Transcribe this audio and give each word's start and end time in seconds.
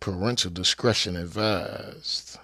Parental 0.00 0.50
discretion 0.50 1.16
advised. 1.16 2.38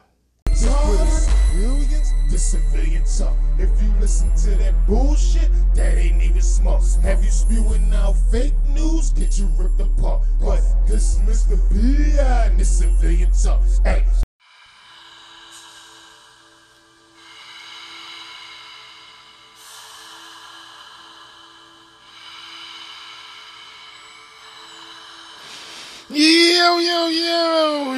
the 2.31 2.39
civilian 2.39 3.05
talk. 3.05 3.37
If 3.59 3.71
you 3.83 3.93
listen 4.01 4.35
to 4.35 4.59
that 4.59 4.75
bullshit, 4.87 5.51
that 5.75 5.97
ain't 5.97 6.23
even 6.23 6.43
smart. 6.43 6.83
Have 7.03 7.23
you 7.23 7.31
spewing 7.31 7.93
out 7.95 8.15
fake 8.33 8.55
news? 8.71 9.11
Get 9.11 9.39
you 9.39 9.47
ripped 9.57 9.81
apart. 9.81 10.23
But 10.41 10.63
this 10.87 11.19
Mr. 11.21 11.57
B.I. 11.71 12.47
and 12.47 12.59
the 12.59 12.65
civilian 12.65 13.31
talk. 13.31 13.63
Hey, 13.85 14.05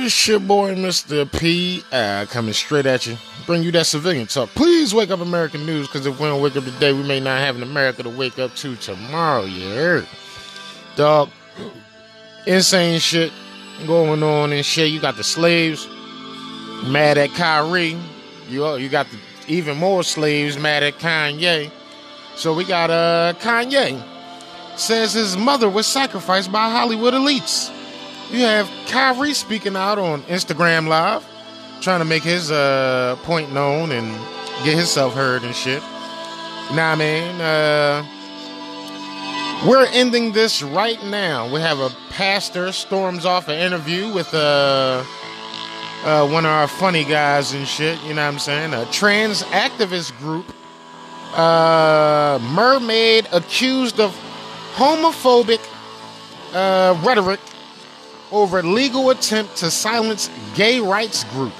it's 0.06 0.28
your 0.28 0.38
boy, 0.38 0.72
Mr. 0.76 1.30
P. 1.38 1.82
Uh, 1.90 2.26
coming 2.30 2.52
straight 2.52 2.86
at 2.86 3.06
you. 3.06 3.16
Bring 3.44 3.64
you 3.64 3.72
that 3.72 3.86
civilian 3.86 4.28
talk. 4.28 4.48
Please 4.50 4.94
wake 4.94 5.10
up 5.10 5.20
American 5.20 5.66
news, 5.66 5.88
because 5.88 6.06
if 6.06 6.20
we 6.20 6.26
don't 6.26 6.40
wake 6.40 6.54
up 6.54 6.64
today, 6.64 6.92
we 6.92 7.02
may 7.02 7.18
not 7.18 7.40
have 7.40 7.56
an 7.56 7.62
America 7.64 8.04
to 8.04 8.10
wake 8.10 8.38
up 8.38 8.54
to 8.56 8.76
tomorrow, 8.76 9.44
you? 9.44 10.04
Dog, 10.94 11.30
insane 12.46 13.00
shit 13.00 13.32
going 13.86 14.22
on 14.22 14.52
and 14.52 14.64
shit. 14.64 14.90
You 14.90 15.00
got 15.00 15.16
the 15.16 15.24
slaves 15.24 15.88
mad 16.86 17.18
at 17.18 17.30
Kyrie. 17.30 17.98
You, 18.48 18.76
you 18.76 18.88
got 18.88 19.08
the 19.10 19.18
even 19.48 19.76
more 19.76 20.04
slaves 20.04 20.56
mad 20.56 20.84
at 20.84 20.94
Kanye. 20.94 21.70
So 22.36 22.54
we 22.54 22.64
got 22.64 22.90
uh 22.90 23.34
Kanye 23.40 24.02
says 24.78 25.14
his 25.14 25.36
mother 25.36 25.68
was 25.68 25.86
sacrificed 25.86 26.52
by 26.52 26.70
Hollywood 26.70 27.14
elites. 27.14 27.72
You 28.30 28.40
have 28.40 28.68
Kyrie 28.88 29.34
speaking 29.34 29.76
out 29.76 29.98
on 29.98 30.22
Instagram 30.22 30.88
Live, 30.88 31.24
trying 31.80 32.00
to 32.00 32.04
make 32.04 32.24
his 32.24 32.50
uh, 32.50 33.16
point 33.22 33.52
known 33.52 33.92
and 33.92 34.12
get 34.64 34.76
himself 34.76 35.14
heard 35.14 35.44
and 35.44 35.54
shit. 35.54 35.82
Nah, 36.74 36.96
man. 36.96 37.40
Uh, 37.40 38.04
we're 39.64 39.86
ending 39.86 40.32
this 40.32 40.62
right 40.62 41.02
now. 41.04 41.50
We 41.52 41.60
have 41.60 41.78
a 41.78 41.90
pastor 42.10 42.72
storms 42.72 43.24
off 43.24 43.48
an 43.48 43.58
interview 43.58 44.12
with 44.12 44.34
uh, 44.34 45.04
uh, 46.04 46.28
one 46.28 46.44
of 46.44 46.50
our 46.50 46.68
funny 46.68 47.04
guys 47.04 47.52
and 47.52 47.66
shit. 47.66 48.00
You 48.02 48.14
know 48.14 48.26
what 48.26 48.34
I'm 48.34 48.38
saying? 48.38 48.74
A 48.74 48.84
trans 48.86 49.44
activist 49.44 50.16
group. 50.18 50.52
Uh, 51.32 52.38
mermaid 52.54 53.28
accused 53.32 54.00
of 54.00 54.10
homophobic 54.74 55.60
uh, 56.52 57.00
rhetoric 57.04 57.40
over 58.32 58.62
legal 58.62 59.10
attempt 59.10 59.56
to 59.58 59.70
silence 59.70 60.30
gay 60.54 60.80
rights 60.80 61.24
group. 61.24 61.52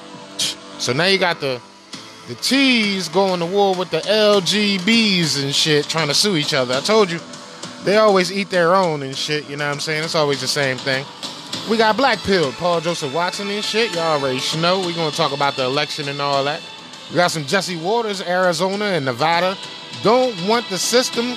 So 0.78 0.92
now 0.92 1.06
you 1.06 1.18
got 1.18 1.40
the 1.40 1.60
the 2.28 2.34
T's 2.34 3.08
going 3.08 3.38
to 3.38 3.46
war 3.46 3.76
with 3.76 3.90
the 3.90 4.00
LGBs 4.00 5.44
and 5.44 5.54
shit, 5.54 5.88
trying 5.88 6.08
to 6.08 6.14
sue 6.14 6.36
each 6.36 6.54
other. 6.54 6.74
I 6.74 6.80
told 6.80 7.08
you, 7.08 7.20
they 7.84 7.98
always 7.98 8.32
eat 8.32 8.50
their 8.50 8.74
own 8.74 9.02
and 9.02 9.16
shit. 9.16 9.48
You 9.48 9.56
know 9.56 9.66
what 9.66 9.74
I'm 9.74 9.80
saying? 9.80 10.02
It's 10.02 10.16
always 10.16 10.40
the 10.40 10.48
same 10.48 10.76
thing. 10.76 11.04
We 11.70 11.76
got 11.76 11.96
Black 11.96 12.18
Pill, 12.18 12.50
Paul 12.52 12.80
Joseph 12.80 13.14
Watson 13.14 13.48
and 13.48 13.64
shit. 13.64 13.94
Y'all 13.94 14.20
already 14.20 14.40
know. 14.58 14.80
We're 14.80 14.94
gonna 14.94 15.12
talk 15.12 15.32
about 15.32 15.54
the 15.54 15.64
election 15.64 16.08
and 16.08 16.20
all 16.20 16.42
that. 16.44 16.60
We 17.10 17.16
got 17.16 17.30
some 17.30 17.44
Jesse 17.44 17.76
Watters, 17.76 18.20
Arizona 18.20 18.86
and 18.86 19.04
Nevada. 19.04 19.56
Don't 20.02 20.34
want 20.48 20.68
the 20.68 20.78
system 20.78 21.34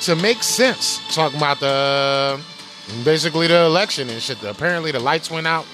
to 0.00 0.16
make 0.16 0.42
sense. 0.42 1.00
Talking 1.14 1.38
about 1.38 1.60
the 1.60 2.40
basically 3.04 3.46
the 3.46 3.64
election 3.64 4.08
and 4.10 4.20
shit. 4.20 4.42
Apparently 4.42 4.92
the 4.92 5.00
lights 5.00 5.30
went 5.30 5.46
out. 5.46 5.66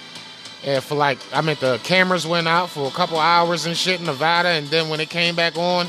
And 0.64 0.82
for 0.82 0.96
like, 0.96 1.18
I 1.32 1.40
mean, 1.40 1.56
the 1.60 1.78
cameras 1.84 2.26
went 2.26 2.48
out 2.48 2.70
for 2.70 2.88
a 2.88 2.90
couple 2.90 3.18
hours 3.18 3.66
and 3.66 3.76
shit 3.76 4.00
in 4.00 4.06
Nevada, 4.06 4.48
and 4.48 4.66
then 4.66 4.88
when 4.88 4.98
it 4.98 5.08
came 5.08 5.36
back 5.36 5.56
on, 5.56 5.86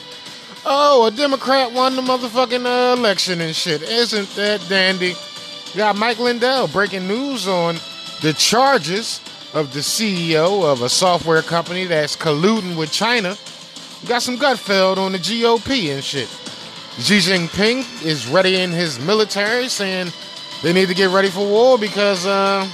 oh, 0.65 1.07
a 1.07 1.11
Democrat 1.11 1.71
won 1.71 1.95
the 1.95 2.01
motherfucking 2.03 2.65
uh, 2.65 2.95
election 2.95 3.41
and 3.41 3.55
shit. 3.55 3.81
Isn't 3.81 4.29
that 4.35 4.63
dandy? 4.69 5.15
Got 5.75 5.97
Mike 5.97 6.19
Lindell 6.19 6.67
breaking 6.67 7.07
news 7.07 7.47
on 7.47 7.75
the 8.21 8.33
charges 8.33 9.21
of 9.53 9.73
the 9.73 9.79
CEO 9.79 10.63
of 10.71 10.81
a 10.81 10.89
software 10.89 11.41
company 11.41 11.85
that's 11.85 12.15
colluding 12.15 12.77
with 12.77 12.91
China. 12.91 13.35
Got 14.07 14.21
some 14.21 14.37
Gutfeld 14.37 14.97
on 14.97 15.11
the 15.13 15.17
GOP 15.17 15.93
and 15.93 16.03
shit. 16.03 16.27
Xi 16.99 17.17
Jinping 17.17 18.05
is 18.05 18.27
readying 18.27 18.71
his 18.71 18.99
military, 18.99 19.67
saying 19.69 20.11
they 20.61 20.73
need 20.73 20.87
to 20.87 20.93
get 20.93 21.09
ready 21.09 21.29
for 21.29 21.45
war 21.45 21.77
because 21.77 22.25
uh, 22.25 22.67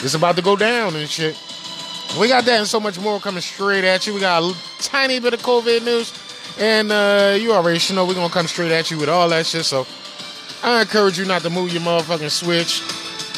it's 0.00 0.14
about 0.14 0.36
to 0.36 0.42
go 0.42 0.56
down 0.56 0.94
and 0.94 1.08
shit. 1.08 1.38
We 2.20 2.28
got 2.28 2.44
that 2.44 2.58
and 2.58 2.66
so 2.66 2.78
much 2.78 2.98
more 2.98 3.18
coming 3.20 3.40
straight 3.40 3.84
at 3.84 4.06
you. 4.06 4.12
We 4.14 4.20
got 4.20 4.42
a 4.42 4.54
tiny 4.78 5.18
bit 5.18 5.32
of 5.32 5.40
COVID 5.40 5.84
news, 5.84 6.12
and 6.58 6.92
uh, 6.92 7.36
you 7.40 7.52
already 7.52 7.78
should 7.78 7.96
know 7.96 8.04
we're 8.04 8.14
gonna 8.14 8.32
come 8.32 8.46
straight 8.46 8.72
at 8.72 8.90
you 8.90 8.98
with 8.98 9.08
all 9.08 9.28
that 9.30 9.46
shit. 9.46 9.64
So 9.64 9.86
I 10.62 10.82
encourage 10.82 11.18
you 11.18 11.24
not 11.24 11.42
to 11.42 11.50
move 11.50 11.72
your 11.72 11.82
motherfucking 11.82 12.30
switch. 12.30 12.82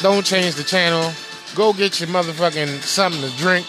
Don't 0.01 0.25
change 0.25 0.55
the 0.55 0.63
channel. 0.63 1.13
Go 1.55 1.71
get 1.71 2.01
your 2.01 2.09
motherfucking 2.09 2.81
something 2.81 3.21
to 3.21 3.37
drink 3.37 3.65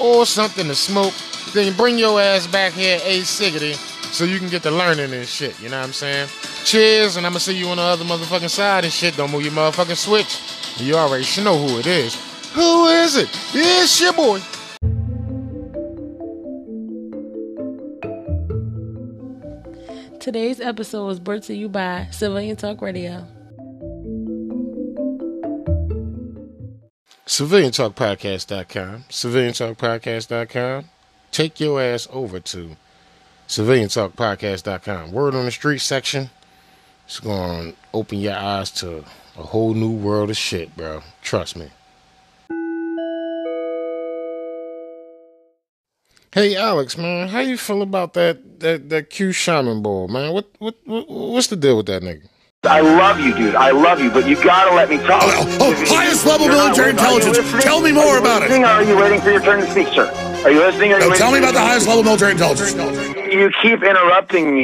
or 0.00 0.24
something 0.24 0.66
to 0.66 0.74
smoke. 0.74 1.12
Then 1.52 1.74
bring 1.74 1.98
your 1.98 2.20
ass 2.20 2.46
back 2.46 2.72
here, 2.72 2.98
a 3.04 3.20
ciggity, 3.20 3.74
so 4.16 4.24
you 4.24 4.38
can 4.38 4.48
get 4.48 4.62
the 4.62 4.70
learning 4.70 5.12
and 5.12 5.28
shit. 5.28 5.60
You 5.60 5.68
know 5.68 5.76
what 5.76 5.84
I'm 5.84 5.92
saying? 5.92 6.28
Cheers, 6.64 7.16
and 7.16 7.26
I'm 7.26 7.32
gonna 7.32 7.40
see 7.40 7.54
you 7.54 7.68
on 7.68 7.76
the 7.76 7.82
other 7.82 8.04
motherfucking 8.04 8.48
side 8.48 8.84
and 8.84 8.92
shit. 8.92 9.14
Don't 9.14 9.30
move 9.30 9.42
your 9.42 9.52
motherfucking 9.52 9.96
switch. 9.96 10.40
You 10.78 10.94
already 10.94 11.22
should 11.22 11.44
know 11.44 11.58
who 11.58 11.78
it 11.78 11.86
is. 11.86 12.14
Who 12.54 12.86
is 12.86 13.16
it? 13.16 13.28
It's 13.52 14.00
your 14.00 14.14
boy. 14.14 14.40
Today's 20.18 20.60
episode 20.60 21.06
was 21.06 21.20
brought 21.20 21.42
to 21.44 21.54
you 21.54 21.68
by 21.68 22.08
Civilian 22.10 22.56
Talk 22.56 22.80
Radio. 22.80 23.26
CivilianTalkPodcast.com. 27.26 29.04
CivilianTalkPodcast.com. 29.10 30.84
Take 31.32 31.60
your 31.60 31.82
ass 31.82 32.08
over 32.10 32.40
to 32.40 32.76
CivilianTalkPodcast.com. 33.48 35.12
Word 35.12 35.34
on 35.34 35.44
the 35.44 35.50
street 35.50 35.78
section. 35.78 36.30
It's 37.06 37.20
going 37.20 37.72
to 37.72 37.78
open 37.94 38.18
your 38.18 38.34
eyes 38.34 38.70
to 38.72 39.04
a 39.38 39.42
whole 39.42 39.74
new 39.74 39.92
world 39.92 40.30
of 40.30 40.36
shit, 40.36 40.76
bro. 40.76 41.02
Trust 41.22 41.56
me. 41.56 41.70
Hey 46.32 46.54
Alex, 46.54 46.98
man, 46.98 47.28
how 47.28 47.40
you 47.40 47.56
feel 47.56 47.80
about 47.80 48.12
that 48.12 48.60
that 48.60 48.90
that 48.90 49.08
Q 49.08 49.32
Shaman 49.32 49.80
ball, 49.80 50.06
man? 50.06 50.34
What 50.34 50.46
what, 50.58 50.74
what 50.84 51.08
what's 51.08 51.46
the 51.46 51.56
deal 51.56 51.78
with 51.78 51.86
that 51.86 52.02
nigga? 52.02 52.28
I 52.64 52.80
love 52.80 53.20
you, 53.20 53.32
dude. 53.34 53.54
I 53.54 53.70
love 53.70 54.00
you, 54.00 54.10
but 54.10 54.26
you 54.26 54.34
gotta 54.42 54.74
let 54.74 54.88
me 54.90 54.96
talk. 54.98 55.22
Oh, 55.22 55.58
oh, 55.60 55.70
you- 55.70 55.86
highest 55.86 56.26
level 56.26 56.48
military 56.48 56.92
listening- 56.92 57.06
are 57.06 57.10
you 57.12 57.16
intelligence. 57.30 57.62
Tell 57.64 57.80
me 57.80 57.92
more 57.92 58.18
about 58.18 58.42
it. 58.42 58.50
are 58.50 58.82
you 58.82 58.96
waiting 58.96 59.20
for 59.20 59.30
your 59.30 59.40
turn 59.40 59.60
to 59.60 59.70
speak, 59.70 59.88
sir? 59.94 60.10
Are 60.44 60.50
you 60.50 60.58
listening? 60.58 60.92
Are 60.92 61.00
you 61.00 61.10
No, 61.10 61.14
tell 61.14 61.30
me 61.30 61.38
about 61.38 61.54
the 61.54 61.60
highest 61.60 61.86
level 61.86 62.02
military 62.02 62.32
intelligence. 62.32 62.72
You 63.30 63.50
keep 63.62 63.84
interrupting 63.84 64.54
me. 64.56 64.62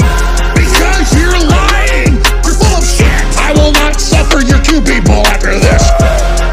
Because 0.55 1.15
you're 1.15 1.31
lying! 1.47 2.15
You're 2.43 2.59
full 2.59 2.75
of 2.75 2.85
shit! 2.87 3.07
I 3.39 3.53
will 3.55 3.71
not 3.73 4.01
suffer 4.01 4.41
your 4.43 4.59
two 4.63 4.81
people 4.81 5.23
after 5.31 5.55
this. 5.55 5.83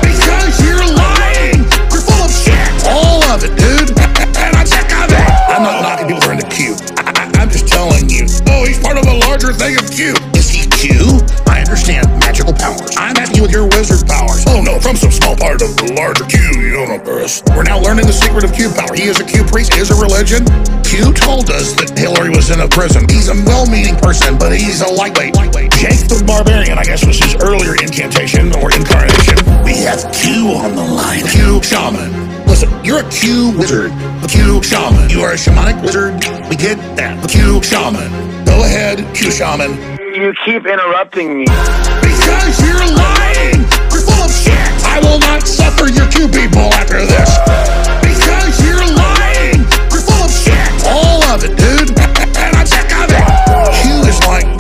Because 0.06 0.54
you're 0.62 0.86
lying! 0.86 1.66
You're 1.90 2.06
full 2.06 2.26
of 2.30 2.34
shit! 2.34 2.86
All 2.86 3.24
of 3.26 3.44
it, 3.44 3.56
dude! 3.58 3.90
And 4.40 4.56
I'm 4.56 4.66
sick 4.68 4.86
of 4.94 5.10
it! 5.12 5.30
I'm 5.50 5.64
not 5.64 5.82
knocking 5.82 6.08
people 6.08 6.22
who 6.22 6.30
are 6.30 6.34
into 6.34 6.48
Q. 6.48 6.76
I, 6.98 7.10
I, 7.34 7.42
I'm 7.42 7.50
just 7.50 7.68
telling 7.68 8.08
you. 8.10 8.26
Oh, 8.48 8.66
he's 8.66 8.80
part 8.80 8.98
of 8.98 9.06
a 9.08 9.14
larger 9.26 9.52
thing 9.52 9.76
of 9.78 9.90
Q. 9.92 10.14
Is 10.36 10.50
he 10.50 10.59
Q? 10.80 11.20
I 11.44 11.60
understand 11.60 12.08
magical 12.24 12.56
powers. 12.56 12.96
I'm 12.96 13.18
asking 13.20 13.36
you 13.36 13.44
with 13.44 13.52
your 13.52 13.68
wizard 13.68 14.08
powers. 14.08 14.48
Oh 14.48 14.64
no, 14.64 14.80
from 14.80 14.96
some 14.96 15.12
small 15.12 15.36
part 15.36 15.60
of 15.60 15.76
the 15.76 15.92
larger 15.92 16.24
Q 16.24 16.40
universe. 16.56 17.44
We're 17.52 17.68
now 17.68 17.84
learning 17.84 18.08
the 18.08 18.16
secret 18.16 18.48
of 18.48 18.56
Q 18.56 18.72
power. 18.72 18.96
He 18.96 19.12
is 19.12 19.20
a 19.20 19.26
Q 19.28 19.44
priest, 19.44 19.76
is 19.76 19.92
a 19.92 20.00
religion. 20.00 20.48
Q 20.88 21.12
told 21.12 21.52
us 21.52 21.76
that 21.84 21.92
Hillary 22.00 22.32
was 22.32 22.48
in 22.48 22.64
a 22.64 22.68
prison. 22.72 23.04
He's 23.12 23.28
a 23.28 23.36
well-meaning 23.44 24.00
person, 24.00 24.40
but 24.40 24.56
he's 24.56 24.80
a 24.80 24.88
lightweight. 24.88 25.36
Lightweight. 25.36 25.76
Jake 25.76 26.08
the 26.08 26.24
Barbarian, 26.24 26.80
I 26.80 26.88
guess, 26.88 27.04
was 27.04 27.20
his 27.20 27.36
earlier 27.44 27.76
incantation 27.76 28.56
or 28.64 28.72
incarnation. 28.72 29.36
We 29.68 29.84
have 29.84 30.00
Q 30.16 30.56
on 30.56 30.80
the 30.80 30.88
line. 30.88 31.28
Q 31.28 31.60
shaman. 31.60 32.08
Listen, 32.48 32.72
you're 32.88 33.04
a 33.04 33.10
Q 33.12 33.52
wizard. 33.60 33.92
A 34.24 34.28
Q 34.32 34.64
shaman. 34.64 35.12
You 35.12 35.28
are 35.28 35.36
a 35.36 35.40
shamanic 35.40 35.84
wizard. 35.84 36.24
We 36.48 36.56
get 36.56 36.80
that. 36.96 37.20
A 37.20 37.28
Q 37.28 37.60
shaman. 37.68 38.08
Go 38.48 38.64
ahead, 38.64 39.04
Q 39.12 39.28
shaman. 39.28 39.99
You 40.20 40.34
keep 40.44 40.66
interrupting 40.66 41.38
me. 41.38 41.46
Because 41.46 42.60
you're 42.60 42.76
lying! 42.76 43.62
You're 43.90 44.04
full 44.04 44.26
of 44.26 44.30
shit! 44.30 44.54
I 44.84 45.00
will 45.02 45.18
not 45.18 45.48
suffer 45.48 45.88
your 45.88 46.10
two 46.10 46.28
people 46.28 46.74
after 46.74 47.00
this! 47.00 47.38
Because 48.04 48.62
you're 48.62 48.86
lying! 48.98 49.60
You're 49.90 50.02
full 50.02 50.26
of 50.26 50.30
shit! 50.30 50.86
All 50.86 51.24
of 51.24 51.46
it, 51.46 51.56
dude! 51.56 51.99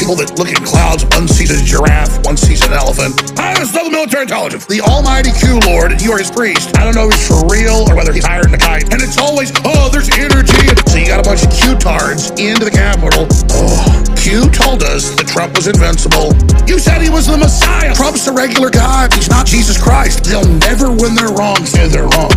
People 0.09 0.25
that 0.25 0.39
look 0.39 0.49
at 0.49 0.57
clouds. 0.65 1.05
One 1.13 1.27
sees 1.27 1.53
a 1.53 1.61
giraffe, 1.63 2.25
one 2.25 2.35
sees 2.35 2.65
an 2.65 2.73
elephant. 2.73 3.37
Highest 3.37 3.75
level 3.75 3.91
military 3.91 4.23
intelligence. 4.23 4.65
the 4.65 4.81
almighty 4.81 5.29
Q 5.37 5.61
Lord, 5.69 5.91
and 5.91 6.01
you 6.01 6.11
are 6.11 6.17
his 6.17 6.31
priest. 6.31 6.75
I 6.77 6.83
don't 6.83 6.95
know 6.95 7.09
if 7.09 7.13
he's 7.13 7.27
for 7.29 7.45
real 7.45 7.85
or 7.85 7.93
whether 7.93 8.11
he's 8.11 8.25
higher 8.25 8.41
than 8.41 8.51
the 8.51 8.57
kite. 8.57 8.89
And 8.89 9.03
it's 9.05 9.21
always, 9.21 9.53
oh, 9.65 9.89
there's 9.93 10.09
energy. 10.17 10.65
So 10.89 10.97
you 10.97 11.05
got 11.05 11.21
a 11.21 11.27
bunch 11.29 11.45
of 11.45 11.53
Q-tards 11.53 12.33
into 12.41 12.65
the 12.65 12.73
Capitol. 12.73 13.29
Oh, 13.53 13.85
Q 14.17 14.49
told 14.49 14.81
us 14.81 15.13
that 15.13 15.29
Trump 15.29 15.53
was 15.53 15.69
invincible. 15.69 16.33
You 16.65 16.79
said 16.81 17.05
he 17.05 17.13
was 17.13 17.27
the 17.27 17.37
Messiah. 17.37 17.93
Trump's 17.93 18.25
a 18.25 18.33
regular 18.33 18.73
guy. 18.73 19.13
He's 19.13 19.29
not 19.29 19.45
Jesus 19.45 19.77
Christ. 19.77 20.25
They'll 20.25 20.47
never 20.57 20.89
win 20.89 21.13
their 21.13 21.29
wrong 21.29 21.61
say 21.69 21.85
they're 21.85 22.09
wrong. 22.09 22.33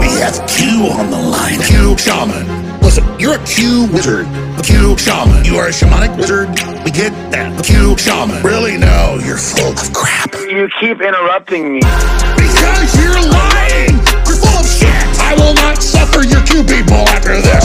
We 0.00 0.08
have 0.24 0.40
Q 0.48 0.88
on 0.88 1.12
the 1.12 1.20
line. 1.20 1.60
Q 1.60 1.98
shaman. 2.00 2.63
Listen, 2.84 3.04
you're 3.18 3.34
a 3.34 3.44
Q 3.46 3.88
wizard. 3.92 4.26
A 4.58 4.62
Q 4.62 4.96
shaman. 4.98 5.44
You 5.44 5.56
are 5.56 5.68
a 5.68 5.70
shamanic 5.72 6.14
wizard. 6.18 6.48
We 6.84 6.90
get 6.92 7.10
that. 7.32 7.58
A 7.58 7.62
Q 7.64 7.96
shaman. 7.96 8.42
Really? 8.44 8.76
No, 8.76 9.18
you're 9.24 9.38
full 9.40 9.72
of 9.72 9.92
crap. 9.94 10.34
You 10.34 10.68
keep 10.78 11.00
interrupting 11.00 11.72
me. 11.72 11.80
Because 12.36 12.92
you're 13.00 13.16
lying! 13.16 13.96
You're 14.28 14.36
full 14.36 14.60
of 14.60 14.68
shit! 14.68 14.92
I 15.16 15.32
will 15.40 15.54
not 15.54 15.80
suffer 15.82 16.28
your 16.28 16.44
Q 16.44 16.60
people 16.62 17.00
after 17.08 17.40
this. 17.40 17.64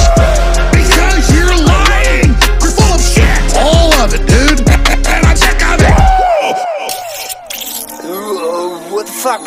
Because 0.71 1.27
you're 1.35 1.51
lying! 1.67 2.31
You're 2.63 2.71
full 2.71 2.95
of 2.95 3.03
shit! 3.03 3.59
All 3.59 3.91
of 3.99 4.15
it, 4.15 4.23
dude! 4.23 4.63
And 5.09 5.25
I'm 5.25 5.35
sick 5.35 5.59
of 5.67 5.83
it! 5.83 5.99
What 8.93 9.05
the 9.05 9.11
fuck, 9.11 9.43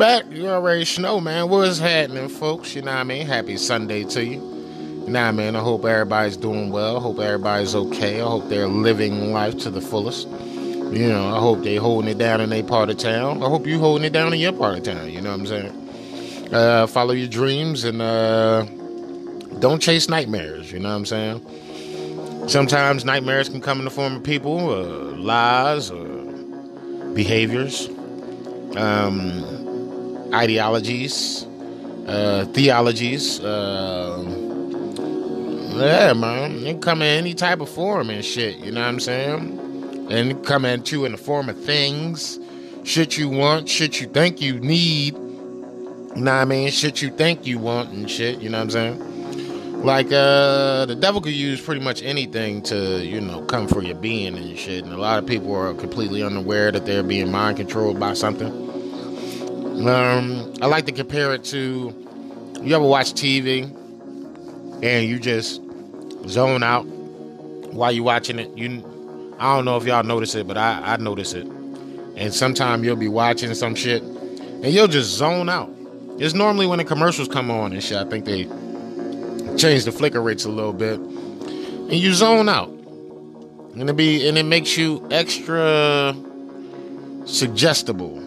back. 0.00 0.24
You 0.30 0.48
already 0.48 0.86
know, 1.02 1.20
man. 1.20 1.50
What's 1.50 1.78
happening, 1.78 2.30
folks? 2.30 2.74
You 2.74 2.80
know 2.80 2.90
what 2.90 3.00
I 3.00 3.04
mean? 3.04 3.26
Happy 3.26 3.58
Sunday 3.58 4.04
to 4.04 4.24
you. 4.24 4.40
You 4.40 5.10
know 5.10 5.20
what 5.20 5.28
I 5.28 5.30
mean? 5.30 5.54
I 5.54 5.60
hope 5.60 5.84
everybody's 5.84 6.38
doing 6.38 6.70
well. 6.70 7.00
Hope 7.00 7.18
everybody's 7.18 7.74
okay. 7.74 8.22
I 8.22 8.24
hope 8.24 8.48
they're 8.48 8.66
living 8.66 9.30
life 9.34 9.58
to 9.58 9.70
the 9.70 9.82
fullest. 9.82 10.26
You 10.26 11.06
know, 11.10 11.36
I 11.36 11.38
hope 11.38 11.62
they're 11.62 11.82
holding 11.82 12.10
it 12.10 12.16
down 12.16 12.40
in 12.40 12.48
their 12.48 12.62
part 12.62 12.88
of 12.88 12.96
town. 12.96 13.42
I 13.42 13.48
hope 13.50 13.66
you're 13.66 13.78
holding 13.78 14.06
it 14.06 14.14
down 14.14 14.32
in 14.32 14.40
your 14.40 14.54
part 14.54 14.78
of 14.78 14.84
town. 14.84 15.10
You 15.10 15.20
know 15.20 15.32
what 15.32 15.40
I'm 15.40 15.46
saying? 15.46 16.48
Uh, 16.50 16.86
follow 16.86 17.12
your 17.12 17.28
dreams 17.28 17.84
and 17.84 18.00
uh, 18.00 18.62
don't 19.58 19.82
chase 19.82 20.08
nightmares. 20.08 20.72
You 20.72 20.78
know 20.78 20.88
what 20.88 20.94
I'm 20.94 21.04
saying? 21.04 22.48
Sometimes 22.48 23.04
nightmares 23.04 23.50
can 23.50 23.60
come 23.60 23.80
in 23.80 23.84
the 23.84 23.90
form 23.90 24.16
of 24.16 24.22
people, 24.22 24.70
uh, 24.70 25.16
lies, 25.18 25.90
or 25.90 26.08
behaviors, 27.12 27.90
um, 28.76 29.59
ideologies, 30.34 31.46
uh, 32.06 32.46
theologies. 32.52 33.40
Uh, 33.40 34.40
yeah, 35.74 36.12
man, 36.12 36.66
it 36.66 36.82
come 36.82 37.00
in 37.02 37.08
any 37.08 37.34
type 37.34 37.60
of 37.60 37.68
form 37.68 38.10
and 38.10 38.24
shit. 38.24 38.58
You 38.58 38.72
know 38.72 38.80
what 38.80 38.88
I'm 38.88 39.00
saying? 39.00 40.08
And 40.10 40.32
it 40.32 40.44
come 40.44 40.64
at 40.64 40.90
you 40.92 41.04
in 41.04 41.12
the 41.12 41.18
form 41.18 41.48
of 41.48 41.62
things, 41.64 42.38
shit 42.84 43.16
you 43.16 43.28
want, 43.28 43.68
shit 43.68 44.00
you 44.00 44.06
think 44.08 44.40
you 44.40 44.58
need. 44.60 45.14
You 45.14 46.22
know 46.22 46.32
what 46.32 46.40
I 46.40 46.44
mean? 46.44 46.70
Shit 46.70 47.00
you 47.00 47.10
think 47.10 47.46
you 47.46 47.58
want 47.58 47.90
and 47.90 48.10
shit. 48.10 48.40
You 48.40 48.50
know 48.50 48.58
what 48.58 48.64
I'm 48.64 48.70
saying? 48.70 49.82
Like 49.82 50.08
uh 50.08 50.84
the 50.84 50.96
devil 51.00 51.22
could 51.22 51.32
use 51.32 51.60
pretty 51.60 51.80
much 51.80 52.02
anything 52.02 52.60
to, 52.64 53.02
you 53.02 53.20
know, 53.20 53.42
come 53.46 53.66
for 53.66 53.82
your 53.82 53.94
being 53.94 54.36
and 54.36 54.58
shit. 54.58 54.84
And 54.84 54.92
a 54.92 54.98
lot 54.98 55.18
of 55.18 55.26
people 55.26 55.54
are 55.54 55.72
completely 55.72 56.22
unaware 56.22 56.70
that 56.72 56.84
they're 56.84 57.02
being 57.02 57.30
mind 57.30 57.56
controlled 57.56 57.98
by 57.98 58.12
something. 58.14 58.69
Um, 59.86 60.52
I 60.60 60.66
like 60.66 60.86
to 60.86 60.92
compare 60.92 61.34
it 61.34 61.44
to 61.44 61.94
you 62.62 62.74
ever 62.74 62.84
watch 62.84 63.12
TV 63.12 63.64
and 64.82 65.08
you 65.08 65.18
just 65.18 65.62
zone 66.28 66.62
out 66.62 66.84
while 66.84 67.90
you're 67.90 68.04
watching 68.04 68.38
it. 68.38 68.50
You 68.56 68.84
I 69.38 69.56
don't 69.56 69.64
know 69.64 69.76
if 69.76 69.84
y'all 69.84 70.02
notice 70.02 70.34
it, 70.34 70.46
but 70.46 70.58
I, 70.58 70.80
I 70.92 70.96
notice 70.98 71.32
it. 71.32 71.46
And 71.46 72.34
sometimes 72.34 72.84
you'll 72.84 72.96
be 72.96 73.08
watching 73.08 73.54
some 73.54 73.74
shit 73.74 74.02
and 74.02 74.66
you'll 74.66 74.88
just 74.88 75.10
zone 75.10 75.48
out. 75.48 75.70
It's 76.18 76.34
normally 76.34 76.66
when 76.66 76.78
the 76.78 76.84
commercials 76.84 77.28
come 77.28 77.50
on 77.50 77.72
and 77.72 77.82
shit. 77.82 77.96
I 77.96 78.04
think 78.04 78.26
they 78.26 78.44
change 79.56 79.84
the 79.84 79.92
flicker 79.92 80.20
rates 80.20 80.44
a 80.44 80.50
little 80.50 80.74
bit, 80.74 80.98
and 80.98 81.94
you 81.94 82.12
zone 82.12 82.48
out. 82.48 82.68
And 82.68 83.88
it 83.88 83.96
be 83.96 84.28
and 84.28 84.36
it 84.36 84.42
makes 84.42 84.76
you 84.76 85.06
extra 85.10 86.14
suggestible, 87.24 88.18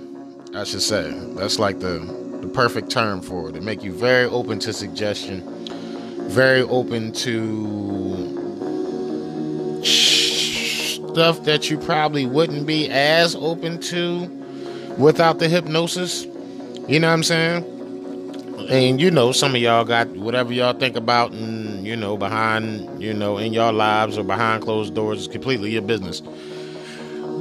I 0.55 0.65
should 0.65 0.83
say. 0.83 1.11
That's 1.35 1.57
like 1.57 1.79
the 1.79 1.99
the 2.41 2.47
perfect 2.47 2.91
term 2.91 3.21
for 3.21 3.49
it. 3.49 3.55
It 3.55 3.63
make 3.63 3.83
you 3.83 3.91
very 3.91 4.25
open 4.25 4.59
to 4.59 4.73
suggestion, 4.73 5.41
very 6.29 6.61
open 6.61 7.11
to 7.13 8.41
stuff 9.83 11.43
that 11.43 11.69
you 11.69 11.77
probably 11.79 12.25
wouldn't 12.25 12.67
be 12.67 12.89
as 12.89 13.35
open 13.35 13.79
to 13.81 14.25
without 14.97 15.39
the 15.39 15.49
hypnosis. 15.49 16.25
You 16.87 16.99
know 16.99 17.07
what 17.07 17.13
I'm 17.13 17.23
saying? 17.23 17.69
and 18.69 19.01
you 19.01 19.11
know 19.11 19.33
some 19.33 19.55
of 19.55 19.61
y'all 19.61 19.83
got 19.83 20.07
whatever 20.09 20.53
y'all 20.53 20.73
think 20.73 20.95
about 20.95 21.31
and 21.31 21.85
you 21.85 21.97
know 21.97 22.15
behind 22.15 23.01
you 23.01 23.13
know 23.13 23.37
in 23.37 23.51
your 23.51 23.73
lives 23.73 24.17
or 24.17 24.23
behind 24.23 24.63
closed 24.63 24.95
doors 24.95 25.19
is 25.19 25.27
completely 25.27 25.71
your 25.71 25.81
business 25.81 26.21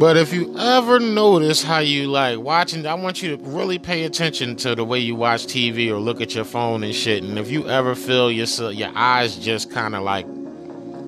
but 0.02 0.16
if 0.16 0.32
you 0.32 0.52
ever 0.58 0.98
notice 0.98 1.62
how 1.62 1.78
you 1.78 2.08
like 2.08 2.36
watching 2.40 2.84
i 2.88 2.94
want 2.94 3.22
you 3.22 3.36
to 3.36 3.42
really 3.44 3.78
pay 3.78 4.02
attention 4.02 4.56
to 4.56 4.74
the 4.74 4.84
way 4.84 4.98
you 4.98 5.14
watch 5.14 5.46
tv 5.46 5.90
or 5.90 6.00
look 6.00 6.20
at 6.20 6.34
your 6.34 6.44
phone 6.44 6.82
and 6.82 6.92
shit. 6.92 7.22
And 7.22 7.38
if 7.38 7.52
you 7.52 7.68
ever 7.68 7.94
feel 7.94 8.28
your 8.28 8.48
your 8.72 8.90
eyes 8.96 9.36
just 9.36 9.70
kind 9.70 9.94
of 9.94 10.02
like 10.02 10.26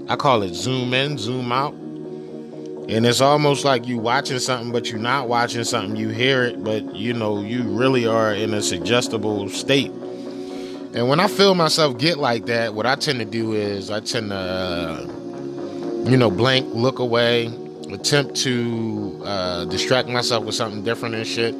i 0.08 0.14
call 0.14 0.44
it 0.44 0.54
zoom 0.54 0.94
in 0.94 1.18
zoom 1.18 1.50
out. 1.50 1.74
And 1.74 3.04
it's 3.04 3.20
almost 3.20 3.64
like 3.64 3.84
you 3.84 3.98
watching 3.98 4.38
something 4.38 4.70
but 4.70 4.88
you're 4.88 5.00
not 5.00 5.26
watching 5.26 5.64
something 5.64 5.96
you 5.96 6.10
hear 6.10 6.44
it 6.44 6.62
but 6.62 6.94
you 6.94 7.14
know 7.14 7.42
you 7.42 7.64
really 7.64 8.06
are 8.06 8.32
in 8.32 8.54
a 8.54 8.62
suggestible 8.62 9.48
state. 9.48 9.90
And 9.90 11.08
when 11.08 11.18
I 11.18 11.26
feel 11.26 11.56
myself 11.56 11.98
get 11.98 12.18
like 12.18 12.46
that, 12.46 12.74
what 12.74 12.86
I 12.86 12.94
tend 12.94 13.18
to 13.18 13.24
do 13.24 13.54
is 13.54 13.90
I 13.90 13.98
tend 13.98 14.30
to, 14.30 14.36
uh, 14.36 16.08
you 16.08 16.16
know, 16.16 16.30
blank, 16.30 16.72
look 16.72 17.00
away, 17.00 17.52
attempt 17.92 18.36
to 18.36 19.22
uh, 19.24 19.64
distract 19.66 20.08
myself 20.08 20.44
with 20.44 20.54
something 20.54 20.82
different 20.84 21.14
and 21.14 21.26
shit, 21.26 21.54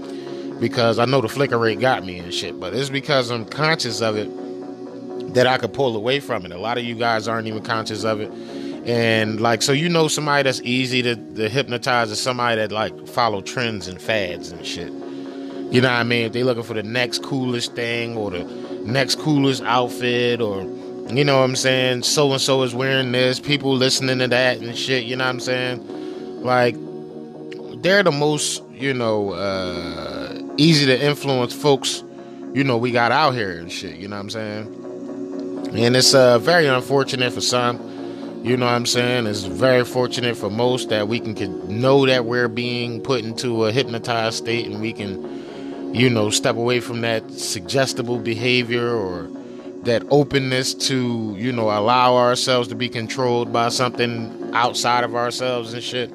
because 0.60 0.98
I 0.98 1.04
know 1.04 1.20
the 1.20 1.28
flicker 1.28 1.58
rate 1.58 1.80
got 1.80 2.04
me 2.04 2.18
and 2.18 2.32
shit. 2.32 2.58
But 2.58 2.74
it's 2.74 2.90
because 2.90 3.30
I'm 3.30 3.44
conscious 3.44 4.00
of 4.00 4.16
it 4.16 5.34
that 5.34 5.46
I 5.46 5.58
could 5.58 5.72
pull 5.72 5.96
away 5.96 6.20
from 6.20 6.44
it. 6.46 6.52
A 6.52 6.58
lot 6.58 6.78
of 6.78 6.84
you 6.84 6.94
guys 6.94 7.28
aren't 7.28 7.48
even 7.48 7.62
conscious 7.62 8.04
of 8.04 8.20
it. 8.20 8.30
And 8.86 9.40
like, 9.40 9.62
so 9.62 9.72
you 9.72 9.88
know, 9.88 10.08
somebody 10.08 10.42
that's 10.42 10.60
easy 10.62 11.02
to, 11.02 11.16
to 11.16 11.48
hypnotize 11.48 12.10
is 12.10 12.20
somebody 12.20 12.56
that 12.56 12.70
like 12.70 13.06
follow 13.08 13.40
trends 13.40 13.88
and 13.88 14.00
fads 14.00 14.52
and 14.52 14.64
shit. 14.64 14.92
You 15.72 15.80
know 15.80 15.88
what 15.88 15.96
I 15.96 16.02
mean? 16.04 16.26
If 16.26 16.32
they 16.32 16.42
looking 16.42 16.62
for 16.62 16.74
the 16.74 16.82
next 16.82 17.22
coolest 17.22 17.74
thing 17.74 18.16
or 18.16 18.30
the 18.30 18.44
next 18.84 19.18
coolest 19.18 19.62
outfit 19.62 20.40
or 20.40 20.62
you 21.10 21.24
know 21.24 21.38
what 21.38 21.44
I'm 21.44 21.56
saying, 21.56 22.02
so 22.02 22.30
and 22.32 22.40
so 22.40 22.62
is 22.62 22.74
wearing 22.74 23.12
this, 23.12 23.40
people 23.40 23.74
listening 23.74 24.18
to 24.20 24.28
that 24.28 24.58
and 24.58 24.76
shit, 24.76 25.04
you 25.04 25.16
know 25.16 25.24
what 25.24 25.30
I'm 25.30 25.40
saying? 25.40 25.93
Like 26.44 26.76
they're 27.82 28.02
the 28.02 28.12
most, 28.12 28.62
you 28.70 28.94
know, 28.94 29.32
uh 29.32 30.40
easy 30.56 30.86
to 30.86 31.04
influence 31.04 31.52
folks, 31.52 32.04
you 32.52 32.62
know, 32.62 32.76
we 32.76 32.92
got 32.92 33.10
out 33.10 33.34
here 33.34 33.58
and 33.58 33.72
shit, 33.72 33.96
you 33.96 34.06
know 34.06 34.16
what 34.16 34.22
I'm 34.22 34.30
saying? 34.30 35.70
And 35.76 35.96
it's 35.96 36.14
uh 36.14 36.38
very 36.38 36.66
unfortunate 36.66 37.32
for 37.32 37.40
some, 37.40 38.42
you 38.44 38.56
know 38.56 38.66
what 38.66 38.72
I'm 38.72 38.86
saying? 38.86 39.26
It's 39.26 39.42
very 39.42 39.84
fortunate 39.84 40.36
for 40.36 40.50
most 40.50 40.90
that 40.90 41.08
we 41.08 41.18
can, 41.18 41.34
can 41.34 41.80
know 41.80 42.06
that 42.06 42.26
we're 42.26 42.48
being 42.48 43.00
put 43.00 43.24
into 43.24 43.64
a 43.64 43.72
hypnotized 43.72 44.36
state 44.36 44.66
and 44.66 44.80
we 44.80 44.92
can 44.92 45.44
you 45.94 46.10
know, 46.10 46.28
step 46.28 46.56
away 46.56 46.80
from 46.80 47.02
that 47.02 47.30
suggestible 47.30 48.18
behavior 48.18 48.90
or 48.90 49.30
that 49.84 50.02
openness 50.10 50.74
to, 50.74 51.36
you 51.38 51.52
know, 51.52 51.70
allow 51.70 52.16
ourselves 52.16 52.66
to 52.68 52.74
be 52.74 52.88
controlled 52.88 53.52
by 53.52 53.68
something 53.68 54.50
outside 54.54 55.04
of 55.04 55.14
ourselves 55.14 55.72
and 55.72 55.82
shit. 55.82 56.12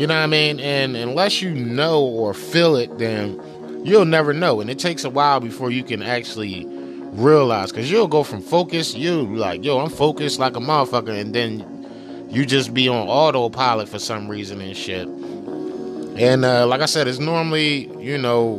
You 0.00 0.06
know 0.06 0.14
what 0.14 0.22
I 0.22 0.28
mean? 0.28 0.60
And 0.60 0.96
unless 0.96 1.42
you 1.42 1.50
know 1.50 2.00
or 2.00 2.32
feel 2.32 2.74
it, 2.74 2.96
then 2.96 3.38
you'll 3.84 4.06
never 4.06 4.32
know. 4.32 4.62
And 4.62 4.70
it 4.70 4.78
takes 4.78 5.04
a 5.04 5.10
while 5.10 5.40
before 5.40 5.70
you 5.70 5.82
can 5.82 6.02
actually 6.02 6.64
realize 7.12 7.70
because 7.70 7.90
you'll 7.90 8.08
go 8.08 8.22
from 8.22 8.40
focus, 8.40 8.94
you 8.94 9.36
like, 9.36 9.62
yo, 9.62 9.78
I'm 9.78 9.90
focused 9.90 10.38
like 10.38 10.56
a 10.56 10.58
motherfucker, 10.58 11.20
and 11.20 11.34
then 11.34 12.26
you 12.30 12.46
just 12.46 12.72
be 12.72 12.88
on 12.88 13.08
autopilot 13.08 13.90
for 13.90 13.98
some 13.98 14.26
reason 14.26 14.62
and 14.62 14.74
shit. 14.74 15.06
And 15.06 16.46
uh, 16.46 16.66
like 16.66 16.80
I 16.80 16.86
said, 16.86 17.06
it's 17.06 17.18
normally, 17.18 17.94
you 18.02 18.16
know, 18.16 18.52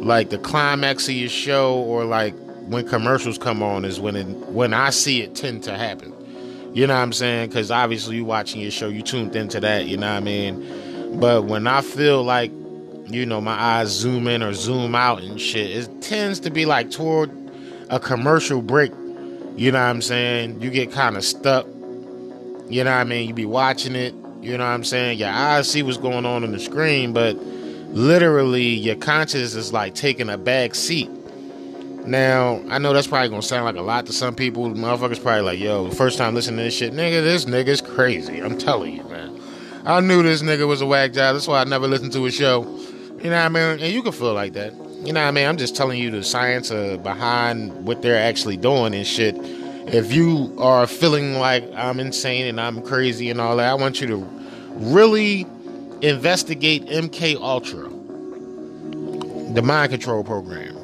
like 0.00 0.30
the 0.30 0.38
climax 0.38 1.06
of 1.06 1.14
your 1.14 1.28
show 1.28 1.74
or 1.74 2.06
like 2.06 2.34
when 2.62 2.88
commercials 2.88 3.36
come 3.36 3.62
on 3.62 3.84
is 3.84 4.00
when 4.00 4.16
it, 4.16 4.24
when 4.48 4.72
I 4.72 4.88
see 4.88 5.20
it 5.20 5.34
tend 5.34 5.64
to 5.64 5.76
happen. 5.76 6.14
You 6.72 6.86
know 6.86 6.94
what 6.94 7.00
I'm 7.00 7.12
saying? 7.12 7.48
Because 7.48 7.70
obviously 7.70 8.16
you 8.16 8.24
watching 8.24 8.60
your 8.60 8.70
show, 8.70 8.88
you 8.88 9.02
tuned 9.02 9.36
into 9.36 9.60
that. 9.60 9.86
You 9.86 9.98
know 9.98 10.08
what 10.08 10.16
I 10.16 10.20
mean? 10.20 11.20
But 11.20 11.44
when 11.44 11.66
I 11.66 11.82
feel 11.82 12.22
like, 12.22 12.50
you 13.06 13.26
know, 13.26 13.40
my 13.40 13.52
eyes 13.52 13.88
zoom 13.88 14.26
in 14.26 14.42
or 14.42 14.54
zoom 14.54 14.94
out 14.94 15.22
and 15.22 15.38
shit, 15.38 15.70
it 15.70 16.02
tends 16.02 16.40
to 16.40 16.50
be 16.50 16.64
like 16.64 16.90
toward 16.90 17.30
a 17.90 18.00
commercial 18.00 18.62
break. 18.62 18.92
You 19.54 19.70
know 19.70 19.78
what 19.78 19.90
I'm 19.90 20.00
saying? 20.00 20.62
You 20.62 20.70
get 20.70 20.92
kind 20.92 21.18
of 21.18 21.24
stuck. 21.24 21.66
You 21.66 22.84
know 22.84 22.90
what 22.90 23.00
I 23.00 23.04
mean? 23.04 23.28
You 23.28 23.34
be 23.34 23.44
watching 23.44 23.94
it. 23.94 24.14
You 24.40 24.56
know 24.56 24.64
what 24.64 24.70
I'm 24.72 24.84
saying? 24.84 25.18
Your 25.18 25.28
eyes 25.28 25.68
see 25.68 25.82
what's 25.82 25.98
going 25.98 26.24
on 26.24 26.42
on 26.42 26.52
the 26.52 26.58
screen, 26.58 27.12
but 27.12 27.36
literally 27.36 28.68
your 28.68 28.96
conscience 28.96 29.54
is 29.54 29.72
like 29.72 29.94
taking 29.94 30.30
a 30.30 30.38
back 30.38 30.74
seat. 30.74 31.10
Now, 32.06 32.60
I 32.68 32.78
know 32.78 32.92
that's 32.92 33.06
probably 33.06 33.28
gonna 33.28 33.42
sound 33.42 33.64
like 33.64 33.76
a 33.76 33.82
lot 33.82 34.06
to 34.06 34.12
some 34.12 34.34
people. 34.34 34.68
Motherfuckers 34.70 35.22
probably 35.22 35.42
like, 35.42 35.58
yo, 35.60 35.88
first 35.90 36.18
time 36.18 36.34
listening 36.34 36.58
to 36.58 36.64
this 36.64 36.74
shit, 36.74 36.92
nigga, 36.92 37.22
this 37.22 37.44
nigga's 37.44 37.80
crazy. 37.80 38.40
I'm 38.40 38.58
telling 38.58 38.96
you, 38.96 39.04
man. 39.04 39.40
I 39.84 40.00
knew 40.00 40.22
this 40.22 40.42
nigga 40.42 40.66
was 40.66 40.80
a 40.80 40.86
whack 40.86 41.12
job. 41.12 41.34
That's 41.34 41.46
why 41.46 41.60
I 41.60 41.64
never 41.64 41.86
listened 41.86 42.12
to 42.12 42.24
his 42.24 42.34
show. 42.34 42.62
You 43.22 43.30
know 43.30 43.36
what 43.36 43.44
I 43.44 43.48
mean? 43.48 43.80
And 43.80 43.92
you 43.92 44.02
can 44.02 44.12
feel 44.12 44.34
like 44.34 44.52
that. 44.54 44.72
You 45.04 45.12
know 45.12 45.20
what 45.20 45.28
I 45.28 45.30
mean? 45.30 45.46
I'm 45.46 45.56
just 45.56 45.76
telling 45.76 45.98
you 45.98 46.10
the 46.10 46.24
science 46.24 46.70
uh, 46.70 46.96
behind 46.96 47.84
what 47.84 48.02
they're 48.02 48.20
actually 48.20 48.56
doing 48.56 48.94
and 48.94 49.06
shit. 49.06 49.36
If 49.86 50.12
you 50.12 50.54
are 50.58 50.86
feeling 50.86 51.34
like 51.38 51.68
I'm 51.74 52.00
insane 52.00 52.46
and 52.46 52.60
I'm 52.60 52.82
crazy 52.82 53.30
and 53.30 53.40
all 53.40 53.56
that, 53.56 53.68
I 53.68 53.74
want 53.74 54.00
you 54.00 54.06
to 54.08 54.28
really 54.74 55.46
investigate 56.02 56.86
MK 56.86 57.36
Ultra, 57.36 57.88
the 59.54 59.62
mind 59.62 59.90
control 59.90 60.24
program. 60.24 60.81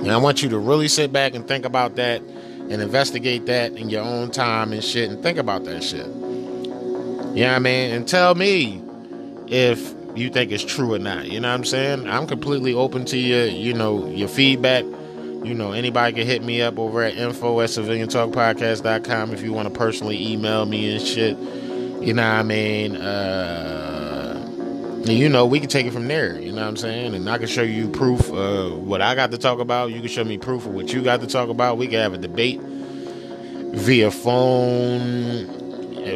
And 0.00 0.10
I 0.10 0.16
want 0.16 0.42
you 0.42 0.48
to 0.48 0.58
really 0.58 0.88
sit 0.88 1.12
back 1.12 1.34
and 1.34 1.46
think 1.46 1.64
about 1.64 1.96
that 1.96 2.22
and 2.22 2.80
investigate 2.82 3.46
that 3.46 3.72
in 3.72 3.90
your 3.90 4.02
own 4.02 4.30
time 4.30 4.72
and 4.72 4.82
shit 4.82 5.10
and 5.10 5.22
think 5.22 5.38
about 5.38 5.64
that 5.64 5.84
shit. 5.84 6.06
You 6.06 7.44
know 7.44 7.48
what 7.48 7.56
I 7.56 7.58
mean? 7.58 7.92
And 7.92 8.08
tell 8.08 8.34
me 8.34 8.82
if 9.48 9.94
you 10.14 10.30
think 10.30 10.52
it's 10.52 10.64
true 10.64 10.94
or 10.94 10.98
not. 10.98 11.26
You 11.26 11.40
know 11.40 11.48
what 11.48 11.54
I'm 11.54 11.64
saying? 11.64 12.08
I'm 12.08 12.26
completely 12.26 12.72
open 12.72 13.04
to 13.06 13.18
your, 13.18 13.46
you 13.46 13.74
know, 13.74 14.08
your 14.08 14.28
feedback. 14.28 14.84
You 14.84 15.54
know, 15.54 15.72
anybody 15.72 16.14
can 16.14 16.26
hit 16.26 16.42
me 16.42 16.60
up 16.62 16.78
over 16.78 17.02
at 17.02 17.16
info 17.16 17.60
at 17.60 17.70
civiliantalkpodcast.com 17.70 19.32
if 19.32 19.42
you 19.42 19.52
want 19.52 19.72
to 19.72 19.78
personally 19.78 20.32
email 20.32 20.66
me 20.66 20.96
and 20.96 21.06
shit. 21.06 21.36
You 21.38 22.14
know 22.14 22.22
what 22.22 22.38
I 22.38 22.42
mean? 22.42 22.96
Uh, 22.96 23.79
and, 25.00 25.18
you 25.18 25.28
know, 25.28 25.46
we 25.46 25.60
can 25.60 25.68
take 25.68 25.86
it 25.86 25.92
from 25.92 26.08
there. 26.08 26.38
You 26.38 26.52
know 26.52 26.60
what 26.60 26.68
I'm 26.68 26.76
saying? 26.76 27.14
And 27.14 27.28
I 27.28 27.38
can 27.38 27.46
show 27.46 27.62
you 27.62 27.88
proof 27.88 28.30
of 28.30 28.86
what 28.86 29.00
I 29.00 29.14
got 29.14 29.30
to 29.30 29.38
talk 29.38 29.58
about. 29.58 29.92
You 29.92 30.00
can 30.00 30.08
show 30.08 30.24
me 30.24 30.36
proof 30.36 30.66
of 30.66 30.74
what 30.74 30.92
you 30.92 31.02
got 31.02 31.20
to 31.22 31.26
talk 31.26 31.48
about. 31.48 31.78
We 31.78 31.86
can 31.86 32.00
have 32.00 32.12
a 32.12 32.18
debate 32.18 32.60
via 32.60 34.10
phone, 34.10 35.58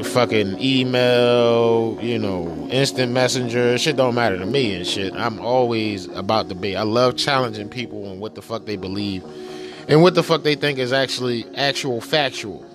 fucking 0.05 0.61
email, 0.61 1.99
you 2.03 2.19
know, 2.19 2.69
instant 2.71 3.13
messenger. 3.13 3.79
Shit 3.79 3.97
don't 3.97 4.15
matter 4.15 4.39
to 4.39 4.47
me 4.47 4.75
and 4.75 4.87
shit. 4.87 5.15
I'm 5.15 5.41
always 5.41 6.07
about 6.09 6.49
debate. 6.49 6.77
I 6.77 6.83
love 6.83 7.17
challenging 7.17 7.69
people 7.69 8.09
on 8.09 8.21
what 8.21 8.35
the 8.35 8.43
fuck 8.43 8.67
they 8.67 8.77
believe 8.77 9.25
and 9.89 10.03
what 10.03 10.15
the 10.15 10.23
fuck 10.23 10.43
they 10.43 10.57
think 10.57 10.79
is 10.79 10.93
actually 10.93 11.47
actual 11.57 12.01
factual. 12.01 12.67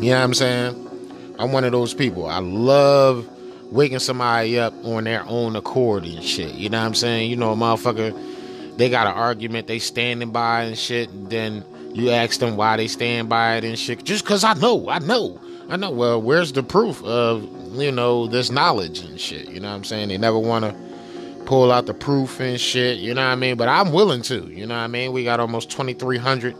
You 0.00 0.10
know 0.10 0.18
what 0.18 0.24
I'm 0.24 0.34
saying? 0.34 1.34
I'm 1.38 1.52
one 1.52 1.64
of 1.64 1.72
those 1.72 1.94
people. 1.94 2.26
I 2.26 2.38
love 2.38 3.28
waking 3.74 3.98
somebody 3.98 4.56
up 4.56 4.72
on 4.84 5.02
their 5.02 5.24
own 5.26 5.56
accord 5.56 6.04
and 6.04 6.22
shit. 6.22 6.54
You 6.54 6.68
know 6.68 6.78
what 6.78 6.86
I'm 6.86 6.94
saying? 6.94 7.28
You 7.28 7.34
know, 7.36 7.52
a 7.52 7.56
motherfucker, 7.56 8.76
they 8.76 8.88
got 8.88 9.08
an 9.08 9.14
argument, 9.14 9.66
they 9.66 9.80
standing 9.80 10.30
by 10.30 10.62
and 10.62 10.78
shit, 10.78 11.10
and 11.10 11.28
then 11.28 11.64
you 11.92 12.10
ask 12.10 12.38
them 12.38 12.56
why 12.56 12.76
they 12.76 12.86
stand 12.86 13.28
by 13.28 13.56
it 13.56 13.64
and 13.64 13.76
shit. 13.76 14.04
Just 14.04 14.24
cause 14.24 14.44
I 14.44 14.54
know, 14.54 14.88
I 14.88 15.00
know, 15.00 15.40
I 15.68 15.76
know. 15.76 15.90
Well, 15.90 16.22
where's 16.22 16.52
the 16.52 16.62
proof 16.62 17.02
of, 17.02 17.42
you 17.74 17.90
know, 17.90 18.28
this 18.28 18.48
knowledge 18.48 19.00
and 19.00 19.20
shit? 19.20 19.48
You 19.48 19.58
know 19.58 19.70
what 19.70 19.74
I'm 19.74 19.84
saying? 19.84 20.08
They 20.08 20.18
never 20.18 20.38
want 20.38 20.64
to 20.64 21.44
pull 21.44 21.72
out 21.72 21.86
the 21.86 21.94
proof 21.94 22.38
and 22.38 22.60
shit, 22.60 22.98
you 22.98 23.12
know 23.12 23.26
what 23.26 23.32
I 23.32 23.34
mean? 23.34 23.56
But 23.56 23.68
I'm 23.68 23.92
willing 23.92 24.22
to, 24.22 24.46
you 24.52 24.66
know 24.66 24.76
what 24.76 24.84
I 24.84 24.86
mean? 24.86 25.10
We 25.10 25.24
got 25.24 25.40
almost 25.40 25.68
2,300 25.72 26.54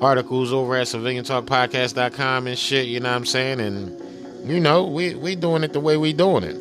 articles 0.00 0.52
over 0.52 0.74
at 0.74 0.88
civiliantalkpodcast.com 0.88 2.48
and 2.48 2.58
shit, 2.58 2.88
you 2.88 2.98
know 2.98 3.10
what 3.10 3.16
I'm 3.16 3.26
saying? 3.26 3.60
And 3.60 4.01
you 4.44 4.60
know, 4.60 4.86
we 4.86 5.14
we 5.14 5.36
doing 5.36 5.62
it 5.64 5.72
the 5.72 5.80
way 5.80 5.96
we 5.96 6.12
doing 6.12 6.44
it. 6.44 6.56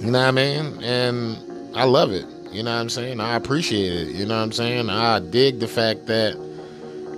you 0.00 0.10
know 0.10 0.20
what 0.20 0.28
I 0.28 0.30
mean? 0.30 0.82
And 0.82 1.76
I 1.76 1.84
love 1.84 2.12
it. 2.12 2.26
You 2.52 2.62
know 2.62 2.74
what 2.74 2.80
I'm 2.80 2.90
saying? 2.90 3.20
I 3.20 3.36
appreciate 3.36 3.92
it. 3.92 4.14
You 4.14 4.26
know 4.26 4.36
what 4.36 4.42
I'm 4.42 4.52
saying? 4.52 4.90
I 4.90 5.20
dig 5.20 5.60
the 5.60 5.68
fact 5.68 6.06
that 6.06 6.36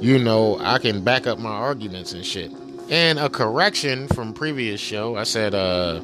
you 0.01 0.19
know 0.19 0.59
I 0.61 0.79
can 0.79 1.03
back 1.03 1.27
up 1.27 1.39
my 1.39 1.51
arguments 1.51 2.13
and 2.13 2.25
shit. 2.25 2.53
And 2.91 3.19
a 3.19 3.31
correction 3.31 4.09
from 4.09 4.35
previous 4.35 4.81
show, 4.81 5.17
I 5.17 5.25
said 5.25 5.55
uh 5.55 6.01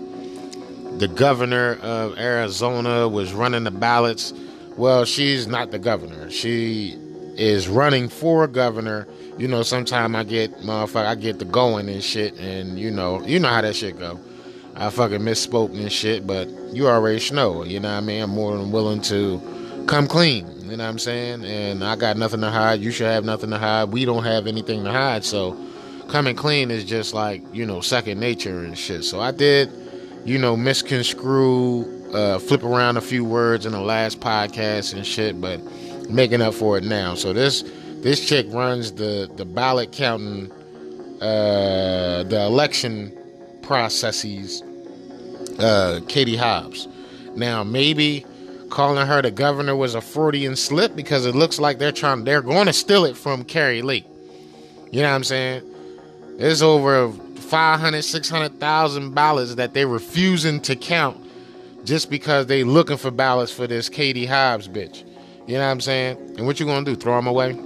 the 0.98 1.08
governor 1.08 1.78
of 1.80 2.18
Arizona 2.18 3.08
was 3.08 3.32
running 3.32 3.64
the 3.64 3.70
ballots. 3.70 4.32
Well, 4.76 5.04
she's 5.04 5.46
not 5.46 5.70
the 5.70 5.78
governor. 5.78 6.30
She 6.30 6.96
is 7.36 7.68
running 7.68 8.08
for 8.08 8.46
governor. 8.48 9.06
You 9.38 9.46
know, 9.46 9.62
sometimes 9.62 10.16
I 10.16 10.24
get 10.24 10.52
motherfucker, 10.58 11.06
I 11.06 11.14
get 11.14 11.38
the 11.38 11.44
going 11.44 11.88
and 11.88 12.02
shit, 12.02 12.34
and 12.38 12.78
you 12.78 12.90
know, 12.90 13.24
you 13.24 13.38
know 13.38 13.48
how 13.48 13.60
that 13.60 13.76
shit 13.76 13.98
go. 13.98 14.18
I 14.74 14.90
fucking 14.90 15.20
misspoke 15.20 15.78
and 15.78 15.90
shit, 15.90 16.26
but 16.26 16.48
you 16.72 16.88
already 16.88 17.22
know. 17.32 17.64
You 17.64 17.80
know 17.80 17.88
what 17.88 17.98
I 17.98 18.00
mean? 18.00 18.22
I'm 18.22 18.30
more 18.30 18.56
than 18.56 18.72
willing 18.72 19.00
to 19.02 19.84
come 19.86 20.06
clean. 20.06 20.46
You 20.62 20.76
know 20.76 20.84
what 20.84 20.90
I'm 20.90 20.98
saying? 20.98 21.44
And 21.44 21.82
I 21.82 21.96
got 21.96 22.16
nothing 22.16 22.40
to 22.40 22.50
hide. 22.50 22.80
You 22.80 22.90
should 22.90 23.06
have 23.06 23.24
nothing 23.24 23.50
to 23.50 23.58
hide. 23.58 23.90
We 23.90 24.04
don't 24.04 24.24
have 24.24 24.46
anything 24.46 24.84
to 24.84 24.92
hide. 24.92 25.24
So 25.24 25.56
coming 26.08 26.36
clean 26.36 26.70
is 26.70 26.84
just 26.84 27.14
like 27.14 27.42
you 27.52 27.64
know 27.64 27.80
second 27.80 28.18
nature 28.18 28.64
and 28.64 28.76
shit. 28.76 29.04
So 29.04 29.20
I 29.20 29.30
did, 29.30 29.70
you 30.24 30.38
know, 30.38 30.56
misconstrue, 30.56 32.12
uh, 32.12 32.38
flip 32.38 32.64
around 32.64 32.96
a 32.96 33.00
few 33.00 33.24
words 33.24 33.66
in 33.66 33.72
the 33.72 33.80
last 33.80 34.20
podcast 34.20 34.94
and 34.94 35.06
shit, 35.06 35.40
but 35.40 35.60
making 36.10 36.40
up 36.40 36.54
for 36.54 36.76
it 36.78 36.84
now. 36.84 37.14
So 37.14 37.32
this 37.32 37.62
this 38.02 38.26
chick 38.26 38.46
runs 38.50 38.92
the 38.92 39.30
the 39.36 39.44
ballot 39.44 39.92
counting, 39.92 40.50
uh, 41.20 42.24
the 42.24 42.44
election 42.46 43.12
processes. 43.62 44.62
Uh, 45.58 46.00
Katie 46.06 46.36
Hobbs. 46.36 46.86
Now 47.34 47.64
maybe 47.64 48.24
calling 48.70 49.04
her 49.04 49.22
the 49.22 49.30
governor 49.30 49.74
was 49.74 49.94
a 49.94 50.00
Freudian 50.00 50.54
slip 50.54 50.94
because 50.94 51.26
it 51.26 51.34
looks 51.34 51.58
like 51.58 51.78
they're 51.78 51.92
trying 51.92 52.24
they're 52.24 52.42
going 52.42 52.66
to 52.66 52.72
steal 52.72 53.04
it 53.04 53.16
from 53.16 53.42
Kari 53.44 53.82
Lake. 53.82 54.06
You 54.92 55.02
know 55.02 55.08
what 55.08 55.16
I'm 55.16 55.24
saying? 55.24 55.62
There's 56.38 56.62
over 56.62 57.10
500, 57.10 58.02
600,000 58.02 59.14
ballots 59.14 59.56
that 59.56 59.74
they're 59.74 59.88
refusing 59.88 60.60
to 60.60 60.76
count 60.76 61.16
just 61.84 62.10
because 62.10 62.46
they 62.46 62.62
looking 62.62 62.96
for 62.96 63.10
ballots 63.10 63.50
for 63.52 63.66
this 63.66 63.88
Katie 63.88 64.26
Hobbs 64.26 64.68
bitch. 64.68 65.04
You 65.46 65.54
know 65.54 65.60
what 65.60 65.72
I'm 65.72 65.80
saying? 65.80 66.16
And 66.36 66.46
what 66.46 66.60
you 66.60 66.66
gonna 66.66 66.84
do? 66.84 66.94
Throw 66.94 67.16
them 67.16 67.26
away? 67.26 67.58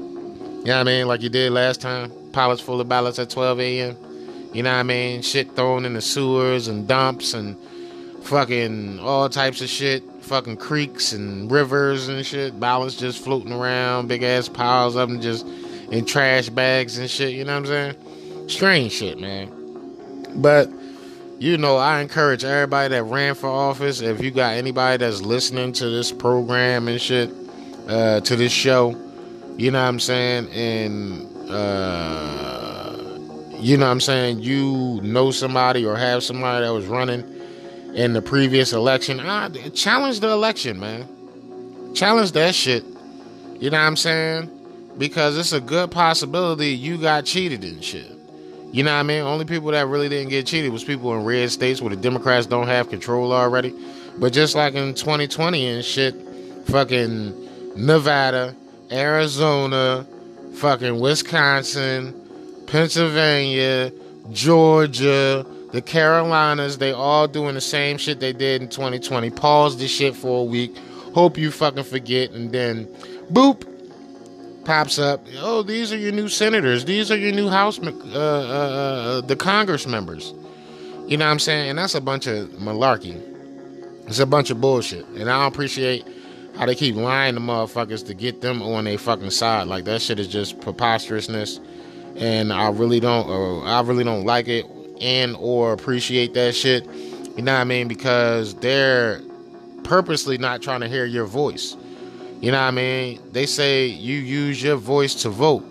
You 0.63 0.69
know 0.69 0.79
what 0.79 0.81
I 0.83 0.85
mean? 0.85 1.09
Like 1.09 1.23
you 1.23 1.29
did 1.29 1.51
last 1.51 1.81
time. 1.81 2.13
Pallets 2.33 2.63
full 2.63 2.81
of 2.81 2.89
ballots 2.89 3.19
at 3.19 3.31
12 3.31 3.59
a.m. 3.59 3.97
You 4.53 4.63
know 4.63 4.71
what 4.71 4.79
I 4.79 4.83
mean? 4.85 5.21
Shit 5.23 5.57
thrown 5.57 5.85
in 5.85 5.95
the 5.95 6.01
sewers 6.01 6.69
and 6.69 6.87
dumps 6.87 7.35
and 7.35 7.57
fucking 8.23 9.01
all 9.01 9.29
types 9.29 9.61
of 9.61 9.69
shit. 9.69 10.05
Fucking 10.21 10.59
creeks 10.59 11.13
and 11.13 11.51
rivers 11.51 12.07
and 12.07 12.25
shit. 12.25 12.61
Ballots 12.61 12.97
just 12.97 13.25
floating 13.25 13.53
around. 13.53 14.07
Big 14.07 14.23
ass 14.23 14.49
piles 14.49 14.95
of 14.95 15.09
them 15.09 15.21
just 15.21 15.45
in 15.91 16.05
trash 16.05 16.49
bags 16.49 16.97
and 16.97 17.11
shit. 17.11 17.33
You 17.33 17.45
know 17.45 17.61
what 17.61 17.69
I'm 17.71 17.95
saying? 17.97 18.49
Strange 18.49 18.93
shit, 18.93 19.19
man. 19.19 19.51
But 20.37 20.71
you 21.41 21.59
know, 21.59 21.77
I 21.77 22.01
encourage 22.01 22.45
everybody 22.45 22.91
that 22.91 23.03
ran 23.03 23.35
for 23.35 23.49
office. 23.49 24.01
If 24.01 24.23
you 24.23 24.31
got 24.31 24.55
anybody 24.55 24.99
that's 24.99 25.23
listening 25.23 25.73
to 25.73 25.91
this 25.91 26.13
program 26.13 26.87
and 26.87 27.01
shit, 27.01 27.31
uh, 27.89 28.21
to 28.21 28.37
this 28.37 28.53
show, 28.53 28.97
you 29.57 29.71
know 29.71 29.81
what 29.81 29.89
I'm 29.89 30.01
saying, 30.01 30.49
and 30.51 31.51
uh, 31.51 32.97
you 33.59 33.77
know 33.77 33.87
what 33.87 33.93
I'm 33.93 34.01
saying, 34.01 34.41
you 34.41 35.01
know 35.03 35.31
somebody 35.31 35.85
or 35.85 35.97
have 35.97 36.23
somebody 36.23 36.65
that 36.65 36.73
was 36.73 36.87
running 36.87 37.25
in 37.95 38.13
the 38.13 38.23
previous 38.23 38.73
election, 38.73 39.19
challenge 39.75 40.21
the 40.21 40.31
election, 40.31 40.81
man. 40.81 41.07
Challenge 41.95 42.33
that 42.33 42.55
shit. 42.55 42.85
You 43.61 43.71
know 43.71 43.79
what 43.79 43.87
I'm 43.87 43.97
saying? 43.97 44.51
Because 44.99 45.37
it's 45.37 45.53
a 45.53 45.61
good 45.61 45.91
possibility 45.91 46.69
you 46.71 46.99
got 46.99 47.25
cheated 47.25 47.63
and 47.65 47.85
shit. 47.85 48.11
You 48.73 48.83
know 48.83 48.93
what 48.93 49.01
I 49.01 49.03
mean? 49.03 49.21
Only 49.21 49.45
people 49.45 49.71
that 49.73 49.87
really 49.87 50.09
didn't 50.09 50.31
get 50.31 50.47
cheated 50.47 50.73
was 50.73 50.83
people 50.83 51.15
in 51.15 51.25
red 51.25 51.51
states 51.51 51.83
where 51.83 51.95
the 51.95 52.01
Democrats 52.01 52.47
don't 52.47 52.69
have 52.69 52.89
control 52.89 53.33
already. 53.33 53.75
But 54.19 54.33
just 54.33 54.55
like 54.55 54.75
in 54.75 54.95
2020 54.95 55.67
and 55.67 55.85
shit, 55.85 56.15
fucking 56.67 57.77
Nevada, 57.77 58.57
Arizona, 58.93 60.07
fucking 60.55 61.01
Wisconsin, 61.01 62.15
Pennsylvania, 62.67 63.93
Georgia, 64.31 65.45
the 65.73 65.83
Carolinas, 65.83 66.79
they 66.79 66.93
all 66.93 67.27
doing 67.27 67.55
the 67.55 67.61
same 67.61 67.97
shit 67.99 68.21
they 68.21 68.33
did 68.33 68.63
in 68.63 68.69
2020. 68.69 69.31
Pause 69.31 69.79
this 69.79 69.91
shit 69.91 70.15
for 70.15 70.41
a 70.41 70.45
week. 70.45 70.77
Hope 71.15 71.37
you 71.37 71.51
fucking 71.51 71.85
forget, 71.85 72.31
and 72.31 72.53
then 72.53 72.87
boop 73.33 73.67
pops 74.65 74.99
up. 74.99 75.27
Oh, 75.39 75.63
these 75.63 75.93
are 75.93 75.99
your 75.99 76.13
new 76.13 76.29
senators. 76.29 76.85
These 76.85 77.11
are 77.11 77.17
your 77.17 77.33
new 77.33 77.49
House, 77.49 77.79
uh, 77.79 77.91
uh, 77.91 78.19
uh, 78.19 79.21
the 79.23 79.37
Congress 79.37 79.87
members. 79.87 80.33
You 81.07 81.17
know 81.17 81.27
what 81.27 81.33
I'm 81.33 81.39
saying? 81.39 81.71
And 81.71 81.79
that's 81.79 81.95
a 81.95 82.01
bunch 82.01 82.27
of 82.27 82.49
malarkey. 82.51 83.21
It's 84.07 84.21
a 84.21 84.27
bunch 84.27 84.51
of 84.51 84.61
bullshit. 84.61 85.07
And 85.09 85.31
I 85.31 85.47
appreciate 85.47 86.07
how 86.57 86.67
they 86.67 86.75
keep 86.75 86.95
lying 86.95 87.35
to 87.35 87.41
motherfuckers 87.41 88.07
to 88.07 88.15
get 88.15 88.41
them 88.41 88.63
on 88.63 88.85
their 88.85 88.99
fucking 88.99 89.31
side. 89.31 89.67
Like 89.69 89.85
that 89.85 90.03
shit 90.03 90.19
is 90.19 90.29
just 90.29 90.61
preposterousness. 90.61 91.61
And 92.17 92.53
I 92.53 92.71
really 92.71 93.01
don't, 93.01 93.29
uh, 93.29 93.61
I 93.65 93.81
really 93.83 94.05
don't 94.05 94.25
like 94.25 94.49
it 94.49 94.67
and 95.01 95.35
or 95.39 95.73
appreciate 95.73 96.35
that 96.35 96.55
shit. 96.55 96.85
You 97.37 97.43
know 97.43 97.55
what 97.55 97.61
I 97.61 97.65
mean? 97.65 97.89
Because 97.89 98.55
they're 98.57 99.23
purposely 99.85 100.39
not 100.39 100.63
trying 100.63 100.81
to 100.81 100.89
hear 100.89 101.07
your 101.07 101.25
voice. 101.25 101.77
You 102.41 102.53
know 102.53 102.61
what 102.61 102.69
I 102.69 102.71
mean? 102.73 103.21
They 103.33 103.47
say 103.47 103.87
you 103.87 104.17
use 104.17 104.63
your 104.63 104.77
voice 104.77 105.15
to 105.23 105.31
vote, 105.31 105.65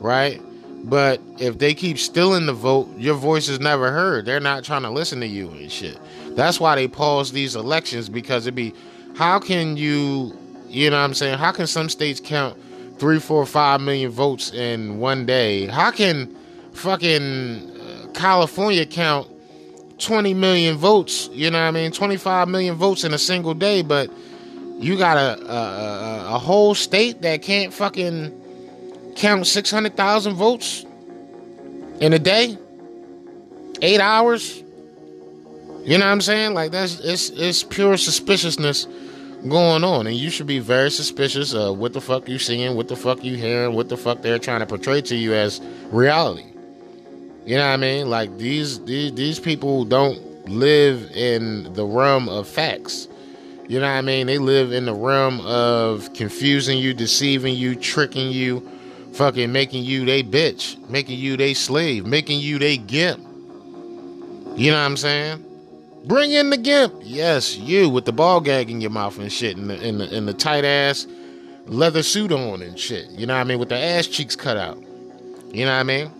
right? 0.00 0.40
But 0.84 1.20
if 1.38 1.58
they 1.58 1.74
keep 1.74 1.98
stealing 1.98 2.46
the 2.46 2.52
vote, 2.52 2.96
your 2.96 3.14
voice 3.14 3.48
is 3.48 3.58
never 3.60 3.90
heard. 3.90 4.26
They're 4.26 4.40
not 4.40 4.64
trying 4.64 4.82
to 4.82 4.90
listen 4.90 5.20
to 5.20 5.26
you 5.26 5.50
and 5.50 5.70
shit. 5.70 5.98
That's 6.36 6.60
why 6.60 6.74
they 6.74 6.86
pause 6.86 7.32
these 7.32 7.56
elections 7.56 8.08
because 8.08 8.46
it'd 8.46 8.54
be 8.54 8.74
how 9.16 9.38
can 9.38 9.78
you, 9.78 10.36
you 10.68 10.90
know 10.90 10.96
what 10.98 11.04
I'm 11.04 11.14
saying? 11.14 11.38
How 11.38 11.50
can 11.50 11.66
some 11.66 11.88
states 11.88 12.20
count 12.22 12.58
three, 12.98 13.18
four, 13.18 13.46
five 13.46 13.80
million 13.80 14.10
votes 14.10 14.52
in 14.52 14.98
one 14.98 15.24
day? 15.24 15.66
How 15.66 15.90
can 15.90 16.36
fucking 16.72 17.70
uh, 17.80 18.08
California 18.12 18.84
count 18.84 19.28
20 19.98 20.34
million 20.34 20.76
votes, 20.76 21.30
you 21.32 21.50
know 21.50 21.58
what 21.58 21.68
I 21.68 21.70
mean? 21.70 21.92
25 21.92 22.48
million 22.48 22.74
votes 22.74 23.04
in 23.04 23.14
a 23.14 23.18
single 23.18 23.54
day, 23.54 23.80
but 23.80 24.10
you 24.78 24.98
got 24.98 25.16
a, 25.16 25.42
a, 25.50 26.34
a 26.34 26.38
whole 26.38 26.74
state 26.74 27.22
that 27.22 27.40
can't 27.40 27.72
fucking 27.72 29.14
count 29.16 29.46
600,000 29.46 30.34
votes 30.34 30.84
in 32.00 32.12
a 32.12 32.18
day, 32.18 32.58
eight 33.80 34.00
hours. 34.00 34.62
You 35.82 35.96
know 35.96 36.04
what 36.04 36.12
I'm 36.12 36.20
saying? 36.20 36.52
Like 36.52 36.72
that's 36.72 36.98
it's 36.98 37.30
it's 37.30 37.62
pure 37.62 37.96
suspiciousness 37.96 38.88
going 39.48 39.84
on, 39.84 40.06
and 40.06 40.16
you 40.16 40.30
should 40.30 40.46
be 40.46 40.58
very 40.58 40.90
suspicious 40.90 41.54
of 41.54 41.78
what 41.78 41.92
the 41.92 42.00
fuck 42.00 42.28
you 42.28 42.38
seeing, 42.38 42.76
what 42.76 42.88
the 42.88 42.96
fuck 42.96 43.24
you 43.24 43.36
hearing, 43.36 43.74
what 43.74 43.88
the 43.88 43.96
fuck 43.96 44.22
they're 44.22 44.38
trying 44.38 44.60
to 44.60 44.66
portray 44.66 45.00
to 45.02 45.16
you 45.16 45.34
as 45.34 45.60
reality. 45.90 46.44
You 47.44 47.56
know 47.56 47.66
what 47.66 47.74
I 47.74 47.76
mean? 47.76 48.10
Like 48.10 48.36
these 48.38 48.84
these 48.84 49.12
these 49.12 49.38
people 49.38 49.84
don't 49.84 50.48
live 50.48 51.10
in 51.12 51.72
the 51.74 51.84
realm 51.84 52.28
of 52.28 52.48
facts. 52.48 53.08
You 53.68 53.80
know 53.80 53.86
what 53.86 53.98
I 53.98 54.00
mean? 54.00 54.26
They 54.26 54.38
live 54.38 54.72
in 54.72 54.84
the 54.84 54.94
realm 54.94 55.40
of 55.40 56.12
confusing 56.12 56.78
you, 56.78 56.94
deceiving 56.94 57.54
you, 57.54 57.74
tricking 57.76 58.30
you, 58.30 58.68
fucking 59.12 59.50
making 59.52 59.84
you 59.84 60.04
they 60.04 60.22
bitch, 60.22 60.76
making 60.88 61.18
you 61.18 61.36
they 61.36 61.54
slave, 61.54 62.04
making 62.04 62.40
you 62.40 62.58
they 62.58 62.76
gimp. 62.76 63.20
You 64.56 64.70
know 64.70 64.78
what 64.78 64.86
I'm 64.86 64.96
saying? 64.96 65.45
Bring 66.06 66.30
in 66.32 66.50
the 66.50 66.56
gimp. 66.56 66.94
Yes, 67.02 67.56
you 67.56 67.90
with 67.90 68.04
the 68.04 68.12
ball 68.12 68.40
gag 68.40 68.70
in 68.70 68.80
your 68.80 68.90
mouth 68.90 69.18
and 69.18 69.32
shit, 69.32 69.56
and 69.56 69.68
the, 69.68 69.86
in 69.86 69.98
the, 69.98 70.16
in 70.16 70.26
the 70.26 70.34
tight 70.34 70.64
ass 70.64 71.06
leather 71.66 72.02
suit 72.02 72.30
on 72.30 72.62
and 72.62 72.78
shit. 72.78 73.10
You 73.10 73.26
know 73.26 73.34
what 73.34 73.40
I 73.40 73.44
mean? 73.44 73.58
With 73.58 73.70
the 73.70 73.78
ass 73.78 74.06
cheeks 74.06 74.36
cut 74.36 74.56
out. 74.56 74.78
You 75.52 75.64
know 75.64 75.72
what 75.72 75.80
I 75.80 75.82
mean? 75.82 76.10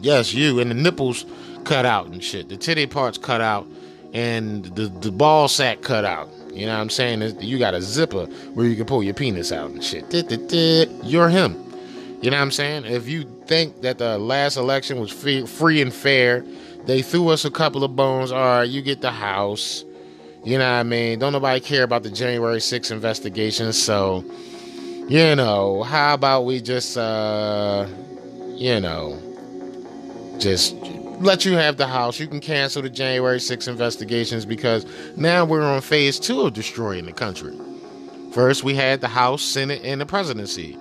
Yes, 0.00 0.34
you 0.34 0.60
and 0.60 0.70
the 0.70 0.74
nipples 0.74 1.24
cut 1.64 1.86
out 1.86 2.06
and 2.06 2.22
shit. 2.22 2.48
The 2.48 2.56
titty 2.56 2.86
parts 2.86 3.16
cut 3.16 3.40
out 3.40 3.66
and 4.12 4.64
the, 4.64 4.88
the 4.88 5.12
ball 5.12 5.46
sack 5.46 5.82
cut 5.82 6.04
out. 6.04 6.28
You 6.52 6.66
know 6.66 6.74
what 6.74 6.80
I'm 6.80 6.90
saying? 6.90 7.40
You 7.40 7.58
got 7.58 7.74
a 7.74 7.82
zipper 7.82 8.26
where 8.54 8.66
you 8.66 8.74
can 8.74 8.86
pull 8.86 9.04
your 9.04 9.14
penis 9.14 9.52
out 9.52 9.70
and 9.70 9.84
shit. 9.84 10.04
You're 11.04 11.28
him. 11.28 11.52
You 12.22 12.30
know 12.30 12.36
what 12.36 12.42
I'm 12.42 12.50
saying? 12.50 12.86
If 12.86 13.08
you 13.08 13.22
think 13.46 13.82
that 13.82 13.98
the 13.98 14.18
last 14.18 14.56
election 14.56 14.98
was 14.98 15.12
free, 15.12 15.46
free 15.46 15.80
and 15.80 15.94
fair, 15.94 16.44
they 16.90 17.02
threw 17.02 17.28
us 17.28 17.44
a 17.44 17.50
couple 17.52 17.84
of 17.84 17.94
bones. 17.94 18.32
All 18.32 18.38
right, 18.38 18.64
you 18.64 18.82
get 18.82 19.00
the 19.00 19.12
house. 19.12 19.84
You 20.42 20.58
know 20.58 20.64
what 20.64 20.80
I 20.80 20.82
mean? 20.82 21.20
Don't 21.20 21.32
nobody 21.32 21.60
care 21.60 21.84
about 21.84 22.02
the 22.02 22.10
January 22.10 22.58
6th 22.58 22.90
investigation. 22.90 23.72
So, 23.72 24.24
you 25.08 25.36
know, 25.36 25.84
how 25.84 26.14
about 26.14 26.46
we 26.46 26.60
just, 26.60 26.96
uh, 26.96 27.86
you 28.54 28.80
know, 28.80 29.16
just 30.40 30.74
let 31.20 31.44
you 31.44 31.52
have 31.52 31.76
the 31.76 31.86
house. 31.86 32.18
You 32.18 32.26
can 32.26 32.40
cancel 32.40 32.82
the 32.82 32.90
January 32.90 33.38
6 33.38 33.68
investigations 33.68 34.44
because 34.44 34.84
now 35.16 35.44
we're 35.44 35.62
on 35.62 35.82
phase 35.82 36.18
two 36.18 36.40
of 36.40 36.54
destroying 36.54 37.04
the 37.04 37.12
country. 37.12 37.56
First, 38.32 38.64
we 38.64 38.74
had 38.74 39.00
the 39.00 39.08
House, 39.08 39.42
Senate, 39.42 39.82
and 39.84 40.00
the 40.00 40.06
presidency. 40.06 40.76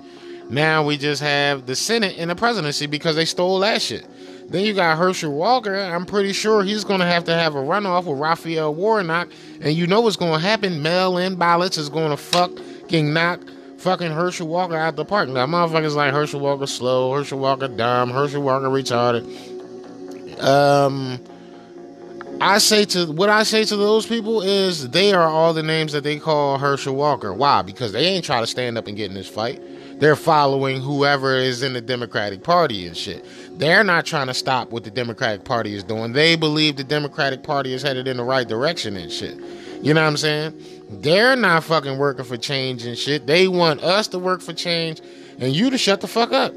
Now 0.50 0.84
we 0.84 0.98
just 0.98 1.22
have 1.22 1.68
the 1.68 1.76
Senate 1.76 2.16
and 2.18 2.32
the 2.32 2.36
presidency 2.36 2.88
because 2.88 3.16
they 3.16 3.26
stole 3.26 3.60
that 3.60 3.82
shit. 3.82 4.08
Then 4.50 4.66
you 4.66 4.74
got 4.74 4.98
Herschel 4.98 5.32
Walker. 5.32 5.76
I'm 5.76 6.06
pretty 6.06 6.34
sure 6.34 6.64
he's 6.64 6.84
going 6.84 7.00
to 7.00 7.06
have 7.06 7.26
to 7.26 7.34
have 7.34 7.56
a 7.56 7.60
runoff 7.60 8.06
with 8.06 8.20
Raphael 8.20 8.74
Warnock. 8.74 9.30
And 9.62 9.74
you 9.74 9.86
know 9.86 10.02
what's 10.02 10.16
going 10.16 10.34
to 10.34 10.40
happen? 10.40 10.82
Mail 10.82 11.18
in 11.18 11.36
ballots 11.36 11.78
is 11.78 11.90
going 11.90 12.10
to 12.10 12.18
fucking 12.18 13.14
knock 13.14 13.42
fucking 13.78 14.12
Herschel 14.12 14.48
Walker 14.48 14.76
out 14.76 14.96
the 14.96 15.06
park. 15.06 15.30
Now, 15.30 15.46
motherfuckers 15.46 15.96
like 15.96 16.14
Herschel 16.14 16.40
Walker 16.40 16.68
slow, 16.68 17.14
Herschel 17.14 17.40
Walker 17.40 17.68
dumb, 17.68 18.12
Herschel 18.12 18.42
Walker 18.42 18.68
retarded. 18.68 19.24
Um, 20.44 21.20
I 22.42 22.58
say 22.60 22.86
to 22.86 23.12
what 23.12 23.30
I 23.30 23.44
say 23.44 23.64
to 23.66 23.76
those 23.76 24.06
people 24.06 24.42
is 24.42 24.90
they 24.90 25.14
are 25.14 25.28
all 25.28 25.54
the 25.54 25.64
names 25.64 25.94
that 25.94 26.04
they 26.04 26.20
call 26.20 26.58
Herschel 26.58 26.96
Walker. 26.96 27.34
Why? 27.34 27.62
Because 27.62 27.92
they 27.92 28.06
ain't 28.06 28.26
trying 28.26 28.44
to 28.44 28.48
stand 28.48 28.78
up 28.78 28.88
and 28.88 28.96
get 28.96 29.10
in 29.10 29.16
this 29.16 29.28
fight. 29.28 29.62
They're 30.00 30.16
following 30.16 30.82
whoever 30.82 31.36
is 31.36 31.62
in 31.62 31.74
the 31.74 31.82
Democratic 31.82 32.42
Party 32.44 32.88
and 32.88 32.96
shit. 32.96 33.26
They're 33.60 33.84
not 33.84 34.06
trying 34.06 34.28
to 34.28 34.34
stop 34.34 34.72
what 34.72 34.86
the 34.86 34.92
Democratic 34.92 35.44
Party 35.44 35.76
is 35.76 35.84
doing. 35.84 36.14
They 36.14 36.38
believe 36.38 36.78
the 36.78 36.86
Democratic 36.86 37.44
Party 37.44 37.74
is 37.74 37.82
headed 37.82 38.08
in 38.08 38.18
the 38.18 38.24
right 38.24 38.48
direction 38.48 38.96
and 38.96 39.12
shit. 39.12 39.38
You 39.82 39.94
know 39.94 40.02
what 40.02 40.08
I'm 40.08 40.18
saying? 40.18 40.54
They're 40.90 41.36
not 41.36 41.66
fucking 41.66 41.98
working 41.98 42.26
for 42.26 42.38
change 42.38 42.86
and 42.86 42.98
shit. 42.98 43.28
They 43.28 43.48
want 43.48 43.82
us 43.84 44.08
to 44.10 44.20
work 44.20 44.42
for 44.42 44.54
change 44.54 45.02
and 45.40 45.54
you 45.54 45.70
to 45.70 45.78
shut 45.78 46.02
the 46.02 46.08
fuck 46.08 46.32
up. 46.32 46.54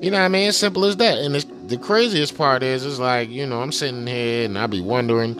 You 0.00 0.10
know 0.10 0.18
what 0.18 0.24
I 0.24 0.28
mean? 0.28 0.52
Simple 0.52 0.84
as 0.86 0.96
that. 0.96 1.18
And 1.18 1.34
the 1.68 1.76
craziest 1.78 2.36
part 2.36 2.62
is, 2.62 2.84
it's 2.84 2.98
like, 2.98 3.28
you 3.28 3.46
know, 3.46 3.62
I'm 3.62 3.72
sitting 3.72 4.06
here 4.06 4.44
and 4.44 4.58
I 4.58 4.66
be 4.66 4.80
wondering, 4.80 5.34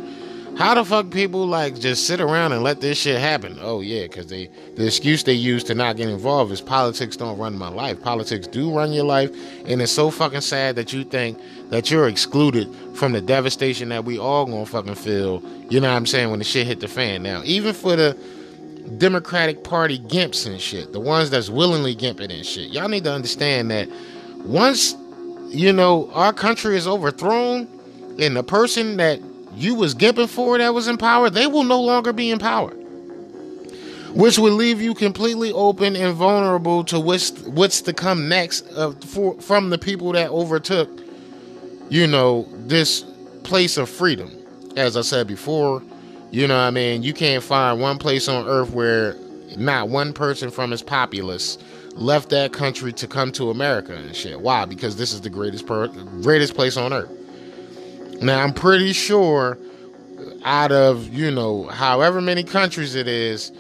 how 0.57 0.75
the 0.75 0.85
fuck 0.85 1.11
people 1.11 1.47
like 1.47 1.81
just 1.81 2.07
sit 2.07 2.21
around 2.21 2.53
and 2.53 2.63
let 2.63 2.81
this 2.81 2.99
shit 2.99 3.19
happen? 3.19 3.59
Oh 3.61 3.81
yeah, 3.81 4.03
because 4.03 4.27
they 4.29 4.49
the 4.77 4.87
excuse 4.87 5.25
they 5.25 5.33
use 5.33 5.65
to 5.65 5.75
not 5.75 5.97
get 5.97 6.09
involved 6.09 6.53
is 6.53 6.61
politics 6.61 7.17
don't 7.17 7.37
run 7.39 7.59
my 7.59 7.69
life. 7.69 8.01
Politics 8.01 8.47
do 8.47 8.73
run 8.73 8.93
your 8.93 9.05
life, 9.05 9.31
and 9.67 9.83
it's 9.83 9.91
so 9.91 10.11
fucking 10.11 10.43
sad 10.43 10.77
that 10.77 10.93
you 10.93 11.03
think 11.03 11.41
that 11.71 11.91
you're 11.91 12.09
excluded 12.09 12.73
from 12.95 13.13
the 13.13 13.21
devastation 13.21 13.89
that 13.89 14.05
we 14.05 14.17
all 14.17 14.47
gonna 14.47 14.65
fucking 14.65 14.95
feel. 14.95 15.43
You 15.71 15.81
know 15.81 15.91
what 15.91 15.97
I'm 15.97 16.07
saying 16.07 16.31
when 16.31 16.39
the 16.39 16.45
shit 16.45 16.69
hit 16.69 16.79
the 16.79 16.89
fan. 16.89 17.23
Now, 17.25 17.43
even 17.45 17.75
for 17.75 17.97
the 17.97 18.17
Democratic 18.99 19.65
Party 19.65 19.99
gimps 19.99 20.47
and 20.47 20.61
shit, 20.61 20.93
the 20.93 21.01
ones 21.01 21.31
that's 21.31 21.51
willingly 21.51 21.97
gimping 21.97 22.33
and 22.33 22.47
shit, 22.47 22.71
y'all 22.71 22.89
need 22.89 23.05
to 23.05 23.13
understand 23.13 23.73
that 23.73 23.89
once 24.45 24.95
you 25.49 25.73
know 25.73 26.11
our 26.13 26.33
country 26.33 26.77
is 26.77 26.87
overthrown, 26.87 27.67
and 28.21 28.37
the 28.37 28.45
person 28.45 28.99
that 28.99 29.19
you 29.57 29.75
was 29.75 29.95
gimping 29.95 30.29
for 30.29 30.59
that 30.59 30.75
was 30.75 30.89
in 30.89 30.97
power, 30.97 31.31
they 31.31 31.47
will 31.47 31.65
no 31.65 31.81
longer 31.81 32.13
be 32.13 32.31
in 32.31 32.39
power. 32.39 32.71
Which 34.13 34.39
would 34.39 34.53
leave 34.53 34.81
you 34.81 34.95
completely 34.95 35.51
open 35.53 35.97
and 35.97 36.15
vulnerable 36.15 36.85
to 36.85 37.01
what's 37.01 37.33
what's 37.43 37.81
to 37.83 37.93
come 37.93 38.29
next 38.29 38.67
of, 38.69 39.03
for, 39.03 39.41
from 39.41 39.71
the 39.71 39.79
people 39.79 40.13
that 40.13 40.31
overtook, 40.31 40.89
you 41.89 42.07
know, 42.07 42.47
this 42.53 43.05
place 43.43 43.77
of 43.77 43.89
freedom. 43.89 44.31
As 44.77 44.97
I 44.97 45.01
said 45.01 45.27
before, 45.27 45.83
you 46.31 46.47
know, 46.47 46.59
I 46.59 46.71
mean, 46.71 47.03
you 47.03 47.13
can't 47.13 47.43
find 47.43 47.81
one 47.81 47.99
place 47.99 48.29
on 48.29 48.47
earth 48.47 48.71
where 48.71 49.17
not 49.57 49.89
one 49.89 50.13
person 50.13 50.51
from 50.51 50.73
its 50.73 50.83
populace 50.83 51.59
left 51.95 52.31
that 52.31 52.53
country 52.53 52.93
to 52.93 53.07
come 53.07 53.31
to 53.33 53.51
America 53.51 53.95
and 53.95 54.15
shit. 54.15 54.41
Why? 54.41 54.65
Because 54.65 54.97
this 54.97 55.13
is 55.13 55.21
the 55.21 55.31
greatest 55.31 55.67
per- 55.67 55.89
greatest 55.89 56.55
place 56.55 56.77
on 56.77 56.93
earth. 56.93 57.11
Now, 58.25 58.43
I'm 58.43 58.55
pretty 58.55 58.93
sure 58.93 59.59
out 60.45 60.73
of, 60.73 61.13
you 61.13 61.31
know, 61.31 61.65
however 61.65 62.21
many 62.21 62.43
countries 62.43 62.95
it 62.95 63.07
is, 63.07 63.53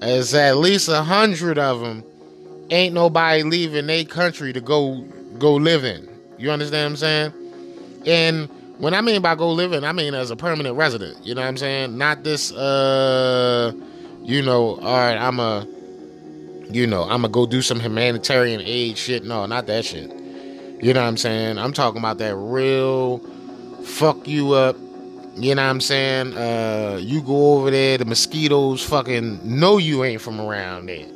as 0.00 0.34
at 0.34 0.56
least 0.56 0.88
a 0.88 1.02
hundred 1.02 1.58
of 1.58 1.80
them 1.80 2.04
ain't 2.70 2.94
nobody 2.94 3.42
leaving 3.42 3.86
their 3.86 4.04
country 4.04 4.52
to 4.52 4.60
go 4.60 5.02
go 5.38 5.54
live 5.54 5.84
in. 5.84 6.08
You 6.38 6.50
understand 6.50 6.84
what 6.84 6.90
I'm 6.90 6.96
saying? 6.96 7.32
And 8.06 8.48
when 8.78 8.94
I 8.94 9.00
mean 9.00 9.20
by 9.22 9.34
go 9.34 9.50
live 9.50 9.72
in, 9.72 9.84
I 9.84 9.92
mean 9.92 10.14
as 10.14 10.30
a 10.30 10.36
permanent 10.36 10.76
resident. 10.76 11.24
You 11.26 11.34
know 11.34 11.40
what 11.40 11.48
I'm 11.48 11.56
saying? 11.56 11.98
Not 11.98 12.22
this 12.22 12.52
uh 12.52 13.72
you 14.22 14.42
know, 14.42 14.76
all 14.76 14.96
right, 14.96 15.16
I'm 15.16 15.40
a 15.40 15.66
you 16.70 16.86
know, 16.86 17.02
I'm 17.02 17.22
gonna 17.22 17.28
go 17.28 17.46
do 17.46 17.62
some 17.62 17.80
humanitarian 17.80 18.60
aid 18.60 18.98
shit. 18.98 19.24
No, 19.24 19.46
not 19.46 19.66
that 19.66 19.84
shit. 19.84 20.10
You 20.80 20.94
know 20.94 21.00
what 21.00 21.08
I'm 21.08 21.16
saying? 21.16 21.58
I'm 21.58 21.72
talking 21.72 21.98
about 21.98 22.18
that 22.18 22.36
real 22.36 23.20
fuck 23.88 24.28
you 24.28 24.52
up. 24.52 24.76
You 25.36 25.54
know 25.54 25.62
what 25.62 25.70
I'm 25.70 25.80
saying? 25.80 26.36
Uh, 26.36 26.98
you 27.00 27.22
go 27.22 27.54
over 27.54 27.70
there, 27.70 27.98
the 27.98 28.04
mosquitoes 28.04 28.82
fucking 28.84 29.40
know 29.44 29.78
you 29.78 30.02
ain't 30.04 30.20
from 30.20 30.40
around 30.40 30.86
there. 30.86 31.06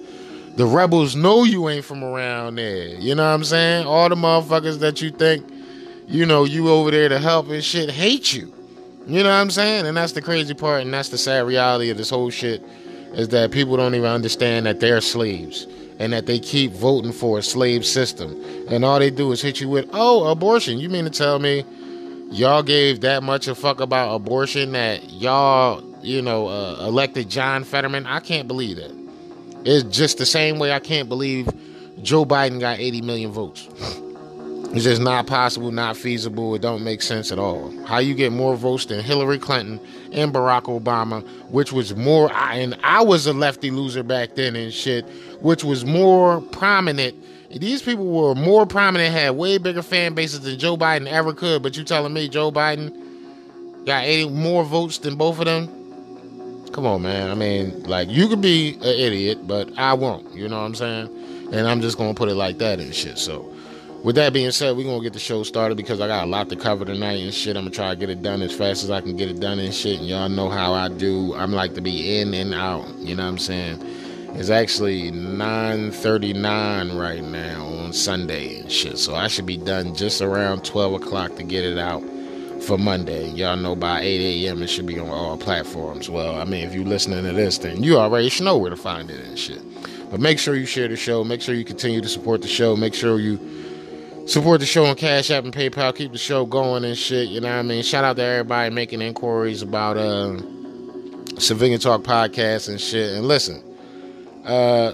The 0.55 0.67
rebels 0.67 1.17
know 1.17 1.45
you 1.45 1.69
ain't 1.69 1.85
from 1.85 2.05
around 2.05 2.57
there. 2.57 2.89
You 2.89 3.15
know 3.15 3.25
what 3.25 3.35
I'm 3.35 3.45
saying? 3.45 3.87
All 3.87 4.09
the 4.09 4.15
motherfuckers 4.15 4.79
that 4.81 5.01
you 5.03 5.11
think, 5.11 5.49
you 6.07 6.27
know, 6.27 6.45
you 6.45 6.69
over 6.71 6.91
there 6.91 7.09
to 7.09 7.19
help 7.19 7.49
and 7.49 7.65
shit 7.65 7.91
hate 7.91 8.33
you. 8.33 8.53
You 9.07 9.23
know 9.25 9.31
what 9.31 9.37
I'm 9.37 9.51
saying? 9.51 9.87
And 9.87 9.97
that's 9.97 10.13
the 10.13 10.23
crazy 10.23 10.55
part, 10.55 10.83
and 10.83 10.95
that's 10.95 11.09
the 11.09 11.19
sad 11.19 11.47
reality 11.47 11.91
of 11.91 11.97
this 11.97 12.11
whole 12.11 12.31
shit 12.31 12.63
is 13.15 13.29
that 13.29 13.51
people 13.51 13.77
don't 13.77 13.95
even 13.95 14.09
understand 14.09 14.67
that 14.67 14.79
they're 14.79 15.01
slaves 15.01 15.67
and 15.99 16.13
that 16.13 16.27
they 16.27 16.39
keep 16.39 16.73
voting 16.73 17.13
for 17.13 17.39
a 17.39 17.43
slave 17.43 17.85
system. 17.85 18.41
And 18.69 18.85
all 18.85 18.99
they 18.99 19.11
do 19.11 19.33
is 19.33 19.43
hit 19.43 19.61
you 19.61 19.69
with, 19.69 19.89
oh, 19.93 20.31
abortion. 20.31 20.79
You 20.79 20.89
mean 20.89 21.05
to 21.05 21.11
tell 21.11 21.39
me 21.39 21.65
y'all 22.31 22.63
gave 22.63 23.01
that 23.01 23.23
much 23.23 23.49
a 23.49 23.55
fuck 23.55 23.81
about 23.81 24.15
abortion 24.15 24.73
that 24.73 25.11
y'all, 25.11 25.83
you 26.03 26.23
know, 26.23 26.49
uh, 26.49 26.77
elected 26.81 27.29
John 27.29 27.65
Fetterman? 27.65 28.07
I 28.07 28.21
can't 28.21 28.49
believe 28.49 28.77
that. 28.77 28.93
It's 29.65 29.85
just 29.97 30.19
the 30.19 30.27
same 30.27 30.59
way 30.59 30.73
I 30.73 30.81
can't 30.81 31.09
believe 31.09 31.49
Joe 32.03 32.25
Biden 32.25 32.59
got 32.59 32.79
80 32.79 33.03
million 33.03 33.31
votes. 33.31 33.69
It's 34.75 34.85
just 34.85 35.03
not 35.03 35.27
possible, 35.27 35.71
not 35.71 35.99
feasible. 35.99 36.55
It 36.55 36.63
don't 36.63 36.83
make 36.83 37.03
sense 37.03 37.31
at 37.31 37.39
all. 37.39 37.71
How 37.85 37.99
you 37.99 38.15
get 38.15 38.33
more 38.33 38.57
votes 38.57 38.87
than 38.87 39.05
Hillary 39.05 39.39
Clinton 39.39 39.79
and 40.13 40.33
Barack 40.33 40.63
Obama, 40.63 41.23
which 41.51 41.73
was 41.73 41.95
more, 41.95 42.33
and 42.33 42.75
I 42.83 43.03
was 43.03 43.27
a 43.27 43.35
lefty 43.35 43.71
loser 43.71 44.03
back 44.03 44.35
then 44.35 44.57
and 44.57 44.73
shit, 44.73 45.05
which 45.43 45.63
was 45.63 45.85
more 45.85 46.41
prominent. 46.41 47.15
These 47.61 47.83
people 47.83 48.07
were 48.07 48.35
more 48.35 48.67
prominent, 48.67 49.13
had 49.13 49.31
way 49.31 49.59
bigger 49.59 49.83
fan 49.83 50.15
bases 50.15 50.41
than 50.41 50.59
Joe 50.59 50.77
Biden 50.77 51.07
ever 51.07 51.33
could. 51.33 51.63
But 51.63 51.77
you 51.77 51.85
telling 51.85 52.13
me 52.13 52.29
Joe 52.29 52.51
Biden 52.51 53.85
got 53.85 54.05
80 54.05 54.31
more 54.31 54.65
votes 54.65 54.99
than 54.99 55.17
both 55.17 55.39
of 55.39 55.45
them? 55.45 55.69
Come 56.73 56.87
on, 56.87 57.03
man. 57.03 57.31
I 57.31 57.35
mean, 57.35 57.83
like, 57.83 58.09
you 58.09 58.29
could 58.29 58.41
be 58.41 58.75
an 58.77 58.83
idiot, 58.83 59.47
but 59.47 59.71
I 59.79 59.93
won't. 59.93 60.33
You 60.35 60.49
know 60.49 60.59
what 60.59 60.67
I'm 60.67 60.75
saying? 60.75 61.51
And 61.53 61.69
I'm 61.69 61.83
just 61.83 61.99
going 61.99 62.15
to 62.15 62.19
put 62.19 62.31
it 62.31 62.35
like 62.35 62.59
that 62.59 62.81
and 62.81 62.95
shit. 62.95 63.19
So, 63.19 63.53
with 64.03 64.17
that 64.17 64.33
being 64.33 64.51
said, 64.51 64.77
we're 64.77 64.85
gonna 64.85 65.03
get 65.03 65.13
the 65.13 65.21
show 65.21 65.45
started 65.45 65.77
because 65.77 66.01
I 66.01 66.09
got 66.09 66.25
a 66.25 66.27
lot 66.27 66.49
to 66.49 66.57
cover 66.57 66.85
tonight 66.85 67.21
and 67.21 67.33
shit. 67.33 67.57
I'm 67.57 67.65
gonna 67.65 67.75
try 67.75 67.91
to 67.91 67.97
get 67.97 68.11
it 68.11 68.21
done 68.21 68.43
as 68.43 68.53
fast 68.53 68.83
as 68.83 68.91
I 68.91 69.01
can 69.01 69.17
get 69.17 69.29
it 69.31 69.39
done 69.39 69.61
and 69.61 69.73
shit. 69.73 70.01
And 70.01 70.09
y'all 70.09 70.29
know 70.29 70.49
how 70.49 70.73
I 70.73 70.89
do. 70.89 71.35
I'm 71.37 71.53
like 71.53 71.75
to 71.75 71.81
be 71.81 72.19
in 72.19 72.35
and 72.35 72.53
out. 72.53 72.89
You 72.99 73.15
know 73.15 73.23
what 73.23 73.29
I'm 73.29 73.39
saying? 73.39 73.81
It's 74.35 74.51
actually 74.51 75.11
9:39 75.13 76.99
right 76.99 77.23
now 77.23 77.67
on 77.67 77.93
Sunday 77.93 78.61
and 78.61 78.73
shit. 78.73 78.99
So 78.99 79.15
I 79.15 79.29
should 79.29 79.47
be 79.47 79.59
done 79.59 79.95
just 79.95 80.23
around 80.23 80.65
12 80.65 80.95
o'clock 80.95 81.37
to 81.37 81.43
get 81.43 81.65
it 81.65 81.79
out 81.79 82.03
for 82.63 82.79
Monday. 82.79 83.29
Y'all 83.31 83.57
know 83.57 83.77
by 83.77 84.01
8 84.01 84.47
a.m. 84.47 84.63
it 84.63 84.69
should 84.69 84.87
be 84.87 84.99
on 84.99 85.09
all 85.09 85.37
platforms. 85.37 86.09
Well, 86.09 86.37
I 86.37 86.45
mean, 86.45 86.65
if 86.65 86.75
you're 86.75 86.85
listening 86.85 87.25
to 87.25 87.33
this, 87.33 87.59
then 87.59 87.83
you 87.83 87.99
already 87.99 88.29
should 88.31 88.45
know 88.45 88.57
where 88.57 88.71
to 88.71 88.77
find 88.77 89.11
it 89.11 89.21
and 89.21 89.39
shit. 89.39 89.61
But 90.11 90.21
make 90.21 90.39
sure 90.39 90.55
you 90.55 90.67
share 90.67 90.89
the 90.89 90.97
show. 90.97 91.25
Make 91.25 91.43
sure 91.43 91.55
you 91.55 91.65
continue 91.65 92.01
to 92.01 92.09
support 92.09 92.43
the 92.43 92.49
show. 92.49 92.75
Make 92.77 92.95
sure 92.95 93.19
you 93.19 93.39
support 94.27 94.61
the 94.61 94.67
show 94.67 94.87
on 94.87 94.97
Cash 94.97 95.31
App 95.31 95.45
and 95.45 95.53
PayPal. 95.53 95.95
Keep 95.95 96.13
the 96.13 96.19
show 96.19 96.47
going 96.47 96.85
and 96.85 96.97
shit. 96.97 97.29
You 97.29 97.41
know 97.41 97.49
what 97.49 97.59
I 97.59 97.63
mean? 97.63 97.83
Shout 97.83 98.05
out 98.05 98.17
to 98.17 98.23
everybody 98.23 98.75
making 98.75 99.03
inquiries 99.03 99.63
about 99.63 99.97
uh, 99.97 100.39
Civilian 101.39 101.81
Talk 101.81 102.03
podcast 102.03 102.69
and 102.69 102.81
shit. 102.81 103.17
And 103.17 103.27
listen, 103.27 103.63
uh, 104.45 104.93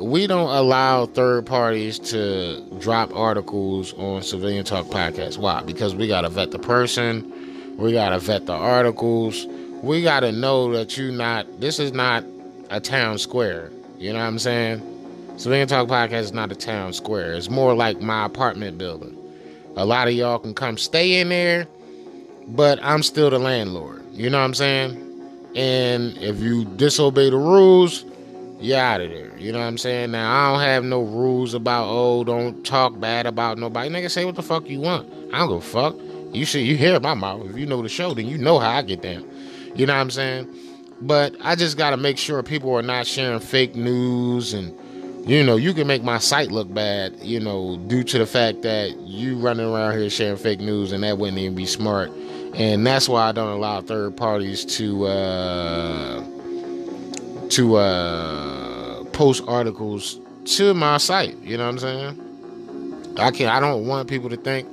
we 0.00 0.26
don't 0.26 0.50
allow 0.50 1.06
third 1.06 1.46
parties 1.46 1.98
to 1.98 2.60
drop 2.78 3.14
articles 3.14 3.92
on 3.94 4.22
Civilian 4.22 4.64
Talk 4.64 4.86
podcast. 4.86 5.38
Why? 5.38 5.62
Because 5.62 5.94
we 5.94 6.08
gotta 6.08 6.28
vet 6.28 6.50
the 6.50 6.58
person. 6.58 7.76
We 7.76 7.92
gotta 7.92 8.18
vet 8.18 8.46
the 8.46 8.52
articles. 8.52 9.46
We 9.82 10.02
gotta 10.02 10.32
know 10.32 10.72
that 10.72 10.96
you 10.96 11.12
not. 11.12 11.60
This 11.60 11.78
is 11.78 11.92
not 11.92 12.24
a 12.70 12.80
town 12.80 13.18
square. 13.18 13.70
You 13.98 14.12
know 14.12 14.18
what 14.18 14.26
I'm 14.26 14.38
saying? 14.38 14.86
Civilian 15.36 15.68
Talk 15.68 15.88
Podcast 15.88 16.20
is 16.20 16.32
not 16.32 16.52
a 16.52 16.54
town 16.54 16.92
square. 16.92 17.32
It's 17.32 17.50
more 17.50 17.74
like 17.74 18.00
my 18.00 18.26
apartment 18.26 18.78
building. 18.78 19.16
A 19.76 19.84
lot 19.84 20.08
of 20.08 20.14
y'all 20.14 20.38
can 20.38 20.54
come 20.54 20.76
stay 20.76 21.20
in 21.20 21.30
there, 21.30 21.66
but 22.48 22.78
I'm 22.82 23.02
still 23.02 23.30
the 23.30 23.38
landlord. 23.38 24.04
You 24.12 24.28
know 24.28 24.38
what 24.38 24.44
I'm 24.44 24.54
saying? 24.54 25.06
And 25.56 26.16
if 26.18 26.40
you 26.40 26.64
disobey 26.64 27.30
the 27.30 27.36
rules, 27.36 28.04
you're 28.60 28.78
out 28.78 29.00
of 29.00 29.10
there. 29.10 29.36
You 29.38 29.52
know 29.52 29.58
what 29.58 29.66
I'm 29.66 29.78
saying? 29.78 30.10
Now, 30.10 30.30
I 30.30 30.52
don't 30.52 30.60
have 30.60 30.84
no 30.84 31.02
rules 31.02 31.54
about, 31.54 31.88
oh, 31.88 32.24
don't 32.24 32.64
talk 32.64 32.98
bad 33.00 33.26
about 33.26 33.58
nobody. 33.58 33.88
Nigga, 33.88 34.10
say 34.10 34.24
what 34.24 34.36
the 34.36 34.42
fuck 34.42 34.68
you 34.68 34.80
want. 34.80 35.08
I 35.32 35.38
don't 35.38 35.48
give 35.48 35.58
a 35.58 35.60
fuck. 35.60 35.96
You 36.32 36.44
see, 36.44 36.62
you 36.62 36.76
hear 36.76 36.98
my 37.00 37.14
mouth. 37.14 37.46
If 37.46 37.56
you 37.56 37.66
know 37.66 37.82
the 37.82 37.88
show, 37.88 38.14
then 38.14 38.26
you 38.26 38.38
know 38.38 38.58
how 38.58 38.70
I 38.70 38.82
get 38.82 39.02
down. 39.02 39.28
You 39.74 39.86
know 39.86 39.94
what 39.94 40.00
I'm 40.00 40.10
saying? 40.10 40.54
But 41.00 41.34
I 41.40 41.54
just 41.54 41.76
got 41.76 41.90
to 41.90 41.96
make 41.96 42.18
sure 42.18 42.42
people 42.42 42.74
are 42.74 42.82
not 42.82 43.06
sharing 43.06 43.40
fake 43.40 43.74
news 43.74 44.52
and 44.52 44.76
you 45.26 45.44
know, 45.44 45.56
you 45.56 45.74
can 45.74 45.86
make 45.86 46.02
my 46.02 46.18
site 46.18 46.50
look 46.50 46.72
bad, 46.72 47.14
you 47.20 47.40
know, 47.40 47.76
due 47.88 48.02
to 48.04 48.18
the 48.18 48.26
fact 48.26 48.62
that 48.62 48.96
you 49.00 49.38
running 49.38 49.66
around 49.66 49.98
here 49.98 50.08
sharing 50.08 50.38
fake 50.38 50.60
news 50.60 50.92
and 50.92 51.04
that 51.04 51.18
wouldn't 51.18 51.38
even 51.38 51.54
be 51.54 51.66
smart. 51.66 52.10
And 52.54 52.86
that's 52.86 53.08
why 53.08 53.28
I 53.28 53.32
don't 53.32 53.50
allow 53.50 53.82
third 53.82 54.16
parties 54.16 54.64
to 54.76 55.06
uh 55.06 56.24
to 57.50 57.76
uh 57.76 59.04
post 59.12 59.42
articles 59.46 60.18
to 60.44 60.74
my 60.74 60.96
site. 60.98 61.36
You 61.38 61.56
know 61.56 61.64
what 61.64 61.72
I'm 61.72 61.78
saying? 61.78 63.16
I 63.18 63.30
can't. 63.30 63.52
I 63.54 63.60
don't 63.60 63.86
want 63.86 64.08
people 64.08 64.30
to 64.30 64.36
think 64.36 64.68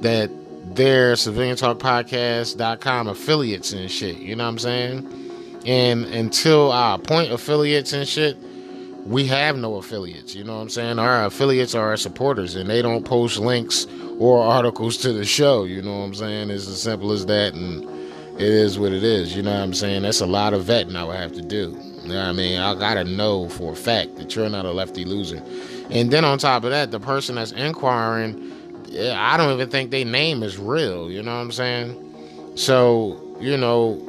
that 0.00 0.30
they're 0.74 1.16
civilian 1.16 1.56
talk 1.56 1.78
podcast.com 1.78 3.08
affiliates 3.08 3.72
and 3.72 3.90
shit. 3.90 4.16
You 4.16 4.36
know 4.36 4.44
what 4.44 4.50
I'm 4.50 4.58
saying? 4.58 5.30
And 5.66 6.04
until 6.06 6.72
I 6.72 6.94
appoint 6.94 7.32
affiliates 7.32 7.92
and 7.92 8.06
shit, 8.06 8.36
we 9.06 9.26
have 9.26 9.56
no 9.56 9.76
affiliates. 9.76 10.34
You 10.34 10.44
know 10.44 10.56
what 10.56 10.62
I'm 10.62 10.68
saying? 10.70 10.98
Our 10.98 11.26
affiliates 11.26 11.74
are 11.74 11.88
our 11.88 11.96
supporters, 11.96 12.54
and 12.54 12.68
they 12.68 12.80
don't 12.80 13.04
post 13.04 13.38
links 13.38 13.86
or 14.18 14.42
articles 14.42 14.96
to 14.98 15.12
the 15.12 15.24
show. 15.24 15.64
You 15.64 15.82
know 15.82 15.98
what 15.98 16.04
I'm 16.04 16.14
saying? 16.14 16.50
It's 16.50 16.66
as 16.68 16.80
simple 16.80 17.12
as 17.12 17.26
that, 17.26 17.54
and 17.54 17.84
it 18.40 18.48
is 18.48 18.78
what 18.78 18.92
it 18.92 19.04
is. 19.04 19.36
You 19.36 19.42
know 19.42 19.52
what 19.52 19.62
I'm 19.62 19.74
saying? 19.74 20.02
That's 20.02 20.20
a 20.20 20.26
lot 20.26 20.54
of 20.54 20.64
vetting 20.64 20.96
I 20.96 21.04
would 21.04 21.16
have 21.16 21.32
to 21.34 21.42
do. 21.42 21.78
You 22.04 22.12
know 22.12 22.18
what 22.18 22.28
I 22.28 22.32
mean? 22.32 22.58
I 22.58 22.74
gotta 22.74 23.04
know 23.04 23.48
for 23.48 23.72
a 23.72 23.76
fact 23.76 24.16
that 24.16 24.36
you're 24.36 24.48
not 24.50 24.66
a 24.66 24.72
lefty 24.72 25.04
loser. 25.04 25.42
And 25.90 26.10
then 26.10 26.24
on 26.24 26.38
top 26.38 26.64
of 26.64 26.70
that, 26.70 26.90
the 26.90 27.00
person 27.00 27.36
that's 27.36 27.52
inquiring, 27.52 28.52
I 28.98 29.36
don't 29.36 29.52
even 29.54 29.70
think 29.70 29.90
their 29.90 30.04
name 30.04 30.42
is 30.42 30.58
real. 30.58 31.10
You 31.10 31.22
know 31.22 31.34
what 31.34 31.40
I'm 31.40 31.52
saying? 31.52 32.52
So, 32.56 33.38
you 33.40 33.56
know, 33.56 34.02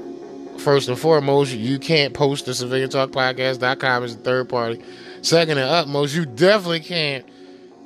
first 0.59 0.89
and 0.89 0.99
foremost, 0.99 1.53
you 1.53 1.79
can't 1.79 2.13
post 2.13 2.45
to 2.45 2.51
civiliantalkpodcast.com 2.51 4.03
as 4.03 4.15
a 4.15 4.17
third 4.17 4.49
party. 4.49 4.81
Second 5.21 5.57
and 5.57 5.69
utmost, 5.69 6.15
you 6.15 6.25
definitely 6.25 6.81
can't 6.81 7.25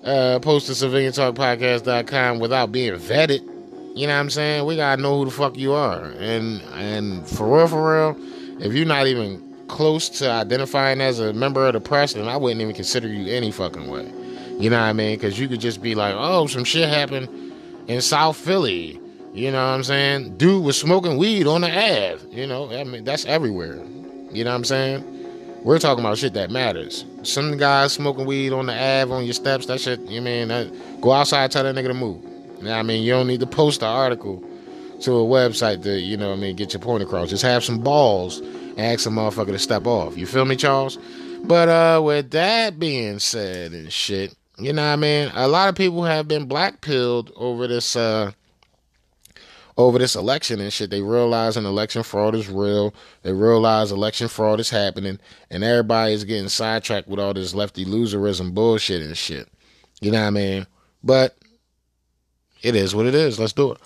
uh, 0.04 0.40
post 0.40 0.68
to 0.68 0.74
civiliantalkpodcast.com 0.74 2.40
without 2.40 2.72
being 2.72 2.94
vetted. 2.94 3.42
You 3.96 4.08
know 4.08 4.14
what 4.14 4.20
I'm 4.20 4.30
saying? 4.30 4.66
We 4.66 4.76
gotta 4.76 5.02
know 5.02 5.20
who 5.20 5.26
the 5.26 5.32
fuck 5.32 5.58
you 5.58 5.74
are. 5.74 6.06
And 6.06 6.62
and 6.74 7.28
for 7.28 7.58
real, 7.58 7.68
for 7.68 8.14
real, 8.14 8.18
if 8.60 8.74
you're 8.74 8.86
not 8.86 9.08
even 9.08 9.49
close 9.70 10.10
to 10.10 10.30
identifying 10.30 11.00
as 11.00 11.20
a 11.20 11.32
member 11.32 11.66
of 11.66 11.74
the 11.74 11.80
press, 11.80 12.14
then 12.14 12.28
I 12.28 12.36
wouldn't 12.36 12.62
even 12.62 12.76
consider 12.76 13.08
you 13.08 13.34
any 13.34 13.52
fucking 13.52 13.90
way. 13.90 14.12
You 14.60 14.70
know 14.70 14.78
what 14.78 14.88
I 14.88 14.94
mean? 14.94 15.16
Because 15.16 15.40
you 15.40 15.48
could 15.48 15.62
just 15.62 15.82
be 15.82 15.96
like, 15.96 16.14
oh, 16.18 16.48
some 16.48 16.66
shit 16.66 16.90
happened 16.90 17.30
in 17.88 18.02
South 18.02 18.36
Philly. 18.36 19.00
You 19.34 19.52
know 19.52 19.66
what 19.66 19.74
I'm 19.74 19.84
saying? 19.84 20.38
Dude 20.38 20.64
was 20.64 20.78
smoking 20.78 21.18
weed 21.18 21.48
on 21.48 21.62
the 21.62 21.70
Ave. 21.70 22.20
You 22.30 22.46
know, 22.46 22.70
I 22.72 22.84
mean, 22.84 23.06
that's 23.06 23.24
everywhere. 23.26 23.78
You 24.32 24.44
know 24.44 24.50
what 24.50 24.58
I'm 24.58 24.64
saying? 24.66 25.62
We're 25.64 25.80
talking 25.80 26.04
about 26.04 26.18
shit 26.18 26.34
that 26.34 26.52
matters. 26.52 27.06
Some 27.24 27.58
guys 27.58 27.94
smoking 27.94 28.26
weed 28.26 28.54
on 28.54 28.66
the 28.66 28.74
Ave 28.74 29.12
on 29.14 29.24
your 29.24 29.34
steps, 29.34 29.66
that 29.68 29.80
shit, 29.80 30.00
you 30.02 30.22
mean, 30.22 30.50
that, 30.50 30.72
go 31.02 31.12
outside, 31.12 31.52
tell 31.52 31.64
that 31.64 31.76
nigga 31.76 31.88
to 31.88 31.94
move. 31.94 32.24
You 32.58 32.66
know 32.66 32.74
I 32.74 32.84
mean? 32.84 33.04
You 33.04 33.12
don't 33.12 33.28
need 33.28 33.40
to 33.40 33.48
post 33.48 33.82
the 33.82 33.86
article 33.86 34.44
to 35.02 35.12
a 35.12 35.24
website 35.24 35.84
to, 35.84 36.00
you 36.00 36.18
know 36.18 36.30
what 36.30 36.38
I 36.38 36.42
mean, 36.42 36.56
get 36.56 36.74
your 36.74 36.82
point 36.82 37.04
across. 37.04 37.30
Just 37.30 37.44
have 37.44 37.64
some 37.64 37.80
balls 37.80 38.42
ask 38.80 39.06
a 39.06 39.10
motherfucker 39.10 39.48
to 39.48 39.60
step 39.60 39.86
off. 39.86 40.18
You 40.18 40.26
feel 40.26 40.46
me, 40.46 40.56
Charles? 40.56 40.98
But 41.44 41.70
uh 41.70 42.02
with 42.04 42.32
that 42.32 42.80
being 42.80 43.20
said 43.20 43.72
and 43.72 43.92
shit, 43.92 44.36
you 44.58 44.74
know 44.74 44.82
what 44.82 44.94
I 44.94 44.96
mean? 44.98 45.32
A 45.36 45.48
lot 45.48 45.70
of 45.70 45.76
people 45.76 46.04
have 46.04 46.28
been 46.28 46.46
black 46.46 46.82
pilled 46.82 47.32
over 47.36 47.68
this 47.68 47.96
uh 47.96 48.32
over 49.80 49.98
this 49.98 50.16
election 50.16 50.60
and 50.60 50.74
shit. 50.74 50.90
They 50.90 51.02
realize 51.02 51.56
an 51.56 51.66
election 51.66 52.04
fraud 52.04 52.36
is 52.36 52.50
real. 52.50 52.94
They 53.24 53.32
realize 53.32 53.94
election 53.94 54.28
fraud 54.28 54.60
is 54.60 54.70
happening, 54.70 55.20
and 55.50 55.64
everybody 55.64 56.12
is 56.12 56.26
getting 56.26 56.50
sidetracked 56.50 57.08
with 57.08 57.20
all 57.20 57.34
this 57.34 57.56
lefty 57.56 57.86
loserism 57.86 58.54
bullshit 58.54 59.02
and 59.02 59.18
shit. 59.18 59.48
You 60.02 60.12
know 60.12 60.20
what 60.20 60.28
I 60.28 60.32
mean? 60.32 60.68
But 61.02 61.38
it 62.62 62.76
is 62.76 62.94
what 62.94 63.06
it 63.06 63.16
is. 63.16 63.40
Let's 63.40 63.54
do 63.54 63.72
it. 63.72 63.78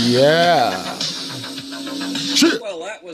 Yeah. 0.00 0.98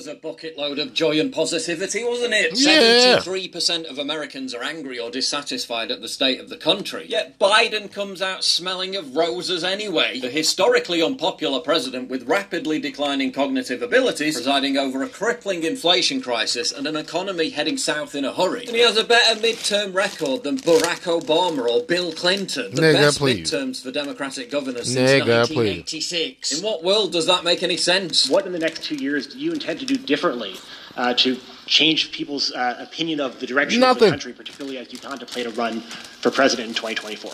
Shit. 0.04 0.22
Well, 0.22 0.34
that 0.34 0.34
was 0.34 0.42
a 0.46 0.48
bucket 0.48 0.58
load 0.58 0.78
of 0.78 0.94
joy 0.94 1.18
and 1.20 1.32
positivity, 1.32 2.04
wasn't 2.04 2.34
it? 2.34 2.58
Yeah. 2.58 3.18
73% 3.18 3.90
of 3.90 3.98
Americans 3.98 4.54
are 4.54 4.62
angry 4.62 4.98
or 4.98 5.10
dissatisfied 5.10 5.90
at 5.90 6.00
the 6.00 6.08
state 6.08 6.40
of 6.40 6.48
the 6.48 6.56
country. 6.56 7.06
Yet 7.08 7.38
Biden 7.38 7.90
comes 7.90 8.22
out 8.22 8.44
smelling 8.44 8.96
of 8.96 9.16
roses 9.16 9.64
anyway. 9.64 10.20
The 10.20 10.30
historically 10.30 11.02
unpopular 11.02 11.60
president 11.60 12.08
with 12.08 12.28
rapidly 12.28 12.78
declining 12.78 13.32
cognitive 13.32 13.82
abilities, 13.82 14.34
presiding 14.34 14.76
over 14.76 15.02
a 15.02 15.08
crippling 15.08 15.64
inflation 15.64 16.20
crisis 16.20 16.72
and 16.72 16.86
an 16.86 16.96
economy 16.96 17.50
heading 17.50 17.76
south 17.76 18.14
in 18.14 18.24
a 18.24 18.32
hurry. 18.32 18.66
And 18.66 18.76
he 18.76 18.82
has 18.82 18.96
a 18.96 19.04
better 19.04 19.40
midterm 19.40 19.94
record 19.94 20.44
than 20.44 20.58
Barack 20.58 21.20
Obama 21.20 21.68
or 21.68 21.84
Bill 21.84 22.12
Clinton. 22.12 22.74
The 22.74 22.82
Nigga, 22.82 22.94
best 22.94 23.18
please. 23.18 23.50
midterms 23.50 23.82
for 23.82 23.90
Democratic 23.90 24.50
governors 24.50 24.92
since 24.92 25.10
Nigga, 25.10 25.46
please. 25.52 26.12
In 26.52 26.64
what 26.64 26.84
world 26.84 27.12
does 27.12 27.26
that 27.26 27.44
make 27.44 27.62
any 27.62 27.76
sense? 27.76 28.28
What 28.28 28.46
in 28.46 28.52
the 28.52 28.58
next 28.58 28.84
two 28.84 28.96
years 28.96 29.26
do 29.26 29.38
you 29.38 29.52
intend 29.52 29.80
to 29.80 29.86
do 29.88 29.96
differently 29.96 30.56
uh, 30.96 31.14
to 31.14 31.38
change 31.66 32.12
people's 32.12 32.52
uh, 32.52 32.76
opinion 32.78 33.20
of 33.20 33.40
the 33.40 33.46
direction 33.46 33.82
of 33.82 33.98
the 33.98 34.10
country, 34.10 34.32
particularly 34.32 34.78
as 34.78 34.92
you 34.92 34.98
contemplate 34.98 35.46
a 35.46 35.50
run 35.50 35.80
for 35.80 36.30
president 36.30 36.68
in 36.68 36.74
2024? 36.74 37.32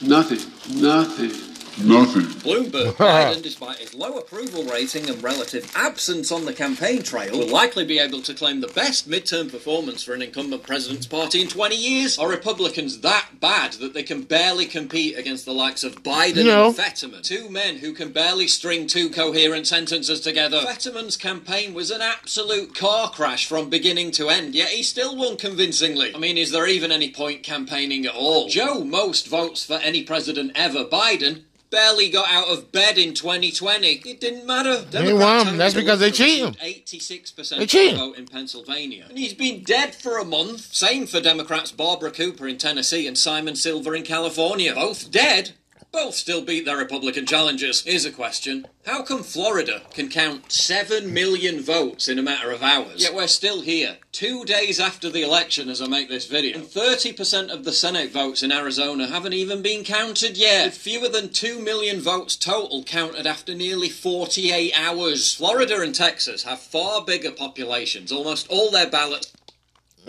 Nothing. 0.00 0.80
Nothing. 0.80 1.57
Nothing. 1.84 2.22
Bloomberg, 2.48 2.92
Biden, 2.96 3.42
despite 3.42 3.78
his 3.78 3.94
low 3.94 4.18
approval 4.18 4.64
rating 4.64 5.08
and 5.08 5.22
relative 5.22 5.70
absence 5.76 6.32
on 6.32 6.44
the 6.44 6.52
campaign 6.52 7.02
trail, 7.02 7.38
will 7.38 7.48
likely 7.48 7.84
be 7.84 7.98
able 7.98 8.22
to 8.22 8.34
claim 8.34 8.60
the 8.60 8.68
best 8.68 9.08
midterm 9.08 9.50
performance 9.50 10.02
for 10.02 10.14
an 10.14 10.22
incumbent 10.22 10.62
president's 10.62 11.06
party 11.06 11.40
in 11.42 11.48
20 11.48 11.76
years. 11.76 12.18
Are 12.18 12.28
Republicans 12.28 13.00
that 13.00 13.28
bad 13.40 13.72
that 13.74 13.94
they 13.94 14.02
can 14.02 14.22
barely 14.22 14.66
compete 14.66 15.16
against 15.18 15.44
the 15.44 15.52
likes 15.52 15.84
of 15.84 16.02
Biden 16.02 16.44
No. 16.46 16.66
and 16.68 16.76
Fetterman? 16.76 17.22
Two 17.22 17.48
men 17.50 17.76
who 17.78 17.92
can 17.92 18.12
barely 18.12 18.48
string 18.48 18.86
two 18.86 19.10
coherent 19.10 19.66
sentences 19.66 20.20
together. 20.20 20.60
Fetterman's 20.62 21.16
campaign 21.16 21.74
was 21.74 21.90
an 21.90 22.00
absolute 22.02 22.74
car 22.74 23.10
crash 23.10 23.46
from 23.46 23.68
beginning 23.70 24.10
to 24.12 24.28
end, 24.28 24.54
yet 24.54 24.68
he 24.68 24.82
still 24.82 25.16
won 25.16 25.36
convincingly. 25.36 26.14
I 26.14 26.18
mean, 26.18 26.38
is 26.38 26.50
there 26.50 26.66
even 26.66 26.92
any 26.92 27.10
point 27.10 27.42
campaigning 27.42 28.06
at 28.06 28.14
all? 28.14 28.48
Joe 28.48 28.84
most 28.84 29.28
votes 29.28 29.64
for 29.64 29.74
any 29.74 30.02
president 30.02 30.52
ever. 30.54 30.84
Biden 30.84 31.42
barely 31.70 32.10
got 32.10 32.28
out 32.28 32.48
of 32.48 32.72
bed 32.72 32.98
in 32.98 33.14
2020. 33.14 33.86
It 33.86 34.20
didn't 34.20 34.46
matter. 34.46 34.78
They 34.78 35.12
won. 35.12 35.56
That's 35.56 35.74
because 35.74 36.00
they 36.00 36.10
cheating. 36.10 36.54
received 36.62 36.86
86% 36.86 37.56
They 37.56 37.62
of 37.62 37.70
the 37.70 37.94
vote 37.96 38.18
in 38.18 38.26
Pennsylvania. 38.26 39.06
And 39.08 39.18
he's 39.18 39.34
been 39.34 39.62
dead 39.64 39.94
for 39.94 40.18
a 40.18 40.24
month. 40.24 40.72
Same 40.72 41.06
for 41.06 41.20
Democrats 41.20 41.72
Barbara 41.72 42.10
Cooper 42.10 42.48
in 42.48 42.58
Tennessee 42.58 43.06
and 43.06 43.16
Simon 43.16 43.56
Silver 43.56 43.94
in 43.94 44.02
California. 44.02 44.74
Both 44.74 45.10
dead. 45.10 45.52
Both 45.90 46.16
still 46.16 46.42
beat 46.42 46.66
their 46.66 46.76
Republican 46.76 47.24
challengers. 47.24 47.82
Here's 47.82 48.04
a 48.04 48.12
question. 48.12 48.66
How 48.84 49.02
come 49.02 49.22
Florida 49.22 49.82
can 49.94 50.10
count 50.10 50.52
7 50.52 51.12
million 51.12 51.62
votes 51.62 52.08
in 52.08 52.18
a 52.18 52.22
matter 52.22 52.50
of 52.50 52.62
hours? 52.62 53.02
Yet 53.02 53.14
we're 53.14 53.26
still 53.26 53.62
here, 53.62 53.96
two 54.12 54.44
days 54.44 54.78
after 54.78 55.08
the 55.08 55.22
election 55.22 55.70
as 55.70 55.80
I 55.80 55.86
make 55.86 56.10
this 56.10 56.26
video. 56.26 56.58
And 56.58 56.66
30% 56.66 57.50
of 57.50 57.64
the 57.64 57.72
Senate 57.72 58.12
votes 58.12 58.42
in 58.42 58.52
Arizona 58.52 59.06
haven't 59.06 59.32
even 59.32 59.62
been 59.62 59.82
counted 59.82 60.36
yet. 60.36 60.66
With 60.66 60.76
fewer 60.76 61.08
than 61.08 61.30
2 61.30 61.58
million 61.58 62.00
votes 62.00 62.36
total 62.36 62.84
counted 62.84 63.26
after 63.26 63.54
nearly 63.54 63.88
48 63.88 64.72
hours. 64.76 65.34
Florida 65.34 65.80
and 65.80 65.94
Texas 65.94 66.42
have 66.42 66.60
far 66.60 67.02
bigger 67.02 67.30
populations. 67.30 68.12
Almost 68.12 68.46
all 68.48 68.70
their 68.70 68.90
ballots 68.90 69.32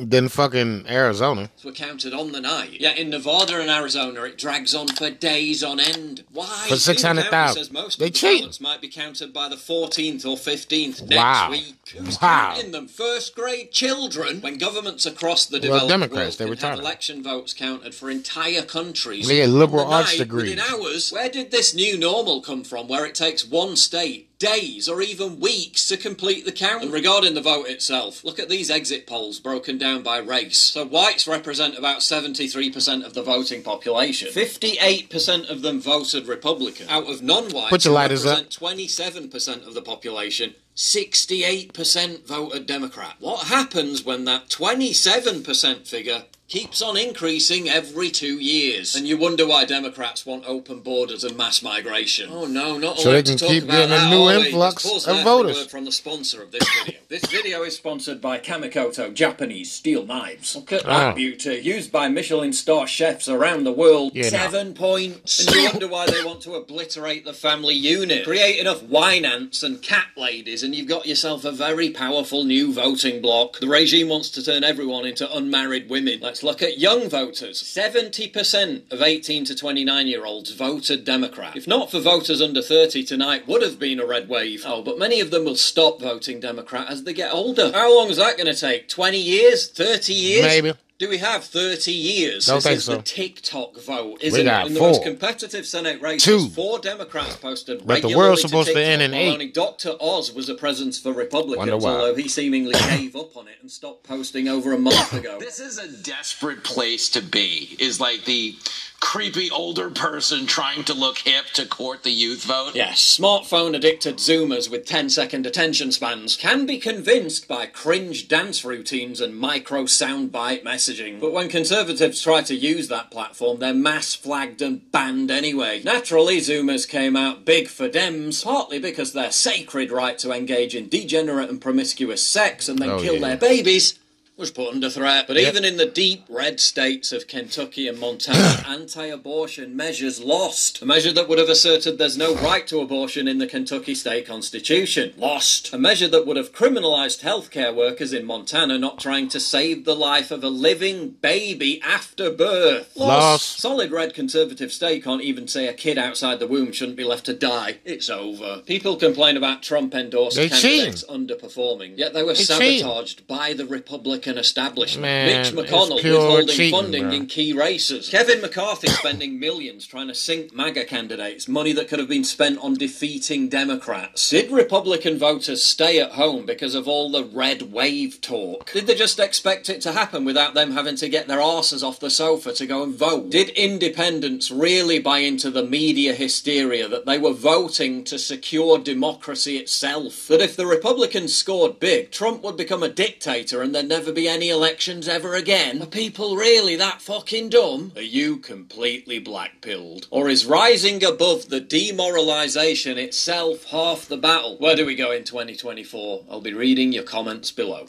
Then 0.02 0.30
fucking 0.30 0.86
Arizona. 0.88 1.52
were 1.64 1.72
counted 1.74 2.14
on 2.14 2.32
the 2.32 2.40
night. 2.40 2.80
Yeah, 2.80 2.94
in 2.94 3.10
Nevada 3.10 3.60
and 3.60 3.70
Arizona, 3.70 4.24
it 4.24 4.38
drags 4.38 4.74
on 4.74 4.88
for 4.88 5.10
days 5.10 5.64
on 5.64 5.80
end. 5.80 6.24
Why? 6.32 6.66
For 6.70 6.78
600,000. 6.78 7.56
King 7.56 7.64
says 7.64 7.72
most 7.72 8.00
They 8.00 8.06
of 8.08 8.14
the 8.14 8.18
cheat. 8.18 8.40
ballots 8.42 8.62
might 8.62 8.82
be 8.82 8.88
counted 8.88 9.34
by 9.34 9.50
the 9.50 9.58
14th 9.58 10.26
or 10.26 10.38
15th 10.38 11.02
Wow. 11.02 11.50
next 11.50 11.52
week. 11.52 11.76
Who's 11.98 12.22
Wow. 12.22 12.54
counting 12.56 12.72
them? 12.72 12.88
First 12.88 13.36
grade 13.36 13.72
children? 13.72 14.42
When 14.42 14.58
governments 14.58 15.06
across 15.06 15.46
the 15.46 15.56
Well, 15.58 15.62
developed 15.62 15.90
Democrats, 15.90 16.40
world 16.40 16.52
they 16.52 16.56
can 16.56 16.70
have 16.70 16.80
election 16.80 17.22
votes 17.24 17.54
counted 17.54 17.94
for 17.94 18.10
entire 18.10 18.62
countries. 18.62 19.28
Get 19.28 19.50
liberal 19.50 19.86
the 19.88 19.96
arts 19.96 20.16
degrees. 20.16 20.52
Within 20.52 20.60
hours, 20.60 21.12
where 21.12 21.30
did 21.30 21.52
this 21.52 21.74
new 21.74 21.98
normal 21.98 22.42
come 22.42 22.64
from 22.64 22.88
where 22.88 23.06
it 23.06 23.16
takes 23.16 23.44
one 23.46 23.76
state 23.76 24.29
days 24.40 24.88
or 24.90 25.02
even 25.02 25.40
weeks 25.40 25.88
to 25.88 25.98
complete 25.98 26.46
the 26.46 26.52
count? 26.52 26.84
And 26.84 26.92
regarding 26.92 27.34
the 27.34 27.42
vote 27.42 27.68
itself, 27.68 28.24
look 28.24 28.40
at 28.40 28.50
these 28.50 28.72
exit 28.72 29.06
polls 29.06 29.40
broken 29.40 29.78
down 29.78 30.02
by 30.02 30.18
race. 30.18 30.58
So 30.58 30.86
whites 30.86 31.28
represent 31.28 31.78
about 31.78 32.00
73% 32.00 33.06
of 33.06 33.14
the 33.14 33.22
voting 33.22 33.62
population. 33.62 34.30
58% 34.30 35.50
of 35.50 35.62
them 35.62 35.80
voted 35.82 36.28
Republican. 36.28 36.88
Out 36.90 37.10
of 37.10 37.22
non-whites, 37.22 37.70
Put 37.70 37.86
your 37.86 37.96
up. 37.98 38.04
represent 38.10 38.50
27% 38.50 39.68
of 39.68 39.74
the 39.74 39.82
population, 39.82 40.56
68% 40.76 42.26
voted 42.26 42.66
Democrat. 42.66 43.16
What 43.20 43.48
happens 43.48 44.04
when 44.06 44.26
that 44.26 44.48
27% 44.50 45.88
figure 45.88 46.24
keeps 46.50 46.82
on 46.82 46.98
increasing 46.98 47.70
every 47.70 48.10
two 48.10 48.40
years? 48.40 48.96
And 48.96 49.08
you 49.08 49.18
wonder 49.18 49.46
why 49.48 49.66
Democrats 49.66 50.26
want 50.26 50.44
open 50.48 50.80
borders 50.82 51.24
and 51.24 51.38
mass 51.38 51.62
migration. 51.62 52.30
Oh 52.32 52.46
no, 52.46 52.78
not 52.78 52.98
So 53.00 53.10
they 53.12 53.16
allowed 53.18 53.26
can 53.26 53.38
to 53.38 53.40
talk 53.46 53.50
keep 53.50 53.64
about 53.64 53.74
getting 53.74 53.92
a 53.94 53.98
that, 53.98 54.10
new 54.10 54.24
are 54.24 54.40
we? 54.40 54.46
influx 54.48 54.84
Let's 54.86 55.06
pause 55.06 55.08
of 55.08 55.16
there 55.16 55.24
for 55.24 55.30
a 55.30 55.38
voters. 55.44 55.66
from 55.68 55.86
the 55.86 55.92
sponsor 55.92 56.42
of 56.42 56.52
this 56.52 56.68
video. 56.84 57.00
this 57.08 57.26
video 57.26 57.64
is 57.64 57.76
sponsored 57.78 58.20
by 58.20 58.40
Kamikoto 58.40 59.14
Japanese 59.14 59.72
Steel 59.72 60.06
Knives. 60.06 60.56
Look 60.56 60.74
at 60.74 60.84
that 60.84 60.90
Ah. 60.90 61.14
beauty, 61.14 61.62
used 61.64 61.92
by 61.92 62.08
Michelin 62.08 62.52
star 62.54 62.88
chefs 62.88 63.30
around 63.30 63.64
the 63.64 63.72
world. 63.72 64.12
Yeah, 64.16 64.24
no. 64.24 64.30
Seven 64.30 64.74
points. 64.74 65.40
And 65.46 65.56
you 65.56 65.64
wonder 65.66 65.88
why 65.88 66.08
they 66.08 66.24
want 66.24 66.42
to 66.42 66.56
obliterate 66.56 67.26
the 67.26 67.34
family 67.34 67.76
unit. 67.76 68.26
Create 68.26 68.60
enough 68.60 68.82
wine 68.84 69.24
aunts 69.26 69.62
and 69.62 69.82
cat 69.82 70.08
ladies, 70.18 70.64
and 70.64 70.74
you've 70.76 70.88
got 70.88 71.06
yourself 71.06 71.46
a 71.46 71.52
very 71.52 71.92
powerful 71.92 72.44
new 72.44 72.74
voting 72.74 73.22
bloc. 73.22 73.60
The 73.60 73.68
regime 73.68 74.10
wants 74.10 74.30
to 74.32 74.44
turn 74.44 74.64
everyone 74.64 75.06
into 75.06 75.32
unmarried 75.32 75.90
women. 75.90 76.20
Let's 76.22 76.39
look 76.44 76.62
at 76.62 76.78
young 76.78 77.10
voters. 77.10 77.62
70% 77.62 78.92
of 78.92 79.02
18 79.02 79.46
to 79.46 79.56
29 79.56 80.08
year 80.08 80.26
olds 80.26 80.52
voted 80.52 81.06
Democrat. 81.06 81.56
If 81.56 81.68
not 81.68 81.92
for 81.92 82.00
voters 82.00 82.42
under 82.42 82.62
30 82.62 83.04
tonight, 83.04 83.48
would 83.48 83.62
have 83.62 83.80
been 83.80 84.00
a 84.00 84.06
red 84.06 84.30
wave. 84.30 84.64
Oh, 84.66 84.82
but 84.82 85.00
many 85.00 85.20
of 85.20 85.32
them 85.32 85.46
will 85.46 85.56
stop 85.56 86.02
voting 86.02 86.40
Democrat 86.40 86.88
as 86.90 87.04
they 87.04 87.14
get 87.14 87.34
older. 87.34 87.72
How 87.72 87.96
long 87.96 88.10
is 88.10 88.18
that 88.18 88.38
going 88.38 88.54
to 88.54 88.60
take? 88.60 88.88
20 88.90 89.18
years? 89.18 89.70
30 89.70 90.14
years? 90.14 90.46
Maybe. 90.46 90.74
Do 91.00 91.08
we 91.08 91.18
have 91.20 91.46
30 91.46 91.94
years? 91.94 92.46
Don't 92.46 92.58
this 92.58 92.64
think 92.66 92.78
is 92.78 92.84
so. 92.84 92.98
the 92.98 93.02
TikTok 93.02 93.80
vote, 93.80 94.18
isn't 94.22 94.46
got 94.46 94.66
it? 94.66 94.68
In 94.68 94.74
the 94.74 94.80
four. 94.82 94.90
most 94.90 95.04
competitive 95.04 95.66
Senate 95.66 96.02
races, 96.02 96.24
Two. 96.26 96.50
four 96.50 96.78
Democrats 96.80 97.38
posted 97.38 97.78
But 97.80 97.88
the 97.88 97.94
regularly 97.94 98.16
world's 98.18 98.42
supposed 98.42 98.68
to 98.68 98.74
TikTok, 98.74 98.92
end 98.92 99.02
in 99.04 99.12
while 99.12 99.22
eight. 99.22 99.32
Only 99.32 99.48
Dr. 99.48 99.94
Oz 100.02 100.34
was 100.34 100.50
a 100.50 100.56
presence 100.56 101.00
for 101.00 101.14
Republicans, 101.14 101.58
Wonder 101.58 101.78
why. 101.78 101.92
although 101.92 102.16
he 102.16 102.28
seemingly 102.28 102.74
gave 102.90 103.16
up 103.16 103.38
on 103.38 103.48
it 103.48 103.56
and 103.62 103.72
stopped 103.72 104.04
posting 104.04 104.50
over 104.50 104.74
a 104.74 104.78
month 104.78 105.14
ago. 105.14 105.40
This 105.40 105.62
is 105.62 105.78
a 105.78 105.88
desperate 106.04 106.66
place 106.66 107.08
to 107.12 107.22
be. 107.22 107.78
Is 107.80 108.02
like 108.02 108.26
the 108.26 108.58
creepy 109.00 109.50
older 109.50 109.90
person 109.90 110.46
trying 110.46 110.84
to 110.84 110.94
look 110.94 111.20
hip 111.20 111.46
to 111.54 111.66
court 111.66 112.04
the 112.04 112.12
youth 112.12 112.44
vote. 112.44 112.76
Yes, 112.76 113.18
smartphone 113.20 113.76
addicted 113.76 114.18
Zoomers 114.18 114.70
with 114.70 114.86
10 114.86 115.10
second 115.10 115.46
attention 115.46 115.92
spans 115.92 116.36
can 116.36 116.66
be 116.66 116.78
convinced 116.78 117.48
by 117.48 117.66
cringe 117.66 118.28
dance 118.28 118.64
routines 118.64 119.20
and 119.22 119.38
micro 119.38 119.84
soundbite 119.84 120.64
messaging. 120.64 121.20
But 121.20 121.34
when 121.34 121.50
conservatives 121.50 122.22
try 122.22 122.42
to 122.44 122.56
use 122.56 122.88
that 122.90 123.10
platform, 123.12 123.60
they're 123.60 123.74
mass 123.74 124.14
flagged 124.14 124.62
and 124.62 124.92
banned 124.92 125.32
anyway. 125.32 125.82
Naturally, 125.84 126.38
Zoomers 126.38 126.88
came 126.88 127.16
out 127.16 127.46
big 127.46 127.68
for 127.68 127.90
Dems, 127.90 128.44
partly 128.44 128.80
because 128.80 129.14
their 129.14 129.32
sacred 129.32 129.92
right 129.92 130.18
to 130.20 130.32
engage 130.32 130.76
in 130.76 130.90
degenerate 130.90 131.50
and 131.50 131.62
promiscuous 131.62 132.22
sex 132.26 132.68
and 132.70 132.80
then 132.80 132.90
Oh, 132.92 133.00
kill 133.02 133.16
yeah. 133.16 133.30
their 133.30 133.38
babies 133.38 133.98
was 134.40 134.50
put 134.52 134.74
under 134.74 134.90
threat. 134.90 135.28
But 135.28 135.38
Yep. 135.38 135.48
even 135.50 135.66
in 135.66 135.78
the 135.78 135.86
deep 135.86 136.24
red 136.30 136.60
states 136.60 137.12
of 137.12 137.28
Kentucky 137.28 137.88
and 137.88 138.00
Montana, 138.00 138.64
anti 138.68 139.06
abortion 139.08 139.76
measures 139.76 140.20
lost. 140.22 140.82
A 140.82 140.86
measure 140.86 141.12
that 141.12 141.28
would 141.28 141.38
have 141.38 141.50
asserted 141.50 141.98
there's 141.98 142.18
no 142.18 142.34
right 142.36 142.66
to 142.68 142.80
abortion 142.80 143.28
in 143.28 143.38
the 143.38 143.48
Kentucky 143.48 143.94
state 143.94 144.26
constitution. 144.26 145.14
Lost. 145.18 145.74
A 145.74 145.78
measure 145.78 146.08
that 146.08 146.26
would 146.26 146.38
have 146.38 146.54
criminalized 146.54 147.22
healthcare 147.22 147.76
workers 147.76 148.14
in 148.14 148.26
Montana 148.26 148.78
not 148.78 149.00
trying 149.00 149.28
to 149.30 149.40
save 149.40 149.86
the 149.86 149.96
life 149.96 150.32
of 150.32 150.44
a 150.44 150.50
living 150.50 151.10
baby 151.22 151.82
after 151.82 152.32
birth. 152.32 152.96
Lost. 152.96 153.60
Solid 153.60 153.92
red 153.92 154.14
conservative 154.14 154.72
state 154.72 155.04
can't 155.04 155.22
even 155.22 155.48
say 155.48 155.68
a 155.68 155.74
kid 155.74 155.98
outside 155.98 156.40
the 156.40 156.48
womb 156.48 156.72
shouldn't 156.72 156.98
be 156.98 157.04
left 157.04 157.26
to 157.26 157.34
die. 157.34 157.78
It's 157.84 158.10
over. 158.10 158.62
People 158.66 158.96
complain 158.96 159.36
about 159.36 159.62
Trump 159.62 159.94
endorsed 159.94 160.38
candidates 160.38 161.04
underperforming, 161.10 161.98
yet 161.98 162.14
they 162.14 162.24
were 162.24 162.34
cheating. 162.34 162.80
sabotaged 162.80 163.28
by 163.28 163.54
the 163.54 163.66
Republican 163.66 164.29
Republican 164.30 164.38
establishment. 164.38 165.02
Man, 165.02 165.42
Mitch 165.42 165.54
McConnell 165.54 166.04
withholding 166.04 166.48
cheating, 166.48 166.72
funding 166.72 167.04
bro. 167.04 167.12
in 167.14 167.26
key 167.28 167.54
races. 167.54 168.10
Kevin 168.10 168.42
McCarthy 168.42 168.88
spending 168.88 169.40
millions 169.40 169.86
trying 169.88 170.08
to 170.08 170.16
sink 170.16 170.54
MAGA 170.54 170.86
candidates, 170.86 171.48
money 171.48 171.74
that 171.74 171.88
could 171.88 172.00
have 172.00 172.08
been 172.08 172.24
spent 172.24 172.60
on 172.60 172.76
defeating 172.76 173.50
Democrats. 173.50 174.30
Did 174.30 174.52
Republican 174.52 175.18
voters 175.18 175.64
stay 175.64 176.00
at 176.00 176.12
home 176.12 176.46
because 176.46 176.76
of 176.76 176.88
all 176.88 177.12
the 177.12 177.24
red 177.24 177.72
wave 177.72 178.22
talk? 178.22 178.72
Did 178.72 178.88
they 178.88 178.96
just 178.96 179.20
expect 179.20 179.70
it 179.70 179.82
to 179.82 179.92
happen 179.94 180.26
without 180.26 180.54
them 180.54 180.72
having 180.72 180.96
to 180.98 181.10
get 181.10 181.28
their 181.28 181.42
asses 181.42 181.84
off 181.84 182.00
the 182.00 182.10
sofa 182.10 182.54
to 182.54 182.66
go 182.66 182.84
and 182.84 182.96
vote? 182.96 183.30
Did 183.30 183.50
independents 183.50 184.52
really 184.52 185.00
buy 185.00 185.20
into 185.20 185.50
the 185.50 185.64
media 185.64 186.14
hysteria 186.14 186.88
that 186.88 187.06
they 187.06 187.18
were 187.18 187.34
voting 187.34 188.04
to 188.06 188.20
secure 188.20 188.78
democracy 188.78 189.58
itself? 189.58 190.28
That 190.28 190.42
if 190.42 190.56
the 190.56 190.66
Republicans 190.66 191.36
scored 191.36 191.80
big, 191.80 192.12
Trump 192.12 192.44
would 192.44 192.58
become 192.58 192.84
a 192.84 192.90
dictator 192.90 193.62
and 193.62 193.74
there'd 193.74 193.88
never 193.88 194.12
be 194.12 194.19
any 194.28 194.50
elections 194.50 195.08
ever 195.08 195.36
again? 195.36 195.82
Are 195.82 195.88
people 195.88 196.36
really 196.36 196.76
that 196.76 197.02
fucking 197.02 197.50
dumb? 197.50 197.92
Are 197.96 198.02
you 198.02 198.38
completely 198.38 199.24
blackpilled? 199.24 200.08
Or 200.12 200.30
is 200.30 200.46
rising 200.46 201.04
above 201.04 201.50
the 201.50 201.60
demoralization 201.60 202.98
itself 202.98 203.66
half 203.66 204.08
the 204.08 204.18
battle? 204.18 204.58
Where 204.58 204.76
do 204.76 204.86
we 204.86 204.96
go 204.96 205.12
in 205.12 205.24
2024? 205.24 206.26
I'll 206.30 206.42
be 206.42 206.54
reading 206.54 206.92
your 206.92 207.04
comments 207.04 207.52
below. 207.52 207.88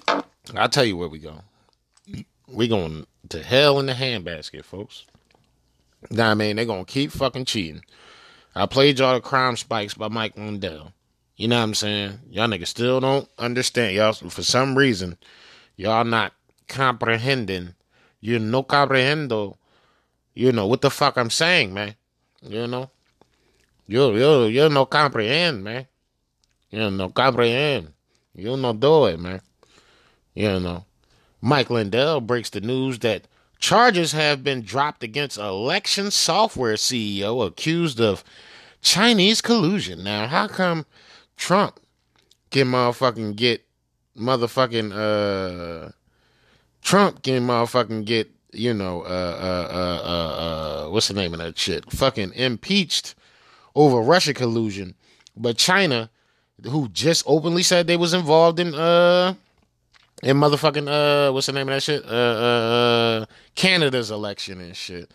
I'll 0.54 0.68
tell 0.68 0.84
you 0.84 0.96
where 0.96 1.08
we 1.08 1.18
go. 1.18 1.42
We 2.48 2.68
going 2.68 3.06
to 3.28 3.42
hell 3.42 3.78
in 3.78 3.86
the 3.86 3.92
handbasket, 3.94 4.64
folks. 4.64 5.06
Nah, 6.10 6.34
man, 6.34 6.56
they're 6.56 6.64
gonna 6.64 6.84
keep 6.84 7.12
fucking 7.12 7.44
cheating. 7.44 7.84
I 8.54 8.66
played 8.66 8.98
y'all 8.98 9.14
the 9.14 9.20
Crime 9.20 9.56
Spikes 9.56 9.94
by 9.94 10.08
Mike 10.08 10.36
Lindell. 10.36 10.92
You 11.36 11.48
know 11.48 11.56
what 11.56 11.64
I'm 11.64 11.74
saying? 11.74 12.18
Y'all 12.30 12.48
niggas 12.48 12.66
still 12.66 13.00
don't 13.00 13.28
understand. 13.38 13.94
Y'all, 13.94 14.12
for 14.12 14.42
some 14.42 14.76
reason, 14.76 15.16
y'all 15.80 16.04
not 16.04 16.34
comprehending. 16.68 17.74
You 18.20 18.38
no 18.38 18.62
comprehendo. 18.62 19.56
You 20.34 20.52
know 20.52 20.66
what 20.66 20.82
the 20.82 20.90
fuck 20.90 21.16
I'm 21.16 21.30
saying, 21.30 21.72
man. 21.72 21.94
You 22.42 22.66
know? 22.66 22.90
You 23.86 24.14
you 24.14 24.44
you 24.44 24.68
no 24.68 24.84
comprehend, 24.84 25.64
man. 25.64 25.86
You 26.70 26.90
no 26.90 27.08
comprehend. 27.08 27.92
You 28.34 28.56
no 28.56 28.74
do 28.74 29.06
it, 29.06 29.18
man. 29.18 29.40
You 30.34 30.60
know. 30.60 30.84
Mike 31.40 31.70
Lindell 31.70 32.20
breaks 32.20 32.50
the 32.50 32.60
news 32.60 32.98
that 32.98 33.26
charges 33.58 34.12
have 34.12 34.44
been 34.44 34.60
dropped 34.60 35.02
against 35.02 35.38
election 35.38 36.10
software 36.10 36.74
CEO 36.74 37.46
accused 37.46 37.98
of 37.98 38.22
Chinese 38.82 39.40
collusion. 39.40 40.04
Now, 40.04 40.26
how 40.26 40.46
come 40.46 40.84
Trump 41.38 41.80
can 42.50 42.66
motherfucking 42.66 43.36
get 43.36 43.64
motherfucking 44.20 44.92
uh 44.92 45.90
Trump 46.82 47.22
can 47.22 47.46
motherfucking 47.46 48.04
get, 48.04 48.30
you 48.52 48.72
know, 48.72 49.02
uh 49.02 49.04
uh 49.04 49.74
uh 49.74 50.08
uh, 50.08 50.86
uh 50.86 50.90
what's 50.90 51.08
the 51.08 51.14
name 51.14 51.34
of 51.34 51.40
that 51.40 51.58
shit? 51.58 51.90
Fucking 51.92 52.32
impeached 52.34 53.14
over 53.74 54.00
Russia 54.00 54.34
collusion, 54.34 54.94
but 55.36 55.56
China, 55.56 56.10
who 56.64 56.88
just 56.88 57.22
openly 57.26 57.62
said 57.62 57.86
they 57.86 57.96
was 57.96 58.14
involved 58.14 58.60
in 58.60 58.74
uh 58.74 59.34
in 60.22 60.36
motherfucking 60.36 60.88
uh 60.88 61.32
what's 61.32 61.46
the 61.46 61.52
name 61.52 61.68
of 61.68 61.74
that 61.74 61.82
shit? 61.82 62.04
Uh 62.04 63.26
Canada's 63.54 64.10
election 64.10 64.60
and 64.60 64.76
shit. 64.76 65.10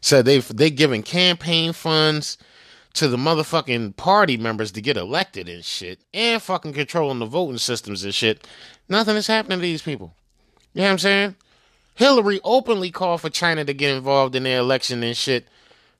Said 0.00 0.24
they 0.24 0.38
they 0.38 0.70
giving 0.70 1.02
campaign 1.02 1.72
funds 1.72 2.38
to 2.94 3.08
the 3.08 3.16
motherfucking 3.16 3.96
party 3.96 4.36
members 4.36 4.72
to 4.72 4.80
get 4.80 4.96
elected 4.96 5.48
and 5.48 5.64
shit, 5.64 6.00
and 6.12 6.42
fucking 6.42 6.72
controlling 6.72 7.18
the 7.18 7.26
voting 7.26 7.58
systems 7.58 8.04
and 8.04 8.14
shit. 8.14 8.46
Nothing 8.88 9.16
is 9.16 9.26
happening 9.26 9.58
to 9.58 9.62
these 9.62 9.82
people. 9.82 10.14
You 10.74 10.80
know 10.80 10.86
what 10.86 10.92
I'm 10.92 10.98
saying? 10.98 11.36
Hillary 11.94 12.40
openly 12.44 12.90
called 12.90 13.20
for 13.20 13.30
China 13.30 13.64
to 13.64 13.74
get 13.74 13.94
involved 13.94 14.34
in 14.34 14.44
their 14.44 14.60
election 14.60 15.02
and 15.02 15.16
shit 15.16 15.46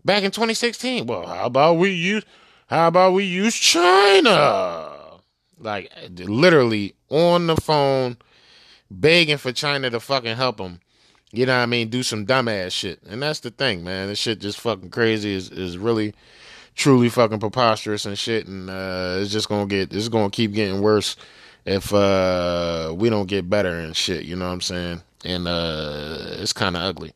back 0.05 0.23
in 0.23 0.31
2016. 0.31 1.07
Well, 1.07 1.27
how 1.27 1.47
about 1.47 1.75
we 1.75 1.91
use 1.91 2.25
how 2.69 2.89
about 2.89 3.13
we 3.15 3.25
use 3.25 3.55
China? 3.55 4.93
Like 5.59 5.93
literally 6.17 6.95
on 7.09 7.49
the 7.49 7.57
phone 7.57 8.17
begging 8.91 9.37
for 9.37 9.53
China 9.53 9.91
to 9.91 10.01
fucking 10.01 10.37
help 10.37 10.57
them. 10.57 10.81
You 11.33 11.47
know 11.47 11.57
what 11.57 11.63
I 11.63 11.67
mean? 11.67 11.89
Do 11.89 12.03
some 12.03 12.27
dumbass 12.27 12.73
shit. 12.73 13.03
And 13.09 13.23
that's 13.23 13.41
the 13.41 13.51
thing, 13.51 13.85
man. 13.85 14.09
This 14.09 14.19
shit 14.19 14.41
just 14.41 14.61
fucking 14.61 14.91
crazy 14.91 15.35
is 15.35 15.51
is 15.51 15.79
really 15.79 16.15
truly 16.81 17.11
fucking 17.11 17.39
preposterous 17.39 18.07
and 18.07 18.19
shit 18.19 18.47
and 18.47 18.71
uh 18.71 19.19
it's 19.21 19.31
just 19.31 19.51
gonna 19.51 19.67
get 19.67 19.93
it's 19.93 20.09
gonna 20.09 20.31
keep 20.31 20.55
getting 20.55 20.81
worse 20.81 21.15
if 21.67 21.93
uh 21.93 22.91
we 22.97 23.11
don't 23.11 23.27
get 23.27 23.51
better 23.51 23.81
and 23.81 23.95
shit, 23.95 24.25
you 24.25 24.35
know 24.35 24.47
what 24.47 24.55
I'm 24.55 24.61
saying? 24.63 25.03
And 25.23 25.47
uh 25.47 26.17
it's 26.39 26.55
kinda 26.55 26.79
ugly. 26.79 27.13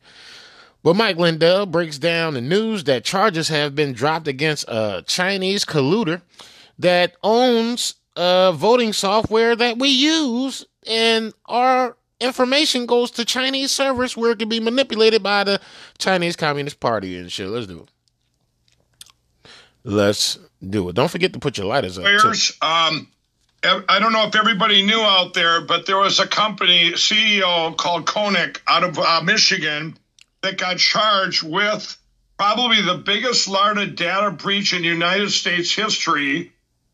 But 0.83 0.95
Mike 0.95 1.17
Lindell 1.17 1.65
breaks 1.65 1.97
down 1.97 2.35
the 2.35 2.41
news 2.41 2.83
that 2.83 3.03
charges 3.03 3.47
have 3.47 3.73
been 3.73 3.93
dropped 3.93 4.27
against 4.27 4.65
a 4.67 5.03
Chinese 5.07 5.65
colluder 5.65 6.21
that 6.77 7.15
owns 7.23 7.95
uh 8.15 8.51
voting 8.51 8.93
software 8.93 9.55
that 9.55 9.79
we 9.79 9.89
use 9.89 10.63
and 10.85 11.33
our 11.47 11.97
information 12.21 12.85
goes 12.85 13.09
to 13.09 13.25
Chinese 13.25 13.71
servers 13.71 14.15
where 14.15 14.33
it 14.33 14.37
can 14.37 14.47
be 14.47 14.59
manipulated 14.59 15.23
by 15.23 15.43
the 15.43 15.59
Chinese 15.97 16.35
Communist 16.35 16.79
Party 16.79 17.17
and 17.17 17.31
shit. 17.31 17.47
Let's 17.47 17.65
do 17.65 17.79
it. 17.79 17.89
Let's 19.85 20.39
do 20.67 20.89
it. 20.89 20.95
Don't 20.95 21.09
forget 21.09 21.31
to 21.33 21.39
put 21.39 21.57
your 21.57 21.67
lighters 21.67 21.97
up. 21.99 22.05
too. 22.19 22.65
Um, 22.65 23.07
I 23.63 23.99
don't 23.99 24.13
know 24.13 24.27
if 24.27 24.35
everybody 24.35 24.85
knew 24.85 24.99
out 24.99 25.33
there, 25.33 25.61
but 25.61 25.85
there 25.85 25.97
was 25.97 26.19
a 26.19 26.27
company 26.27 26.91
CEO 26.93 27.75
called 27.77 28.05
Konnech 28.05 28.59
out 28.67 28.83
of 28.83 28.99
uh, 28.99 29.21
Michigan 29.23 29.97
that 30.41 30.57
got 30.57 30.77
charged 30.77 31.43
with 31.43 31.97
probably 32.37 32.81
the 32.81 32.97
biggest 32.97 33.47
LARDA 33.47 33.95
data 33.95 34.31
breach 34.31 34.73
in 34.73 34.83
United 34.83 35.31
States 35.31 35.73
history, 35.73 36.51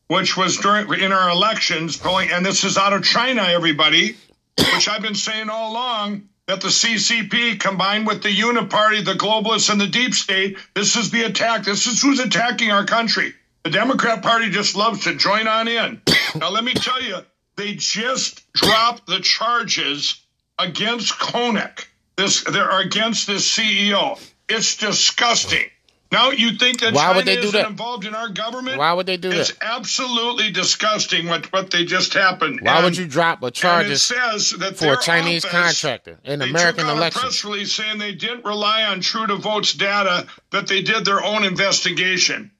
which 0.07 0.37
was 0.37 0.57
during 0.57 1.01
in 1.01 1.11
our 1.11 1.29
elections 1.29 1.97
going, 1.97 2.29
and 2.31 2.45
this 2.45 2.63
is 2.63 2.77
out 2.77 2.93
of 2.93 3.03
China, 3.03 3.41
everybody, 3.41 4.15
which 4.57 4.87
I've 4.87 5.01
been 5.01 5.15
saying 5.15 5.49
all 5.49 5.71
along 5.71 6.29
that 6.47 6.61
the 6.61 6.67
CCP 6.67 7.59
combined 7.59 8.07
with 8.07 8.23
the 8.23 8.35
Uniparty, 8.35 9.03
the 9.05 9.13
globalists, 9.13 9.69
and 9.69 9.79
the 9.79 9.87
deep 9.87 10.13
state, 10.13 10.57
this 10.73 10.95
is 10.95 11.11
the 11.11 11.23
attack. 11.23 11.63
This 11.63 11.87
is 11.87 12.01
who's 12.01 12.19
attacking 12.19 12.71
our 12.71 12.85
country. 12.85 13.33
The 13.63 13.69
Democrat 13.69 14.23
Party 14.23 14.49
just 14.49 14.75
loves 14.75 15.03
to 15.03 15.15
join 15.15 15.47
on 15.47 15.67
in. 15.67 16.01
Now, 16.35 16.49
let 16.49 16.63
me 16.63 16.73
tell 16.73 17.01
you, 17.01 17.17
they 17.57 17.73
just 17.73 18.51
dropped 18.53 19.05
the 19.05 19.19
charges 19.19 20.21
against 20.57 21.13
Konnech. 21.19 21.85
This 22.15 22.43
they're 22.43 22.79
against 22.79 23.27
this 23.27 23.49
CEO. 23.57 24.19
It's 24.47 24.77
disgusting. 24.77 25.69
Now 26.11 26.31
you 26.31 26.57
think 26.57 26.81
that 26.81 26.93
Why 26.93 27.03
China 27.03 27.15
would 27.17 27.25
they 27.25 27.35
do 27.35 27.41
isn't 27.47 27.51
that? 27.61 27.69
involved 27.69 28.05
in 28.05 28.13
our 28.13 28.27
government? 28.27 28.77
Why 28.77 28.91
would 28.91 29.05
they 29.05 29.15
do 29.15 29.29
it's 29.31 29.49
that? 29.51 29.55
It's 29.55 29.59
absolutely 29.61 30.51
disgusting 30.51 31.27
what 31.27 31.51
what 31.53 31.71
they 31.71 31.85
just 31.85 32.13
happened. 32.13 32.59
Why 32.61 32.75
And- 32.75 32.83
would 32.85 32.97
you 32.97 33.07
drop 33.07 33.41
a 33.41 33.45
and 33.45 33.51
it 33.55 33.59
charges 33.59 34.03
says 34.03 34.51
that 34.59 34.77
for 34.77 34.93
a 34.93 35.01
Chinese 35.01 35.45
office- 35.45 35.79
contractor 35.81 36.19
in 36.25 36.39
they 36.39 36.49
American 36.49 36.81
took 36.83 36.87
out 36.91 36.97
election? 36.97 37.19
a 37.19 37.23
press 37.23 37.43
release 37.45 37.71
saying 37.73 37.97
they 37.97 38.11
didn't 38.13 38.43
rely 38.43 38.83
on 38.83 38.99
True 38.99 39.25
the 39.25 39.37
Vote's 39.37 39.73
data, 39.73 40.27
that 40.51 40.67
they 40.67 40.81
did 40.81 41.05
their 41.05 41.23
own 41.23 41.45
investigation. 41.45 42.51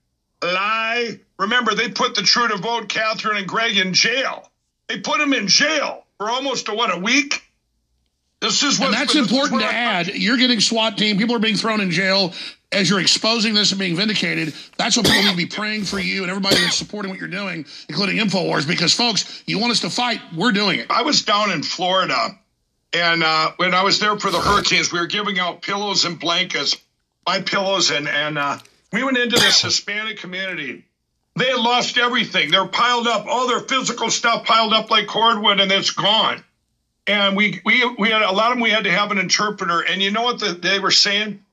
Lie. 0.42 1.20
Remember, 1.38 1.76
they 1.76 1.90
put 1.90 2.16
the 2.16 2.22
True 2.24 2.48
the 2.48 2.56
Vote, 2.58 2.88
Catherine 2.88 3.38
and 3.38 3.48
Greg, 3.48 3.78
in 3.78 3.94
jail. 3.94 4.50
They 4.88 5.00
put 5.00 5.20
them 5.20 5.34
in 5.34 5.48
jail 5.48 6.06
for 6.18 6.30
almost 6.30 6.68
a, 6.70 6.74
what 6.74 6.92
a 6.94 6.98
week. 6.98 7.44
This 8.40 8.64
is 8.64 8.80
what 8.80 8.88
And 8.88 8.96
that's 8.96 9.14
important 9.16 9.62
to 9.62 9.68
add. 9.68 10.08
You're 10.16 10.38
getting 10.38 10.60
SWAT 10.62 10.98
team. 10.98 11.18
People 11.18 11.36
are 11.36 11.40
being 11.40 11.58
thrown 11.58 11.80
in 11.82 11.92
jail 11.92 12.34
as 12.71 12.89
you're 12.89 13.01
exposing 13.01 13.53
this 13.53 13.71
and 13.71 13.79
being 13.79 13.95
vindicated. 13.95 14.53
That's 14.77 14.95
what 14.95 15.05
people 15.05 15.23
need 15.23 15.31
to 15.31 15.38
be 15.38 15.45
praying 15.45 15.84
for 15.84 15.99
you 15.99 16.21
and 16.21 16.29
everybody 16.29 16.55
that's 16.55 16.75
supporting 16.75 17.12
what 17.12 17.19
you're 17.19 17.29
doing, 17.29 17.65
including 17.89 18.17
InfoWars, 18.17 18.67
because 18.67 18.93
folks, 18.93 19.43
you 19.45 19.60
want 19.60 19.71
us 19.71 19.81
to 19.81 19.89
fight, 19.89 20.21
we're 20.36 20.51
doing 20.51 20.79
it. 20.79 20.88
I 20.89 21.01
was 21.01 21.23
down 21.23 21.51
in 21.51 21.63
Florida, 21.63 22.39
and 22.93 23.23
uh, 23.23 23.51
when 23.57 23.73
I 23.73 23.84
was 23.84 23.99
there 23.99 24.17
for 24.17 24.31
the 24.31 24.39
hurricanes, 24.39 24.91
we 24.91 24.99
were 24.99 25.07
giving 25.07 25.39
out 25.39 25.62
pillows 25.62 26.05
and 26.05 26.19
blankets, 26.19 26.77
my 27.25 27.41
pillows, 27.41 27.91
and 27.91 28.07
and 28.07 28.38
uh, 28.38 28.57
we 28.91 29.03
went 29.03 29.17
into 29.17 29.38
this 29.38 29.62
Hispanic 29.62 30.17
community. 30.17 30.86
They 31.38 31.45
had 31.45 31.60
lost 31.60 31.97
everything. 31.97 32.51
They're 32.51 32.67
piled 32.67 33.07
up, 33.07 33.25
all 33.25 33.47
their 33.47 33.62
physical 33.62 34.10
stuff 34.10 34.45
piled 34.45 34.73
up 34.73 34.91
like 34.91 35.07
cordwood, 35.07 35.62
and 35.62 35.71
it's 35.71 35.91
gone. 35.91 36.43
And 37.07 37.38
we 37.38 37.62
we 37.63 37.95
we 37.97 38.10
had 38.10 38.21
a 38.21 38.31
lot 38.31 38.51
of 38.51 38.57
them. 38.57 38.63
We 38.63 38.69
had 38.69 38.84
to 38.84 38.91
have 38.91 39.12
an 39.12 39.17
interpreter, 39.17 39.81
and 39.81 40.01
you 40.01 40.12
know 40.12 40.23
what 40.23 40.39
the, 40.39 40.53
they 40.53 40.79
were 40.79 40.91
saying? 40.91 41.43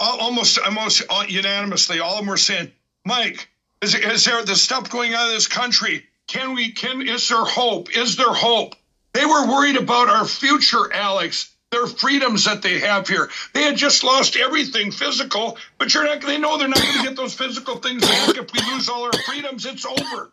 Al- 0.00 0.18
Almost 0.18 0.58
almost 0.58 1.02
uh, 1.08 1.24
unanimously, 1.28 2.00
all 2.00 2.12
of 2.14 2.18
them 2.18 2.26
were 2.28 2.36
saying, 2.36 2.70
"Mike, 3.04 3.48
is, 3.80 3.94
is 3.94 4.24
there 4.24 4.44
the 4.44 4.56
stuff 4.56 4.90
going 4.90 5.14
on 5.14 5.28
in 5.28 5.34
this 5.34 5.48
country? 5.48 6.04
Can 6.26 6.54
we? 6.54 6.72
Can 6.72 7.02
is 7.06 7.28
there 7.28 7.44
hope? 7.44 7.96
Is 7.96 8.16
there 8.16 8.32
hope?" 8.32 8.74
They 9.12 9.24
were 9.24 9.46
worried 9.46 9.76
about 9.76 10.10
our 10.10 10.26
future, 10.26 10.92
Alex. 10.92 11.50
Their 11.70 11.86
freedoms 11.86 12.44
that 12.44 12.62
they 12.62 12.78
have 12.80 13.08
here. 13.08 13.28
They 13.52 13.62
had 13.62 13.76
just 13.76 14.04
lost 14.04 14.36
everything 14.36 14.92
physical, 14.92 15.58
but 15.78 15.92
you're 15.92 16.04
not. 16.04 16.20
They 16.20 16.38
know 16.38 16.58
they're 16.58 16.68
not 16.68 16.80
going 16.80 16.98
to 16.98 17.02
get 17.02 17.16
those 17.16 17.34
physical 17.34 17.76
things 17.76 18.02
back 18.06 18.36
if 18.36 18.52
we 18.52 18.72
lose 18.72 18.88
all 18.88 19.04
our 19.04 19.12
freedoms. 19.26 19.66
It's 19.66 19.84
over, 19.84 20.32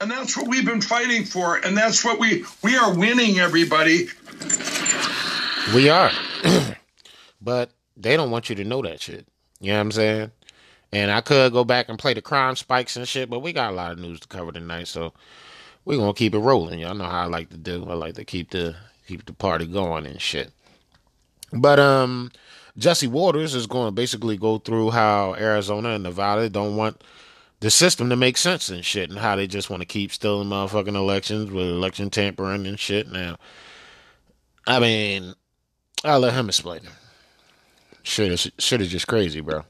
and 0.00 0.10
that's 0.10 0.36
what 0.36 0.48
we've 0.48 0.64
been 0.64 0.80
fighting 0.80 1.24
for, 1.24 1.56
and 1.56 1.76
that's 1.76 2.04
what 2.04 2.18
we 2.18 2.44
we 2.62 2.76
are 2.76 2.94
winning. 2.96 3.38
Everybody, 3.40 4.08
We 5.74 5.88
are. 5.90 6.10
but 7.42 7.70
they 8.02 8.16
don't 8.16 8.30
want 8.30 8.48
you 8.48 8.56
to 8.56 8.64
know 8.64 8.82
that 8.82 9.00
shit. 9.00 9.26
You 9.60 9.72
know 9.72 9.74
what 9.74 9.80
I'm 9.80 9.92
saying? 9.92 10.30
And 10.92 11.10
I 11.10 11.20
could 11.20 11.52
go 11.52 11.64
back 11.64 11.88
and 11.88 11.98
play 11.98 12.14
the 12.14 12.22
crime 12.22 12.56
spikes 12.56 12.96
and 12.96 13.06
shit, 13.06 13.30
but 13.30 13.40
we 13.40 13.52
got 13.52 13.72
a 13.72 13.76
lot 13.76 13.92
of 13.92 13.98
news 13.98 14.20
to 14.20 14.28
cover 14.28 14.50
tonight, 14.50 14.88
so 14.88 15.12
we're 15.84 15.98
gonna 15.98 16.14
keep 16.14 16.34
it 16.34 16.38
rolling. 16.38 16.80
Y'all 16.80 16.94
know 16.94 17.04
how 17.04 17.22
I 17.22 17.26
like 17.26 17.50
to 17.50 17.56
do. 17.56 17.86
I 17.88 17.94
like 17.94 18.14
to 18.14 18.24
keep 18.24 18.50
the 18.50 18.76
keep 19.06 19.24
the 19.26 19.32
party 19.32 19.66
going 19.66 20.06
and 20.06 20.20
shit. 20.20 20.50
But 21.52 21.78
um 21.78 22.30
Jesse 22.78 23.08
Watters 23.08 23.54
is 23.54 23.66
to 23.66 23.90
basically 23.90 24.36
go 24.36 24.58
through 24.58 24.90
how 24.90 25.34
Arizona 25.34 25.90
and 25.90 26.04
Nevada 26.04 26.48
don't 26.48 26.76
want 26.76 27.02
the 27.60 27.70
system 27.70 28.08
to 28.08 28.16
make 28.16 28.38
sense 28.38 28.70
and 28.70 28.84
shit, 28.84 29.10
and 29.10 29.18
how 29.18 29.36
they 29.36 29.46
just 29.46 29.68
want 29.68 29.82
to 29.82 29.86
keep 29.86 30.12
stealing 30.12 30.48
motherfucking 30.48 30.94
elections 30.94 31.50
with 31.50 31.66
election 31.66 32.08
tampering 32.08 32.66
and 32.66 32.80
shit. 32.80 33.10
Now, 33.10 33.36
I 34.66 34.78
mean, 34.78 35.34
I'll 36.02 36.20
let 36.20 36.32
him 36.32 36.48
explain 36.48 36.78
it. 36.78 36.99
Shit 38.02 38.32
is 38.32 38.50
shit 38.58 38.80
is 38.80 38.88
just 38.88 39.06
crazy, 39.06 39.40
bro. 39.40 39.64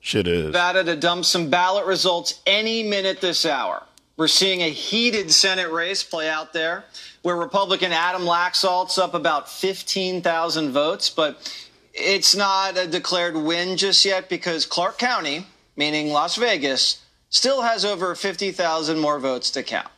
Shit 0.00 0.26
is. 0.26 0.46
Nevada 0.46 0.82
to 0.84 0.96
dump 0.96 1.24
some 1.24 1.50
ballot 1.50 1.86
results 1.86 2.40
any 2.46 2.82
minute 2.82 3.20
this 3.20 3.44
hour. 3.44 3.82
We're 4.16 4.28
seeing 4.28 4.60
a 4.60 4.70
heated 4.70 5.30
Senate 5.30 5.70
race 5.70 6.02
play 6.02 6.28
out 6.28 6.52
there 6.52 6.84
where 7.22 7.36
Republican 7.36 7.92
Adam 7.92 8.22
Laxalt's 8.22 8.98
up 8.98 9.14
about 9.14 9.48
15,000 9.48 10.72
votes, 10.72 11.10
but 11.10 11.54
it's 11.92 12.34
not 12.34 12.78
a 12.78 12.86
declared 12.86 13.36
win 13.36 13.76
just 13.76 14.04
yet 14.04 14.28
because 14.28 14.64
Clark 14.66 14.98
County, 14.98 15.46
meaning 15.76 16.08
Las 16.08 16.36
Vegas, 16.36 17.02
still 17.28 17.62
has 17.62 17.84
over 17.84 18.14
50,000 18.14 18.98
more 18.98 19.18
votes 19.18 19.50
to 19.52 19.62
count. 19.62 19.88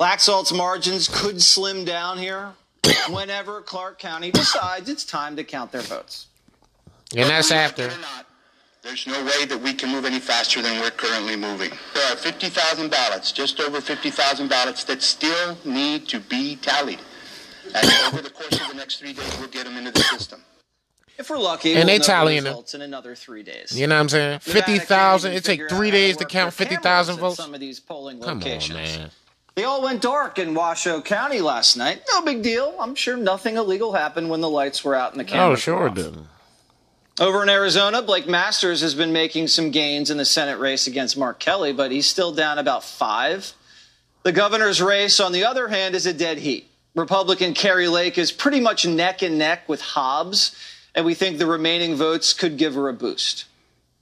Laxalt's 0.00 0.52
margins 0.52 1.08
could 1.08 1.40
slim 1.40 1.84
down 1.84 2.18
here 2.18 2.52
whenever 3.10 3.60
Clark 3.62 3.98
County 3.98 4.30
decides 4.30 4.88
it's 4.88 5.04
time 5.04 5.36
to 5.36 5.44
count 5.44 5.72
their 5.72 5.82
votes. 5.82 6.26
And 7.16 7.28
that's 7.28 7.50
after. 7.50 7.90
There's 8.82 9.06
no 9.06 9.24
way 9.24 9.46
that 9.46 9.58
we 9.62 9.72
can 9.72 9.90
move 9.90 10.04
any 10.04 10.20
faster 10.20 10.60
than 10.60 10.78
we're 10.80 10.90
currently 10.90 11.36
moving. 11.36 11.70
There 11.94 12.12
are 12.12 12.16
50,000 12.16 12.90
ballots, 12.90 13.32
just 13.32 13.58
over 13.60 13.80
50,000 13.80 14.48
ballots 14.48 14.84
that 14.84 15.00
still 15.00 15.56
need 15.64 16.06
to 16.08 16.20
be 16.20 16.56
tallied. 16.56 16.98
And 17.74 17.90
over 18.06 18.20
the 18.22 18.28
course 18.30 18.60
of 18.60 18.68
the 18.68 18.74
next 18.74 18.96
three 18.98 19.14
days, 19.14 19.36
we'll 19.38 19.48
get 19.48 19.64
them 19.64 19.76
into 19.78 19.90
the 19.90 20.00
system. 20.00 20.42
If 21.16 21.30
we're 21.30 21.38
lucky, 21.38 21.70
And 21.74 21.78
we'll 21.78 21.86
they 21.86 21.92
know 21.94 21.98
the 21.98 22.04
tallying 22.04 22.44
them. 22.44 22.50
results 22.52 22.74
in 22.74 22.82
another 22.82 23.14
three 23.14 23.42
days. 23.42 23.78
You 23.78 23.86
know 23.86 23.94
what 23.94 24.00
I'm 24.02 24.08
saying? 24.10 24.30
Nevada 24.32 24.50
Fifty 24.52 24.78
thousand. 24.80 25.32
It 25.32 25.44
take 25.44 25.60
even 25.60 25.68
three 25.70 25.90
figure 25.90 25.96
out 25.96 26.02
how 26.02 26.06
days 26.08 26.16
to 26.18 26.24
count 26.26 26.52
fifty 26.54 26.76
thousand 26.76 27.16
votes. 27.18 27.36
Some 27.36 27.54
of 27.54 27.60
these 27.60 27.80
polling 27.80 28.20
Come 28.20 28.40
locations. 28.40 28.76
on, 28.78 28.84
man. 28.84 29.10
They 29.56 29.64
all 29.64 29.82
went 29.82 30.02
dark 30.02 30.38
in 30.40 30.54
Washoe 30.54 31.00
County 31.00 31.40
last 31.40 31.76
night. 31.76 32.02
No 32.12 32.22
big 32.22 32.42
deal. 32.42 32.74
I'm 32.80 32.96
sure 32.96 33.16
nothing 33.16 33.56
illegal 33.56 33.92
happened 33.92 34.28
when 34.28 34.40
the 34.40 34.48
lights 34.48 34.82
were 34.82 34.96
out 34.96 35.14
and 35.14 35.26
the 35.26 35.38
Oh, 35.38 35.54
sure 35.54 35.86
it 35.86 35.94
didn't. 35.94 36.26
Over 37.20 37.44
in 37.44 37.48
Arizona, 37.48 38.02
Blake 38.02 38.26
Masters 38.26 38.80
has 38.80 38.96
been 38.96 39.12
making 39.12 39.46
some 39.46 39.70
gains 39.70 40.10
in 40.10 40.16
the 40.16 40.24
Senate 40.24 40.58
race 40.58 40.88
against 40.88 41.16
Mark 41.16 41.38
Kelly, 41.38 41.72
but 41.72 41.92
he's 41.92 42.08
still 42.08 42.32
down 42.32 42.58
about 42.58 42.82
five. 42.82 43.52
The 44.24 44.32
governor's 44.32 44.82
race, 44.82 45.20
on 45.20 45.30
the 45.30 45.44
other 45.44 45.68
hand, 45.68 45.94
is 45.94 46.06
a 46.06 46.12
dead 46.12 46.38
heat. 46.38 46.68
Republican 46.96 47.54
Kari 47.54 47.86
Lake 47.86 48.18
is 48.18 48.32
pretty 48.32 48.58
much 48.58 48.84
neck 48.84 49.22
and 49.22 49.38
neck 49.38 49.68
with 49.68 49.80
Hobbs, 49.80 50.56
and 50.96 51.06
we 51.06 51.14
think 51.14 51.38
the 51.38 51.46
remaining 51.46 51.94
votes 51.94 52.32
could 52.32 52.56
give 52.56 52.74
her 52.74 52.88
a 52.88 52.92
boost. 52.92 53.44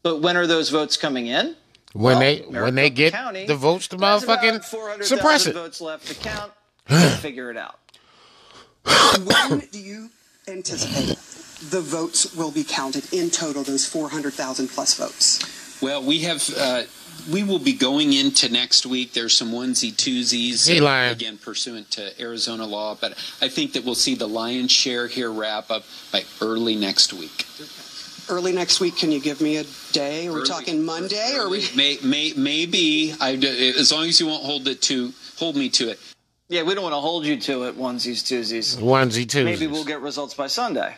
But 0.02 0.20
when 0.22 0.38
are 0.38 0.46
those 0.46 0.70
votes 0.70 0.96
coming 0.96 1.26
in? 1.26 1.56
When 1.94 2.18
they 2.18 2.38
when 2.40 2.74
they 2.74 2.90
get 2.90 3.12
County 3.12 3.46
the 3.46 3.56
votes 3.56 3.88
to 3.88 3.96
motherfucking 3.96 5.04
suppress 5.04 5.46
it. 5.46 5.54
votes 5.54 5.80
left 5.80 6.06
to 6.08 6.14
count. 6.14 6.52
Figure 7.20 7.50
it 7.50 7.56
out. 7.56 7.78
when 9.48 9.60
do 9.70 9.78
you 9.78 10.10
anticipate 10.48 11.16
the 11.70 11.80
votes 11.80 12.34
will 12.34 12.50
be 12.50 12.64
counted 12.64 13.12
in 13.12 13.30
total, 13.30 13.62
those 13.62 13.86
400,000 13.86 14.68
plus 14.68 14.94
votes? 14.94 15.80
Well, 15.80 16.02
we 16.02 16.20
have. 16.20 16.48
Uh, 16.56 16.82
we 17.30 17.42
will 17.42 17.58
be 17.58 17.72
going 17.72 18.12
into 18.12 18.50
next 18.50 18.86
week. 18.86 19.12
There's 19.12 19.36
some 19.36 19.50
onesie 19.52 19.92
twosies 19.92 20.68
He 20.68 20.80
lying. 20.80 21.12
again 21.12 21.38
pursuant 21.38 21.90
to 21.92 22.20
Arizona 22.20 22.66
law, 22.66 22.96
but 23.00 23.12
I 23.40 23.48
think 23.48 23.74
that 23.74 23.84
we'll 23.84 23.94
see 23.94 24.14
the 24.14 24.26
lion's 24.26 24.72
share 24.72 25.06
here 25.08 25.30
wrap 25.30 25.70
up 25.70 25.84
by 26.10 26.24
early 26.40 26.74
next 26.74 27.12
week. 27.12 27.46
Early 28.32 28.52
next 28.52 28.80
week, 28.80 28.96
can 28.96 29.12
you 29.12 29.20
give 29.20 29.42
me 29.42 29.58
a 29.58 29.64
day? 29.92 30.26
Are 30.26 30.32
we 30.32 30.38
Early- 30.38 30.48
talking 30.48 30.82
Monday? 30.82 31.36
Or 31.36 31.50
we? 31.50 31.68
May, 31.76 31.98
may, 32.02 32.32
maybe 32.34 33.14
I, 33.20 33.34
as 33.34 33.92
long 33.92 34.06
as 34.06 34.18
you 34.20 34.26
won't 34.26 34.42
hold 34.42 34.66
it 34.68 34.80
to 34.82 35.12
hold 35.36 35.54
me 35.54 35.68
to 35.68 35.90
it. 35.90 36.00
Yeah, 36.48 36.62
we 36.62 36.74
don't 36.74 36.82
want 36.82 36.94
to 36.94 37.00
hold 37.00 37.26
you 37.26 37.36
to 37.38 37.64
it, 37.64 37.76
onesies, 37.78 38.22
twosies. 38.22 38.78
Onesie 38.78 39.26
twosies. 39.26 39.44
Maybe 39.44 39.66
we'll 39.66 39.84
get 39.84 40.00
results 40.00 40.32
by 40.32 40.46
Sunday. 40.46 40.96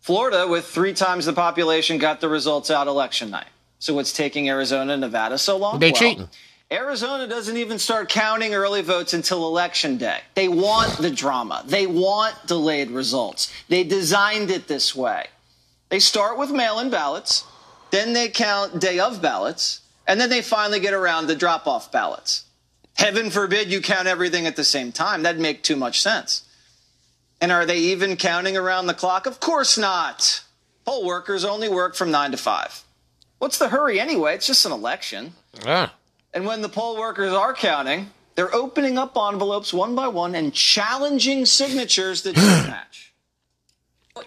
Florida, 0.00 0.48
with 0.48 0.64
three 0.64 0.94
times 0.94 1.26
the 1.26 1.34
population, 1.34 1.98
got 1.98 2.22
the 2.22 2.28
results 2.30 2.70
out 2.70 2.86
election 2.86 3.28
night. 3.28 3.48
So 3.78 3.92
what's 3.92 4.14
taking 4.14 4.48
Arizona 4.48 4.94
and 4.94 5.02
Nevada 5.02 5.36
so 5.36 5.58
long? 5.58 5.78
They 5.78 5.90
Well, 5.90 6.00
cheating. 6.00 6.28
Arizona 6.70 7.26
doesn't 7.26 7.58
even 7.58 7.78
start 7.78 8.08
counting 8.08 8.54
early 8.54 8.80
votes 8.80 9.12
until 9.12 9.46
election 9.46 9.98
day. 9.98 10.20
They 10.34 10.48
want 10.48 10.96
the 10.96 11.10
drama. 11.10 11.64
They 11.66 11.86
want 11.86 12.34
delayed 12.46 12.90
results. 12.90 13.52
They 13.68 13.84
designed 13.84 14.50
it 14.50 14.68
this 14.68 14.96
way. 14.96 15.26
They 15.92 15.98
start 15.98 16.38
with 16.38 16.50
mail-in 16.50 16.88
ballots, 16.88 17.44
then 17.90 18.14
they 18.14 18.30
count 18.30 18.80
day 18.80 18.98
of 18.98 19.20
ballots, 19.20 19.82
and 20.06 20.18
then 20.18 20.30
they 20.30 20.40
finally 20.40 20.80
get 20.80 20.94
around 20.94 21.26
to 21.26 21.34
drop-off 21.34 21.92
ballots. 21.92 22.44
Heaven 22.96 23.28
forbid 23.28 23.70
you 23.70 23.82
count 23.82 24.08
everything 24.08 24.46
at 24.46 24.56
the 24.56 24.64
same 24.64 24.90
time. 24.90 25.22
That'd 25.22 25.38
make 25.38 25.62
too 25.62 25.76
much 25.76 26.00
sense. 26.00 26.44
And 27.42 27.52
are 27.52 27.66
they 27.66 27.76
even 27.76 28.16
counting 28.16 28.56
around 28.56 28.86
the 28.86 28.94
clock? 28.94 29.26
Of 29.26 29.38
course 29.38 29.76
not. 29.76 30.42
Poll 30.86 31.04
workers 31.04 31.44
only 31.44 31.68
work 31.68 31.94
from 31.94 32.10
9 32.10 32.30
to 32.30 32.36
5. 32.38 32.84
What's 33.38 33.58
the 33.58 33.68
hurry 33.68 34.00
anyway? 34.00 34.36
It's 34.36 34.46
just 34.46 34.64
an 34.64 34.72
election. 34.72 35.34
Ah. 35.66 35.94
And 36.32 36.46
when 36.46 36.62
the 36.62 36.70
poll 36.70 36.98
workers 36.98 37.34
are 37.34 37.52
counting, 37.52 38.08
they're 38.34 38.54
opening 38.54 38.96
up 38.96 39.14
envelopes 39.14 39.74
one 39.74 39.94
by 39.94 40.08
one 40.08 40.34
and 40.34 40.54
challenging 40.54 41.44
signatures 41.44 42.22
that 42.22 42.34
don't 42.34 42.44
match. 42.66 43.11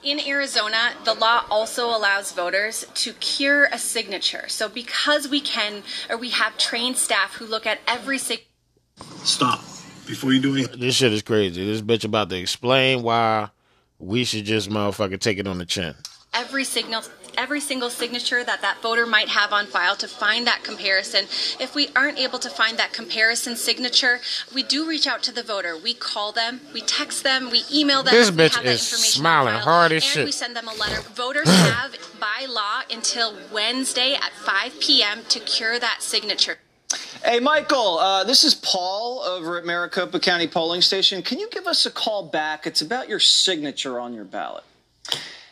In 0.03 0.19
Arizona, 0.19 0.93
the 1.03 1.13
law 1.13 1.45
also 1.49 1.87
allows 1.87 2.31
voters 2.31 2.85
to 2.95 3.13
cure 3.13 3.65
a 3.65 3.77
signature. 3.77 4.45
So 4.47 4.67
because 4.67 5.27
we 5.27 5.39
can, 5.39 5.83
or 6.09 6.17
we 6.17 6.29
have 6.31 6.57
trained 6.57 6.97
staff 6.97 7.35
who 7.35 7.45
look 7.45 7.67
at 7.67 7.79
every 7.87 8.17
signature. 8.17 8.49
Stop 9.23 9.59
before 10.07 10.33
you 10.33 10.41
do 10.41 10.55
anything. 10.55 10.79
This 10.79 10.95
shit 10.95 11.13
is 11.13 11.21
crazy. 11.21 11.63
This 11.65 11.81
bitch 11.81 12.03
about 12.03 12.29
to 12.29 12.37
explain 12.37 13.03
why 13.03 13.49
we 13.99 14.23
should 14.23 14.45
just 14.45 14.69
motherfucker 14.71 15.19
take 15.19 15.37
it 15.37 15.47
on 15.47 15.59
the 15.59 15.65
chin. 15.65 15.93
every 16.33 16.63
signal 16.63 17.01
every 17.37 17.59
single 17.59 17.89
signature 17.89 18.43
that 18.43 18.61
that 18.61 18.81
voter 18.81 19.05
might 19.05 19.29
have 19.29 19.51
on 19.53 19.65
file 19.65 19.95
to 19.95 20.07
find 20.07 20.45
that 20.47 20.63
comparison 20.63 21.25
if 21.59 21.73
we 21.75 21.89
aren't 21.95 22.17
able 22.17 22.39
to 22.39 22.49
find 22.49 22.77
that 22.77 22.93
comparison 22.93 23.55
signature 23.55 24.19
we 24.53 24.63
do 24.63 24.87
reach 24.87 25.07
out 25.07 25.23
to 25.23 25.31
the 25.31 25.43
voter 25.43 25.77
we 25.77 25.93
call 25.93 26.31
them 26.31 26.59
we 26.73 26.81
text 26.81 27.23
them 27.23 27.49
we 27.51 27.63
email 27.73 28.03
them 28.03 28.13
This 28.13 28.31
bitch 28.31 28.55
have 28.55 28.63
that 28.63 28.69
is 28.71 28.81
information 28.91 29.21
smiling 29.21 29.53
file, 29.55 29.63
hard 29.63 29.91
as 29.91 30.03
and 30.03 30.03
shit. 30.03 30.25
we 30.25 30.31
send 30.31 30.55
them 30.55 30.67
a 30.67 30.73
letter 30.73 31.01
voters 31.13 31.49
have 31.49 31.95
by 32.19 32.45
law 32.49 32.81
until 32.91 33.35
wednesday 33.53 34.13
at 34.15 34.31
5 34.31 34.79
p.m 34.79 35.19
to 35.29 35.39
cure 35.39 35.79
that 35.79 35.97
signature 36.01 36.57
Hey, 37.23 37.39
Michael, 37.39 37.97
uh, 37.97 38.23
this 38.23 38.43
is 38.43 38.53
Paul 38.53 39.21
over 39.21 39.57
at 39.57 39.65
Maricopa 39.65 40.19
County 40.19 40.47
Polling 40.47 40.81
Station. 40.81 41.23
Can 41.23 41.39
you 41.39 41.49
give 41.49 41.65
us 41.65 41.85
a 41.87 41.91
call 41.91 42.27
back? 42.27 42.67
It's 42.67 42.81
about 42.81 43.09
your 43.09 43.19
signature 43.19 43.99
on 43.99 44.13
your 44.13 44.25
ballot. 44.25 44.63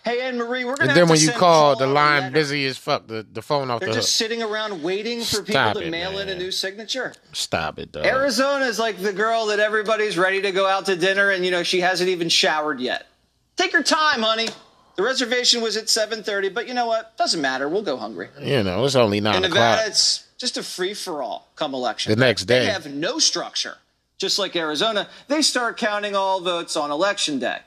Hey, 0.03 0.21
Anne 0.21 0.37
Marie, 0.37 0.65
we're 0.65 0.75
going 0.75 0.89
And 0.89 0.89
to 0.89 0.95
then 0.95 1.07
when 1.09 1.19
you 1.19 1.31
call, 1.31 1.77
the 1.77 1.87
line 1.87 2.33
busy 2.33 2.65
as 2.65 2.77
fuck. 2.77 3.07
The, 3.07 3.25
the 3.31 3.41
phone 3.41 3.71
off 3.71 3.79
They're 3.79 3.87
the 3.89 3.95
hook. 3.95 4.01
just 4.03 4.15
sitting 4.17 4.41
around 4.43 4.83
waiting 4.83 5.21
for 5.23 5.41
people 5.41 5.73
to 5.75 5.81
it, 5.87 5.89
mail 5.91 6.19
in 6.19 6.27
a 6.29 6.35
new 6.35 6.51
signature. 6.51 7.13
Stop 7.31 7.79
it, 7.79 7.91
dog. 7.93 8.05
Arizona 8.05 8.65
is 8.65 8.79
like 8.79 8.97
the 9.01 9.13
girl 9.13 9.45
that 9.47 9.59
everybody's 9.59 10.17
ready 10.17 10.41
to 10.41 10.51
go 10.51 10.67
out 10.67 10.85
to 10.87 10.95
dinner 10.97 11.29
and 11.29 11.45
you 11.45 11.51
know 11.51 11.63
she 11.63 11.79
hasn't 11.79 12.09
even 12.09 12.27
showered 12.27 12.81
yet. 12.81 13.07
Take 13.55 13.71
your 13.71 13.83
time, 13.83 14.21
honey. 14.23 14.49
The 14.97 15.03
reservation 15.03 15.61
was 15.61 15.77
at 15.77 15.85
7:30, 15.85 16.53
but 16.53 16.67
you 16.67 16.73
know 16.73 16.85
what? 16.85 17.15
Doesn't 17.17 17.41
matter. 17.41 17.69
We'll 17.69 17.81
go 17.81 17.95
hungry. 17.97 18.29
You 18.41 18.61
know, 18.63 18.83
it's 18.85 18.95
only 18.95 19.21
nine 19.21 19.37
In 19.37 19.41
Nevada, 19.43 19.75
o'clock. 19.75 19.87
it's 19.87 20.27
just 20.37 20.57
a 20.57 20.63
free 20.63 20.93
for 20.93 21.23
all 21.23 21.47
come 21.55 21.73
election. 21.73 22.11
The 22.11 22.17
next 22.17 22.43
day, 22.45 22.65
They 22.65 22.71
have 22.71 22.91
no 22.93 23.19
structure. 23.19 23.77
Just 24.17 24.37
like 24.37 24.55
Arizona, 24.55 25.07
they 25.29 25.41
start 25.41 25.77
counting 25.77 26.15
all 26.15 26.41
votes 26.41 26.75
on 26.77 26.91
election 26.91 27.39
day, 27.39 27.59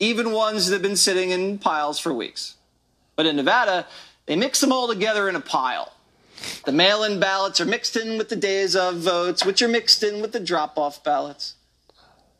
even 0.00 0.32
ones 0.32 0.66
that 0.66 0.74
have 0.74 0.82
been 0.82 0.96
sitting 0.96 1.30
in 1.30 1.58
piles 1.58 1.98
for 1.98 2.12
weeks. 2.12 2.54
But 3.16 3.26
in 3.26 3.36
Nevada, 3.36 3.86
they 4.26 4.36
mix 4.36 4.60
them 4.60 4.72
all 4.72 4.88
together 4.88 5.28
in 5.28 5.36
a 5.36 5.40
pile. 5.40 5.92
The 6.64 6.72
mail 6.72 7.02
in 7.02 7.18
ballots 7.18 7.60
are 7.60 7.64
mixed 7.64 7.96
in 7.96 8.16
with 8.16 8.28
the 8.28 8.36
days 8.36 8.76
of 8.76 8.98
votes, 8.98 9.44
which 9.44 9.60
are 9.60 9.68
mixed 9.68 10.02
in 10.02 10.20
with 10.20 10.32
the 10.32 10.40
drop 10.40 10.78
off 10.78 11.02
ballots. 11.02 11.54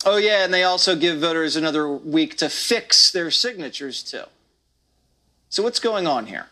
Oh, 0.04 0.16
yeah, 0.16 0.44
and 0.44 0.54
they 0.54 0.62
also 0.62 0.94
give 0.94 1.18
voters 1.18 1.56
another 1.56 1.88
week 1.90 2.36
to 2.38 2.48
fix 2.48 3.10
their 3.10 3.30
signatures, 3.30 4.02
too. 4.02 4.24
So, 5.50 5.62
what's 5.62 5.80
going 5.80 6.06
on 6.06 6.26
here? 6.26 6.46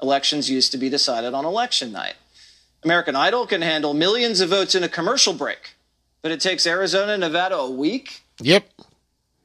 Elections 0.00 0.48
used 0.48 0.70
to 0.72 0.78
be 0.78 0.88
decided 0.88 1.34
on 1.34 1.44
election 1.44 1.90
night. 1.90 2.14
American 2.84 3.16
Idol 3.16 3.46
can 3.46 3.62
handle 3.62 3.94
millions 3.94 4.40
of 4.40 4.50
votes 4.50 4.74
in 4.74 4.84
a 4.84 4.88
commercial 4.88 5.32
break, 5.32 5.74
but 6.20 6.30
it 6.30 6.40
takes 6.40 6.66
Arizona 6.66 7.12
and 7.12 7.20
Nevada 7.20 7.56
a 7.56 7.70
week. 7.70 8.22
Yep. 8.40 8.68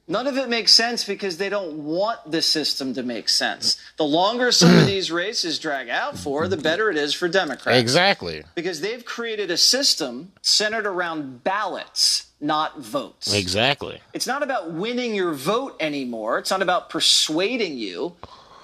None 0.09 0.25
of 0.25 0.37
it 0.37 0.47
makes 0.47 0.71
sense 0.71 1.03
because 1.03 1.37
they 1.37 1.49
don't 1.49 1.79
want 1.83 2.31
the 2.31 2.41
system 2.41 2.93
to 2.93 3.03
make 3.03 3.27
sense. 3.27 3.77
The 3.97 4.05
longer 4.05 4.53
some 4.53 4.77
of 4.77 4.85
these 4.87 5.11
races 5.11 5.59
drag 5.59 5.89
out 5.89 6.17
for, 6.17 6.47
the 6.47 6.55
better 6.55 6.89
it 6.89 6.95
is 6.95 7.13
for 7.13 7.27
Democrats. 7.27 7.79
Exactly. 7.79 8.43
Because 8.55 8.79
they've 8.79 9.03
created 9.03 9.51
a 9.51 9.57
system 9.57 10.31
centered 10.41 10.85
around 10.85 11.43
ballots, 11.43 12.27
not 12.39 12.79
votes. 12.79 13.33
Exactly. 13.33 13.99
It's 14.13 14.27
not 14.27 14.43
about 14.43 14.71
winning 14.71 15.13
your 15.13 15.33
vote 15.33 15.75
anymore. 15.81 16.39
It's 16.39 16.51
not 16.51 16.61
about 16.61 16.89
persuading 16.89 17.77
you. 17.77 18.15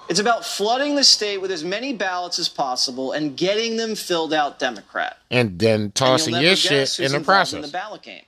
It's 0.08 0.20
about 0.20 0.46
flooding 0.46 0.96
the 0.96 1.04
state 1.04 1.42
with 1.42 1.50
as 1.50 1.64
many 1.64 1.92
ballots 1.92 2.38
as 2.38 2.48
possible 2.48 3.12
and 3.12 3.36
getting 3.36 3.76
them 3.76 3.94
filled 3.94 4.32
out 4.32 4.58
Democrat. 4.58 5.18
And 5.30 5.58
then 5.58 5.92
tossing 5.92 6.34
you'll 6.34 6.42
your 6.42 6.56
shit 6.56 7.00
in 7.00 7.12
the 7.12 7.20
process. 7.20 7.54
In 7.54 7.62
the 7.62 7.68
ballot 7.68 8.02
game. 8.02 8.22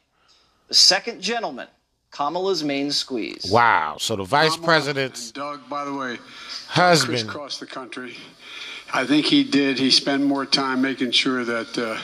The 0.68 0.74
second 0.74 1.20
gentleman, 1.20 1.68
Kamala's 2.16 2.64
main 2.64 2.90
squeeze. 2.90 3.46
Wow. 3.50 3.96
So 3.98 4.16
the 4.16 4.24
vice 4.24 4.56
president's 4.56 5.30
Doug, 5.32 5.68
by 5.68 5.84
the 5.84 5.92
way, 5.92 6.18
husband. 6.68 7.18
crisscrossed 7.18 7.60
the 7.60 7.66
country. 7.66 8.16
I 8.94 9.04
think 9.04 9.26
he 9.26 9.44
did. 9.44 9.78
He 9.78 9.90
spent 9.90 10.24
more 10.24 10.46
time 10.46 10.80
making 10.80 11.10
sure 11.10 11.44
that 11.44 11.76
uh, 11.76 11.98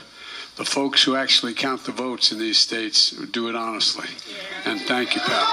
the 0.57 0.65
folks 0.65 1.03
who 1.03 1.17
actually 1.17 1.55
count 1.55 1.85
the 1.85 1.93
votes 1.93 2.31
in 2.33 2.39
these 2.39 2.59
states 2.59 3.11
do 3.31 3.49
it 3.49 3.57
honestly. 3.57 4.07
And 4.67 4.81
thank 4.83 5.15
you, 5.15 5.23
pal. 5.23 5.47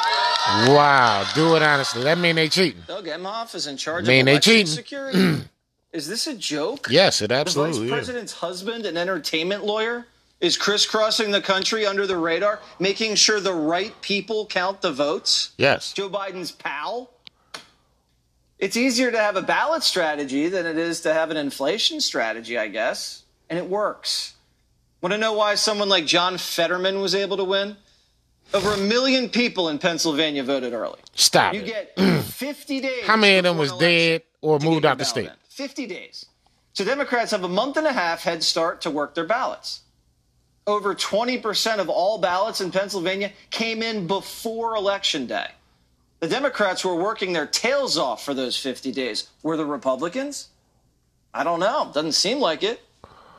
Wow. 0.76 1.26
Do 1.36 1.56
it 1.56 1.62
honestly. 1.62 2.04
That 2.04 2.18
mean 2.18 2.36
they 2.36 2.50
cheating. 2.50 2.84
Doug 2.88 3.06
Emhoff 3.06 3.56
is 3.56 3.68
in 3.68 3.78
charge 3.78 4.08
Mean 4.08 4.22
of 4.22 4.26
they 4.26 4.32
election 4.32 4.52
cheating. 4.54 4.66
security. 4.68 5.42
is 5.94 6.08
this 6.08 6.28
a 6.28 6.36
joke? 6.36 6.88
Yes, 6.90 7.22
it 7.22 7.32
absolutely 7.32 7.72
is. 7.72 7.78
The 7.78 7.84
absolutely 7.84 7.90
vice 7.90 8.00
is. 8.02 8.06
president's 8.08 8.34
husband, 8.34 8.86
an 8.86 8.98
entertainment 8.98 9.64
lawyer, 9.64 10.06
is 10.42 10.58
crisscrossing 10.58 11.32
the 11.32 11.42
country 11.42 11.86
under 11.86 12.08
the 12.08 12.18
radar, 12.18 12.60
making 12.80 13.16
sure 13.16 13.40
the 13.40 13.54
right 13.54 14.00
people 14.02 14.46
count 14.46 14.82
the 14.82 14.92
votes. 14.92 15.52
Yes. 15.58 15.92
Joe 15.94 16.10
Biden's 16.10 16.52
pal. 16.52 17.12
It's 18.58 18.76
easier 18.78 19.12
to 19.12 19.18
have 19.18 19.36
a 19.36 19.42
ballot 19.42 19.84
strategy 19.84 20.50
than 20.50 20.66
it 20.66 20.78
is 20.78 21.02
to 21.02 21.14
have 21.14 21.32
an 21.32 21.38
inflation 21.38 22.02
strategy, 22.02 22.58
I 22.58 22.68
guess. 22.68 23.24
And 23.50 23.58
it 23.58 23.66
works. 23.70 24.34
Want 25.02 25.14
to 25.14 25.18
know 25.18 25.34
why 25.34 25.56
someone 25.56 25.88
like 25.90 26.06
John 26.06 26.38
Fetterman 26.38 27.00
was 27.00 27.16
able 27.16 27.38
to 27.38 27.44
win? 27.46 27.78
Over 28.54 28.74
a 28.74 28.78
million 28.78 29.30
people 29.30 29.70
in 29.70 29.78
Pennsylvania 29.80 30.44
voted 30.44 30.74
early. 30.74 31.00
Stop 31.16 31.54
You 31.54 31.62
it. 31.62 31.96
get 31.96 32.24
50 32.26 32.80
days. 32.82 33.06
How 33.06 33.16
many 33.16 33.38
of 33.38 33.44
them 33.44 33.58
was 33.58 33.72
dead 33.74 34.24
or 34.42 34.60
moved 34.60 34.86
out 34.86 34.98
the 34.98 35.06
state? 35.06 35.28
in. 35.28 35.32
50 35.50 35.86
days. 35.86 36.26
So 36.74 36.84
Democrats 36.84 37.32
have 37.32 37.44
a 37.44 37.48
month 37.50 37.78
and 37.78 37.86
a 37.88 37.94
half 37.94 38.24
head 38.24 38.44
start 38.44 38.82
to 38.82 38.90
work 38.92 39.16
their 39.16 39.26
ballots. 39.26 39.82
Over 40.70 40.94
20% 40.94 41.80
of 41.80 41.90
all 41.90 42.20
ballots 42.20 42.62
in 42.62 42.70
Pennsylvania 42.70 43.32
came 43.50 43.82
in 43.82 44.06
before 44.06 44.76
Election 44.76 45.26
Day. 45.26 45.48
The 46.20 46.28
Democrats 46.28 46.86
were 46.86 46.94
working 46.94 47.34
their 47.34 47.48
tails 47.48 47.98
off 47.98 48.24
for 48.24 48.36
those 48.36 48.56
50 48.56 48.92
days. 48.92 49.30
Were 49.42 49.58
the 49.58 49.66
Republicans? 49.66 50.50
I 51.34 51.44
don't 51.44 51.60
know. 51.60 51.90
Doesn't 51.92 52.12
seem 52.12 52.40
like 52.40 52.62
it. 52.62 52.82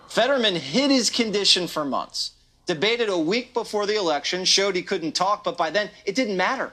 Fetterman 0.08 0.56
hid 0.56 0.90
his 0.90 1.08
condition 1.08 1.68
for 1.68 1.84
months, 1.84 2.32
debated 2.66 3.08
a 3.08 3.16
week 3.16 3.54
before 3.54 3.86
the 3.86 3.94
election, 3.94 4.44
showed 4.44 4.74
he 4.74 4.82
couldn't 4.82 5.12
talk, 5.12 5.44
but 5.44 5.56
by 5.56 5.70
then 5.70 5.88
it 6.04 6.16
didn't 6.16 6.36
matter. 6.36 6.72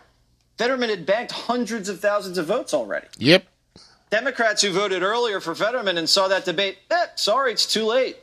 Fetterman 0.58 0.90
had 0.90 1.06
banked 1.06 1.34
hundreds 1.34 1.88
of 1.88 2.00
thousands 2.00 2.40
of 2.40 2.48
votes 2.48 2.74
already. 2.74 3.06
Yep. 3.20 3.46
Democrats 4.10 4.64
who 4.64 4.72
voted 4.72 5.04
earlier 5.04 5.40
for 5.40 5.54
Fetterman 5.54 6.00
and 6.00 6.10
saw 6.10 6.28
that 6.28 6.46
debate, 6.46 6.80
eh, 6.90 7.06
sorry, 7.14 7.52
it's 7.52 7.72
too 7.72 7.86
late. 7.86 8.18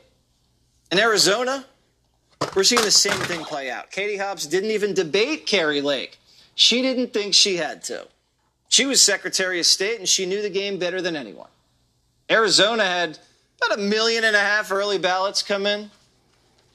In 0.91 0.99
Arizona, 0.99 1.65
we're 2.55 2.63
seeing 2.63 2.81
the 2.81 2.91
same 2.91 3.19
thing 3.21 3.43
play 3.43 3.69
out. 3.69 3.91
Katie 3.91 4.17
Hobbs 4.17 4.47
didn't 4.47 4.71
even 4.71 4.93
debate 4.93 5.45
Kari 5.45 5.81
Lake. 5.81 6.17
She 6.55 6.81
didn't 6.81 7.13
think 7.13 7.33
she 7.33 7.57
had 7.57 7.83
to. 7.83 8.07
She 8.69 8.85
was 8.85 9.01
Secretary 9.01 9.59
of 9.59 9.65
State 9.65 9.99
and 9.99 10.07
she 10.07 10.25
knew 10.25 10.41
the 10.41 10.49
game 10.49 10.79
better 10.79 11.01
than 11.01 11.15
anyone. 11.15 11.49
Arizona 12.29 12.83
had 12.83 13.19
about 13.57 13.77
a 13.77 13.81
million 13.81 14.23
and 14.23 14.35
a 14.35 14.39
half 14.39 14.71
early 14.71 14.97
ballots 14.97 15.41
come 15.41 15.65
in. 15.65 15.91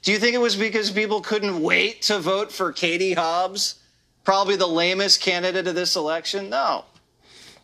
Do 0.03 0.13
you 0.13 0.19
think 0.19 0.35
it 0.35 0.39
was 0.39 0.57
because 0.57 0.91
people 0.91 1.21
couldn't 1.21 1.63
wait 1.63 2.03
to 2.03 2.19
vote 2.19 2.53
for 2.53 2.73
Katie 2.73 3.13
Hobbs? 3.13 3.77
Probably 4.25 4.57
the 4.57 4.67
lamest 4.67 5.21
candidate 5.21 5.67
of 5.67 5.75
this 5.75 5.97
election? 5.97 6.49
No. 6.49 6.85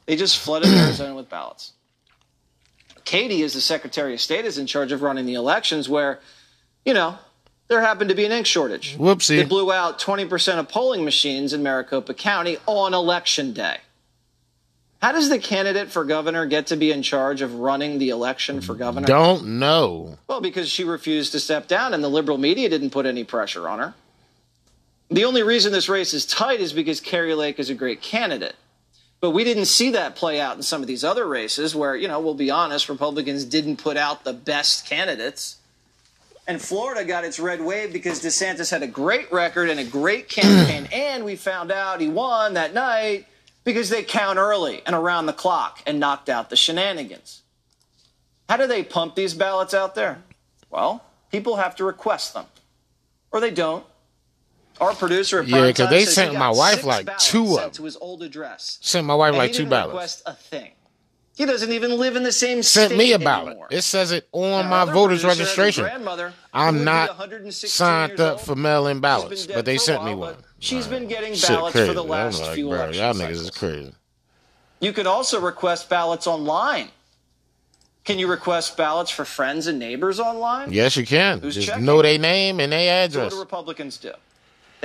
They 0.06 0.16
just 0.16 0.38
flooded 0.38 0.68
Arizona 0.72 1.14
with 1.14 1.30
ballots. 1.30 1.72
Katie, 3.04 3.42
as 3.42 3.54
the 3.54 3.60
Secretary 3.60 4.14
of 4.14 4.20
State, 4.20 4.44
is 4.44 4.58
in 4.58 4.66
charge 4.66 4.92
of 4.92 5.00
running 5.00 5.26
the 5.26 5.34
elections 5.34 5.88
where, 5.88 6.20
you 6.84 6.92
know, 6.92 7.18
there 7.68 7.80
happened 7.80 8.10
to 8.10 8.16
be 8.16 8.24
an 8.24 8.32
ink 8.32 8.46
shortage. 8.46 8.96
Whoopsie. 8.96 9.36
They 9.36 9.44
blew 9.44 9.72
out 9.72 9.98
20% 9.98 10.58
of 10.58 10.68
polling 10.68 11.04
machines 11.04 11.52
in 11.52 11.62
Maricopa 11.62 12.14
County 12.14 12.58
on 12.66 12.94
election 12.94 13.52
day. 13.52 13.78
How 15.02 15.12
does 15.12 15.28
the 15.28 15.38
candidate 15.38 15.90
for 15.90 16.04
governor 16.04 16.46
get 16.46 16.68
to 16.68 16.76
be 16.76 16.90
in 16.90 17.02
charge 17.02 17.42
of 17.42 17.54
running 17.54 17.98
the 17.98 18.08
election 18.08 18.60
for 18.60 18.74
governor? 18.74 19.06
Don't 19.06 19.58
know. 19.58 20.18
Well, 20.26 20.40
because 20.40 20.68
she 20.68 20.84
refused 20.84 21.32
to 21.32 21.40
step 21.40 21.68
down 21.68 21.92
and 21.92 22.02
the 22.02 22.08
liberal 22.08 22.38
media 22.38 22.68
didn't 22.68 22.90
put 22.90 23.04
any 23.04 23.22
pressure 23.22 23.68
on 23.68 23.78
her. 23.78 23.94
The 25.10 25.24
only 25.24 25.42
reason 25.42 25.72
this 25.72 25.88
race 25.88 26.14
is 26.14 26.26
tight 26.26 26.60
is 26.60 26.72
because 26.72 27.00
Kari 27.00 27.34
Lake 27.34 27.58
is 27.58 27.70
a 27.70 27.74
great 27.74 28.00
candidate. 28.00 28.56
But 29.20 29.30
we 29.30 29.44
didn't 29.44 29.66
see 29.66 29.90
that 29.90 30.16
play 30.16 30.40
out 30.40 30.56
in 30.56 30.62
some 30.62 30.82
of 30.82 30.88
these 30.88 31.04
other 31.04 31.26
races 31.26 31.74
where, 31.74 31.96
you 31.96 32.08
know, 32.08 32.20
we'll 32.20 32.34
be 32.34 32.50
honest, 32.50 32.88
Republicans 32.88 33.44
didn't 33.44 33.76
put 33.76 33.96
out 33.96 34.24
the 34.24 34.32
best 34.32 34.86
candidates. 34.86 35.56
And 36.48 36.62
Florida 36.62 37.04
got 37.04 37.24
its 37.24 37.40
red 37.40 37.60
wave 37.60 37.92
because 37.92 38.22
DeSantis 38.22 38.70
had 38.70 38.82
a 38.82 38.86
great 38.86 39.30
record 39.32 39.68
and 39.68 39.80
a 39.80 39.84
great 39.84 40.28
campaign. 40.28 40.88
and 40.92 41.24
we 41.24 41.34
found 41.34 41.72
out 41.72 42.00
he 42.00 42.08
won 42.08 42.54
that 42.54 42.72
night 42.72 43.26
because 43.64 43.88
they 43.90 44.04
count 44.04 44.38
early 44.38 44.80
and 44.86 44.94
around 44.94 45.26
the 45.26 45.32
clock 45.32 45.82
and 45.86 45.98
knocked 45.98 46.28
out 46.28 46.48
the 46.50 46.56
shenanigans. 46.56 47.42
How 48.48 48.56
do 48.56 48.68
they 48.68 48.84
pump 48.84 49.16
these 49.16 49.34
ballots 49.34 49.74
out 49.74 49.96
there? 49.96 50.22
Well, 50.70 51.04
people 51.32 51.56
have 51.56 51.74
to 51.76 51.84
request 51.84 52.32
them, 52.32 52.46
or 53.32 53.40
they 53.40 53.50
don't. 53.50 53.84
Our 54.80 54.94
producer 54.94 55.40
at 55.40 55.48
Yeah, 55.48 55.66
because 55.66 55.90
they 55.90 56.04
sent 56.04 56.34
my 56.34 56.50
wife 56.50 56.84
like 56.84 57.06
two 57.18 57.42
of 57.44 57.48
sent 57.48 57.60
them. 57.62 57.70
to 57.72 57.84
his 57.84 57.96
old 57.96 58.22
address. 58.22 58.78
Sent 58.82 59.06
my 59.06 59.14
wife 59.14 59.30
And 59.30 59.38
like 59.38 59.52
two 59.52 59.66
ballots. 59.66 59.94
Request 59.94 60.22
a 60.26 60.34
thing. 60.34 60.70
He 61.36 61.44
doesn't 61.44 61.70
even 61.70 61.98
live 61.98 62.16
in 62.16 62.22
the 62.22 62.32
same 62.32 62.62
Sent 62.62 62.92
state 62.92 62.98
me 62.98 63.12
a 63.12 63.18
ballot. 63.18 63.48
anymore. 63.48 63.68
It 63.70 63.82
says 63.82 64.10
it 64.10 64.26
on 64.32 64.64
our 64.64 64.86
my 64.86 64.90
voter's 64.90 65.22
producer 65.22 65.28
has 65.28 65.38
a 65.38 65.42
registration. 65.62 65.84
I'm 66.54 66.82
not 66.82 67.10
signed 67.50 68.18
up 68.20 68.40
for 68.40 68.56
mail-in 68.56 69.00
ballots, 69.00 69.46
but 69.46 69.66
they 69.66 69.76
sent 69.76 70.02
me 70.04 70.14
one. 70.14 70.36
She's 70.60 70.86
been 70.86 71.06
getting 71.06 71.34
Shit 71.34 71.50
ballots 71.50 71.72
crazy. 71.72 71.88
for 71.88 71.94
the 71.94 72.02
last 72.04 72.40
like, 72.40 72.54
few 72.54 72.70
bro, 72.70 72.84
elections. 72.88 72.98
y'all 72.98 73.14
niggas 73.28 73.42
is 73.42 73.50
crazy. 73.50 73.92
You 74.80 74.94
can 74.94 75.06
also 75.06 75.38
request 75.38 75.90
ballots 75.90 76.26
online. 76.26 76.88
Can 78.04 78.18
you 78.18 78.28
request 78.28 78.76
ballots 78.78 79.10
for 79.10 79.26
friends 79.26 79.66
and 79.66 79.78
neighbors 79.78 80.18
online? 80.18 80.72
Yes, 80.72 80.96
you 80.96 81.04
can. 81.04 81.40
Who's 81.40 81.56
Just 81.56 81.68
checking? 81.68 81.84
know 81.84 82.00
their 82.00 82.18
name 82.18 82.60
and 82.60 82.72
their 82.72 83.08
So 83.10 83.18
what 83.18 83.24
address. 83.26 83.32
do 83.34 83.40
Republicans 83.40 83.96
do? 83.98 84.12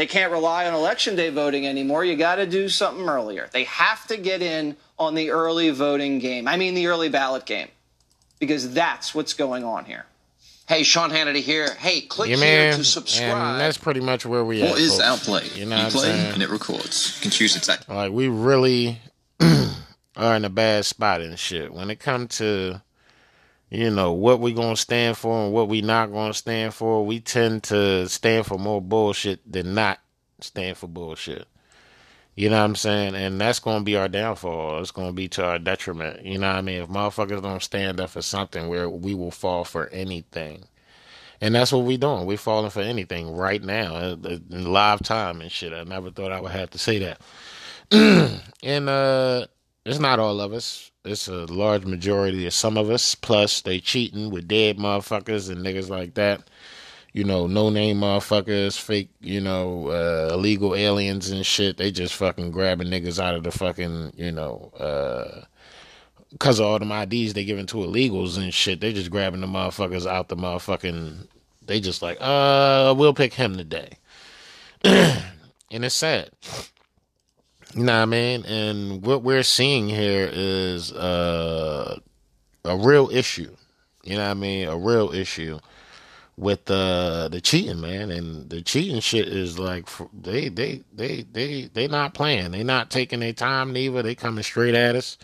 They 0.01 0.07
can't 0.07 0.31
rely 0.31 0.65
on 0.65 0.73
election 0.73 1.15
day 1.15 1.29
voting 1.29 1.67
anymore. 1.67 2.03
You 2.03 2.15
got 2.15 2.37
to 2.37 2.47
do 2.47 2.69
something 2.69 3.07
earlier. 3.07 3.47
They 3.51 3.65
have 3.65 4.07
to 4.07 4.17
get 4.17 4.41
in 4.41 4.75
on 4.97 5.13
the 5.13 5.29
early 5.29 5.69
voting 5.69 6.17
game. 6.17 6.47
I 6.47 6.57
mean, 6.57 6.73
the 6.73 6.87
early 6.87 7.07
ballot 7.07 7.45
game, 7.45 7.67
because 8.39 8.73
that's 8.73 9.13
what's 9.13 9.35
going 9.35 9.63
on 9.63 9.85
here. 9.85 10.07
Hey, 10.67 10.81
Sean 10.81 11.11
Hannity 11.11 11.43
here. 11.43 11.71
Hey, 11.75 12.01
click 12.01 12.31
Yeah, 12.31 12.37
here 12.37 12.69
man. 12.71 12.77
to 12.79 12.83
subscribe. 12.83 13.29
And 13.37 13.59
that's 13.59 13.77
pretty 13.77 13.99
much 13.99 14.25
where 14.25 14.43
we 14.43 14.63
at. 14.63 14.71
What 14.71 14.79
is 14.79 14.93
folks. 14.93 15.03
Outplay? 15.03 15.47
You 15.53 15.67
know 15.67 15.75
you 15.75 15.83
what 15.83 15.85
I'm 15.85 15.91
play 15.91 16.09
saying? 16.09 16.33
and 16.33 16.41
it 16.41 16.49
records. 16.49 17.17
You 17.17 17.21
can 17.21 17.29
choose 17.29 17.55
exactly. 17.55 17.95
Like 17.95 18.11
we 18.11 18.27
really 18.27 18.97
are 19.39 20.35
in 20.35 20.43
a 20.45 20.49
bad 20.49 20.85
spot 20.85 21.21
and 21.21 21.37
shit. 21.37 21.71
When 21.75 21.91
it 21.91 21.99
comes 21.99 22.39
to 22.39 22.81
you 23.71 23.89
know 23.89 24.11
what 24.11 24.41
we 24.41 24.53
gonna 24.53 24.75
stand 24.75 25.17
for 25.17 25.45
and 25.45 25.53
what 25.53 25.69
we 25.69 25.81
not 25.81 26.11
gonna 26.11 26.33
stand 26.33 26.73
for, 26.73 27.05
we 27.05 27.21
tend 27.21 27.63
to 27.63 28.07
stand 28.09 28.45
for 28.45 28.59
more 28.59 28.81
bullshit 28.81 29.49
than 29.49 29.73
not 29.73 29.99
stand 30.41 30.77
for 30.77 30.87
bullshit. 30.87 31.47
You 32.35 32.49
know 32.49 32.59
what 32.59 32.65
I'm 32.65 32.75
saying? 32.75 33.15
And 33.15 33.39
that's 33.39 33.59
gonna 33.59 33.83
be 33.83 33.95
our 33.95 34.09
downfall. 34.09 34.79
It's 34.81 34.91
gonna 34.91 35.13
be 35.13 35.29
to 35.29 35.45
our 35.45 35.57
detriment. 35.57 36.25
You 36.25 36.37
know 36.37 36.47
what 36.47 36.57
I 36.57 36.61
mean? 36.61 36.81
If 36.81 36.89
motherfuckers 36.89 37.41
don't 37.41 37.63
stand 37.63 38.01
up 38.01 38.09
for 38.09 38.21
something 38.21 38.67
where 38.67 38.89
we 38.89 39.13
will 39.15 39.31
fall 39.31 39.63
for 39.63 39.87
anything. 39.87 40.65
And 41.39 41.55
that's 41.55 41.71
what 41.71 41.85
we 41.85 41.97
doing. 41.97 42.25
we 42.25 42.35
falling 42.35 42.69
for 42.69 42.81
anything 42.81 43.31
right 43.35 43.63
now 43.63 43.95
uh, 43.95 44.15
in 44.23 44.71
live 44.71 45.01
time 45.01 45.41
and 45.41 45.51
shit. 45.51 45.73
I 45.73 45.83
never 45.83 46.11
thought 46.11 46.31
I 46.31 46.39
would 46.39 46.51
have 46.51 46.69
to 46.71 46.77
say 46.77 46.99
that. 46.99 47.21
and 48.63 48.89
uh 48.89 49.45
it's 49.85 49.99
not 49.99 50.19
all 50.19 50.39
of 50.41 50.53
us. 50.53 50.90
It's 51.03 51.27
a 51.27 51.45
large 51.45 51.85
majority 51.85 52.45
of 52.45 52.53
some 52.53 52.77
of 52.77 52.89
us. 52.89 53.15
Plus 53.15 53.61
they 53.61 53.79
cheating 53.79 54.29
with 54.29 54.47
dead 54.47 54.77
motherfuckers 54.77 55.49
and 55.49 55.65
niggas 55.65 55.89
like 55.89 56.13
that. 56.15 56.41
You 57.13 57.25
know, 57.25 57.45
no 57.47 57.69
name 57.69 57.99
motherfuckers, 58.01 58.79
fake, 58.79 59.09
you 59.19 59.41
know, 59.41 59.87
uh 59.87 60.33
illegal 60.33 60.75
aliens 60.75 61.29
and 61.29 61.45
shit. 61.45 61.77
They 61.77 61.91
just 61.91 62.13
fucking 62.15 62.51
grabbing 62.51 62.87
niggas 62.87 63.21
out 63.21 63.35
of 63.35 63.43
the 63.43 63.51
fucking, 63.51 64.13
you 64.15 64.31
know, 64.31 64.71
uh 64.79 65.45
because 66.31 66.59
of 66.59 66.65
all 66.65 66.79
them 66.79 66.91
IDs 66.91 67.33
they 67.33 67.43
giving 67.43 67.65
to 67.67 67.77
illegals 67.77 68.37
and 68.37 68.53
shit, 68.53 68.79
they 68.79 68.93
just 68.93 69.11
grabbing 69.11 69.41
the 69.41 69.47
motherfuckers 69.47 70.05
out 70.05 70.29
the 70.29 70.37
motherfucking. 70.37 71.27
They 71.65 71.79
just 71.79 72.01
like, 72.01 72.17
uh, 72.19 72.93
we'll 72.97 73.13
pick 73.13 73.33
him 73.33 73.55
today, 73.55 73.97
and 74.83 75.23
it's 75.71 75.95
sad. 75.95 76.31
You 77.73 77.83
know 77.83 77.93
what 77.93 78.01
I 78.01 78.05
mean? 78.05 78.45
And 78.45 79.05
what 79.05 79.23
we're 79.23 79.43
seeing 79.43 79.87
here 79.87 80.29
is 80.31 80.91
uh, 80.91 81.99
a 82.65 82.77
real 82.77 83.09
issue. 83.11 83.55
You 84.03 84.17
know 84.17 84.25
what 84.25 84.31
I 84.31 84.33
mean? 84.33 84.67
A 84.67 84.77
real 84.77 85.13
issue 85.13 85.59
with 86.37 86.65
the 86.65 87.29
the 87.31 87.39
cheating, 87.39 87.79
man. 87.79 88.11
And 88.11 88.49
the 88.49 88.61
cheating 88.61 88.99
shit 88.99 89.27
is 89.27 89.57
like 89.59 89.87
they 90.13 90.49
they 90.49 90.81
they 90.93 91.23
they 91.31 91.69
they 91.73 91.87
not 91.87 92.13
playing. 92.13 92.51
They 92.51 92.63
not 92.63 92.89
taking 92.89 93.19
their 93.21 93.33
time 93.33 93.71
neither. 93.71 94.01
They 94.01 94.15
coming 94.15 94.43
straight 94.43 94.75
at 94.75 94.95
us. 94.95 95.17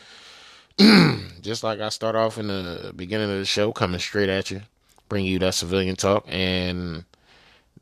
Just 1.41 1.63
like 1.63 1.79
I 1.79 1.89
start 1.89 2.15
off 2.15 2.37
in 2.37 2.47
the 2.47 2.93
beginning 2.95 3.31
of 3.31 3.37
the 3.39 3.45
show, 3.45 3.71
coming 3.71 3.99
straight 3.99 4.29
at 4.29 4.51
you, 4.51 4.61
bring 5.09 5.25
you 5.25 5.39
that 5.39 5.55
civilian 5.55 5.95
talk, 5.95 6.25
and 6.27 7.03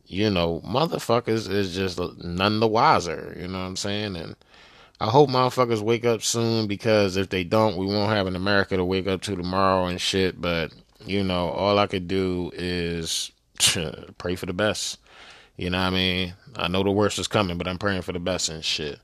you 0.08 0.30
know, 0.30 0.62
motherfuckers 0.66 1.50
is 1.50 1.74
just 1.74 2.00
none 2.24 2.60
the 2.60 2.68
wiser. 2.68 3.36
You 3.40 3.48
know 3.48 3.60
what 3.60 3.66
I'm 3.66 3.76
saying? 3.76 4.16
And 4.16 4.36
I 5.00 5.10
hope 5.10 5.30
motherfuckers 5.30 5.82
wake 5.82 6.06
up 6.06 6.22
soon 6.22 6.68
because 6.68 7.18
if 7.18 7.30
they 7.30 7.44
don't, 7.44 7.78
we 7.78 7.86
won't 7.86 8.14
have 8.14 8.28
an 8.28 8.36
America 8.36 8.78
to 8.78 8.86
wake 8.86 9.08
up 9.08 9.22
to 9.24 9.36
tomorrow 9.36 9.86
and 9.86 10.00
shit. 10.00 10.40
But 10.40 10.72
you 11.06 11.24
know, 11.24 11.50
all 11.50 11.78
I 11.80 11.88
could 11.88 12.08
do 12.08 12.52
is 12.54 13.32
pray 14.18 14.36
for 14.36 14.46
the 14.46 14.54
best. 14.54 15.00
You 15.58 15.70
know 15.70 15.80
what 15.80 15.88
I 15.88 15.90
mean? 15.92 16.34
I 16.56 16.68
know 16.68 16.84
the 16.84 16.92
worst 16.92 17.20
is 17.20 17.28
coming, 17.28 17.58
but 17.58 17.68
I'm 17.68 17.78
praying 17.78 18.02
for 18.04 18.14
the 18.14 18.20
best 18.20 18.50
and 18.50 18.64
shit. 18.64 19.00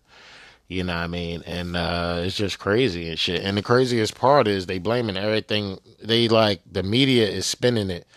You 0.68 0.86
know 0.86 0.96
what 0.96 1.02
I 1.02 1.08
mean? 1.08 1.44
And 1.46 1.76
uh, 1.76 2.22
it's 2.24 2.38
just 2.38 2.60
crazy 2.60 3.10
and 3.10 3.20
shit. 3.20 3.44
And 3.44 3.58
the 3.58 3.62
craziest 3.62 4.16
part 4.16 4.48
is 4.48 4.66
they 4.66 4.80
blaming 4.80 5.18
everything. 5.18 5.80
They 6.02 6.30
like 6.30 6.62
the 6.70 6.84
media 6.84 7.28
is 7.28 7.46
spinning 7.46 7.90
it. 7.90 8.08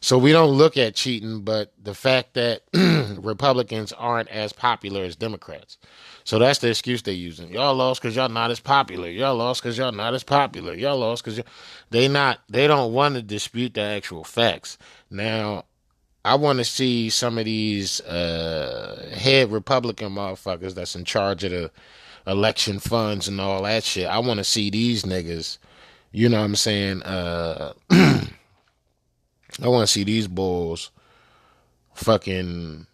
So 0.00 0.16
we 0.16 0.32
don't 0.32 0.56
look 0.56 0.76
at 0.76 0.94
cheating, 0.94 1.42
but 1.42 1.72
the 1.82 1.92
fact 1.92 2.34
that 2.34 2.62
Republicans 3.18 3.92
aren't 3.92 4.28
as 4.28 4.52
popular 4.52 5.02
as 5.02 5.16
Democrats. 5.16 5.76
So 6.28 6.38
that's 6.38 6.58
the 6.58 6.68
excuse 6.68 7.00
they're 7.00 7.14
using. 7.14 7.50
Y'all 7.50 7.74
lost 7.74 8.02
because 8.02 8.14
y'all 8.14 8.28
not 8.28 8.50
as 8.50 8.60
popular. 8.60 9.08
Y'all 9.08 9.34
lost 9.34 9.62
because 9.62 9.78
y'all 9.78 9.92
not 9.92 10.12
as 10.12 10.22
popular. 10.22 10.74
Y'all 10.74 10.98
lost 10.98 11.24
because 11.24 11.40
they 11.88 12.06
not. 12.06 12.40
They 12.50 12.66
don't 12.66 12.92
want 12.92 13.14
to 13.14 13.22
dispute 13.22 13.72
the 13.72 13.80
actual 13.80 14.24
facts. 14.24 14.76
Now, 15.10 15.64
I 16.26 16.34
want 16.34 16.58
to 16.58 16.66
see 16.66 17.08
some 17.08 17.38
of 17.38 17.46
these 17.46 18.02
uh, 18.02 19.10
head 19.16 19.50
Republican 19.50 20.10
motherfuckers 20.10 20.74
that's 20.74 20.94
in 20.94 21.06
charge 21.06 21.44
of 21.44 21.50
the 21.50 21.70
election 22.26 22.78
funds 22.78 23.26
and 23.26 23.40
all 23.40 23.62
that 23.62 23.82
shit. 23.82 24.06
I 24.06 24.18
want 24.18 24.36
to 24.36 24.44
see 24.44 24.68
these 24.68 25.04
niggas. 25.04 25.56
You 26.12 26.28
know 26.28 26.40
what 26.40 26.44
I'm 26.44 26.56
saying? 26.56 27.04
Uh, 27.04 27.72
I 27.90 28.28
want 29.62 29.88
to 29.88 29.90
see 29.90 30.04
these 30.04 30.28
bulls 30.28 30.90
fucking 31.94 32.86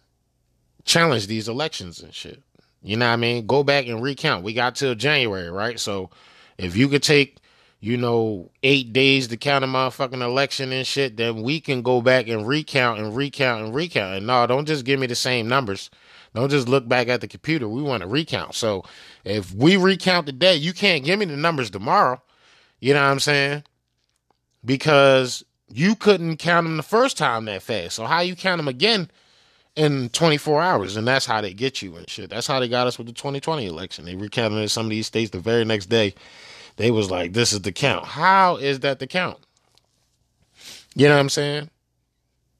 challenge 0.85 1.27
these 1.27 1.49
elections 1.49 2.01
and 2.01 2.13
shit. 2.13 2.41
You 2.85 2.97
know 2.97 3.07
what 3.07 3.13
I 3.13 3.17
mean? 3.17 3.47
Go 3.47 3.63
back 3.63 3.87
and 3.87 4.01
recount. 4.01 4.43
We 4.43 4.53
got 4.53 4.75
till 4.75 4.93
January, 4.93 5.49
right? 5.49 5.79
So 5.79 6.11
if 6.59 6.75
you 6.77 6.87
could 6.87 7.01
take, 7.01 7.39
you 7.79 7.97
know, 7.97 8.51
eight 8.61 8.93
days 8.93 9.27
to 9.29 9.37
count 9.37 9.63
a 9.63 9.67
motherfucking 9.67 10.21
election 10.21 10.71
and 10.71 10.85
shit, 10.85 11.17
then 11.17 11.41
we 11.41 11.59
can 11.59 11.81
go 11.81 11.99
back 12.01 12.27
and 12.27 12.47
recount 12.47 12.99
and 12.99 13.15
recount 13.15 13.65
and 13.65 13.73
recount. 13.73 14.17
And 14.17 14.27
no, 14.27 14.45
don't 14.45 14.67
just 14.67 14.85
give 14.85 14.99
me 14.99 15.07
the 15.07 15.15
same 15.15 15.47
numbers. 15.47 15.89
Don't 16.35 16.49
just 16.49 16.69
look 16.69 16.87
back 16.87 17.07
at 17.07 17.21
the 17.21 17.27
computer. 17.27 17.67
We 17.67 17.81
want 17.81 18.01
to 18.01 18.07
recount. 18.07 18.53
So 18.53 18.83
if 19.23 19.51
we 19.51 19.77
recount 19.77 20.27
today, 20.27 20.55
you 20.55 20.71
can't 20.71 21.03
give 21.03 21.17
me 21.17 21.25
the 21.25 21.37
numbers 21.37 21.71
tomorrow. 21.71 22.21
You 22.79 22.93
know 22.93 23.01
what 23.01 23.09
I'm 23.09 23.19
saying? 23.19 23.63
Because 24.63 25.43
you 25.69 25.95
couldn't 25.95 26.37
count 26.37 26.67
them 26.67 26.77
the 26.77 26.83
first 26.83 27.17
time 27.17 27.45
that 27.45 27.63
fast. 27.63 27.95
So 27.95 28.05
how 28.05 28.19
you 28.19 28.35
count 28.35 28.59
them 28.59 28.67
again? 28.67 29.09
In 29.75 30.09
24 30.09 30.61
hours, 30.61 30.95
and 30.95 31.07
that's 31.07 31.25
how 31.25 31.41
they 31.41 31.53
get 31.53 31.81
you 31.81 31.95
and 31.95 32.09
shit. 32.09 32.29
That's 32.29 32.47
how 32.47 32.59
they 32.59 32.67
got 32.67 32.87
us 32.87 32.97
with 32.97 33.07
the 33.07 33.13
2020 33.13 33.65
election. 33.65 34.05
They 34.05 34.15
recounted 34.15 34.71
some 34.71 34.85
of 34.85 34.89
these 34.89 35.07
states 35.07 35.31
the 35.31 35.39
very 35.39 35.65
next 35.65 35.87
day. 35.87 36.13
They 36.77 36.91
was 36.91 37.11
like, 37.11 37.33
"This 37.33 37.53
is 37.53 37.61
the 37.61 37.71
count." 37.71 38.05
How 38.05 38.57
is 38.57 38.81
that 38.81 38.99
the 38.99 39.07
count? 39.07 39.39
You 40.95 41.07
know 41.07 41.15
what 41.15 41.21
I'm 41.21 41.29
saying? 41.29 41.69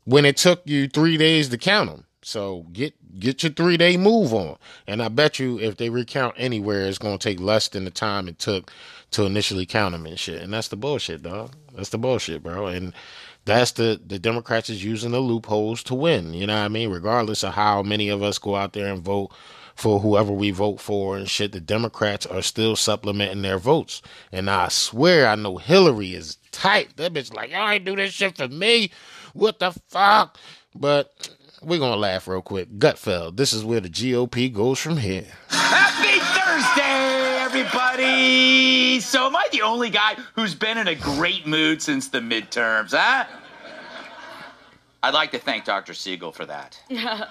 When 0.04 0.26
it 0.26 0.38
took 0.38 0.62
you 0.66 0.88
three 0.88 1.18
days 1.18 1.50
to 1.50 1.58
count 1.58 1.90
them, 1.90 2.06
so 2.22 2.66
get 2.74 2.94
get 3.20 3.44
your 3.44 3.52
three 3.52 3.78
day 3.78 3.98
move 3.98 4.34
on. 4.34 4.58
And 4.88 5.02
I 5.02 5.08
bet 5.08 5.40
you 5.40 5.60
if 5.60 5.78
they 5.78 5.90
recount 5.90 6.36
anywhere, 6.38 6.86
it's 6.86 6.98
gonna 6.98 7.18
take 7.18 7.40
less 7.40 7.68
than 7.70 7.86
the 7.86 7.92
time 7.92 8.28
it 8.28 8.40
took 8.40 8.72
to 9.12 9.24
initially 9.24 9.66
count 9.66 9.94
them 9.94 10.06
and 10.06 10.20
shit. 10.20 10.42
And 10.42 10.54
that's 10.54 10.68
the 10.68 10.76
bullshit, 10.76 11.24
dog. 11.24 11.56
That's 11.74 11.90
the 11.90 11.98
bullshit, 11.98 12.44
bro. 12.44 12.68
And 12.68 12.94
that's 13.46 13.72
the 13.72 14.02
the 14.06 14.20
Democrats 14.20 14.70
is 14.70 14.84
using 14.84 15.12
the 15.12 15.20
loopholes 15.20 15.84
to 15.84 15.96
win. 15.96 16.34
You 16.34 16.48
know 16.48 16.56
what 16.56 16.66
I 16.66 16.68
mean? 16.68 16.90
Regardless 16.90 17.44
of 17.44 17.54
how 17.54 17.82
many 17.84 18.10
of 18.10 18.22
us 18.22 18.38
go 18.38 18.56
out 18.56 18.74
there 18.74 18.92
and 18.92 19.04
vote 19.04 19.32
for 19.76 20.00
whoever 20.00 20.32
we 20.32 20.52
vote 20.52 20.80
for 20.80 21.18
and 21.18 21.30
shit, 21.30 21.52
the 21.52 21.60
Democrats 21.60 22.26
are 22.26 22.42
still 22.42 22.76
supplementing 22.76 23.42
their 23.42 23.58
votes. 23.58 24.02
And 24.32 24.50
I 24.50 24.70
swear 24.70 25.28
I 25.28 25.36
know 25.36 25.58
Hillary 25.58 26.14
is 26.16 26.38
tight. 26.52 26.96
That 26.98 27.14
bitch 27.14 27.34
like, 27.34 27.52
y'all 27.52 27.70
ain't 27.70 27.86
do 27.86 27.96
this 27.96 28.14
shit 28.14 28.38
for 28.38 28.48
me. 28.48 28.92
What 29.34 29.60
the 29.60 29.72
fuck? 29.90 30.38
But 30.74 31.30
we're 31.62 31.80
gonna 31.80 31.98
laugh 31.98 32.28
real 32.28 32.42
quick. 32.42 32.70
Gutfeld, 32.80 33.38
this 33.38 33.54
is 33.54 33.64
where 33.66 33.82
the 33.82 33.90
GOP 33.90 34.52
goes 34.52 34.80
from 34.80 34.98
here. 34.98 35.26
Happy 35.50 36.20
Thursday, 36.20 36.85
everybody! 37.56 39.00
So, 39.00 39.28
am 39.28 39.36
I 39.36 39.48
the 39.52 39.62
only 39.62 39.90
guy 39.90 40.16
who's 40.34 40.54
been 40.54 40.78
in 40.78 40.88
a 40.88 40.96
great 40.96 41.48
mood 41.48 41.82
since 41.82 42.10
the 42.10 42.20
midterms, 42.20 42.92
huh? 42.92 43.26
I'd 45.02 45.14
like 45.14 45.32
to 45.32 45.40
thank 45.40 45.66
Dr. 45.66 45.94
Siegel 45.94 46.32
for 46.32 46.46
that. 46.46 46.80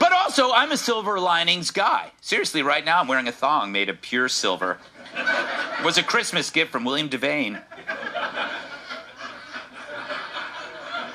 But 0.00 0.10
also, 0.10 0.52
I'm 0.52 0.72
a 0.72 0.76
silver 0.78 1.20
linings 1.20 1.70
guy. 1.70 2.10
Seriously, 2.22 2.62
right 2.62 2.82
now 2.82 2.98
I'm 2.98 3.08
wearing 3.08 3.28
a 3.28 3.32
thong 3.32 3.72
made 3.72 3.90
of 3.90 4.00
pure 4.00 4.26
silver. 4.26 4.78
It 5.14 5.84
was 5.84 5.98
a 5.98 6.02
Christmas 6.02 6.48
gift 6.48 6.72
from 6.72 6.84
William 6.84 7.10
Devane. 7.10 7.62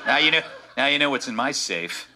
Now 0.05 0.17
you 0.17 0.29
know. 0.29 0.41
Now 0.77 0.85
you 0.87 0.99
know 0.99 1.09
what's 1.09 1.27
in 1.27 1.35
my 1.35 1.51
safe. 1.51 2.07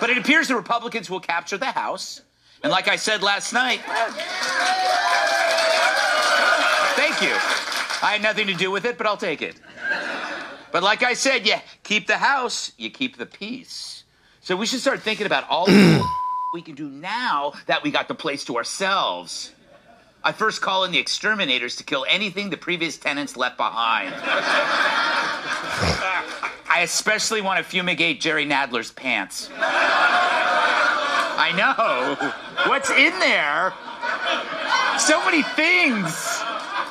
But 0.00 0.10
it 0.10 0.18
appears 0.18 0.48
the 0.48 0.54
Republicans 0.54 1.08
will 1.08 1.18
capture 1.18 1.56
the 1.56 1.72
House, 1.72 2.20
and 2.62 2.70
like 2.70 2.88
I 2.88 2.96
said 2.96 3.22
last 3.22 3.52
night, 3.52 3.80
thank 6.96 7.22
you. 7.22 7.34
I 8.00 8.12
had 8.12 8.22
nothing 8.22 8.46
to 8.46 8.54
do 8.54 8.70
with 8.70 8.84
it, 8.84 8.98
but 8.98 9.06
I'll 9.06 9.16
take 9.16 9.42
it. 9.42 9.56
But 10.70 10.82
like 10.82 11.02
I 11.02 11.14
said, 11.14 11.46
you 11.46 11.56
keep 11.82 12.06
the 12.06 12.18
House, 12.18 12.72
you 12.76 12.90
keep 12.90 13.16
the 13.16 13.26
peace. 13.26 14.04
So 14.40 14.56
we 14.56 14.66
should 14.66 14.80
start 14.80 15.00
thinking 15.02 15.26
about 15.26 15.48
all 15.48 15.66
the 15.66 16.04
we 16.54 16.62
can 16.62 16.74
do 16.74 16.88
now 16.88 17.52
that 17.66 17.82
we 17.82 17.90
got 17.90 18.08
the 18.08 18.14
place 18.14 18.44
to 18.46 18.56
ourselves. 18.56 19.52
I 20.24 20.32
first 20.32 20.60
call 20.60 20.84
in 20.84 20.90
the 20.90 20.98
exterminators 20.98 21.76
to 21.76 21.84
kill 21.84 22.04
anything 22.08 22.50
the 22.50 22.56
previous 22.56 22.98
tenants 22.98 23.36
left 23.36 23.56
behind. 23.56 24.12
I 26.70 26.80
especially 26.82 27.40
want 27.40 27.58
to 27.58 27.64
fumigate 27.64 28.20
Jerry 28.20 28.44
Nadler's 28.44 28.90
pants. 28.90 29.48
I 31.40 31.52
know. 31.56 32.32
What's 32.68 32.90
in 32.90 33.18
there? 33.18 33.72
So 34.98 35.24
many 35.24 35.42
things. 35.42 36.12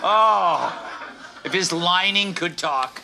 Oh, 0.03 0.73
if 1.45 1.53
his 1.53 1.71
lining 1.71 2.33
could 2.33 2.57
talk. 2.57 3.01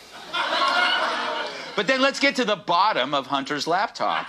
But 1.76 1.86
then 1.86 2.00
let's 2.00 2.20
get 2.20 2.36
to 2.36 2.44
the 2.44 2.56
bottom 2.56 3.14
of 3.14 3.28
Hunter's 3.28 3.66
laptop. 3.66 4.26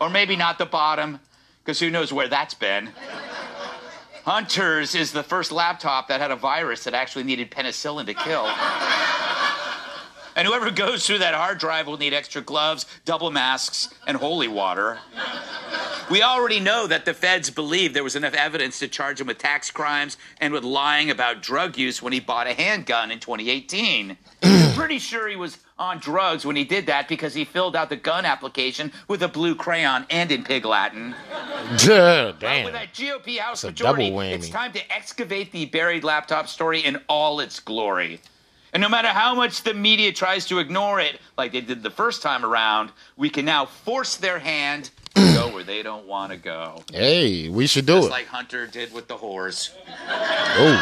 Or 0.00 0.10
maybe 0.10 0.36
not 0.36 0.58
the 0.58 0.66
bottom, 0.66 1.20
because 1.62 1.78
who 1.80 1.90
knows 1.90 2.12
where 2.12 2.28
that's 2.28 2.54
been. 2.54 2.90
Hunter's 4.24 4.94
is 4.94 5.12
the 5.12 5.22
first 5.22 5.52
laptop 5.52 6.08
that 6.08 6.20
had 6.20 6.30
a 6.30 6.36
virus 6.36 6.84
that 6.84 6.94
actually 6.94 7.24
needed 7.24 7.50
penicillin 7.50 8.06
to 8.06 8.14
kill. 8.14 8.46
And 10.36 10.46
whoever 10.46 10.70
goes 10.70 11.06
through 11.06 11.18
that 11.18 11.32
hard 11.34 11.56
drive 11.58 11.86
will 11.86 11.96
need 11.96 12.12
extra 12.12 12.42
gloves, 12.42 12.84
double 13.06 13.30
masks, 13.30 13.88
and 14.06 14.18
holy 14.18 14.48
water. 14.48 14.98
We 16.10 16.22
already 16.22 16.60
know 16.60 16.86
that 16.86 17.06
the 17.06 17.14
feds 17.14 17.50
believe 17.50 17.94
there 17.94 18.04
was 18.04 18.14
enough 18.16 18.34
evidence 18.34 18.78
to 18.80 18.86
charge 18.86 19.18
him 19.20 19.26
with 19.28 19.38
tax 19.38 19.70
crimes 19.70 20.18
and 20.38 20.52
with 20.52 20.62
lying 20.62 21.10
about 21.10 21.42
drug 21.42 21.78
use 21.78 22.02
when 22.02 22.12
he 22.12 22.20
bought 22.20 22.46
a 22.46 22.52
handgun 22.52 23.10
in 23.10 23.18
2018. 23.18 24.18
Pretty 24.74 24.98
sure 24.98 25.26
he 25.26 25.36
was 25.36 25.56
on 25.78 25.98
drugs 25.98 26.44
when 26.44 26.54
he 26.54 26.64
did 26.64 26.86
that 26.86 27.08
because 27.08 27.32
he 27.32 27.44
filled 27.44 27.74
out 27.74 27.88
the 27.88 27.96
gun 27.96 28.26
application 28.26 28.92
with 29.08 29.22
a 29.22 29.28
blue 29.28 29.54
crayon 29.54 30.04
and 30.10 30.30
in 30.30 30.44
pig 30.44 30.64
Latin. 30.64 31.14
Yeah, 31.84 32.30
damn. 32.38 32.66
With 32.66 32.74
that 32.74 32.94
GOP 32.94 33.38
House 33.38 33.64
It's 33.64 33.80
majority, 33.80 34.14
it's 34.32 34.48
time 34.48 34.72
to 34.74 34.94
excavate 34.94 35.50
the 35.50 35.66
buried 35.66 36.04
laptop 36.04 36.46
story 36.46 36.78
in 36.78 37.00
all 37.08 37.40
its 37.40 37.58
glory. 37.58 38.20
And 38.76 38.82
no 38.82 38.90
matter 38.90 39.08
how 39.08 39.34
much 39.34 39.62
the 39.62 39.72
media 39.72 40.12
tries 40.12 40.44
to 40.48 40.58
ignore 40.58 41.00
it, 41.00 41.18
like 41.38 41.52
they 41.52 41.62
did 41.62 41.82
the 41.82 41.88
first 41.88 42.20
time 42.20 42.44
around, 42.44 42.92
we 43.16 43.30
can 43.30 43.46
now 43.46 43.64
force 43.64 44.16
their 44.16 44.38
hand 44.38 44.90
to 45.14 45.32
go 45.32 45.48
where 45.48 45.64
they 45.64 45.82
don't 45.82 46.06
want 46.06 46.30
to 46.32 46.36
go. 46.36 46.82
Hey, 46.92 47.48
we 47.48 47.66
should 47.66 47.86
do 47.86 47.94
Just 47.94 48.08
it. 48.08 48.10
like 48.10 48.26
Hunter 48.26 48.66
did 48.66 48.92
with 48.92 49.08
the 49.08 49.16
whores. 49.16 49.70
Oh. 50.58 50.76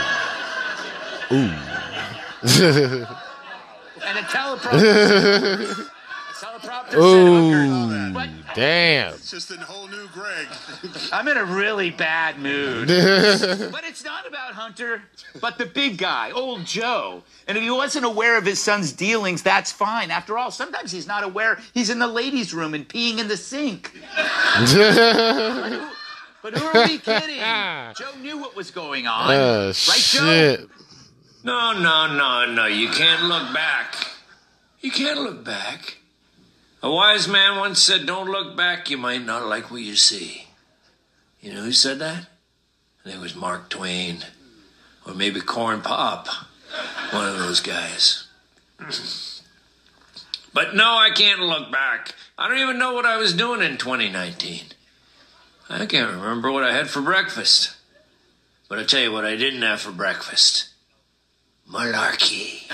Ooh. 1.30 3.07
And 4.05 4.18
the 4.18 4.22
teleprompter. 4.22 5.88
the 6.64 6.96
teleprompter 6.96 8.34
Ooh. 8.50 8.54
Damn. 8.54 9.14
It's 9.14 9.30
just 9.30 9.50
a 9.50 9.56
whole 9.56 9.88
new 9.88 10.06
Greg. 10.12 10.46
I'm 11.12 11.26
in 11.26 11.36
a 11.36 11.44
really 11.44 11.90
bad 11.90 12.38
mood. 12.38 12.88
but 13.72 13.84
it's 13.84 14.04
not 14.04 14.28
about 14.28 14.52
Hunter, 14.52 15.02
but 15.40 15.58
the 15.58 15.66
big 15.66 15.98
guy, 15.98 16.30
old 16.30 16.64
Joe. 16.64 17.24
And 17.48 17.58
if 17.58 17.64
he 17.64 17.70
wasn't 17.70 18.04
aware 18.04 18.38
of 18.38 18.46
his 18.46 18.62
son's 18.62 18.92
dealings, 18.92 19.42
that's 19.42 19.72
fine. 19.72 20.10
After 20.10 20.38
all, 20.38 20.50
sometimes 20.50 20.92
he's 20.92 21.06
not 21.06 21.24
aware 21.24 21.58
he's 21.72 21.90
in 21.90 21.98
the 21.98 22.06
ladies' 22.06 22.54
room 22.54 22.74
and 22.74 22.88
peeing 22.88 23.18
in 23.18 23.28
the 23.28 23.36
sink. 23.36 23.92
But 26.44 26.58
who 26.58 26.78
are 26.78 26.86
we 26.86 26.98
kidding? 26.98 27.38
Joe 27.38 28.18
knew 28.20 28.36
what 28.36 28.54
was 28.54 28.70
going 28.70 29.06
on. 29.06 29.30
Oh, 29.30 29.66
right, 29.68 29.74
Joe? 29.74 30.66
No, 31.42 31.72
no, 31.72 32.14
no, 32.14 32.52
no. 32.52 32.66
You 32.66 32.90
can't 32.90 33.22
look 33.22 33.54
back. 33.54 33.94
You 34.80 34.90
can't 34.90 35.20
look 35.20 35.42
back. 35.42 35.96
A 36.85 36.91
wise 36.91 37.26
man 37.26 37.59
once 37.59 37.82
said, 37.82 38.05
Don't 38.05 38.28
look 38.28 38.59
back, 38.59 38.91
you 38.91 38.99
might 38.99 39.24
not 39.24 39.47
like 39.47 39.70
what 39.70 39.80
you 39.80 39.97
see. 39.97 40.49
You 41.41 41.55
know 41.55 41.62
who 41.62 41.72
said 41.72 41.99
that? 42.01 42.26
I 43.01 43.05
think 43.05 43.16
it 43.16 43.22
was 43.22 43.35
Mark 43.35 43.70
Twain. 43.70 44.18
Or 45.07 45.14
maybe 45.14 45.41
Corn 45.41 45.80
Pop. 45.80 46.28
One 47.11 47.26
of 47.26 47.39
those 47.39 47.61
guys. 47.61 48.26
but 50.53 50.74
no, 50.74 50.99
I 50.99 51.09
can't 51.14 51.41
look 51.41 51.72
back. 51.72 52.14
I 52.37 52.49
don't 52.49 52.59
even 52.59 52.78
know 52.78 52.93
what 52.93 53.07
I 53.07 53.16
was 53.16 53.32
doing 53.32 53.62
in 53.62 53.78
2019. 53.78 54.64
I 55.70 55.87
can't 55.87 56.12
remember 56.12 56.53
what 56.53 56.64
I 56.64 56.74
had 56.74 56.91
for 56.91 57.01
breakfast. 57.01 57.74
But 58.68 58.78
I'll 58.78 58.85
tell 58.85 59.01
you 59.01 59.11
what 59.11 59.24
I 59.24 59.37
didn't 59.37 59.62
have 59.62 59.80
for 59.80 59.91
breakfast. 59.91 60.68
Malarkey. 61.66 62.70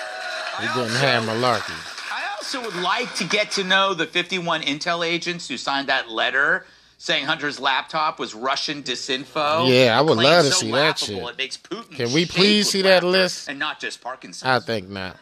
he 0.60 0.66
didn't 0.80 0.96
have 0.96 1.24
malarkey. 1.24 1.74
I 2.12 2.36
also 2.36 2.62
would 2.62 2.76
like 2.76 3.14
to 3.16 3.24
get 3.24 3.50
to 3.52 3.64
know 3.64 3.94
the 3.94 4.06
51 4.06 4.62
intel 4.62 5.06
agents 5.06 5.48
who 5.48 5.56
signed 5.56 5.88
that 5.88 6.10
letter 6.10 6.64
saying 6.98 7.24
Hunter's 7.24 7.60
laptop 7.60 8.18
was 8.18 8.34
Russian 8.34 8.82
disinfo. 8.82 9.68
Yeah, 9.68 9.96
I 9.96 10.02
would 10.02 10.18
love 10.18 10.44
to 10.44 10.50
so 10.50 10.60
see 10.60 10.72
that 10.72 10.98
shit. 10.98 11.16
It 11.16 11.38
makes 11.38 11.56
Putin 11.56 11.92
Can 11.92 12.12
we 12.12 12.26
please 12.26 12.68
see 12.70 12.82
that 12.82 13.04
list? 13.04 13.48
And 13.48 13.58
not 13.58 13.80
just 13.80 14.00
Parkinson's. 14.00 14.48
I 14.48 14.58
think 14.58 14.88
not. 14.88 15.16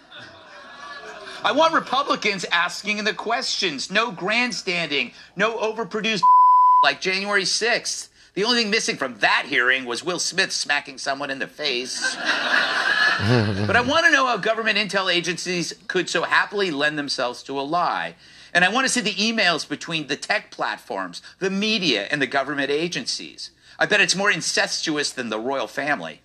I 1.44 1.52
want 1.52 1.74
Republicans 1.74 2.44
asking 2.50 3.04
the 3.04 3.12
questions. 3.12 3.90
No 3.90 4.10
grandstanding. 4.10 5.12
No 5.36 5.58
overproduced 5.58 6.22
like 6.82 7.00
January 7.00 7.44
6th. 7.44 8.08
The 8.36 8.44
only 8.44 8.62
thing 8.62 8.70
missing 8.70 8.98
from 8.98 9.18
that 9.20 9.46
hearing 9.48 9.86
was 9.86 10.04
Will 10.04 10.18
Smith 10.18 10.52
smacking 10.52 10.98
someone 10.98 11.30
in 11.30 11.38
the 11.38 11.46
face. 11.46 12.14
but 12.16 13.74
I 13.74 13.80
want 13.80 14.04
to 14.04 14.12
know 14.12 14.26
how 14.26 14.36
government 14.36 14.76
intel 14.76 15.10
agencies 15.10 15.72
could 15.88 16.10
so 16.10 16.22
happily 16.22 16.70
lend 16.70 16.98
themselves 16.98 17.42
to 17.44 17.58
a 17.58 17.62
lie. 17.62 18.14
And 18.52 18.62
I 18.62 18.68
want 18.68 18.86
to 18.86 18.92
see 18.92 19.00
the 19.00 19.14
emails 19.14 19.66
between 19.66 20.08
the 20.08 20.16
tech 20.16 20.50
platforms, 20.50 21.22
the 21.38 21.48
media, 21.48 22.08
and 22.10 22.20
the 22.20 22.26
government 22.26 22.70
agencies. 22.70 23.52
I 23.78 23.86
bet 23.86 24.02
it's 24.02 24.14
more 24.14 24.30
incestuous 24.30 25.10
than 25.12 25.30
the 25.30 25.40
royal 25.40 25.66
family. 25.66 26.20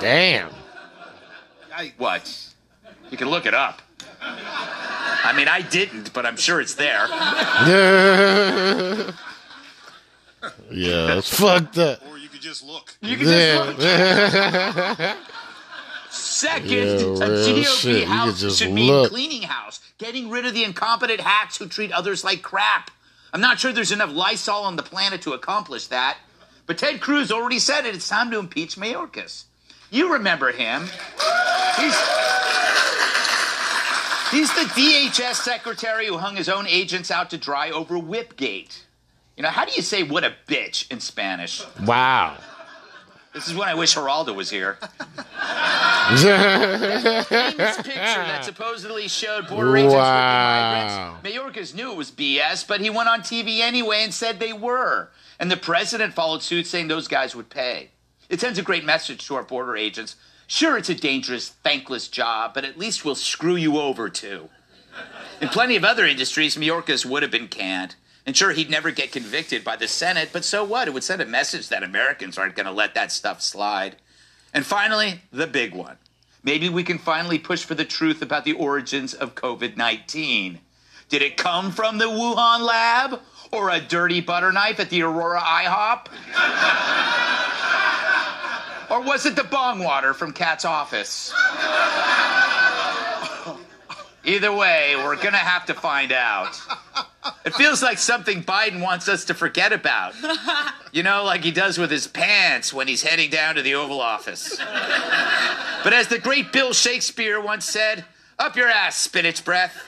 Damn. 0.00 0.52
What? 1.98 2.48
You 3.10 3.18
can 3.18 3.28
look 3.28 3.44
it 3.44 3.52
up. 3.52 3.82
I 4.22 5.34
mean, 5.36 5.48
I 5.48 5.60
didn't, 5.60 6.14
but 6.14 6.24
I'm 6.24 6.38
sure 6.38 6.62
it's 6.62 6.76
there. 6.76 7.08
Yeah. 10.74 11.06
yeah, 11.06 11.18
it's 11.18 11.38
fucked 11.40 11.78
up. 11.78 12.00
Or 12.10 12.18
you 12.18 12.28
could 12.28 12.40
just 12.42 12.64
look. 12.64 12.96
You 13.00 13.16
can 13.16 13.26
just 13.26 13.78
Yeah. 13.80 15.16
Second, 16.10 16.70
Yeah, 16.70 17.26
a 17.26 17.30
real 17.30 17.64
GOP 17.64 17.80
shit. 17.80 18.08
House 18.08 18.40
just 18.40 18.58
should 18.60 18.72
mean 18.72 18.90
look. 18.92 19.10
cleaning 19.10 19.42
house, 19.42 19.80
getting 19.98 20.30
rid 20.30 20.46
of 20.46 20.54
the 20.54 20.62
incompetent 20.62 21.20
hacks 21.20 21.56
who 21.56 21.66
treat 21.66 21.90
others 21.90 22.22
like 22.22 22.40
crap. 22.42 22.90
I'm 23.32 23.40
not 23.40 23.58
sure 23.58 23.72
there's 23.72 23.90
enough 23.90 24.12
Lysol 24.12 24.62
on 24.62 24.76
the 24.76 24.82
planet 24.84 25.22
to 25.22 25.32
accomplish 25.32 25.88
that. 25.88 26.18
But 26.66 26.78
Ted 26.78 27.00
Cruz 27.00 27.32
already 27.32 27.58
said 27.58 27.84
it. 27.84 27.94
It's 27.96 28.08
time 28.08 28.30
to 28.30 28.38
impeach 28.38 28.76
Mayorkas. 28.76 29.44
You 29.90 30.12
remember 30.12 30.52
him. 30.52 30.82
He's, 31.76 31.96
he's 34.30 34.54
the 34.54 34.70
DHS 34.70 35.34
secretary 35.34 36.06
who 36.06 36.18
hung 36.18 36.36
his 36.36 36.48
own 36.48 36.66
agents 36.68 37.10
out 37.10 37.28
to 37.30 37.38
dry 37.38 37.70
over 37.70 37.96
Whipgate. 37.96 38.83
You 39.36 39.42
know, 39.42 39.48
how 39.50 39.64
do 39.64 39.72
you 39.72 39.82
say 39.82 40.02
what 40.04 40.22
a 40.24 40.32
bitch 40.46 40.90
in 40.92 41.00
Spanish? 41.00 41.62
Wow. 41.84 42.36
This 43.32 43.48
is 43.48 43.54
when 43.56 43.68
I 43.68 43.74
wish 43.74 43.96
Geraldo 43.96 44.32
was 44.34 44.48
here. 44.48 44.78
famous 46.14 47.76
picture 47.78 47.92
that 47.92 48.44
supposedly 48.44 49.08
showed 49.08 49.48
border 49.48 49.76
agents 49.76 49.94
Wow. 49.94 51.14
with 51.14 51.22
the 51.24 51.30
migrants. 51.38 51.62
Mayorkas 51.62 51.74
knew 51.74 51.90
it 51.90 51.96
was 51.96 52.10
BS, 52.12 52.66
but 52.66 52.80
he 52.80 52.90
went 52.90 53.08
on 53.08 53.20
TV 53.22 53.58
anyway 53.60 54.02
and 54.04 54.14
said 54.14 54.38
they 54.38 54.52
were. 54.52 55.08
And 55.40 55.50
the 55.50 55.56
president 55.56 56.14
followed 56.14 56.42
suit 56.42 56.66
saying 56.68 56.86
those 56.88 57.08
guys 57.08 57.34
would 57.34 57.50
pay. 57.50 57.90
It 58.28 58.40
sends 58.40 58.58
a 58.58 58.62
great 58.62 58.84
message 58.84 59.26
to 59.26 59.34
our 59.34 59.42
border 59.42 59.76
agents. 59.76 60.14
Sure, 60.46 60.76
it's 60.78 60.88
a 60.90 60.94
dangerous, 60.94 61.48
thankless 61.48 62.06
job, 62.08 62.54
but 62.54 62.64
at 62.64 62.78
least 62.78 63.04
we'll 63.04 63.14
screw 63.16 63.56
you 63.56 63.78
over 63.78 64.08
too. 64.08 64.48
In 65.40 65.48
plenty 65.48 65.74
of 65.74 65.84
other 65.84 66.06
industries, 66.06 66.56
Mayorkas 66.56 67.04
would 67.04 67.22
have 67.22 67.32
been 67.32 67.48
canned. 67.48 67.96
And 68.26 68.36
sure, 68.36 68.52
he'd 68.52 68.70
never 68.70 68.90
get 68.90 69.12
convicted 69.12 69.64
by 69.64 69.76
the 69.76 69.86
Senate, 69.86 70.30
but 70.32 70.44
so 70.44 70.64
what? 70.64 70.88
It 70.88 70.94
would 70.94 71.04
send 71.04 71.20
a 71.20 71.26
message 71.26 71.68
that 71.68 71.82
Americans 71.82 72.38
aren't 72.38 72.56
going 72.56 72.66
to 72.66 72.72
let 72.72 72.94
that 72.94 73.12
stuff 73.12 73.42
slide. 73.42 73.96
And 74.54 74.64
finally, 74.64 75.20
the 75.30 75.46
big 75.46 75.74
one. 75.74 75.98
Maybe 76.42 76.68
we 76.68 76.84
can 76.84 76.98
finally 76.98 77.38
push 77.38 77.64
for 77.64 77.74
the 77.74 77.84
truth 77.84 78.22
about 78.22 78.44
the 78.44 78.52
origins 78.52 79.14
of 79.14 79.34
COVID 79.34 79.76
19. 79.76 80.60
Did 81.08 81.22
it 81.22 81.36
come 81.36 81.70
from 81.70 81.98
the 81.98 82.06
Wuhan 82.06 82.60
lab 82.60 83.20
or 83.50 83.70
a 83.70 83.80
dirty 83.80 84.20
butter 84.20 84.52
knife 84.52 84.80
at 84.80 84.90
the 84.90 85.02
Aurora 85.02 85.40
IHOP? 85.40 86.06
or 88.90 89.02
was 89.02 89.26
it 89.26 89.36
the 89.36 89.44
bong 89.44 89.80
water 89.80 90.14
from 90.14 90.32
Kat's 90.32 90.64
office? 90.64 91.32
Either 94.24 94.52
way, 94.52 94.94
we're 94.96 95.16
going 95.16 95.32
to 95.32 95.36
have 95.36 95.66
to 95.66 95.74
find 95.74 96.10
out. 96.10 96.58
It 97.44 97.54
feels 97.54 97.82
like 97.82 97.98
something 97.98 98.42
Biden 98.42 98.80
wants 98.80 99.08
us 99.08 99.24
to 99.26 99.34
forget 99.34 99.72
about. 99.72 100.14
You 100.92 101.02
know, 101.02 101.24
like 101.24 101.42
he 101.42 101.50
does 101.50 101.78
with 101.78 101.90
his 101.90 102.06
pants 102.06 102.72
when 102.72 102.86
he's 102.86 103.02
heading 103.02 103.30
down 103.30 103.54
to 103.56 103.62
the 103.62 103.74
Oval 103.74 104.00
Office. 104.00 104.56
But 104.58 105.92
as 105.92 106.08
the 106.08 106.18
great 106.18 106.52
Bill 106.52 106.72
Shakespeare 106.72 107.40
once 107.40 107.64
said, 107.64 108.04
up 108.38 108.56
your 108.56 108.68
ass, 108.68 108.96
spinach 108.96 109.44
breath. 109.44 109.86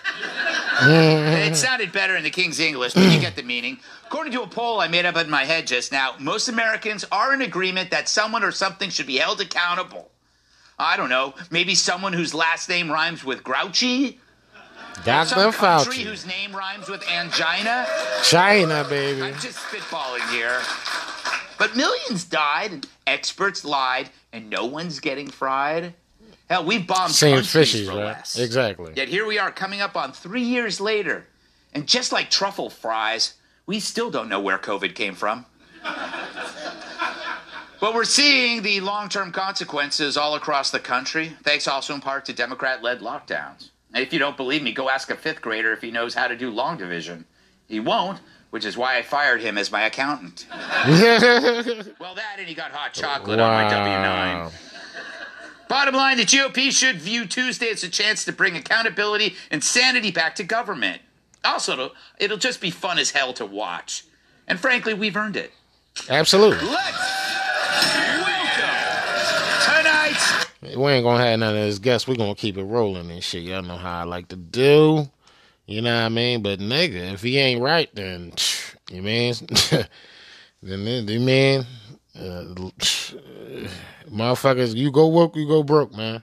it 0.83 1.57
sounded 1.57 1.93
better 1.93 2.17
in 2.17 2.23
the 2.23 2.31
King's 2.31 2.61
English, 2.61 2.95
but 2.95 3.13
you 3.13 3.21
get 3.21 3.35
the 3.37 3.43
meaning. 3.43 3.79
According 4.07 4.33
to 4.35 4.43
a 4.43 4.47
poll 4.47 4.81
I 4.81 4.89
made 4.89 5.05
up 5.05 5.17
in 5.17 5.29
my 5.29 5.45
head 5.45 5.67
just 5.67 5.91
now, 5.91 6.15
most 6.21 6.49
Americans 6.49 7.05
are 7.11 7.35
in 7.35 7.43
agreement 7.43 7.91
that 7.91 8.09
someone 8.09 8.45
or 8.45 8.53
something 8.53 8.91
should 8.91 9.07
be 9.07 9.17
held 9.17 9.41
accountable. 9.41 10.11
I 10.79 10.97
don't 10.97 11.09
know, 11.09 11.35
maybe 11.51 11.75
someone 11.75 12.13
whose 12.13 12.35
last 12.35 12.69
name 12.69 12.91
rhymes 12.91 13.25
with 13.25 13.43
grouchy? 13.43 14.21
Dr. 15.05 15.35
Fauci. 15.53 16.03
whose 16.03 16.27
name 16.27 16.55
rhymes 16.55 16.89
with 16.89 17.07
angina? 17.09 17.87
China, 18.23 18.85
baby. 18.89 19.23
I'm 19.23 19.35
just 19.35 19.59
spitballing 19.59 20.29
here. 20.31 20.61
But 21.59 21.77
millions 21.77 22.25
died, 22.25 22.73
and 22.73 22.87
experts 23.07 23.65
lied, 23.65 24.11
and 24.33 24.51
no 24.51 24.67
one's 24.67 25.01
getting 25.01 25.29
fried. 25.29 25.95
Hell, 26.49 26.65
we 26.65 26.79
bombed 26.79 27.15
fishy, 27.15 27.87
for 27.87 27.93
right? 27.93 28.05
less. 28.05 28.39
Exactly. 28.39 28.93
Yet 28.95 29.09
here 29.09 29.27
we 29.27 29.39
are 29.39 29.51
coming 29.51 29.81
up 29.81 29.97
on 29.97 30.13
three 30.13 30.43
years 30.43 30.81
later. 30.81 31.27
And 31.73 31.87
just 31.87 32.13
like 32.13 32.31
truffle 32.31 32.71
fries, 32.71 33.35
we 33.67 33.81
still 33.81 34.11
don't 34.11 34.29
know 34.29 34.41
where 34.41 34.59
COVID 34.59 34.95
came 34.95 35.15
from. 35.15 35.45
But 37.79 37.95
we're 37.95 38.05
seeing 38.05 38.63
the 38.63 38.81
long 38.81 39.09
term 39.09 39.33
consequences 39.33 40.17
all 40.17 40.35
across 40.35 40.71
the 40.71 40.81
country, 40.81 41.33
thanks 41.43 41.69
also 41.69 41.95
in 41.95 42.01
part 42.01 42.25
to 42.27 42.33
Democrat 42.33 42.83
led 42.83 43.01
lockdowns. 43.01 43.71
If 43.97 44.13
you 44.13 44.19
don't 44.19 44.37
believe 44.37 44.63
me, 44.63 44.73
go 44.73 44.91
ask 44.91 45.11
a 45.11 45.17
fifth 45.17 45.41
grader 45.41 45.73
if 45.73 45.81
he 45.81 45.91
knows 45.91 46.15
how 46.15 46.29
to 46.29 46.37
do 46.37 46.51
long 46.51 46.77
division. 46.77 47.25
He 47.67 47.81
won't, 47.81 48.21
which 48.51 48.65
is 48.65 48.77
why 48.77 48.97
I 48.99 49.03
fired 49.03 49.41
him 49.41 49.59
as 49.59 49.73
my 49.73 49.83
accountant. 49.83 50.47
well, 50.51 52.15
that 52.15 52.37
and 52.39 52.47
he 52.47 52.55
got 52.55 52.73
hot 52.73 52.93
chocolate 52.93 53.41
on 53.41 53.53
my 53.53 53.69
W 53.71 53.93
9. 53.93 54.51
Bottom 55.69 55.95
line, 55.95 56.17
the 56.17 56.25
GOP 56.25 56.71
should 56.71 56.97
view 56.97 57.27
Tuesday 57.27 57.71
as 57.71 57.83
a 57.83 57.89
chance 57.89 58.25
to 58.25 58.33
bring 58.33 58.57
accountability 58.57 59.35
and 59.51 59.65
sanity 59.65 60.13
back 60.13 60.37
to 60.37 60.45
government. 60.45 61.03
Also, 61.45 61.73
it'll, 61.73 61.93
it'll 62.19 62.37
just 62.37 62.61
be 62.61 62.71
fun 62.71 62.99
as 62.99 63.11
hell 63.11 63.33
to 63.33 63.45
watch. 63.45 64.05
And 64.47 64.61
frankly, 64.61 64.95
we've 64.95 65.17
earned 65.17 65.37
it. 65.37 65.53
Absolutely. 66.09 66.59
Tonight, 66.59 67.26
We 70.77 70.93
ain't 70.93 71.05
gonna 71.05 71.25
have 71.25 71.39
none 71.39 71.55
of 71.57 71.63
this 71.63 71.79
guests. 71.79 72.07
we 72.07 72.17
gonna 72.17 72.35
keep 72.35 72.57
it 72.59 72.65
rolling 72.65 73.11
and 73.11 73.23
shit. 73.25 73.45
Y'all 73.45 73.63
know 73.63 73.77
how 73.77 74.01
I 74.01 74.05
like 74.05 74.29
to 74.29 74.37
do. 74.37 75.09
You 75.67 75.83
know 75.83 75.95
what 75.95 76.05
I 76.05 76.09
mean? 76.09 76.43
But 76.43 76.61
nigga, 76.61 77.15
if 77.15 77.23
he 77.23 77.39
ain't 77.39 77.63
right, 77.63 77.93
then 77.95 78.33
you 78.91 79.03
mean 79.03 79.35
then 80.63 81.09
you 81.09 81.21
mean 81.21 81.67
uh, 82.15 82.45
motherfuckers, 84.11 84.75
you 84.75 84.91
go 84.93 85.07
woke, 85.07 85.37
you 85.37 85.47
go 85.47 85.63
broke, 85.63 85.95
man. 85.95 86.23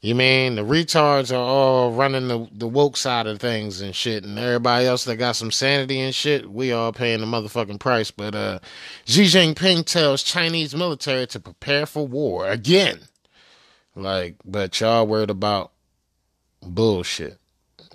You 0.00 0.16
mean 0.16 0.56
the 0.56 0.62
retards 0.62 1.30
are 1.30 1.36
all 1.36 1.92
running 1.92 2.26
the, 2.26 2.48
the 2.50 2.66
woke 2.66 2.96
side 2.96 3.28
of 3.28 3.38
things 3.38 3.80
and 3.80 3.94
shit, 3.94 4.24
and 4.24 4.36
everybody 4.36 4.84
else 4.84 5.04
that 5.04 5.16
got 5.16 5.36
some 5.36 5.52
sanity 5.52 6.00
and 6.00 6.12
shit, 6.12 6.50
we 6.50 6.72
all 6.72 6.92
paying 6.92 7.20
the 7.20 7.26
motherfucking 7.26 7.78
price. 7.78 8.10
But 8.10 8.34
uh, 8.34 8.58
Xi 9.04 9.24
Jinping 9.24 9.86
tells 9.86 10.24
Chinese 10.24 10.74
military 10.74 11.28
to 11.28 11.38
prepare 11.38 11.86
for 11.86 12.06
war 12.06 12.48
again. 12.48 13.02
Like, 13.94 14.36
but 14.44 14.80
y'all 14.80 15.06
worried 15.06 15.30
about 15.30 15.72
bullshit. 16.62 17.38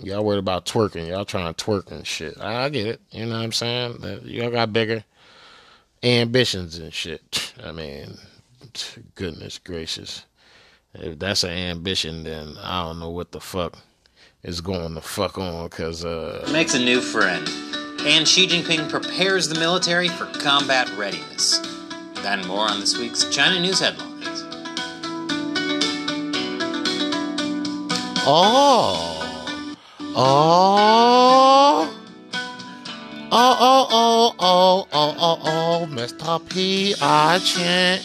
Y'all 0.01 0.23
worried 0.23 0.39
about 0.39 0.65
twerking. 0.65 1.07
Y'all 1.07 1.25
trying 1.25 1.53
to 1.53 1.65
twerk 1.65 1.91
and 1.91 2.05
shit. 2.05 2.39
I 2.39 2.69
get 2.69 2.85
it. 2.85 3.01
You 3.11 3.25
know 3.25 3.37
what 3.37 3.43
I'm 3.43 3.51
saying? 3.51 4.21
Y'all 4.25 4.51
got 4.51 4.73
bigger 4.73 5.03
ambitions 6.03 6.77
and 6.77 6.93
shit. 6.93 7.53
I 7.63 7.71
mean, 7.71 8.17
goodness 9.15 9.57
gracious. 9.57 10.23
If 10.93 11.19
that's 11.19 11.43
an 11.43 11.51
ambition, 11.51 12.23
then 12.23 12.55
I 12.61 12.83
don't 12.83 12.99
know 12.99 13.09
what 13.09 13.31
the 13.31 13.39
fuck 13.39 13.77
is 14.43 14.61
going 14.61 14.93
the 14.93 15.01
fuck 15.01 15.37
on. 15.37 15.69
Cause 15.69 16.05
uh, 16.05 16.47
Makes 16.51 16.75
a 16.75 16.79
new 16.79 17.01
friend. 17.01 17.47
And 18.01 18.27
Xi 18.27 18.47
Jinping 18.47 18.89
prepares 18.89 19.49
the 19.49 19.59
military 19.59 20.07
for 20.07 20.25
combat 20.25 20.89
readiness. 20.97 21.59
And 22.23 22.45
more 22.47 22.69
on 22.69 22.79
this 22.79 22.97
week's 22.97 23.25
China 23.29 23.59
News 23.59 23.79
Headlines. 23.79 24.46
Oh, 28.27 29.75
oh. 30.15 31.93
Oh, 33.29 33.57
oh, 33.59 33.87
oh, 33.91 34.35
oh, 34.39 34.39
oh, 34.39 34.87
oh, 34.93 35.15
oh, 35.19 35.39
oh 35.43 35.87
Mr. 35.91 36.39
P.I. 36.49 37.39
Chan. 37.39 37.99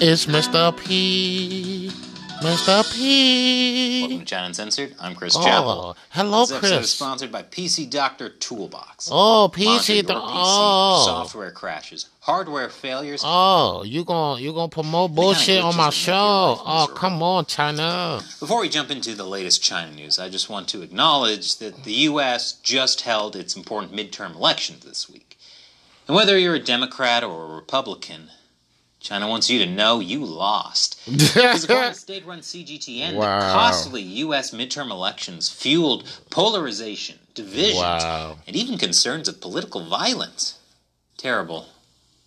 It's 0.00 0.26
Mr. 0.26 0.76
P. 0.76 1.90
Mr. 2.40 2.94
P. 2.94 4.00
Welcome 4.02 4.18
to 4.20 4.24
China 4.24 4.46
Uncensored. 4.46 4.94
I'm 4.98 5.14
Chris 5.14 5.36
Oh, 5.36 5.42
Chappell. 5.44 5.96
hello, 6.10 6.40
this 6.40 6.52
episode 6.52 6.74
Chris. 6.76 6.86
is 6.86 6.92
sponsored 6.92 7.30
by 7.30 7.42
PC 7.42 7.84
Doctor 7.90 8.30
Toolbox. 8.30 9.10
Oh, 9.12 9.50
PC. 9.52 9.94
your 9.96 10.02
Do- 10.04 10.14
PC, 10.14 10.20
oh. 10.24 11.02
software 11.04 11.50
crashes, 11.50 12.06
hardware 12.20 12.70
failures. 12.70 13.20
Oh, 13.24 13.82
you 13.84 14.04
gon' 14.04 14.40
you 14.40 14.54
gonna 14.54 14.68
promote 14.68 15.14
bullshit 15.14 15.62
on 15.62 15.76
my 15.76 15.90
show? 15.90 16.14
Oh, 16.64 16.90
come 16.94 17.22
on, 17.22 17.44
China. 17.44 18.20
Before 18.38 18.60
we 18.60 18.70
jump 18.70 18.90
into 18.90 19.14
the 19.14 19.24
latest 19.26 19.62
China 19.62 19.92
news, 19.92 20.18
I 20.18 20.30
just 20.30 20.48
want 20.48 20.66
to 20.68 20.80
acknowledge 20.80 21.58
that 21.58 21.84
the 21.84 21.92
U.S. 22.08 22.52
just 22.52 23.02
held 23.02 23.36
its 23.36 23.54
important 23.54 23.92
midterm 23.92 24.34
elections 24.34 24.84
this 24.84 25.10
week. 25.10 25.36
And 26.08 26.16
whether 26.16 26.38
you're 26.38 26.54
a 26.54 26.58
Democrat 26.58 27.22
or 27.22 27.44
a 27.44 27.54
Republican, 27.54 28.30
China 29.00 29.26
wants 29.28 29.48
you 29.48 29.58
to 29.60 29.66
know 29.66 29.98
you 30.00 30.24
lost. 30.24 31.00
Because 31.10 31.64
according 31.64 31.92
to 31.92 31.98
state-run 31.98 32.40
CGTN, 32.40 33.14
Wow. 33.14 33.40
the 33.40 33.52
costly 33.52 34.02
U.S. 34.02 34.50
midterm 34.52 34.90
elections 34.90 35.48
fueled 35.48 36.04
polarization, 36.30 37.18
divisions, 37.34 37.76
Wow. 37.80 38.36
and 38.46 38.54
even 38.54 38.76
concerns 38.78 39.26
of 39.28 39.40
political 39.40 39.84
violence. 39.88 40.58
Terrible. 41.16 41.66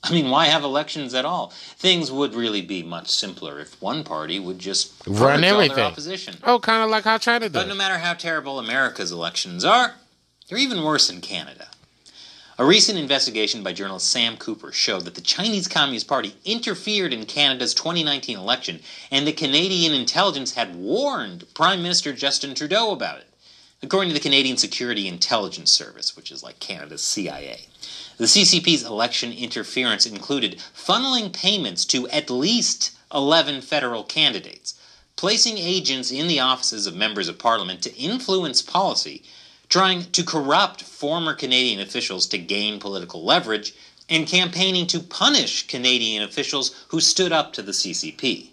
I 0.04 0.12
mean, 0.12 0.30
why 0.30 0.48
have 0.48 0.64
elections 0.64 1.14
at 1.14 1.24
all? 1.24 1.54
Things 1.78 2.12
would 2.12 2.36
really 2.36 2.62
be 2.62 2.84
much 2.84 3.08
simpler 3.10 3.60
if 3.62 3.82
one 3.82 4.04
party 4.04 4.38
would 4.40 4.60
just 4.60 4.92
Run 5.08 5.44
everything. 5.46 5.80
opposition. 5.80 6.36
Oh, 6.44 6.60
kind 6.60 6.84
of 6.84 6.90
like 6.90 7.06
how 7.06 7.18
China 7.18 7.48
does. 7.48 7.54
But 7.64 7.70
no 7.70 7.76
matter 7.76 8.00
how 8.00 8.14
terrible 8.14 8.60
America's 8.60 9.12
elections 9.14 9.64
are, 9.64 9.94
they're 10.50 10.58
even 10.58 10.84
worse 10.84 11.10
in 11.10 11.22
Canada. 11.22 11.68
A 12.60 12.66
recent 12.66 13.00
investigation 13.00 13.64
by 13.64 13.74
journalist 13.74 14.12
Sam 14.12 14.38
Cooper 14.38 14.72
showed 14.72 15.06
that 15.06 15.16
the 15.16 15.22
Chinese 15.22 15.68
Communist 15.68 16.08
Party 16.08 16.36
interfered 16.46 17.12
in 17.12 17.26
Canada's 17.26 17.74
2019 17.74 18.38
election, 18.38 18.80
and 19.10 19.26
the 19.26 19.34
Canadian 19.34 19.96
intelligence 19.96 20.54
had 20.54 20.76
warned 20.76 21.52
Prime 21.56 21.82
Minister 21.82 22.14
Justin 22.14 22.54
Trudeau 22.54 22.92
about 22.92 23.18
it. 23.18 23.28
According 23.82 24.10
to 24.10 24.14
the 24.14 24.20
Canadian 24.20 24.58
Security 24.58 25.08
Intelligence 25.08 25.72
Service, 25.72 26.16
which 26.16 26.32
is 26.32 26.44
like 26.44 26.60
Canada's 26.60 27.02
CIA, 27.02 27.70
the 28.18 28.26
CCP's 28.26 28.84
election 28.84 29.34
interference 29.34 30.06
included 30.06 30.62
funneling 30.76 31.34
payments 31.34 31.84
to 31.86 32.08
at 32.10 32.30
least 32.30 32.96
11 33.12 33.62
federal 33.62 34.04
candidates, 34.04 34.80
placing 35.16 35.58
agents 35.58 36.12
in 36.12 36.28
the 36.28 36.40
offices 36.40 36.86
of 36.86 36.96
members 36.96 37.28
of 37.28 37.40
parliament 37.40 37.82
to 37.82 37.96
influence 37.96 38.62
policy, 38.62 39.24
trying 39.74 40.04
to 40.12 40.24
corrupt 40.24 40.84
former 40.84 41.34
Canadian 41.34 41.80
officials 41.80 42.28
to 42.28 42.38
gain 42.38 42.80
political 42.80 43.26
leverage, 43.26 43.74
and 44.08 44.28
campaigning 44.28 44.86
to 44.86 45.00
punish 45.00 45.66
Canadian 45.66 46.22
officials 46.22 46.86
who 46.90 47.00
stood 47.00 47.32
up 47.32 47.54
to 47.54 47.64
the 47.64 47.72
CCP. 47.72 48.50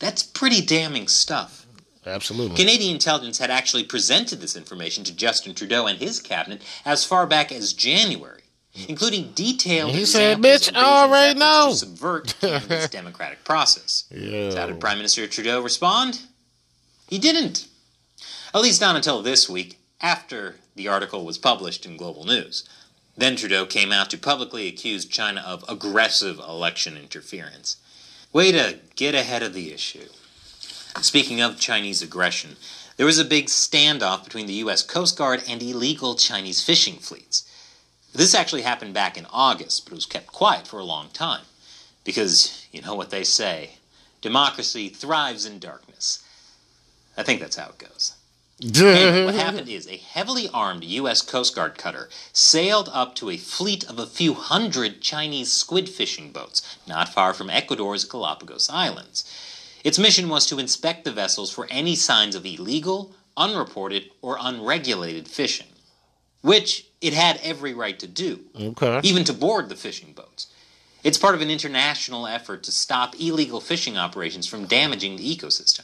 That's 0.00 0.24
pretty 0.24 0.60
damning 0.60 1.06
stuff. 1.06 1.64
Absolutely. 2.04 2.56
Canadian 2.56 2.94
intelligence 2.94 3.38
had 3.38 3.52
actually 3.52 3.84
presented 3.84 4.40
this 4.40 4.56
information 4.56 5.04
to 5.04 5.14
Justin 5.14 5.54
Trudeau 5.54 5.86
and 5.86 6.00
his 6.00 6.20
cabinet 6.20 6.60
as 6.84 7.04
far 7.04 7.24
back 7.24 7.52
as 7.52 7.72
January, 7.72 8.42
including 8.88 9.30
detailed 9.30 9.92
He 9.92 10.04
said, 10.04 10.38
"Bitch, 10.38 10.70
of 10.70 10.74
I 10.74 11.02
already 11.02 11.38
know." 11.38 11.68
to 11.70 11.76
subvert 11.76 12.34
Canada's 12.40 12.88
democratic 13.00 13.44
process. 13.44 14.06
So 14.10 14.56
how 14.56 14.66
did 14.66 14.80
Prime 14.80 14.98
Minister 14.98 15.24
Trudeau 15.28 15.60
respond? 15.62 16.22
He 17.06 17.18
didn't. 17.18 17.68
At 18.52 18.62
least 18.62 18.80
not 18.80 18.96
until 18.96 19.22
this 19.22 19.48
week, 19.48 19.78
after 20.00 20.56
the 20.74 20.88
article 20.88 21.24
was 21.24 21.38
published 21.38 21.86
in 21.86 21.96
Global 21.96 22.24
News. 22.24 22.68
Then 23.16 23.36
Trudeau 23.36 23.64
came 23.64 23.92
out 23.92 24.10
to 24.10 24.18
publicly 24.18 24.66
accuse 24.66 25.04
China 25.04 25.42
of 25.46 25.64
aggressive 25.68 26.38
election 26.38 26.96
interference. 26.96 27.76
Way 28.32 28.50
to 28.52 28.80
get 28.96 29.14
ahead 29.14 29.42
of 29.42 29.54
the 29.54 29.72
issue. 29.72 30.08
Speaking 31.00 31.40
of 31.40 31.60
Chinese 31.60 32.02
aggression, 32.02 32.56
there 32.96 33.06
was 33.06 33.18
a 33.18 33.24
big 33.24 33.46
standoff 33.46 34.24
between 34.24 34.46
the 34.46 34.60
U.S. 34.64 34.82
Coast 34.82 35.16
Guard 35.16 35.42
and 35.48 35.62
illegal 35.62 36.14
Chinese 36.14 36.62
fishing 36.62 36.96
fleets. 36.96 37.48
This 38.12 38.34
actually 38.34 38.62
happened 38.62 38.94
back 38.94 39.16
in 39.16 39.26
August, 39.32 39.84
but 39.84 39.92
it 39.92 39.96
was 39.96 40.06
kept 40.06 40.28
quiet 40.28 40.66
for 40.66 40.78
a 40.78 40.84
long 40.84 41.08
time. 41.12 41.42
Because, 42.04 42.66
you 42.70 42.80
know 42.82 42.94
what 42.94 43.10
they 43.10 43.24
say 43.24 43.78
democracy 44.20 44.88
thrives 44.88 45.44
in 45.44 45.58
darkness. 45.58 46.24
I 47.16 47.22
think 47.22 47.40
that's 47.40 47.56
how 47.56 47.68
it 47.68 47.78
goes. 47.78 48.14
Anyway, 48.64 49.24
what 49.26 49.34
happened 49.46 49.68
is 49.68 49.86
a 49.86 49.96
heavily 49.96 50.48
armed 50.52 50.84
U.S. 50.84 51.20
Coast 51.20 51.54
Guard 51.54 51.76
cutter 51.76 52.08
sailed 52.32 52.88
up 52.92 53.14
to 53.16 53.30
a 53.30 53.36
fleet 53.36 53.84
of 53.84 53.98
a 53.98 54.06
few 54.06 54.34
hundred 54.34 55.00
Chinese 55.02 55.52
squid 55.52 55.88
fishing 55.88 56.30
boats 56.32 56.78
not 56.86 57.08
far 57.12 57.34
from 57.34 57.50
Ecuador's 57.50 58.04
Galapagos 58.04 58.70
Islands. 58.70 59.24
Its 59.84 59.98
mission 59.98 60.28
was 60.30 60.46
to 60.46 60.58
inspect 60.58 61.04
the 61.04 61.12
vessels 61.12 61.52
for 61.52 61.66
any 61.70 61.94
signs 61.94 62.34
of 62.34 62.46
illegal, 62.46 63.12
unreported, 63.36 64.10
or 64.22 64.38
unregulated 64.40 65.28
fishing, 65.28 65.66
which 66.40 66.86
it 67.02 67.12
had 67.12 67.38
every 67.42 67.74
right 67.74 67.98
to 67.98 68.06
do, 68.06 68.40
Okay. 68.58 69.00
even 69.02 69.24
to 69.24 69.34
board 69.34 69.68
the 69.68 69.76
fishing 69.76 70.12
boats. 70.14 70.46
It's 71.02 71.18
part 71.18 71.34
of 71.34 71.42
an 71.42 71.50
international 71.50 72.26
effort 72.26 72.62
to 72.62 72.72
stop 72.72 73.14
illegal 73.20 73.60
fishing 73.60 73.98
operations 73.98 74.46
from 74.46 74.64
damaging 74.66 75.16
the 75.16 75.36
ecosystem. 75.36 75.82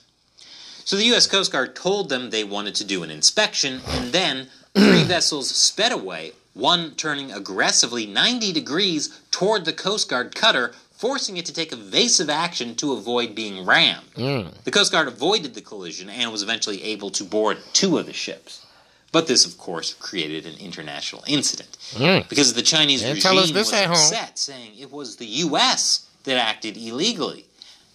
So 0.85 0.97
the 0.97 1.05
U.S. 1.05 1.27
Coast 1.27 1.53
Guard 1.53 1.75
told 1.77 2.09
them 2.09 2.31
they 2.31 2.45
wanted 2.45 2.75
to 2.77 2.85
do 2.85 3.03
an 3.03 3.11
inspection, 3.11 3.81
and 3.89 4.13
then 4.13 4.49
three 4.75 5.05
vessels 5.05 5.49
sped 5.51 5.93
away, 5.93 6.33
one 6.55 6.95
turning 6.97 7.31
aggressively 7.33 8.07
90 8.07 8.53
degrees 8.53 9.21
toward 9.31 9.65
the 9.65 9.73
Coast 9.73 10.09
Guard 10.09 10.35
cutter, 10.35 10.73
forcing 10.93 11.37
it 11.37 11.47
to 11.47 11.53
take 11.53 11.73
evasive 11.73 12.29
action 12.29 12.75
to 12.77 12.93
avoid 12.93 13.35
being 13.35 13.65
rammed. 13.65 14.13
Mm. 14.17 14.53
The 14.65 14.71
Coast 14.71 14.93
Guard 14.93 15.09
avoided 15.09 15.55
the 15.55 15.61
collision 15.63 16.11
and 16.11 16.31
was 16.31 16.43
eventually 16.43 16.83
able 16.83 17.11
to 17.11 17.25
board 17.25 17.59
two 17.73 17.97
of 17.99 18.07
the 18.07 18.13
ships. 18.13 18.67
But 19.13 19.27
this, 19.27 19.45
of 19.45 19.59
course, 19.59 19.95
created 19.95 20.47
an 20.47 20.55
international 20.61 21.25
incident 21.27 21.77
Mm. 21.95 22.29
because 22.29 22.53
the 22.55 22.63
Chinese 22.63 23.01
Didn't 23.01 23.17
regime 23.17 23.33
tell 23.33 23.39
us 23.41 23.51
this 23.51 23.73
was 23.73 23.81
upset, 24.13 24.39
saying 24.39 24.73
it 24.79 24.93
was 24.93 25.17
the 25.17 25.27
U.S. 25.27 26.07
that 26.25 26.37
acted 26.37 26.77
illegally. 26.77 27.47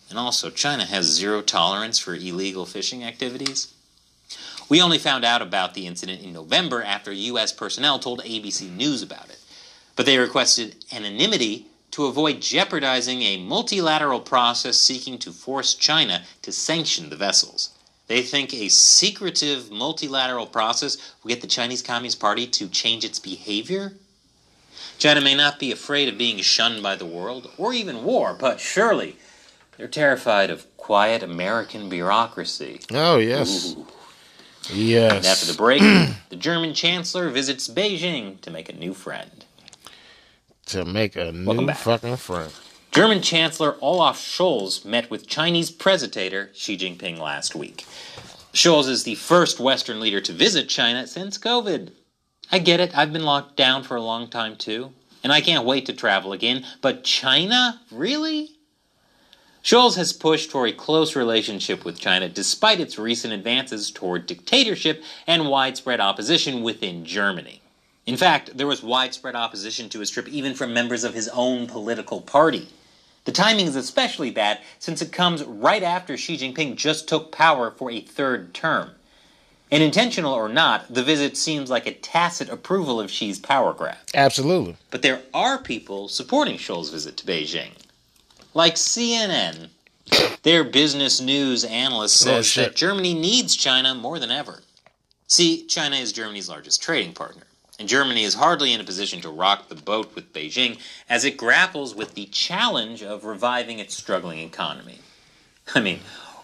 And 0.10 0.20
also, 0.20 0.50
China 0.50 0.86
has 0.86 1.06
zero 1.06 1.42
tolerance 1.42 1.98
for 1.98 2.14
illegal 2.14 2.66
fishing 2.66 3.04
activities. 3.04 3.74
We 4.70 4.82
only 4.82 4.98
found 4.98 5.24
out 5.24 5.42
about 5.42 5.74
the 5.74 5.88
incident 5.88 6.22
in 6.22 6.34
November 6.34 6.84
after 6.84 7.12
U.S. 7.12 7.52
personnel 7.52 8.00
told 8.00 8.22
ABC 8.24 8.70
News 8.70 9.02
about 9.02 9.30
it. 9.30 9.40
But 9.96 10.06
they 10.06 10.18
requested 10.18 10.84
anonymity 10.92 11.68
to 11.92 12.06
avoid 12.06 12.42
jeopardizing 12.42 13.22
a 13.22 13.38
multilateral 13.38 14.20
process 14.20 14.78
seeking 14.78 15.18
to 15.20 15.32
force 15.32 15.74
China 15.74 16.24
to 16.42 16.52
sanction 16.52 17.10
the 17.10 17.16
vessels. 17.16 17.70
They 18.08 18.22
think 18.22 18.54
a 18.54 18.70
secretive 18.70 19.72
multilateral 19.72 20.46
process 20.46 20.98
will 21.24 21.30
get 21.30 21.42
the 21.42 21.48
Chinese 21.48 21.82
Communist 21.82 22.20
Party 22.20 22.48
to 22.48 22.68
change 22.68 23.04
its 23.04 23.18
behavior? 23.18 23.94
China 24.98 25.22
may 25.22 25.36
not 25.36 25.60
be 25.60 25.72
afraid 25.72 26.10
of 26.10 26.18
being 26.18 26.40
shunned 26.40 26.84
by 26.84 26.96
the 26.96 27.06
world, 27.06 27.50
or 27.58 27.74
even 27.74 28.04
war, 28.04 28.36
but 28.38 28.60
surely 28.60 29.16
they're 29.78 29.88
terrified 29.88 30.50
of 30.50 30.66
quiet 30.78 31.24
American 31.24 31.90
bureaucracy. 31.90 32.82
Oh, 32.94 33.18
yes. 33.18 33.76
Ooh. 33.78 33.88
Yes. 34.74 35.12
And 35.14 35.26
after 35.26 35.46
the 35.46 35.58
break, 35.58 35.82
the 36.30 36.36
German 36.36 36.74
Chancellor 36.74 37.30
visits 37.30 37.68
Beijing 37.68 38.42
to 38.42 38.50
make 38.52 38.70
a 38.70 38.74
new 38.74 38.94
friend. 38.94 39.46
to 40.68 40.86
make 40.86 41.16
a 41.16 41.26
Welcome 41.32 41.58
new 41.58 41.66
back. 41.68 41.78
fucking 41.78 42.18
friend. 42.18 42.52
German 42.92 43.22
Chancellor 43.22 43.76
Olaf 43.82 44.18
Scholz 44.18 44.86
met 44.86 45.12
with 45.12 45.28
Chinese 45.28 45.70
President 45.70 46.56
Xi 46.56 46.78
Jinping 46.78 47.20
last 47.20 47.54
week. 47.54 47.86
Scholz 48.54 48.88
is 48.88 49.04
the 49.04 49.16
first 49.16 49.60
Western 49.60 50.00
leader 50.00 50.22
to 50.22 50.32
visit 50.32 50.70
China 50.70 51.06
since 51.06 51.38
COVID. 51.38 51.92
I 52.52 52.60
get 52.60 52.80
it, 52.80 52.98
I've 52.98 53.12
been 53.12 53.24
locked 53.26 53.58
down 53.58 53.84
for 53.84 53.98
a 53.98 54.02
long 54.02 54.30
time 54.30 54.56
too, 54.56 54.94
and 55.24 55.34
I 55.34 55.42
can't 55.42 55.66
wait 55.66 55.86
to 55.88 55.94
travel 55.94 56.32
again, 56.32 56.66
but 56.82 57.04
China? 57.04 57.82
Really? 57.92 58.52
Scholz 59.66 59.96
has 59.96 60.14
pushed 60.14 60.52
for 60.52 60.68
a 60.68 60.72
close 60.72 61.16
relationship 61.16 61.84
with 61.84 62.00
China 62.00 62.30
despite 62.30 62.80
its 62.80 63.00
recent 63.00 63.34
advances 63.34 63.90
toward 63.90 64.28
dictatorship 64.28 65.04
and 65.26 65.50
widespread 65.50 66.00
opposition 66.00 66.62
within 66.62 67.04
Germany. 67.04 67.62
In 68.06 68.16
fact, 68.16 68.56
there 68.56 68.68
was 68.68 68.84
widespread 68.84 69.36
opposition 69.36 69.90
to 69.90 70.02
his 70.02 70.12
trip 70.12 70.28
even 70.28 70.54
from 70.54 70.72
members 70.72 71.04
of 71.04 71.16
his 71.16 71.28
own 71.30 71.66
political 71.66 72.22
party. 72.22 72.68
The 73.24 73.32
timing 73.32 73.66
is 73.66 73.76
especially 73.76 74.30
bad 74.30 74.60
since 74.78 75.02
it 75.02 75.12
comes 75.12 75.44
right 75.44 75.82
after 75.82 76.16
Xi 76.16 76.38
Jinping 76.38 76.76
just 76.76 77.08
took 77.08 77.32
power 77.32 77.72
for 77.72 77.90
a 77.90 78.02
third 78.02 78.54
term. 78.54 78.92
And 79.72 79.82
intentional 79.82 80.36
or 80.36 80.48
not, 80.48 80.94
the 80.94 81.02
visit 81.02 81.36
seems 81.38 81.72
like 81.72 81.88
a 81.88 81.94
tacit 81.94 82.50
approval 82.50 83.02
of 83.02 83.10
Xi's 83.10 83.40
power 83.40 83.74
grab. 83.74 83.98
Absolutely. 84.14 84.78
But 84.92 85.02
there 85.02 85.24
are 85.34 85.58
people 85.58 86.08
supporting 86.08 86.58
Scholz's 86.58 86.92
visit 86.92 87.18
to 87.18 87.26
Beijing. 87.26 87.72
Like 88.56 88.76
CNN. 88.76 89.68
Their 90.44 90.64
business 90.64 91.20
news 91.20 91.66
analyst 91.66 92.22
Oh, 92.24 92.32
says 92.38 92.48
shit. 92.48 92.64
that 92.70 92.76
Germany 92.78 93.14
needs 93.14 93.54
China 93.54 93.94
more 93.94 94.18
than 94.18 94.32
ever. 94.32 94.62
See, 95.28 95.66
China 95.66 95.98
is 95.98 96.14
Germany's 96.14 96.48
largest 96.48 96.82
trading 96.82 97.12
partner, 97.14 97.44
and 97.80 97.90
Germany 97.90 98.24
is 98.24 98.36
hardly 98.36 98.72
in 98.72 98.80
a 98.80 98.86
position 98.86 99.20
to 99.22 99.30
rock 99.30 99.68
the 99.68 99.76
boat 99.76 100.16
with 100.16 100.32
Beijing 100.32 100.80
as 101.10 101.26
it 101.26 101.36
grapples 101.36 101.94
with 101.94 102.14
the 102.14 102.28
challenge 102.28 103.04
of 103.04 103.26
reviving 103.26 103.80
its 103.80 103.94
struggling 103.98 104.40
economy. 104.40 105.00
I 105.74 105.82
mean, 105.82 106.00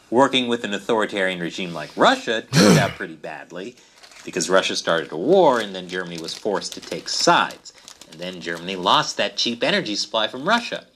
working 0.10 0.50
with 0.50 0.66
an 0.66 0.74
authoritarian 0.74 1.40
regime 1.40 1.74
like 1.74 1.92
Russia 1.96 2.42
turned 2.52 2.78
out 2.78 2.92
pretty 2.96 3.16
badly 3.16 3.78
because 4.26 4.50
Russia 4.50 4.76
started 4.76 5.14
a 5.14 5.18
war 5.18 5.62
and 5.62 5.74
then 5.74 5.88
Germany 5.88 6.22
was 6.22 6.34
forced 6.34 6.74
to 6.74 6.82
take 6.82 7.08
sides. 7.08 7.72
And 8.12 8.20
then 8.20 8.42
Germany 8.42 8.76
lost 8.76 9.16
that 9.16 9.38
cheap 9.38 9.64
energy 9.64 9.96
supply 9.96 10.28
from 10.28 10.50
Russia. 10.50 10.88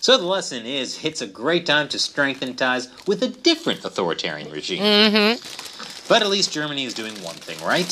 So 0.00 0.16
the 0.16 0.26
lesson 0.26 0.64
is 0.64 1.04
it's 1.04 1.22
a 1.22 1.26
great 1.26 1.66
time 1.66 1.88
to 1.88 1.98
strengthen 1.98 2.54
ties 2.54 2.88
with 3.06 3.22
a 3.22 3.28
different 3.28 3.84
authoritarian 3.84 4.50
regime. 4.50 4.82
Mm-hmm. 4.82 6.08
But 6.08 6.22
at 6.22 6.28
least 6.28 6.52
Germany 6.52 6.84
is 6.84 6.94
doing 6.94 7.14
one 7.22 7.34
thing 7.34 7.62
right. 7.66 7.86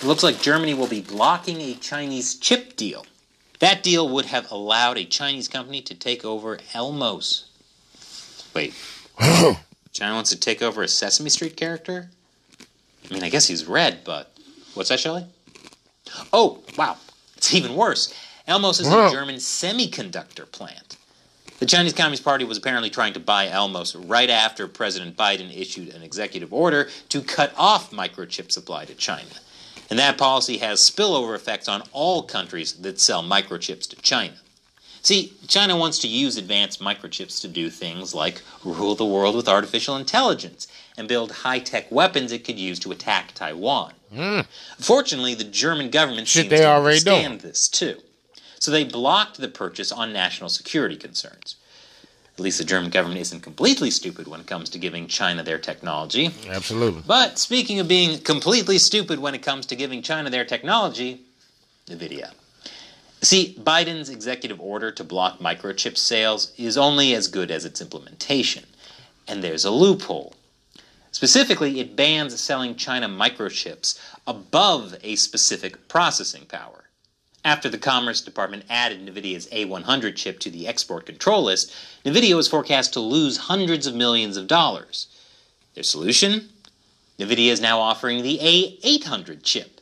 It 0.00 0.04
looks 0.04 0.22
like 0.22 0.40
Germany 0.40 0.74
will 0.74 0.86
be 0.86 1.02
blocking 1.02 1.60
a 1.60 1.74
Chinese 1.74 2.36
chip 2.36 2.76
deal. 2.76 3.04
That 3.58 3.82
deal 3.82 4.08
would 4.08 4.24
have 4.26 4.50
allowed 4.50 4.96
a 4.96 5.04
Chinese 5.04 5.48
company 5.48 5.82
to 5.82 5.94
take 5.94 6.24
over 6.24 6.56
Elmos. 6.72 7.44
Wait. 8.54 8.74
China 9.92 10.14
wants 10.14 10.30
to 10.30 10.38
take 10.38 10.62
over 10.62 10.82
a 10.82 10.88
Sesame 10.88 11.28
Street 11.28 11.56
character? 11.56 12.08
I 13.10 13.14
mean, 13.14 13.22
I 13.22 13.28
guess 13.28 13.46
he's 13.46 13.66
red, 13.66 14.04
but. 14.04 14.32
What's 14.74 14.88
that, 14.88 15.00
Shelley? 15.00 15.26
Oh, 16.32 16.62
wow. 16.78 16.96
It's 17.36 17.52
even 17.52 17.74
worse. 17.74 18.14
Elmos 18.48 18.80
is 18.80 18.88
Whoa. 18.88 19.08
a 19.08 19.10
German 19.10 19.36
semiconductor 19.36 20.50
plant. 20.50 20.96
The 21.60 21.66
Chinese 21.66 21.92
Communist 21.92 22.24
Party 22.24 22.46
was 22.46 22.56
apparently 22.56 22.88
trying 22.88 23.12
to 23.12 23.20
buy 23.20 23.46
Elmos 23.46 23.94
right 24.08 24.30
after 24.30 24.66
President 24.66 25.14
Biden 25.14 25.54
issued 25.54 25.90
an 25.90 26.02
executive 26.02 26.54
order 26.54 26.88
to 27.10 27.20
cut 27.20 27.52
off 27.54 27.90
microchip 27.90 28.50
supply 28.50 28.86
to 28.86 28.94
China. 28.94 29.28
And 29.90 29.98
that 29.98 30.16
policy 30.16 30.56
has 30.58 30.80
spillover 30.80 31.34
effects 31.34 31.68
on 31.68 31.82
all 31.92 32.22
countries 32.22 32.72
that 32.74 32.98
sell 32.98 33.22
microchips 33.22 33.86
to 33.90 33.96
China. 33.96 34.36
See, 35.02 35.34
China 35.48 35.76
wants 35.76 35.98
to 35.98 36.08
use 36.08 36.38
advanced 36.38 36.80
microchips 36.80 37.42
to 37.42 37.48
do 37.48 37.68
things 37.68 38.14
like 38.14 38.40
rule 38.64 38.94
the 38.94 39.04
world 39.04 39.36
with 39.36 39.48
artificial 39.48 39.96
intelligence 39.96 40.66
and 40.96 41.08
build 41.08 41.30
high 41.30 41.58
tech 41.58 41.92
weapons 41.92 42.32
it 42.32 42.42
could 42.42 42.58
use 42.58 42.78
to 42.80 42.92
attack 42.92 43.32
Taiwan. 43.34 43.92
Mm. 44.14 44.46
Fortunately, 44.78 45.34
the 45.34 45.44
German 45.44 45.90
government 45.90 46.26
Shit 46.26 46.44
seems 46.44 46.50
they 46.50 46.58
to 46.58 46.70
already 46.70 46.98
understand 47.00 47.40
this 47.42 47.68
too. 47.68 48.00
So 48.60 48.70
they 48.70 48.84
blocked 48.84 49.38
the 49.38 49.48
purchase 49.48 49.90
on 49.90 50.12
national 50.12 50.50
security 50.50 50.96
concerns. 50.96 51.56
At 52.34 52.40
least 52.40 52.58
the 52.58 52.64
German 52.64 52.90
government 52.90 53.20
isn't 53.20 53.40
completely 53.40 53.90
stupid 53.90 54.28
when 54.28 54.40
it 54.40 54.46
comes 54.46 54.68
to 54.70 54.78
giving 54.78 55.08
China 55.08 55.42
their 55.42 55.58
technology. 55.58 56.30
Absolutely. 56.48 57.02
But 57.06 57.38
speaking 57.38 57.80
of 57.80 57.88
being 57.88 58.20
completely 58.20 58.76
stupid 58.78 59.18
when 59.18 59.34
it 59.34 59.42
comes 59.42 59.64
to 59.66 59.76
giving 59.76 60.02
China 60.02 60.28
their 60.28 60.44
technology, 60.44 61.22
NVIDIA. 61.86 62.32
See, 63.22 63.56
Biden's 63.58 64.10
executive 64.10 64.60
order 64.60 64.90
to 64.92 65.04
block 65.04 65.38
microchip 65.38 65.96
sales 65.96 66.52
is 66.56 66.76
only 66.76 67.14
as 67.14 67.28
good 67.28 67.50
as 67.50 67.64
its 67.64 67.80
implementation. 67.80 68.64
And 69.26 69.42
there's 69.42 69.64
a 69.64 69.70
loophole. 69.70 70.34
Specifically, 71.12 71.80
it 71.80 71.96
bans 71.96 72.38
selling 72.38 72.76
China 72.76 73.08
microchips 73.08 73.98
above 74.26 74.96
a 75.02 75.16
specific 75.16 75.88
processing 75.88 76.44
power. 76.46 76.79
After 77.44 77.70
the 77.70 77.78
Commerce 77.78 78.20
Department 78.20 78.64
added 78.68 79.04
NVIDIA's 79.06 79.46
A100 79.48 80.14
chip 80.14 80.38
to 80.40 80.50
the 80.50 80.68
export 80.68 81.06
control 81.06 81.42
list, 81.44 81.72
NVIDIA 82.04 82.36
was 82.36 82.48
forecast 82.48 82.92
to 82.92 83.00
lose 83.00 83.38
hundreds 83.38 83.86
of 83.86 83.94
millions 83.94 84.36
of 84.36 84.46
dollars. 84.46 85.06
Their 85.74 85.82
solution? 85.84 86.50
NVIDIA 87.18 87.50
is 87.50 87.60
now 87.60 87.80
offering 87.80 88.22
the 88.22 88.38
A800 88.38 89.42
chip. 89.42 89.80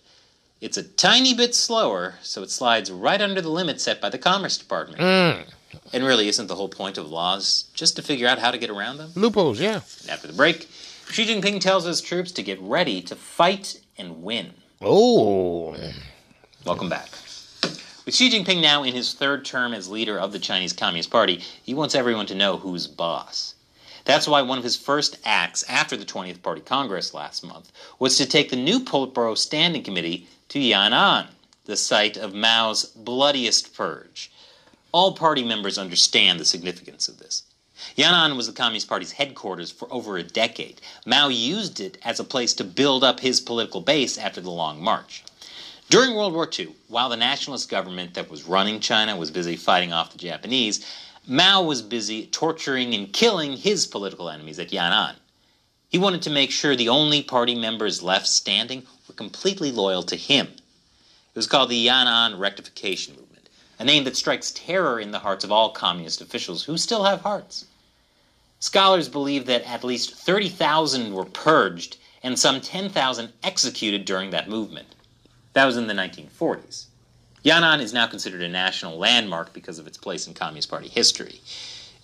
It's 0.61 0.76
a 0.76 0.82
tiny 0.82 1.34
bit 1.34 1.54
slower, 1.54 2.14
so 2.22 2.42
it 2.42 2.50
slides 2.50 2.90
right 2.90 3.20
under 3.20 3.40
the 3.40 3.48
limit 3.48 3.80
set 3.80 4.00
by 4.00 4.09
the 4.09 4.18
Commerce 4.18 4.56
Department. 4.59 5.00
Mm. 5.00 5.44
And 5.92 6.04
really, 6.04 6.28
isn't 6.28 6.46
the 6.46 6.56
whole 6.56 6.68
point 6.68 6.98
of 6.98 7.11
laws 7.11 7.64
just 7.74 7.96
to 7.96 8.02
figure 8.02 8.28
out 8.28 8.38
how 8.38 8.50
to 8.50 8.59
get 8.59 8.70
around 8.70 8.98
them? 8.98 9.12
Loopholes, 9.14 9.61
yeah. 9.61 9.80
After 10.09 10.26
the 10.26 10.32
break, 10.32 10.68
Xi 11.11 11.24
Jinping 11.26 11.61
tells 11.61 11.84
his 11.84 12.00
troops 12.00 12.32
to 12.32 12.42
get 12.42 12.61
ready 12.61 13.00
to 13.02 13.16
fight 13.16 13.80
and 13.96 14.22
win. 14.22 14.54
Oh. 14.80 15.76
Welcome 16.64 16.88
back. 16.88 17.09
With 18.09 18.14
Xi 18.14 18.30
Jinping 18.30 18.62
now 18.62 18.84
in 18.84 18.94
his 18.94 19.12
third 19.12 19.44
term 19.44 19.74
as 19.74 19.90
leader 19.90 20.18
of 20.18 20.32
the 20.32 20.38
Chinese 20.38 20.72
Communist 20.72 21.11
Party, 21.11 21.42
he 21.62 21.74
wants 21.74 21.94
everyone 21.94 22.24
to 22.28 22.34
know 22.34 22.56
who's 22.56 22.86
boss. 22.86 23.54
That's 24.06 24.26
why 24.26 24.40
one 24.40 24.56
of 24.56 24.64
his 24.64 24.78
first 24.78 25.18
acts 25.26 25.62
after 25.68 25.94
the 25.94 26.06
20th 26.06 26.40
Party 26.40 26.62
Congress 26.62 27.12
last 27.12 27.44
month 27.44 27.70
was 27.98 28.16
to 28.16 28.24
take 28.24 28.48
the 28.48 28.56
new 28.56 28.80
Politburo 28.80 29.36
Standing 29.36 29.82
Committee 29.82 30.26
to 30.48 30.59
Yan'an, 30.59 31.26
the 31.66 31.76
site 31.76 32.16
of 32.16 32.32
Mao's 32.32 32.86
bloodiest 32.86 33.74
purge. 33.76 34.30
All 34.90 35.12
party 35.12 35.44
members 35.44 35.76
understand 35.76 36.40
the 36.40 36.46
significance 36.46 37.09
of 37.09 37.18
this. 37.18 37.42
Yan'an 37.94 38.38
was 38.38 38.46
the 38.46 38.54
Communist 38.54 38.88
Party's 38.88 39.12
headquarters 39.12 39.70
for 39.70 39.86
over 39.92 40.16
a 40.16 40.22
decade. 40.22 40.80
Mao 41.04 41.28
used 41.28 41.78
it 41.78 41.98
as 42.02 42.18
a 42.18 42.24
place 42.24 42.54
to 42.54 42.64
build 42.64 43.04
up 43.04 43.20
his 43.20 43.42
political 43.42 43.82
base 43.82 44.16
after 44.16 44.40
the 44.40 44.50
Long 44.50 44.82
March. 44.82 45.24
During 45.91 46.14
World 46.14 46.34
War 46.34 46.47
II, 46.47 46.74
while 46.89 47.09
the 47.09 47.16
nationalist 47.16 47.70
government 47.70 48.12
that 48.12 48.30
was 48.30 48.45
running 48.45 48.78
China 48.78 49.16
was 49.16 49.30
busy 49.30 49.57
fighting 49.57 49.91
off 49.91 50.12
the 50.12 50.18
Japanese, 50.18 50.84
Mao 51.26 51.62
was 51.62 51.80
busy 51.80 52.26
torturing 52.26 52.93
and 52.93 53.11
killing 53.11 53.57
his 53.57 53.86
political 53.86 54.28
enemies 54.28 54.59
at 54.59 54.70
Yan'an. 54.70 55.16
He 55.89 55.97
wanted 55.97 56.20
to 56.22 56.30
make 56.30 56.51
sure 56.51 56.76
the 56.76 56.91
only 56.91 57.22
party 57.22 57.55
members 57.55 58.03
left 58.03 58.26
standing 58.26 58.86
were 59.09 59.14
completely 59.14 59.72
loyal 59.72 60.03
to 60.03 60.16
him. 60.16 60.49
It 60.49 61.36
was 61.36 61.47
called 61.47 61.70
the 61.70 61.86
Yan'an 61.86 62.39
Rectification 62.39 63.16
Movement, 63.16 63.49
a 63.78 63.84
name 63.84 64.05
that 64.05 64.14
strikes 64.14 64.53
terror 64.55 65.01
in 65.01 65.11
the 65.11 65.20
hearts 65.20 65.43
of 65.43 65.51
all 65.51 65.70
communist 65.70 66.20
officials 66.20 66.64
who 66.64 66.76
still 66.76 67.05
have 67.05 67.22
hearts. 67.22 67.64
Scholars 68.61 69.09
believe 69.09 69.47
that 69.47 69.62
at 69.62 69.84
least 69.84 70.14
30,000 70.14 71.14
were 71.14 71.24
purged 71.24 71.97
and 72.22 72.39
some 72.39 72.61
10,000 72.61 73.32
executed 73.43 74.05
during 74.05 74.28
that 74.32 74.51
movement. 74.51 74.95
That 75.59 75.66
was 75.66 75.76
in 75.76 75.88
the 75.88 75.92
1940s. 75.94 76.84
Yan'an 77.44 77.80
is 77.80 77.92
now 77.92 78.06
considered 78.06 78.42
a 78.42 78.48
national 78.48 78.96
landmark 78.96 79.52
because 79.52 79.80
of 79.80 79.88
its 79.88 79.98
place 79.98 80.28
in 80.28 80.32
Communist 80.32 80.70
Party 80.70 80.86
history. 80.86 81.40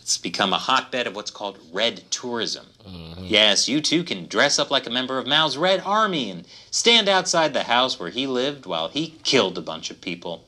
It's 0.01 0.19
become 0.19 0.53
a 0.53 0.59
hotbed 0.59 1.07
of 1.07 1.15
what's 1.15 1.31
called 1.31 1.61
red 1.73 2.03
tourism. 2.11 2.67
Mm-hmm. 2.85 3.27
Yes, 3.27 3.69
you 3.69 3.81
too 3.81 4.03
can 4.03 4.27
dress 4.27 4.59
up 4.59 4.73
like 4.73 4.89
a 4.89 4.91
member 4.91 5.19
of 5.19 5.29
Mao's 5.29 5.57
Red 5.57 5.83
Army 5.87 6.31
and 6.31 6.49
stand 6.73 7.09
outside 7.09 7.55
the 7.55 7.63
house 7.63 8.01
where 8.01 8.11
he 8.11 8.27
lived 8.27 8.67
while 8.67 8.89
he 8.89 9.21
killed 9.23 9.57
a 9.57 9.61
bunch 9.61 9.89
of 9.89 10.01
people. 10.01 10.45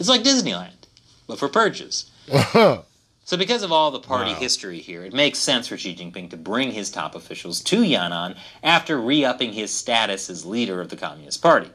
It's 0.00 0.08
like 0.08 0.24
Disneyland, 0.24 0.88
but 1.28 1.38
for 1.38 1.48
purges. 1.48 2.10
So, 3.24 3.36
because 3.36 3.64
of 3.64 3.72
all 3.72 3.90
the 3.90 3.98
party 3.98 4.32
Wow. 4.32 4.38
history 4.38 4.78
here, 4.78 5.04
it 5.04 5.12
makes 5.12 5.40
sense 5.40 5.66
for 5.66 5.76
Xi 5.76 5.96
Jinping 5.96 6.30
to 6.30 6.36
bring 6.36 6.70
his 6.70 6.92
top 6.92 7.16
officials 7.16 7.60
to 7.62 7.82
Yan'an 7.82 8.36
after 8.62 9.00
re 9.00 9.24
upping 9.24 9.52
his 9.52 9.72
status 9.72 10.30
as 10.30 10.46
leader 10.46 10.80
of 10.80 10.90
the 10.90 10.96
Communist 10.96 11.42
Party. 11.42 11.70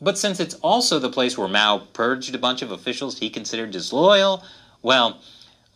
But 0.00 0.18
since 0.18 0.40
it's 0.40 0.54
also 0.56 0.98
the 0.98 1.10
place 1.10 1.36
where 1.36 1.48
Mao 1.48 1.78
purged 1.92 2.34
a 2.34 2.38
bunch 2.38 2.62
of 2.62 2.70
officials 2.70 3.18
he 3.18 3.28
considered 3.28 3.70
disloyal, 3.70 4.42
well, 4.82 5.20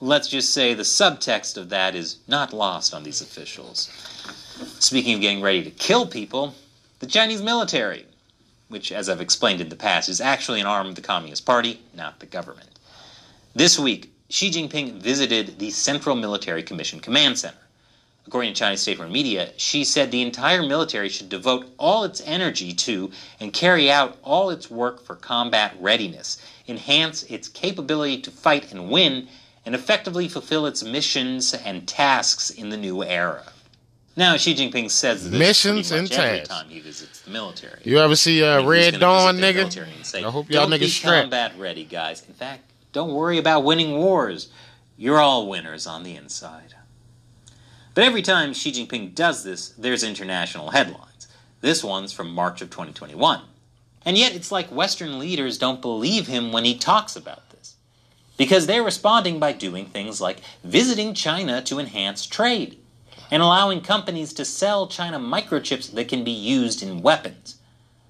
let's 0.01 0.29
just 0.29 0.55
say 0.55 0.73
the 0.73 0.83
subtext 0.83 1.57
of 1.57 1.69
that 1.69 1.95
is 1.95 2.19
not 2.27 2.53
lost 2.53 2.95
on 2.95 3.03
these 3.03 3.21
officials. 3.21 3.91
Speaking 4.79 5.15
of 5.15 5.21
getting 5.21 5.43
ready 5.43 5.63
to 5.63 5.71
kill 5.71 6.07
people, 6.07 6.55
the 7.01 7.07
Chinese 7.07 7.43
military, 7.43 8.07
which, 8.69 8.93
as 8.93 9.09
I've 9.09 9.21
explained 9.21 9.61
in 9.61 9.69
the 9.69 9.77
past, 9.77 10.09
is 10.09 10.21
actually 10.21 10.61
an 10.61 10.67
arm 10.67 10.87
of 10.87 10.95
the 10.95 11.03
Communist 11.03 11.45
Party, 11.45 11.81
not 11.95 12.21
the 12.21 12.27
government. 12.27 12.71
This 13.55 13.79
week, 13.79 14.11
Xi 14.31 14.51
Jinping 14.51 14.95
visited 15.03 15.59
the 15.59 15.71
Central 15.71 16.17
Military 16.17 16.63
Commission 16.63 16.99
Command 16.99 17.39
Center. 17.39 17.64
According 18.27 18.55
to 18.55 18.59
Chinese 18.59 18.81
state-run 18.81 19.13
media, 19.13 19.51
Xi 19.59 19.85
said 19.85 20.11
the 20.11 20.23
entire 20.23 20.63
military 20.63 21.11
should 21.11 21.29
devote 21.29 21.67
all 21.79 22.05
its 22.05 22.23
energy 22.25 22.73
to 22.73 23.11
and 23.39 23.53
carry 23.53 23.91
out 23.91 24.17
all 24.23 24.49
its 24.49 24.71
work 24.71 25.03
for 25.05 25.15
combat 25.15 25.75
readiness, 25.79 26.41
enhance 26.67 27.23
its 27.25 27.49
capability 27.49 28.19
to 28.23 28.31
fight 28.31 28.73
and 28.73 28.89
win, 28.91 29.29
and 29.67 29.75
effectively 29.75 30.27
fulfill 30.29 30.65
its 30.67 30.83
missions 30.83 31.53
and 31.53 31.87
tasks 31.87 32.49
in 32.51 32.71
the 32.71 32.77
new 32.79 33.05
era. 33.05 33.45
Now, 34.17 34.37
Xi 34.37 34.55
Jinping 34.55 34.91
says 34.91 35.29
this 35.29 35.39
Missions 35.39 35.91
and 35.91 36.03
much 36.03 36.13
every 36.19 36.39
tasks. 36.39 36.49
time 36.55 36.69
he 36.69 36.81
visits 36.81 37.21
the 37.21 37.31
military. 37.31 37.81
You 37.85 37.99
ever 37.99 38.15
see 38.17 38.43
uh, 38.45 38.57
I 38.57 38.59
mean, 38.61 38.69
Red 38.69 39.01
Dawn, 39.01 39.37
nigga? 39.39 40.05
say, 40.05 40.23
I 40.25 40.31
hope 40.31 40.49
y'all 40.51 40.69
"Don't 40.69 40.79
niggas 40.81 40.89
strapped. 40.91 41.25
combat 41.25 41.53
ready, 41.59 41.85
guys. 41.85 42.23
In 42.27 42.33
fact, 42.35 42.71
don't 42.93 43.13
worry 43.13 43.39
about 43.39 43.65
winning 43.65 43.97
wars. 43.99 44.49
You're 44.97 45.19
all 45.19 45.49
winners 45.49 45.87
on 45.87 46.05
the 46.05 46.15
inside. 46.15 46.75
But 47.95 48.05
every 48.05 48.23
time 48.23 48.53
Xi 48.53 48.73
Jinping 48.73 49.15
does 49.15 49.45
this, 49.45 49.69
there's 49.71 50.03
international 50.03 50.71
headlines. 50.71 51.29
This 51.61 51.85
one's 51.85 52.13
from 52.13 52.35
March 52.35 52.61
of 52.61 52.71
2021. 52.71 53.43
And 54.05 54.19
yet, 54.19 54.35
it's 54.35 54.53
like 54.53 54.69
Western 54.69 55.19
leaders 55.19 55.57
don't 55.57 55.81
believe 55.81 56.27
him 56.27 56.53
when 56.53 56.65
he 56.65 56.77
talks 56.77 57.15
about 57.17 57.49
this. 57.51 57.77
Because 58.37 58.67
they're 58.67 58.83
responding 58.83 59.39
by 59.39 59.53
doing 59.53 59.87
things 59.87 60.21
like 60.21 60.41
visiting 60.65 61.15
China 61.15 61.63
to 61.63 61.79
enhance 61.79 62.27
trade 62.27 62.79
and 63.31 63.43
allowing 63.43 63.81
companies 63.81 64.33
to 64.35 64.45
sell 64.45 64.89
China 64.89 65.19
microchips 65.19 65.93
that 65.95 66.09
can 66.09 66.25
be 66.25 66.33
used 66.33 66.83
in 66.83 67.01
weapons. 67.01 67.59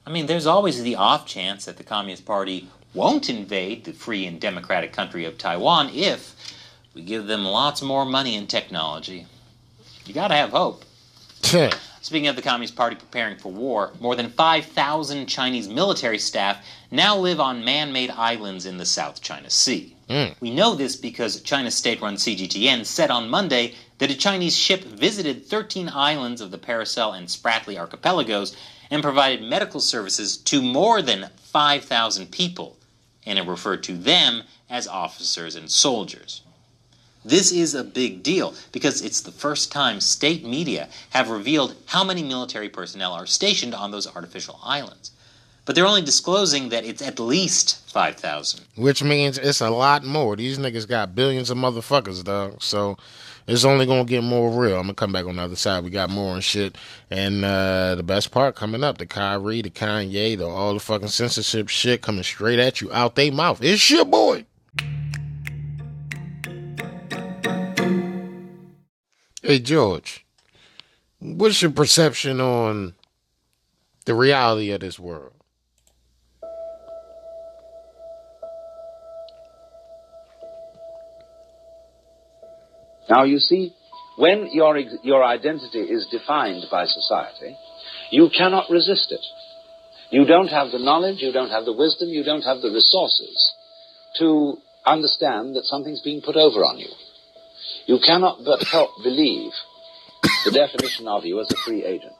I 0.07 0.11
mean, 0.11 0.26
there's 0.26 0.47
always 0.47 0.82
the 0.82 0.97
off 0.97 1.26
chance 1.26 1.66
that 1.66 1.76
the 1.76 1.85
Communist 1.85 2.24
Party 2.24 2.68
won't 2.95 3.28
invade 3.28 3.85
the 3.85 3.93
free 3.93 4.26
and 4.26 4.41
democratic 4.41 4.93
country 4.93 5.24
of 5.24 5.39
Taiwan 5.39 5.91
if 5.91 6.35
we 6.95 7.03
give 7.03 7.26
them 7.26 7.45
lots 7.45 7.82
more 7.82 8.05
money 8.05 8.35
and 8.35 8.49
technology. 8.49 9.26
You 10.07 10.14
gotta 10.14 10.34
have 10.34 10.50
hope. 10.50 10.84
Speaking 12.02 12.28
of 12.28 12.36
the 12.36 12.42
Communist 12.42 12.76
Party 12.76 12.96
preparing 12.96 13.38
for 13.38 13.50
war, 13.50 13.92
more 13.98 14.14
than 14.14 14.28
5,000 14.28 15.26
Chinese 15.26 15.68
military 15.68 16.18
staff 16.18 16.62
now 16.90 17.16
live 17.16 17.40
on 17.40 17.64
man 17.64 17.92
made 17.92 18.11
islands 18.11 18.66
in 18.66 18.76
the 18.76 18.84
South 18.84 19.22
China 19.22 19.48
Sea. 19.48 19.96
Mm. 20.11 20.34
We 20.40 20.50
know 20.50 20.74
this 20.74 20.96
because 20.96 21.40
China's 21.40 21.74
state 21.74 22.02
run 22.02 22.16
CGTN 22.16 22.84
said 22.84 23.11
on 23.11 23.30
Monday 23.30 23.74
that 23.98 24.11
a 24.11 24.16
Chinese 24.16 24.55
ship 24.55 24.84
visited 24.84 25.46
13 25.46 25.88
islands 25.88 26.42
of 26.42 26.50
the 26.50 26.59
Paracel 26.59 27.16
and 27.16 27.26
Spratly 27.26 27.78
archipelagos 27.78 28.55
and 28.90 29.02
provided 29.02 29.42
medical 29.42 29.80
services 29.80 30.36
to 30.36 30.61
more 30.61 31.00
than 31.00 31.30
5,000 31.36 32.30
people, 32.30 32.76
and 33.24 33.38
it 33.38 33.46
referred 33.46 33.82
to 33.84 33.96
them 33.96 34.42
as 34.68 34.86
officers 34.86 35.57
and 35.57 35.70
soldiers. 35.70 36.42
This 37.25 37.53
is 37.53 37.75
a 37.75 37.83
big 37.83 38.22
deal 38.22 38.55
because 38.72 39.01
it's 39.01 39.22
the 39.22 39.33
first 39.33 39.72
time 39.72 40.01
state 40.01 40.45
media 40.45 40.89
have 41.11 41.31
revealed 41.31 41.75
how 41.87 42.05
many 42.05 42.22
military 42.22 42.68
personnel 42.68 43.12
are 43.12 43.27
stationed 43.27 43.75
on 43.75 43.91
those 43.91 44.07
artificial 44.14 44.61
islands. 44.62 45.11
But 45.64 45.75
they're 45.75 45.87
only 45.87 46.03
disclosing 46.03 46.68
that 46.68 46.85
it's 46.85 47.01
at 47.01 47.18
least 47.18 47.91
5,000. 47.91 48.66
Which 48.77 49.03
means 49.03 49.39
it's 49.39 49.62
a 49.62 49.70
lot 49.70 50.05
more. 50.05 50.37
These 50.37 50.59
niggas 50.59 50.87
got 50.87 51.14
billions 51.14 51.49
of 51.49 51.57
motherfuckers, 51.57 52.22
dog. 52.22 52.62
So 52.62 52.99
it's 53.47 53.64
only 53.64 53.87
gonna 53.87 54.05
get 54.05 54.22
more 54.22 54.51
real. 54.51 54.77
I'm 54.77 54.83
gonna 54.83 54.95
come 54.95 55.12
back 55.12 55.25
on 55.25 55.37
the 55.37 55.43
other 55.43 55.57
side. 55.57 55.83
We 55.83 55.89
got 55.89 56.11
more 56.11 56.35
and 56.35 56.45
shit. 56.45 56.77
And 57.11 57.43
uh 57.43 57.95
the 57.95 58.03
best 58.03 58.31
part 58.31 58.57
coming 58.57 58.85
up, 58.85 58.99
the 58.99 59.07
Kyrie, 59.07 59.62
the 59.62 59.70
Kanye, 59.70 60.37
the 60.37 60.47
all 60.47 60.75
the 60.75 60.81
fucking 60.81 61.09
censorship 61.09 61.70
shit 61.70 62.03
coming 62.03 62.25
straight 62.25 62.59
at 62.59 62.83
you 62.83 62.93
out 62.93 63.14
they 63.14 63.31
mouth. 63.31 63.62
It's 63.62 63.91
your 63.91 64.05
boy. 64.05 64.45
Hey 69.47 69.59
George, 69.59 70.24
what's 71.20 71.61
your 71.61 71.70
perception 71.70 72.40
on 72.40 72.95
the 74.07 74.14
reality 74.14 74.70
of 74.70 74.80
this 74.80 74.99
world? 74.99 75.34
Now, 83.11 83.24
you 83.24 83.38
see, 83.38 83.74
when 84.16 84.49
your, 84.51 84.78
your 85.03 85.22
identity 85.22 85.80
is 85.80 86.09
defined 86.11 86.64
by 86.70 86.86
society, 86.86 87.55
you 88.11 88.30
cannot 88.34 88.70
resist 88.70 89.12
it. 89.12 89.20
You 90.09 90.24
don't 90.24 90.49
have 90.49 90.70
the 90.70 90.78
knowledge, 90.78 91.18
you 91.18 91.32
don't 91.32 91.51
have 91.51 91.66
the 91.66 91.74
wisdom, 91.74 92.09
you 92.09 92.24
don't 92.24 92.40
have 92.40 92.62
the 92.62 92.70
resources 92.70 93.53
to 94.20 94.57
understand 94.86 95.55
that 95.57 95.64
something's 95.64 96.01
being 96.01 96.22
put 96.22 96.36
over 96.36 96.64
on 96.64 96.78
you. 96.78 96.88
You 97.87 97.99
cannot 98.05 98.45
but 98.45 98.62
help 98.62 98.91
believe 99.03 99.53
the 100.45 100.51
definition 100.51 101.07
of 101.09 101.24
you 101.24 101.41
as 101.41 101.51
a 101.53 101.57
free 101.57 101.85
agent. 101.85 102.14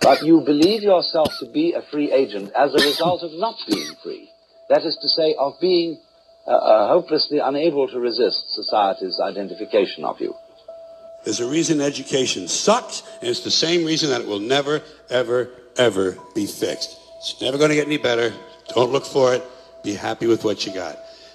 But 0.00 0.24
you 0.24 0.40
believe 0.40 0.82
yourself 0.82 1.28
to 1.40 1.46
be 1.46 1.74
a 1.74 1.82
free 1.82 2.12
agent 2.12 2.52
as 2.54 2.74
a 2.74 2.84
result 2.84 3.22
of 3.22 3.32
not 3.32 3.56
being 3.68 3.94
free. 4.02 4.28
That 4.68 4.84
is 4.84 4.98
to 5.00 5.08
say, 5.08 5.34
of 5.38 5.54
being 5.60 6.00
uh, 6.46 6.50
uh, 6.50 6.88
hopelessly 6.88 7.38
unable 7.38 7.88
to 7.88 8.00
resist 8.00 8.52
society's 8.52 9.20
identification 9.20 10.04
of 10.04 10.20
you. 10.20 10.34
There's 11.24 11.40
a 11.40 11.48
reason 11.48 11.80
education 11.80 12.48
sucks, 12.48 13.02
and 13.20 13.30
it's 13.30 13.44
the 13.44 13.50
same 13.50 13.84
reason 13.84 14.10
that 14.10 14.22
it 14.22 14.26
will 14.26 14.40
never, 14.40 14.82
ever, 15.08 15.50
ever 15.76 16.18
be 16.34 16.46
fixed. 16.46 16.98
It's 17.18 17.40
never 17.40 17.58
going 17.58 17.70
to 17.70 17.76
get 17.76 17.86
any 17.86 17.98
better. 17.98 18.32
Don't 18.74 18.90
look 18.90 19.06
for 19.06 19.34
it. 19.34 19.44
Be 19.84 19.94
happy 19.94 20.26
with 20.26 20.42
what 20.42 20.66
you 20.66 20.74
got. 20.74 20.98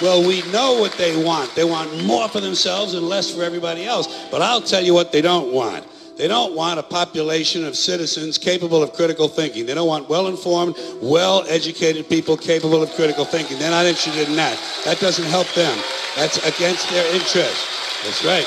Well, 0.00 0.26
we 0.26 0.42
know 0.52 0.74
what 0.74 0.92
they 0.92 1.22
want. 1.22 1.54
They 1.54 1.64
want 1.64 2.04
more 2.04 2.28
for 2.28 2.40
themselves 2.40 2.94
and 2.94 3.08
less 3.08 3.34
for 3.34 3.42
everybody 3.42 3.84
else. 3.84 4.28
But 4.30 4.42
I'll 4.42 4.60
tell 4.60 4.82
you 4.82 4.94
what 4.94 5.10
they 5.10 5.20
don't 5.20 5.52
want. 5.52 5.84
They 6.16 6.26
don't 6.26 6.54
want 6.54 6.80
a 6.80 6.82
population 6.82 7.64
of 7.64 7.76
citizens 7.76 8.38
capable 8.38 8.82
of 8.82 8.92
critical 8.92 9.28
thinking. 9.28 9.66
They 9.66 9.74
don't 9.74 9.86
want 9.86 10.08
well-informed, 10.08 10.76
well-educated 11.00 12.08
people 12.08 12.36
capable 12.36 12.82
of 12.82 12.90
critical 12.94 13.24
thinking. 13.24 13.58
They're 13.58 13.70
not 13.70 13.86
interested 13.86 14.28
in 14.28 14.34
that. 14.36 14.58
That 14.84 14.98
doesn't 14.98 15.26
help 15.26 15.46
them. 15.54 15.78
That's 16.16 16.38
against 16.38 16.90
their 16.90 17.06
interest. 17.14 17.66
That's 18.04 18.24
right. 18.24 18.46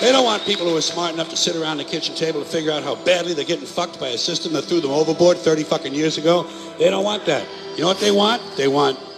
They 0.00 0.12
don't 0.12 0.24
want 0.24 0.44
people 0.44 0.68
who 0.68 0.76
are 0.76 0.80
smart 0.80 1.14
enough 1.14 1.28
to 1.30 1.36
sit 1.36 1.56
around 1.56 1.78
the 1.78 1.84
kitchen 1.84 2.14
table 2.14 2.42
to 2.42 2.48
figure 2.48 2.70
out 2.70 2.84
how 2.84 2.94
badly 2.94 3.34
they're 3.34 3.44
getting 3.44 3.66
fucked 3.66 3.98
by 3.98 4.08
a 4.08 4.18
system 4.18 4.52
that 4.52 4.62
threw 4.62 4.80
them 4.80 4.92
overboard 4.92 5.36
30 5.36 5.64
fucking 5.64 5.94
years 5.94 6.16
ago. 6.16 6.44
They 6.78 6.90
don't 6.90 7.04
want 7.04 7.26
that. 7.26 7.46
You 7.74 7.82
know 7.82 7.88
what 7.88 7.98
they 7.98 8.12
want? 8.12 8.40
They 8.56 8.68
want 8.68 8.98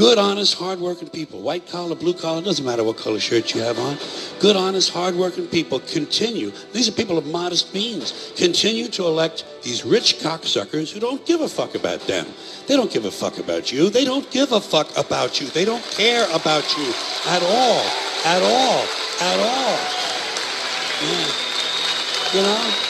Good, 0.00 0.16
honest, 0.16 0.54
hardworking 0.54 1.10
people, 1.10 1.42
white 1.42 1.68
collar, 1.68 1.94
blue 1.94 2.14
collar, 2.14 2.40
doesn't 2.40 2.64
matter 2.64 2.82
what 2.82 2.96
color 2.96 3.20
shirt 3.20 3.54
you 3.54 3.60
have 3.60 3.78
on. 3.78 3.98
Good, 4.40 4.56
honest, 4.56 4.88
hardworking 4.88 5.46
people 5.46 5.80
continue. 5.80 6.52
These 6.72 6.88
are 6.88 6.92
people 6.92 7.18
of 7.18 7.26
modest 7.26 7.74
means. 7.74 8.32
Continue 8.34 8.88
to 8.88 9.04
elect 9.04 9.44
these 9.62 9.84
rich 9.84 10.14
cocksuckers 10.14 10.90
who 10.90 11.00
don't 11.00 11.26
give 11.26 11.42
a 11.42 11.48
fuck 11.48 11.74
about 11.74 12.00
them. 12.06 12.26
They 12.66 12.76
don't 12.76 12.90
give 12.90 13.04
a 13.04 13.10
fuck 13.10 13.38
about 13.38 13.70
you. 13.70 13.90
They 13.90 14.06
don't 14.06 14.28
give 14.30 14.52
a 14.52 14.60
fuck 14.62 14.88
about 14.96 15.38
you. 15.38 15.48
They 15.48 15.66
don't 15.66 15.84
care 15.90 16.24
about 16.34 16.64
you 16.78 16.94
at 17.26 17.42
all. 17.42 17.84
At 18.24 18.42
all. 18.42 18.86
At 19.20 19.38
all. 19.38 19.76
Yeah. 21.04 21.50
You 22.32 22.42
know? 22.42 22.89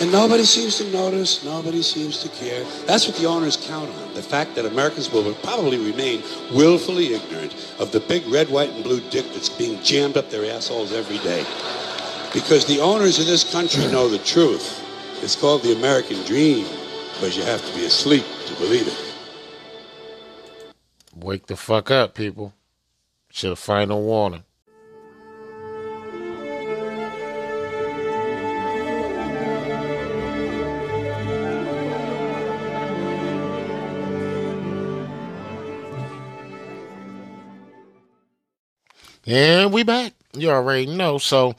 And 0.00 0.10
nobody 0.10 0.42
seems 0.42 0.78
to 0.78 0.90
notice, 0.90 1.44
nobody 1.44 1.80
seems 1.80 2.18
to 2.22 2.28
care. 2.30 2.64
That's 2.84 3.06
what 3.06 3.16
the 3.16 3.26
owners 3.26 3.56
count 3.56 3.88
on. 3.88 4.14
The 4.14 4.22
fact 4.22 4.56
that 4.56 4.66
Americans 4.66 5.10
will 5.12 5.32
probably 5.34 5.78
remain 5.78 6.22
willfully 6.52 7.14
ignorant 7.14 7.54
of 7.78 7.92
the 7.92 8.00
big 8.00 8.26
red, 8.26 8.48
white, 8.48 8.70
and 8.70 8.82
blue 8.82 9.00
dick 9.10 9.24
that's 9.32 9.48
being 9.48 9.80
jammed 9.82 10.16
up 10.16 10.30
their 10.30 10.52
assholes 10.52 10.92
every 10.92 11.18
day. 11.18 11.46
Because 12.32 12.66
the 12.66 12.80
owners 12.80 13.20
of 13.20 13.26
this 13.26 13.50
country 13.52 13.86
know 13.86 14.08
the 14.08 14.18
truth. 14.18 14.80
It's 15.22 15.36
called 15.36 15.62
the 15.62 15.76
American 15.76 16.22
dream, 16.24 16.66
but 17.20 17.36
you 17.36 17.44
have 17.44 17.64
to 17.64 17.74
be 17.76 17.86
asleep 17.86 18.24
to 18.46 18.54
believe 18.54 18.88
it. 18.88 19.14
Wake 21.14 21.46
the 21.46 21.56
fuck 21.56 21.92
up, 21.92 22.14
people. 22.14 22.52
Should 23.30 23.50
have 23.50 23.58
final 23.60 24.02
warning. 24.02 24.42
And 39.26 39.72
we 39.72 39.82
back. 39.82 40.12
You 40.34 40.50
already 40.50 40.86
know. 40.86 41.18
So 41.18 41.54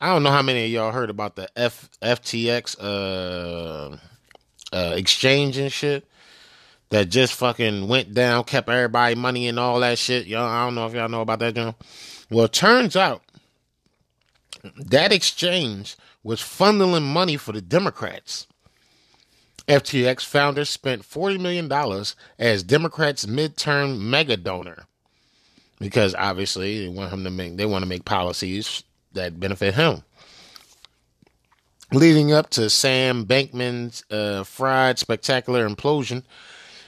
I 0.00 0.12
don't 0.12 0.22
know 0.22 0.30
how 0.30 0.42
many 0.42 0.64
of 0.64 0.70
y'all 0.70 0.92
heard 0.92 1.10
about 1.10 1.36
the 1.36 1.48
F 1.56 1.90
FTX 2.00 2.76
uh, 2.80 3.96
uh 4.72 4.94
exchange 4.94 5.56
and 5.56 5.72
shit 5.72 6.06
that 6.90 7.08
just 7.08 7.34
fucking 7.34 7.88
went 7.88 8.14
down, 8.14 8.44
kept 8.44 8.68
everybody 8.68 9.14
money 9.14 9.48
and 9.48 9.58
all 9.58 9.80
that 9.80 9.98
shit. 9.98 10.26
Y'all, 10.26 10.46
I 10.46 10.64
don't 10.64 10.74
know 10.74 10.86
if 10.86 10.94
y'all 10.94 11.08
know 11.08 11.22
about 11.22 11.38
that, 11.40 11.54
John. 11.54 11.74
Well, 12.30 12.48
turns 12.48 12.96
out 12.96 13.22
that 14.76 15.12
exchange 15.12 15.96
was 16.22 16.40
funneling 16.40 17.02
money 17.02 17.36
for 17.36 17.52
the 17.52 17.62
Democrats. 17.62 18.46
FTX 19.68 20.24
founder 20.24 20.64
spent 20.64 21.02
$40 21.02 21.40
million 21.40 22.04
as 22.38 22.62
Democrats' 22.64 23.26
midterm 23.26 24.00
mega 24.00 24.36
donor 24.36 24.86
because 25.80 26.14
obviously 26.14 26.82
they 26.82 26.88
want 26.88 27.12
him 27.12 27.24
to 27.24 27.30
make 27.30 27.56
they 27.56 27.66
want 27.66 27.82
to 27.82 27.88
make 27.88 28.04
policies 28.04 28.84
that 29.14 29.40
benefit 29.40 29.74
him. 29.74 30.04
Leading 31.92 32.32
up 32.32 32.50
to 32.50 32.70
Sam 32.70 33.24
Bankman's 33.24 34.04
uh, 34.10 34.44
fried 34.44 35.00
spectacular 35.00 35.68
implosion, 35.68 36.22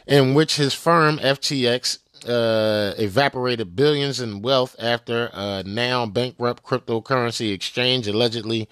in 0.06 0.34
which 0.34 0.56
his 0.56 0.74
firm 0.74 1.18
FTX 1.18 1.98
uh, 2.28 2.94
evaporated 2.98 3.74
billions 3.74 4.20
in 4.20 4.42
wealth 4.42 4.76
after 4.78 5.28
a 5.32 5.64
now 5.66 6.06
bankrupt 6.06 6.62
cryptocurrency 6.62 7.52
exchange 7.52 8.06
allegedly 8.06 8.68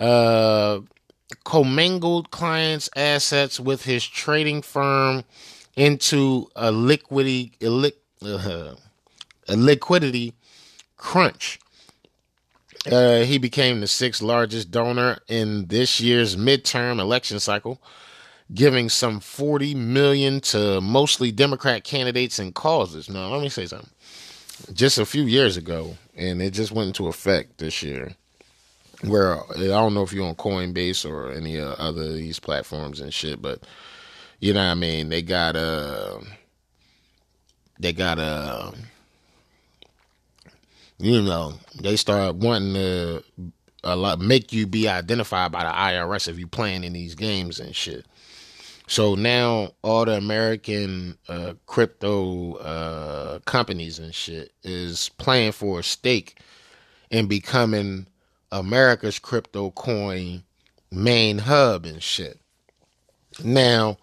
uh, 0.00 0.80
commingled 1.44 2.30
clients' 2.30 2.88
assets 2.96 3.60
with 3.60 3.84
his 3.84 4.06
trading 4.06 4.62
firm 4.62 5.24
into 5.76 6.48
a 6.56 6.72
liquidity. 6.72 7.52
Uh, 8.22 8.74
a 9.48 9.56
liquidity 9.56 10.34
crunch. 10.96 11.58
Uh, 12.90 13.20
he 13.20 13.38
became 13.38 13.80
the 13.80 13.86
sixth 13.86 14.22
largest 14.22 14.70
donor 14.70 15.18
in 15.28 15.66
this 15.66 16.00
year's 16.00 16.36
midterm 16.36 17.00
election 17.00 17.40
cycle, 17.40 17.80
giving 18.54 18.88
some 18.88 19.20
40 19.20 19.74
million 19.74 20.40
to 20.40 20.80
mostly 20.80 21.32
Democrat 21.32 21.84
candidates 21.84 22.38
and 22.38 22.54
causes. 22.54 23.08
Now, 23.08 23.28
let 23.28 23.42
me 23.42 23.48
say 23.48 23.66
something. 23.66 23.90
Just 24.72 24.98
a 24.98 25.06
few 25.06 25.22
years 25.22 25.56
ago, 25.56 25.96
and 26.16 26.40
it 26.40 26.50
just 26.50 26.72
went 26.72 26.88
into 26.88 27.08
effect 27.08 27.58
this 27.58 27.82
year. 27.82 28.12
Where 29.02 29.38
I 29.52 29.66
don't 29.66 29.94
know 29.94 30.02
if 30.02 30.12
you're 30.12 30.26
on 30.26 30.34
Coinbase 30.34 31.08
or 31.08 31.30
any 31.30 31.60
uh, 31.60 31.74
other 31.78 32.02
of 32.02 32.14
these 32.14 32.40
platforms 32.40 33.00
and 33.00 33.14
shit, 33.14 33.40
but 33.40 33.62
you 34.40 34.52
know 34.52 34.64
what 34.64 34.72
I 34.72 34.74
mean. 34.74 35.08
They 35.08 35.22
got 35.22 35.54
a, 35.54 35.60
uh, 35.60 36.20
they 37.78 37.92
got 37.92 38.18
a 38.18 38.22
uh, 38.22 38.72
you 40.98 41.22
know, 41.22 41.54
they 41.80 41.96
start 41.96 42.36
wanting 42.36 42.74
to 42.74 43.24
a 43.84 43.94
lot 43.94 44.18
make 44.18 44.52
you 44.52 44.66
be 44.66 44.88
identified 44.88 45.52
by 45.52 45.64
the 45.64 45.70
IRS 45.70 46.28
if 46.28 46.38
you 46.38 46.46
playing 46.46 46.84
in 46.84 46.92
these 46.92 47.14
games 47.14 47.60
and 47.60 47.74
shit. 47.74 48.04
So 48.88 49.14
now 49.14 49.72
all 49.82 50.04
the 50.06 50.16
American 50.16 51.16
uh, 51.28 51.54
crypto 51.66 52.54
uh, 52.54 53.38
companies 53.40 53.98
and 53.98 54.14
shit 54.14 54.52
is 54.62 55.10
playing 55.18 55.52
for 55.52 55.80
a 55.80 55.82
stake 55.82 56.40
in 57.10 57.26
becoming 57.26 58.06
America's 58.50 59.18
crypto 59.18 59.70
coin 59.72 60.42
main 60.90 61.38
hub 61.38 61.84
and 61.84 62.02
shit. 62.02 62.40
Now, 63.44 63.98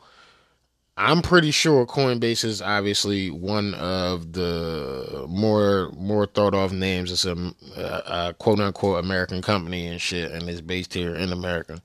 I'm 0.97 1.21
pretty 1.21 1.51
sure 1.51 1.85
Coinbase 1.85 2.45
is 2.45 2.61
obviously 2.61 3.29
one 3.29 3.73
of 3.73 4.31
the 4.31 5.25
more 5.27 5.91
more 5.97 6.25
thought 6.25 6.53
of 6.53 6.71
names. 6.71 7.11
It's 7.11 7.25
a, 7.25 7.35
a, 7.75 7.81
a, 7.81 8.35
quote 8.39 8.61
unquote 8.61 9.03
American 9.03 9.41
company 9.41 9.87
and 9.87 9.99
shit, 9.99 10.31
and 10.31 10.49
it's 10.49 10.61
based 10.61 10.93
here 10.93 11.13
in 11.13 11.33
America. 11.33 11.81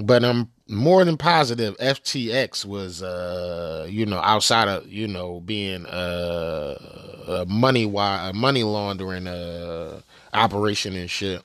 But 0.00 0.24
I'm 0.24 0.50
more 0.68 1.04
than 1.04 1.16
positive 1.16 1.76
FTX 1.78 2.64
was, 2.64 3.02
uh, 3.02 3.86
you 3.88 4.06
know, 4.06 4.18
outside 4.18 4.66
of 4.66 4.88
you 4.88 5.06
know 5.06 5.40
being 5.40 5.86
a, 5.88 7.44
money 7.46 7.84
a 7.84 8.32
money 8.34 8.64
laundering 8.64 9.28
uh, 9.28 10.00
operation 10.34 10.96
and 10.96 11.08
shit 11.08 11.42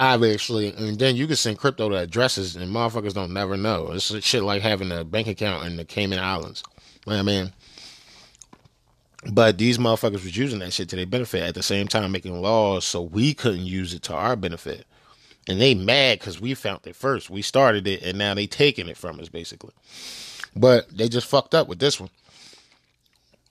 obviously, 0.00 0.74
and 0.74 0.98
then 0.98 1.14
you 1.14 1.26
can 1.26 1.36
send 1.36 1.58
crypto 1.58 1.90
to 1.90 1.96
addresses, 1.96 2.56
and 2.56 2.74
motherfuckers 2.74 3.14
don't 3.14 3.32
never 3.32 3.56
know. 3.56 3.92
It's 3.92 4.06
shit 4.24 4.42
like 4.42 4.62
having 4.62 4.90
a 4.90 5.04
bank 5.04 5.28
account 5.28 5.66
in 5.66 5.76
the 5.76 5.84
Cayman 5.84 6.18
Islands. 6.18 6.64
You 7.06 7.12
know 7.12 7.18
I 7.18 7.22
mean, 7.22 7.52
but 9.30 9.58
these 9.58 9.78
motherfuckers 9.78 10.24
was 10.24 10.36
using 10.36 10.58
that 10.60 10.72
shit 10.72 10.88
to 10.88 10.96
their 10.96 11.06
benefit 11.06 11.42
at 11.42 11.54
the 11.54 11.62
same 11.62 11.86
time, 11.86 12.10
making 12.10 12.40
laws 12.40 12.84
so 12.84 13.02
we 13.02 13.34
couldn't 13.34 13.66
use 13.66 13.92
it 13.94 14.02
to 14.04 14.14
our 14.14 14.34
benefit. 14.34 14.86
And 15.48 15.60
they 15.60 15.74
mad 15.74 16.18
because 16.18 16.40
we 16.40 16.54
found 16.54 16.86
it 16.86 16.96
first. 16.96 17.28
We 17.30 17.42
started 17.42 17.86
it, 17.86 18.02
and 18.02 18.18
now 18.18 18.34
they 18.34 18.46
taking 18.46 18.88
it 18.88 18.96
from 18.96 19.20
us, 19.20 19.28
basically. 19.28 19.72
But 20.56 20.88
they 20.96 21.08
just 21.08 21.26
fucked 21.26 21.54
up 21.54 21.68
with 21.68 21.78
this 21.78 22.00
one. 22.00 22.10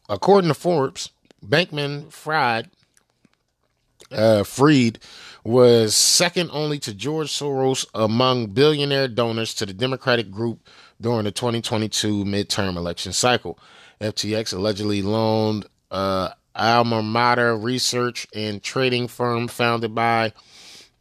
According 0.08 0.48
to 0.48 0.54
Forbes, 0.54 1.12
Bankman 1.46 2.12
Fried, 2.12 2.70
uh, 4.12 4.44
Freed 4.44 5.00
was 5.44 5.96
second 5.96 6.50
only 6.52 6.80
to 6.80 6.94
George 6.94 7.30
Soros 7.30 7.86
among 7.94 8.48
billionaire 8.48 9.08
donors 9.08 9.54
to 9.56 9.66
the 9.66 9.74
Democratic 9.74 10.32
group 10.32 10.68
during 11.00 11.24
the 11.24 11.32
2022 11.32 12.26
midterm 12.26 12.76
election 12.76 13.14
cycle. 13.14 13.58
FTX 14.02 14.54
allegedly 14.54 15.02
loaned 15.02 15.66
uh, 15.92 16.30
alma 16.56 17.02
mater 17.02 17.58
research 17.58 18.28
and 18.36 18.62
trading 18.62 19.08
firm 19.08 19.48
founded 19.48 19.96
by 19.96 20.34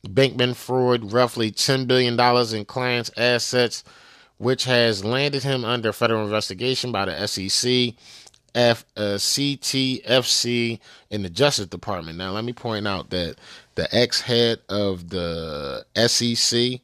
Bankman 0.06 0.54
Freud 0.54 1.12
roughly 1.12 1.50
$10 1.50 1.86
billion 1.86 2.18
in 2.54 2.64
clients' 2.64 3.10
assets, 3.16 3.82
which 4.38 4.64
has 4.64 5.04
landed 5.04 5.42
him 5.42 5.64
under 5.64 5.92
federal 5.92 6.24
investigation 6.24 6.92
by 6.92 7.04
the 7.04 7.26
SEC 7.26 7.94
F, 8.54 8.84
uh, 8.96 9.16
CTFC 9.16 10.78
in 11.10 11.22
the 11.22 11.30
Justice 11.30 11.66
Department. 11.66 12.18
Now, 12.18 12.32
let 12.32 12.44
me 12.44 12.52
point 12.52 12.86
out 12.86 13.10
that 13.10 13.36
the 13.78 13.94
ex 13.96 14.20
head 14.20 14.58
of 14.68 15.10
the 15.10 15.86
SEC, 15.94 16.80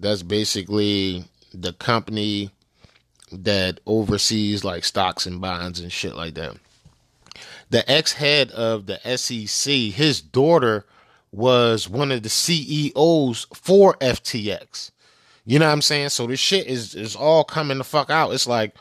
that's 0.00 0.24
basically 0.24 1.22
the 1.52 1.72
company 1.74 2.50
that 3.30 3.78
oversees 3.86 4.64
like 4.64 4.82
stocks 4.82 5.26
and 5.26 5.40
bonds 5.40 5.78
and 5.78 5.92
shit 5.92 6.16
like 6.16 6.34
that. 6.34 6.56
The 7.70 7.88
ex 7.88 8.14
head 8.14 8.50
of 8.50 8.86
the 8.86 8.98
SEC, 9.16 9.72
his 9.72 10.20
daughter 10.20 10.84
was 11.30 11.88
one 11.88 12.10
of 12.10 12.24
the 12.24 12.28
CEOs 12.28 13.46
for 13.54 13.94
FTX. 13.98 14.90
You 15.46 15.60
know 15.60 15.66
what 15.66 15.72
I'm 15.72 15.82
saying? 15.82 16.08
So 16.08 16.26
this 16.26 16.40
shit 16.40 16.66
is 16.66 16.96
is 16.96 17.14
all 17.14 17.44
coming 17.44 17.78
the 17.78 17.84
fuck 17.84 18.10
out. 18.10 18.34
It's 18.34 18.48
like, 18.48 18.74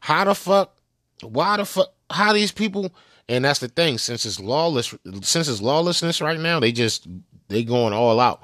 how 0.00 0.24
the 0.24 0.34
fuck, 0.34 0.76
why 1.22 1.56
the 1.56 1.66
fuck, 1.66 1.92
how 2.10 2.32
these 2.32 2.50
people? 2.50 2.92
And 3.28 3.44
that's 3.44 3.58
the 3.58 3.68
thing. 3.68 3.98
Since 3.98 4.24
it's 4.24 4.38
lawless, 4.38 4.94
since 5.22 5.48
it's 5.48 5.60
lawlessness 5.60 6.20
right 6.20 6.38
now, 6.38 6.60
they 6.60 6.72
just 6.72 7.08
they 7.48 7.64
going 7.64 7.92
all 7.92 8.20
out. 8.20 8.42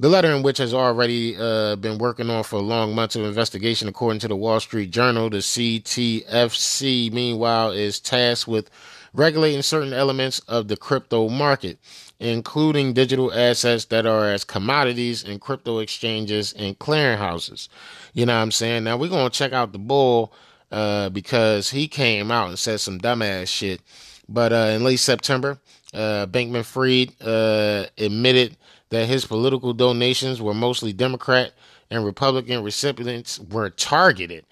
The 0.00 0.08
letter 0.08 0.30
in 0.30 0.44
which 0.44 0.58
has 0.58 0.72
already 0.72 1.36
uh, 1.36 1.74
been 1.74 1.98
working 1.98 2.30
on 2.30 2.44
for 2.44 2.60
long 2.60 2.94
months 2.94 3.16
of 3.16 3.24
investigation, 3.24 3.88
according 3.88 4.20
to 4.20 4.28
the 4.28 4.36
Wall 4.36 4.60
Street 4.60 4.92
Journal. 4.92 5.28
The 5.28 5.38
CTFC, 5.38 7.12
meanwhile, 7.12 7.72
is 7.72 7.98
tasked 7.98 8.46
with 8.46 8.70
regulating 9.12 9.62
certain 9.62 9.92
elements 9.92 10.38
of 10.46 10.68
the 10.68 10.76
crypto 10.76 11.28
market, 11.28 11.80
including 12.20 12.92
digital 12.92 13.32
assets 13.32 13.86
that 13.86 14.06
are 14.06 14.26
as 14.26 14.44
commodities 14.44 15.24
in 15.24 15.40
crypto 15.40 15.80
exchanges 15.80 16.52
and 16.52 16.78
clearinghouses. 16.78 17.68
You 18.12 18.26
know 18.26 18.36
what 18.36 18.42
I'm 18.42 18.52
saying? 18.52 18.84
Now 18.84 18.96
we're 18.96 19.08
gonna 19.08 19.30
check 19.30 19.52
out 19.52 19.72
the 19.72 19.78
bull 19.80 20.32
uh, 20.70 21.08
because 21.10 21.70
he 21.70 21.88
came 21.88 22.30
out 22.30 22.48
and 22.48 22.58
said 22.58 22.80
some 22.80 22.98
dumbass 22.98 23.48
shit. 23.48 23.80
But 24.28 24.52
uh, 24.52 24.72
in 24.74 24.84
late 24.84 25.00
September, 25.00 25.58
uh, 25.94 26.26
Bankman 26.26 26.64
Fried 26.64 27.14
uh, 27.20 27.86
admitted 27.96 28.56
that 28.90 29.06
his 29.06 29.24
political 29.24 29.72
donations 29.72 30.40
were 30.40 30.54
mostly 30.54 30.92
Democrat 30.92 31.52
and 31.90 32.04
Republican 32.04 32.62
recipients 32.62 33.38
were 33.38 33.70
targeted. 33.70 34.44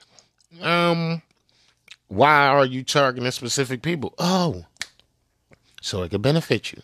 Um, 0.62 1.22
why 2.09 2.47
are 2.47 2.64
you 2.64 2.82
targeting 2.82 3.30
specific 3.30 3.82
people? 3.82 4.14
Oh, 4.18 4.64
so 5.82 6.02
it 6.02 6.10
could 6.10 6.22
benefit 6.22 6.72
you. 6.72 6.82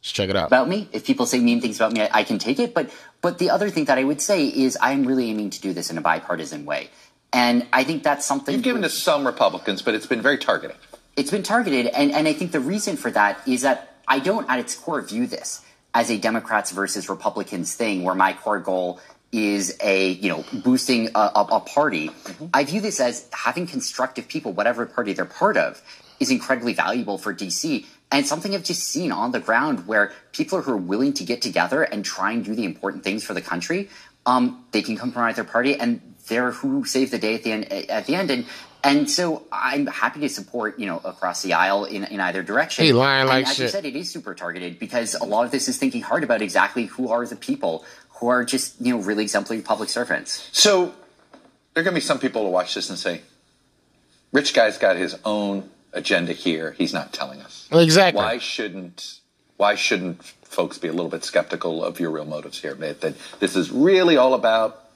Let's 0.00 0.12
check 0.12 0.30
it 0.30 0.36
out. 0.36 0.46
About 0.46 0.68
me, 0.68 0.88
if 0.92 1.04
people 1.04 1.26
say 1.26 1.40
mean 1.40 1.60
things 1.60 1.76
about 1.76 1.92
me, 1.92 2.02
I, 2.02 2.20
I 2.20 2.24
can 2.24 2.38
take 2.38 2.58
it. 2.58 2.72
But 2.72 2.90
but 3.20 3.38
the 3.38 3.50
other 3.50 3.68
thing 3.68 3.84
that 3.86 3.98
I 3.98 4.04
would 4.04 4.20
say 4.20 4.46
is 4.46 4.78
I'm 4.80 5.04
really 5.04 5.28
aiming 5.28 5.50
to 5.50 5.60
do 5.60 5.72
this 5.72 5.90
in 5.90 5.98
a 5.98 6.00
bipartisan 6.00 6.64
way, 6.64 6.88
and 7.32 7.66
I 7.72 7.84
think 7.84 8.02
that's 8.02 8.26
something 8.26 8.54
You've 8.54 8.64
given 8.64 8.82
to 8.82 8.90
some 8.90 9.26
Republicans, 9.26 9.82
but 9.82 9.94
it's 9.94 10.06
been 10.06 10.22
very 10.22 10.38
targeted. 10.38 10.76
it's 11.16 11.30
been 11.30 11.42
targeted, 11.42 11.86
and, 11.86 12.12
and 12.12 12.26
I 12.26 12.32
think 12.32 12.52
the 12.52 12.60
reason 12.60 12.96
for 12.96 13.10
that 13.12 13.46
is 13.46 13.62
that 13.62 13.96
I 14.08 14.18
don't, 14.18 14.48
at 14.50 14.58
its 14.58 14.74
core, 14.74 15.00
view 15.02 15.26
this 15.26 15.64
as 15.94 16.10
a 16.10 16.18
Democrats 16.18 16.70
versus 16.72 17.08
Republicans 17.08 17.74
thing, 17.74 18.02
where 18.02 18.14
my 18.14 18.32
core 18.32 18.58
goal 18.60 19.00
is 19.32 19.76
a 19.80 20.10
you 20.10 20.28
know 20.28 20.44
boosting 20.52 21.08
a, 21.14 21.18
a, 21.18 21.46
a 21.52 21.60
party. 21.60 22.10
I 22.52 22.64
view 22.64 22.80
this 22.80 23.00
as 23.00 23.28
having 23.32 23.66
constructive 23.66 24.28
people, 24.28 24.52
whatever 24.52 24.86
party 24.86 25.12
they're 25.12 25.24
part 25.24 25.56
of, 25.56 25.80
is 26.18 26.30
incredibly 26.30 26.74
valuable 26.74 27.18
for 27.18 27.32
DC. 27.34 27.86
And 28.12 28.26
something 28.26 28.54
I've 28.56 28.64
just 28.64 28.82
seen 28.82 29.12
on 29.12 29.30
the 29.30 29.38
ground 29.38 29.86
where 29.86 30.12
people 30.32 30.60
who 30.60 30.72
are 30.72 30.76
willing 30.76 31.12
to 31.12 31.24
get 31.24 31.42
together 31.42 31.84
and 31.84 32.04
try 32.04 32.32
and 32.32 32.44
do 32.44 32.56
the 32.56 32.64
important 32.64 33.04
things 33.04 33.22
for 33.22 33.34
the 33.34 33.40
country, 33.40 33.88
um, 34.26 34.64
they 34.72 34.82
can 34.82 34.96
compromise 34.96 35.36
their 35.36 35.44
party, 35.44 35.76
and 35.76 36.00
they're 36.30 36.52
who 36.52 36.86
saved 36.86 37.12
the 37.12 37.18
day 37.18 37.34
at 37.34 37.42
the 37.42 37.52
end. 37.52 37.70
At 37.70 38.06
the 38.06 38.14
end, 38.14 38.30
and 38.30 38.46
and 38.82 39.10
so 39.10 39.42
I'm 39.52 39.86
happy 39.86 40.20
to 40.20 40.28
support 40.30 40.78
you 40.78 40.86
know 40.86 40.98
across 41.04 41.42
the 41.42 41.52
aisle 41.52 41.84
in, 41.84 42.04
in 42.04 42.20
either 42.20 42.42
direction. 42.42 42.86
He 42.86 42.94
lying 42.94 43.20
And 43.22 43.28
like 43.28 43.46
as 43.46 43.58
you 43.58 43.68
said, 43.68 43.84
it 43.84 43.94
is 43.94 44.10
super 44.10 44.34
targeted 44.34 44.78
because 44.78 45.14
a 45.14 45.24
lot 45.24 45.44
of 45.44 45.50
this 45.50 45.68
is 45.68 45.76
thinking 45.76 46.00
hard 46.00 46.24
about 46.24 46.40
exactly 46.40 46.86
who 46.86 47.10
are 47.10 47.26
the 47.26 47.36
people 47.36 47.84
who 48.14 48.28
are 48.28 48.44
just 48.44 48.80
you 48.80 48.94
know 48.94 49.02
really 49.02 49.24
exemplary 49.24 49.60
public 49.62 49.90
servants. 49.90 50.48
So 50.52 50.94
there 51.74 51.82
are 51.82 51.84
going 51.84 51.94
to 51.94 52.00
be 52.00 52.00
some 52.00 52.18
people 52.18 52.44
who 52.44 52.50
watch 52.50 52.74
this 52.74 52.88
and 52.88 52.98
say, 52.98 53.20
"Rich 54.32 54.54
guy's 54.54 54.78
got 54.78 54.96
his 54.96 55.16
own 55.24 55.68
agenda 55.92 56.32
here. 56.32 56.72
He's 56.72 56.94
not 56.94 57.12
telling 57.12 57.42
us." 57.42 57.68
Exactly. 57.70 58.22
Why 58.22 58.38
shouldn't 58.38 59.20
Why 59.56 59.74
shouldn't 59.74 60.22
folks 60.42 60.78
be 60.78 60.88
a 60.88 60.92
little 60.92 61.10
bit 61.10 61.24
skeptical 61.24 61.84
of 61.84 62.00
your 62.00 62.10
real 62.10 62.24
motives 62.24 62.60
here? 62.60 62.74
That, 62.74 63.02
that 63.02 63.14
this 63.40 63.56
is 63.56 63.70
really 63.70 64.16
all 64.16 64.34
about 64.34 64.89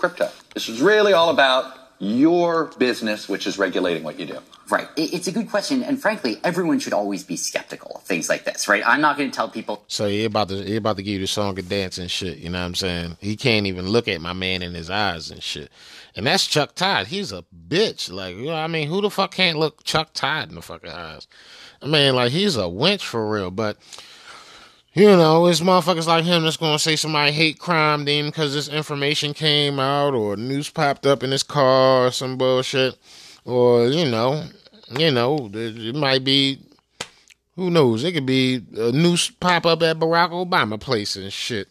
crypto. 0.00 0.30
This 0.54 0.68
is 0.68 0.80
really 0.80 1.12
all 1.12 1.28
about 1.30 1.76
your 2.00 2.70
business, 2.78 3.28
which 3.28 3.46
is 3.46 3.58
regulating 3.58 4.02
what 4.02 4.18
you 4.18 4.24
do. 4.24 4.38
Right. 4.70 4.88
It's 4.96 5.26
a 5.26 5.32
good 5.32 5.50
question, 5.50 5.82
and 5.82 6.00
frankly, 6.00 6.38
everyone 6.42 6.78
should 6.78 6.92
always 6.92 7.24
be 7.24 7.36
skeptical 7.36 7.96
of 7.96 8.02
things 8.04 8.28
like 8.28 8.44
this, 8.44 8.68
right? 8.68 8.82
I'm 8.86 9.00
not 9.00 9.18
going 9.18 9.30
to 9.30 9.34
tell 9.34 9.48
people 9.48 9.82
So 9.88 10.08
he 10.08 10.24
about 10.24 10.48
to 10.48 10.62
he 10.62 10.76
about 10.76 10.96
to 10.96 11.02
give 11.02 11.14
you 11.14 11.20
the 11.20 11.26
song 11.26 11.58
and 11.58 11.68
dance 11.68 11.98
and 11.98 12.10
shit. 12.10 12.38
You 12.38 12.50
know 12.50 12.60
what 12.60 12.66
I'm 12.66 12.74
saying? 12.76 13.16
He 13.20 13.36
can't 13.36 13.66
even 13.66 13.88
look 13.88 14.08
at 14.08 14.20
my 14.20 14.32
man 14.32 14.62
in 14.62 14.74
his 14.74 14.88
eyes 14.88 15.30
and 15.30 15.42
shit. 15.42 15.70
And 16.16 16.26
that's 16.26 16.46
Chuck 16.46 16.74
Todd. 16.76 17.08
He's 17.08 17.32
a 17.32 17.44
bitch. 17.68 18.10
Like 18.10 18.36
you 18.36 18.46
know, 18.46 18.52
what 18.52 18.60
I 18.60 18.68
mean, 18.68 18.88
who 18.88 19.02
the 19.02 19.10
fuck 19.10 19.32
can't 19.32 19.58
look 19.58 19.84
Chuck 19.84 20.10
Todd 20.14 20.48
in 20.48 20.54
the 20.54 20.62
fucking 20.62 20.88
eyes? 20.88 21.26
I 21.82 21.86
mean, 21.86 22.14
like 22.14 22.30
he's 22.30 22.56
a 22.56 22.62
wench 22.62 23.02
for 23.02 23.28
real. 23.28 23.50
But 23.50 23.76
you 24.92 25.06
know, 25.06 25.46
it's 25.46 25.60
motherfuckers 25.60 26.06
like 26.06 26.24
him 26.24 26.42
that's 26.42 26.56
gonna 26.56 26.78
say 26.78 26.96
somebody 26.96 27.32
hate 27.32 27.58
crime 27.58 28.04
then 28.04 28.26
because 28.26 28.54
this 28.54 28.68
information 28.68 29.34
came 29.34 29.78
out 29.78 30.14
or 30.14 30.36
news 30.36 30.68
popped 30.68 31.06
up 31.06 31.22
in 31.22 31.30
his 31.30 31.42
car 31.42 32.06
or 32.06 32.10
some 32.10 32.36
bullshit, 32.36 32.96
or 33.44 33.86
you 33.86 34.10
know, 34.10 34.44
you 34.90 35.10
know, 35.10 35.50
it 35.52 35.94
might 35.94 36.24
be 36.24 36.58
who 37.56 37.70
knows? 37.70 38.04
It 38.04 38.12
could 38.12 38.26
be 38.26 38.62
a 38.76 38.90
noose 38.90 39.30
pop 39.30 39.66
up 39.66 39.82
at 39.82 39.98
Barack 39.98 40.30
Obama 40.30 40.80
place 40.80 41.14
and 41.14 41.32
shit. 41.32 41.68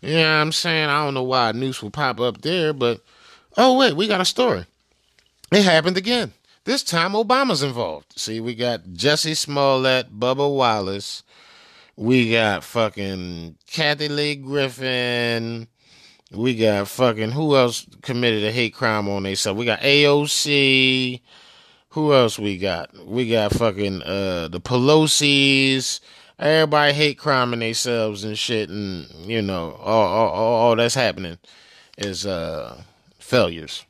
You 0.00 0.14
know 0.14 0.22
what 0.22 0.42
I'm 0.42 0.52
saying? 0.52 0.88
I 0.88 1.04
don't 1.04 1.14
know 1.14 1.24
why 1.24 1.50
a 1.50 1.52
noose 1.52 1.82
would 1.82 1.92
pop 1.92 2.18
up 2.20 2.40
there, 2.42 2.72
but 2.72 3.00
oh 3.56 3.76
wait, 3.78 3.94
we 3.94 4.08
got 4.08 4.20
a 4.20 4.24
story. 4.24 4.64
It 5.52 5.64
happened 5.64 5.96
again. 5.96 6.32
This 6.64 6.82
time 6.82 7.12
Obama's 7.12 7.62
involved. 7.62 8.18
See, 8.18 8.40
we 8.40 8.54
got 8.54 8.92
Jesse 8.92 9.34
Smollett, 9.34 10.18
Bubba 10.18 10.54
Wallace. 10.54 11.22
We 12.00 12.30
got 12.30 12.62
fucking 12.62 13.56
Kathy 13.66 14.08
Lee 14.08 14.36
Griffin. 14.36 15.66
We 16.30 16.54
got 16.54 16.86
fucking 16.86 17.32
who 17.32 17.56
else 17.56 17.88
committed 18.02 18.44
a 18.44 18.52
hate 18.52 18.72
crime 18.72 19.08
on 19.08 19.24
themselves? 19.24 19.58
We 19.58 19.64
got 19.64 19.80
AOC. 19.80 21.20
Who 21.88 22.14
else 22.14 22.38
we 22.38 22.56
got? 22.56 22.90
We 23.04 23.28
got 23.28 23.52
fucking 23.52 24.04
uh 24.04 24.46
the 24.46 24.60
Pelosi's. 24.60 26.00
Everybody 26.38 26.92
hate 26.92 27.18
crime 27.18 27.48
criming 27.48 27.66
themselves 27.66 28.22
and 28.22 28.38
shit, 28.38 28.70
and 28.70 29.08
you 29.28 29.42
know 29.42 29.72
all 29.82 30.06
all, 30.06 30.28
all, 30.28 30.54
all 30.54 30.76
that's 30.76 30.94
happening 30.94 31.38
is 31.96 32.24
uh 32.24 32.80
failures. 33.18 33.84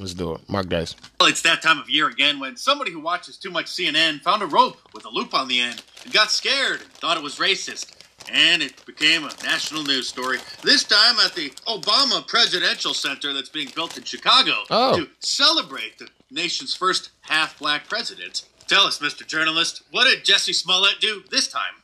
Let's 0.00 0.14
do 0.14 0.34
it. 0.34 0.40
Mark 0.48 0.68
Dice. 0.68 0.96
Well, 1.20 1.28
it's 1.28 1.42
that 1.42 1.62
time 1.62 1.78
of 1.78 1.88
year 1.88 2.08
again 2.08 2.40
when 2.40 2.56
somebody 2.56 2.90
who 2.90 3.00
watches 3.00 3.36
too 3.36 3.50
much 3.50 3.66
CNN 3.66 4.20
found 4.22 4.42
a 4.42 4.46
rope 4.46 4.78
with 4.92 5.04
a 5.04 5.08
loop 5.08 5.34
on 5.34 5.46
the 5.48 5.60
end 5.60 5.82
and 6.04 6.12
got 6.12 6.30
scared 6.32 6.80
and 6.80 6.90
thought 6.94 7.16
it 7.16 7.22
was 7.22 7.36
racist. 7.36 7.92
And 8.32 8.62
it 8.62 8.84
became 8.86 9.24
a 9.24 9.30
national 9.44 9.82
news 9.82 10.08
story. 10.08 10.38
This 10.62 10.82
time 10.82 11.16
at 11.24 11.34
the 11.34 11.50
Obama 11.68 12.26
Presidential 12.26 12.94
Center 12.94 13.32
that's 13.34 13.50
being 13.50 13.68
built 13.74 13.96
in 13.98 14.02
Chicago 14.04 14.64
Oh. 14.70 14.96
to 14.96 15.08
celebrate 15.20 15.98
the 15.98 16.08
nation's 16.30 16.74
first 16.74 17.10
half 17.22 17.58
black 17.58 17.86
president. 17.88 18.42
Tell 18.66 18.84
us, 18.86 18.98
Mr. 18.98 19.26
Journalist, 19.26 19.82
what 19.90 20.04
did 20.04 20.24
Jussie 20.24 20.54
Smollett 20.54 21.00
do 21.00 21.22
this 21.30 21.46
time? 21.48 21.74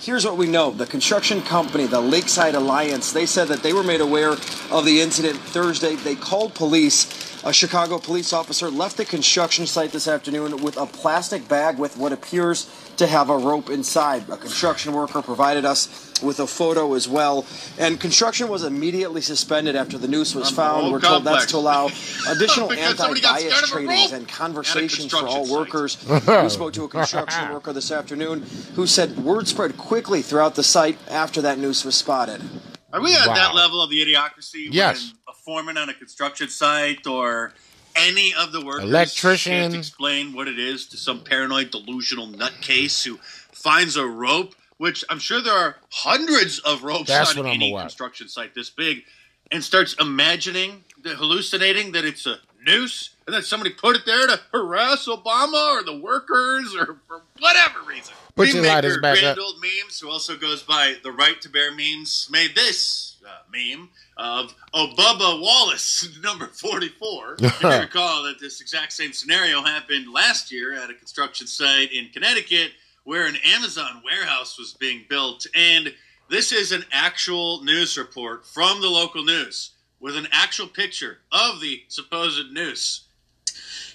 Here's 0.00 0.24
what 0.26 0.36
we 0.36 0.46
know. 0.46 0.72
The 0.72 0.86
construction 0.86 1.40
company, 1.40 1.86
the 1.86 2.00
Lakeside 2.00 2.54
Alliance, 2.54 3.12
they 3.12 3.24
said 3.24 3.48
that 3.48 3.62
they 3.62 3.72
were 3.72 3.84
made 3.84 4.00
aware 4.00 4.30
of 4.70 4.84
the 4.84 5.00
incident 5.00 5.38
Thursday. 5.38 5.94
They 5.94 6.16
called 6.16 6.54
police. 6.54 7.06
A 7.42 7.54
Chicago 7.54 7.98
police 7.98 8.34
officer 8.34 8.68
left 8.70 8.98
the 8.98 9.04
construction 9.06 9.66
site 9.66 9.92
this 9.92 10.06
afternoon 10.06 10.62
with 10.62 10.76
a 10.76 10.84
plastic 10.84 11.48
bag 11.48 11.78
with 11.78 11.96
what 11.96 12.12
appears 12.12 12.68
to 12.98 13.06
have 13.06 13.30
a 13.30 13.38
rope 13.38 13.70
inside. 13.70 14.28
A 14.28 14.36
construction 14.36 14.92
worker 14.92 15.22
provided 15.22 15.64
us 15.64 16.20
with 16.22 16.38
a 16.40 16.46
photo 16.46 16.92
as 16.92 17.08
well. 17.08 17.46
And 17.78 17.98
construction 17.98 18.48
was 18.48 18.62
immediately 18.62 19.22
suspended 19.22 19.74
after 19.74 19.96
the 19.96 20.06
noose 20.06 20.34
was 20.34 20.50
found. 20.50 20.92
We're 20.92 21.00
told 21.00 21.24
that's 21.24 21.46
to 21.46 21.56
allow 21.56 21.86
additional 22.28 22.68
Because 22.68 22.98
somebody 22.98 23.22
got 23.22 23.40
anti-bias 23.40 23.54
scared 23.54 23.64
of 23.64 23.70
a 23.70 23.72
trainings 23.86 24.12
and 24.12 24.28
conversations 24.28 25.10
for 25.10 25.26
all 25.26 25.46
site. 25.46 25.56
workers. 25.56 25.96
we 26.42 26.48
spoke 26.50 26.74
to 26.74 26.84
a 26.84 26.88
construction 26.88 27.48
worker 27.54 27.72
this 27.72 27.90
afternoon 27.90 28.44
who 28.74 28.86
said 28.86 29.16
word 29.16 29.48
spread 29.48 29.78
quickly 29.78 30.20
throughout 30.20 30.56
the 30.56 30.62
site 30.62 30.98
after 31.08 31.40
that 31.40 31.58
noose 31.58 31.86
was 31.86 31.96
spotted. 31.96 32.42
Are 32.92 33.00
we 33.00 33.14
at 33.14 33.28
Wow. 33.28 33.34
that 33.34 33.54
level 33.54 33.80
of 33.80 33.88
the 33.88 34.04
idiocracy? 34.04 34.66
Yes. 34.70 35.14
Foreman 35.40 35.76
on 35.76 35.88
a 35.88 35.94
construction 35.94 36.48
site 36.48 37.06
or 37.06 37.52
any 37.96 38.32
of 38.34 38.52
the 38.52 38.64
workers 38.64 38.84
Electrician. 38.84 39.52
can't 39.52 39.74
explain 39.74 40.32
what 40.32 40.48
it 40.48 40.58
is 40.58 40.86
to 40.88 40.96
some 40.96 41.20
paranoid, 41.22 41.70
delusional 41.70 42.28
nutcase 42.28 43.04
who 43.04 43.18
finds 43.52 43.96
a 43.96 44.06
rope, 44.06 44.54
which 44.76 45.04
I'm 45.10 45.18
sure 45.18 45.42
there 45.42 45.54
are 45.54 45.76
hundreds 45.90 46.58
of 46.60 46.84
ropes 46.84 47.08
That's 47.08 47.36
on 47.36 47.46
any 47.46 47.74
construction 47.76 48.28
site 48.28 48.54
this 48.54 48.70
big, 48.70 49.04
and 49.50 49.64
starts 49.64 49.94
imagining, 49.94 50.84
the, 51.02 51.10
hallucinating 51.10 51.92
that 51.92 52.04
it's 52.04 52.26
a 52.26 52.38
noose, 52.64 53.10
and 53.26 53.34
that 53.34 53.44
somebody 53.44 53.70
put 53.70 53.96
it 53.96 54.02
there 54.06 54.26
to 54.26 54.40
harass 54.52 55.06
Obama 55.08 55.80
or 55.80 55.82
the 55.82 55.98
workers 55.98 56.74
or 56.74 56.98
for 57.08 57.22
whatever 57.38 57.80
reason. 57.86 58.14
Put 58.34 58.48
your 58.48 58.62
Meme 58.62 58.72
lighters 58.72 58.98
back 58.98 59.18
Grand 59.18 59.38
up. 59.38 59.44
Old 59.44 59.56
Memes, 59.60 59.98
who 60.00 60.08
also 60.08 60.36
goes 60.36 60.62
by 60.62 60.94
the 61.02 61.12
Right 61.12 61.40
to 61.42 61.48
Bear 61.48 61.74
Memes, 61.74 62.28
made 62.30 62.54
this 62.54 63.16
uh, 63.30 63.42
meme 63.52 63.88
of 64.16 64.54
Obubba 64.74 65.40
Wallace, 65.40 66.08
number 66.22 66.46
44. 66.46 67.36
you 67.40 67.68
recall 67.68 68.24
that 68.24 68.38
this 68.40 68.60
exact 68.60 68.92
same 68.92 69.12
scenario 69.12 69.62
happened 69.62 70.12
last 70.12 70.50
year 70.52 70.74
at 70.74 70.90
a 70.90 70.94
construction 70.94 71.46
site 71.46 71.92
in 71.92 72.08
Connecticut 72.12 72.72
where 73.04 73.26
an 73.26 73.36
Amazon 73.46 74.02
warehouse 74.04 74.58
was 74.58 74.74
being 74.74 75.04
built. 75.08 75.46
And 75.54 75.94
this 76.28 76.52
is 76.52 76.72
an 76.72 76.84
actual 76.92 77.62
news 77.64 77.96
report 77.96 78.46
from 78.46 78.80
the 78.80 78.88
local 78.88 79.24
news. 79.24 79.72
with 80.00 80.16
an 80.16 80.28
actual 80.32 80.66
picture 80.66 81.18
of 81.30 81.60
the 81.60 81.82
supposed 81.88 82.50
noose. 82.52 83.02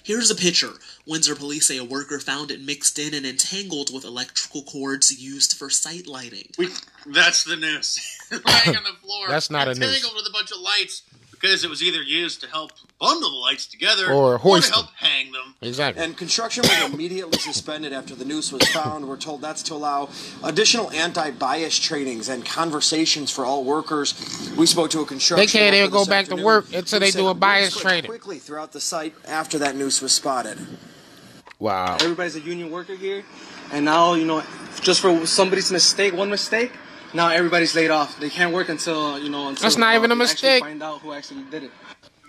Here's 0.06 0.30
a 0.30 0.36
picture. 0.36 0.70
Windsor 1.04 1.34
police 1.34 1.66
say 1.66 1.78
a 1.78 1.84
worker 1.84 2.20
found 2.20 2.52
it 2.52 2.60
mixed 2.60 2.96
in 2.96 3.12
and 3.12 3.26
entangled 3.26 3.92
with 3.92 4.04
electrical 4.04 4.62
cords 4.62 5.20
used 5.20 5.54
for 5.54 5.68
sight 5.68 6.06
lighting. 6.06 6.48
We, 6.56 6.68
that's 7.06 7.42
the 7.42 7.56
noose. 7.56 7.98
Lying 8.30 8.76
on 8.76 8.84
the 8.84 8.96
floor. 9.02 9.26
That's 9.28 9.50
not 9.50 9.66
a 9.66 9.74
noose. 9.74 9.84
Entangled 9.84 10.14
with 10.14 10.26
a 10.28 10.32
bunch 10.32 10.52
of 10.52 10.58
lights 10.60 11.02
because 11.40 11.64
it 11.64 11.70
was 11.70 11.82
either 11.82 12.02
used 12.02 12.40
to 12.42 12.48
help 12.48 12.72
bundle 12.98 13.30
the 13.30 13.36
lights 13.36 13.66
together 13.66 14.10
Or 14.12 14.38
hoist 14.38 14.68
to 14.68 14.74
help 14.74 14.86
them. 14.86 14.94
hang 14.96 15.32
them. 15.32 15.54
Exactly. 15.60 16.02
And 16.02 16.16
construction 16.16 16.62
was 16.62 16.92
immediately 16.92 17.38
suspended 17.38 17.92
after 17.92 18.14
the 18.14 18.24
noose 18.24 18.52
was 18.52 18.66
found. 18.68 19.06
We're 19.08 19.16
told 19.16 19.42
that's 19.42 19.62
to 19.64 19.74
allow 19.74 20.08
additional 20.42 20.90
anti-bias 20.90 21.78
trainings 21.78 22.28
and 22.28 22.44
conversations 22.44 23.30
for 23.30 23.44
all 23.44 23.64
workers. 23.64 24.14
We 24.56 24.66
spoke 24.66 24.90
to 24.90 25.00
a 25.00 25.06
construction. 25.06 25.46
They 25.46 25.50
can't 25.50 25.74
even 25.74 25.90
go 25.90 26.00
this 26.00 26.08
back 26.08 26.26
to 26.26 26.36
work 26.36 26.72
until 26.72 26.98
who 27.00 27.04
they 27.04 27.10
do 27.10 27.28
a 27.28 27.34
bias 27.34 27.78
training. 27.78 28.08
Quickly 28.08 28.38
throughout 28.38 28.72
the 28.72 28.80
site 28.80 29.14
after 29.26 29.58
that 29.58 29.76
noose 29.76 30.00
was 30.00 30.12
spotted. 30.12 30.58
Wow. 31.58 31.96
Everybody's 32.00 32.36
a 32.36 32.40
union 32.40 32.70
worker 32.70 32.94
here, 32.94 33.24
and 33.72 33.84
now 33.84 34.12
you 34.14 34.26
know, 34.26 34.42
just 34.82 35.00
for 35.00 35.24
somebody's 35.26 35.72
mistake, 35.72 36.12
one 36.14 36.28
mistake, 36.28 36.70
now 37.14 37.28
everybody's 37.28 37.74
laid 37.74 37.90
off. 37.90 38.18
They 38.18 38.30
can't 38.30 38.52
work 38.52 38.68
until 38.68 39.18
you 39.18 39.30
know. 39.30 39.48
Until, 39.48 39.62
That's 39.62 39.76
not 39.76 39.94
even 39.94 40.12
a 40.12 40.16
mistake. 40.16 40.62
Find 40.62 40.82
out 40.82 41.00
who 41.00 41.12
actually 41.12 41.44
did 41.50 41.64
it. 41.64 41.70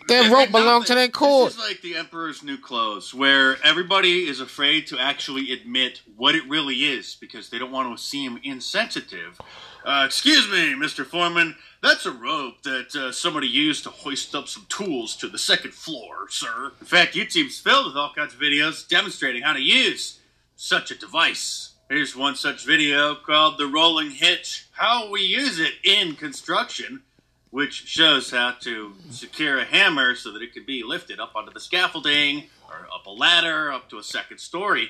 That 0.07 0.31
rope 0.31 0.51
belonged 0.51 0.85
to 0.85 0.95
that 0.95 1.11
cord. 1.11 1.49
This 1.49 1.55
is 1.55 1.59
like 1.59 1.81
the 1.81 1.95
Emperor's 1.97 2.41
New 2.41 2.57
Clothes, 2.57 3.13
where 3.13 3.57
everybody 3.61 4.25
is 4.25 4.39
afraid 4.39 4.87
to 4.87 4.97
actually 4.97 5.51
admit 5.51 6.01
what 6.15 6.33
it 6.33 6.47
really 6.47 6.85
is 6.85 7.17
because 7.19 7.49
they 7.49 7.59
don't 7.59 7.71
want 7.71 7.95
to 7.95 8.01
seem 8.01 8.39
insensitive. 8.41 9.41
Uh, 9.83 10.03
excuse 10.05 10.49
me, 10.49 10.73
Mr. 10.75 11.05
Foreman, 11.05 11.55
that's 11.83 12.05
a 12.05 12.11
rope 12.11 12.61
that 12.63 12.95
uh, 12.95 13.11
somebody 13.11 13.47
used 13.47 13.83
to 13.83 13.89
hoist 13.89 14.33
up 14.33 14.47
some 14.47 14.65
tools 14.69 15.15
to 15.17 15.27
the 15.27 15.37
second 15.37 15.73
floor, 15.73 16.27
sir. 16.29 16.71
In 16.79 16.85
fact, 16.85 17.13
YouTube's 17.13 17.59
filled 17.59 17.87
with 17.87 17.97
all 17.97 18.13
kinds 18.13 18.33
of 18.33 18.39
videos 18.39 18.87
demonstrating 18.87 19.43
how 19.43 19.53
to 19.53 19.61
use 19.61 20.19
such 20.55 20.89
a 20.89 20.95
device. 20.97 21.71
Here's 21.89 22.15
one 22.15 22.35
such 22.35 22.65
video 22.65 23.15
called 23.15 23.57
The 23.57 23.67
Rolling 23.67 24.11
Hitch 24.11 24.67
How 24.71 25.09
We 25.09 25.21
Use 25.21 25.59
It 25.59 25.73
in 25.83 26.15
Construction 26.15 27.03
which 27.49 27.87
shows 27.87 28.31
how 28.31 28.51
to 28.59 28.93
secure 29.09 29.57
a 29.57 29.63
hammer 29.63 30.15
so 30.15 30.31
that 30.31 30.41
it 30.41 30.53
can 30.53 30.65
be 30.65 30.83
lifted 30.83 31.19
up 31.19 31.35
onto 31.35 31.51
the 31.51 31.59
scaffolding 31.59 32.43
or 32.67 32.87
up 32.93 33.05
a 33.05 33.09
ladder 33.09 33.71
up 33.71 33.89
to 33.89 33.97
a 33.97 34.03
second 34.03 34.37
story. 34.37 34.89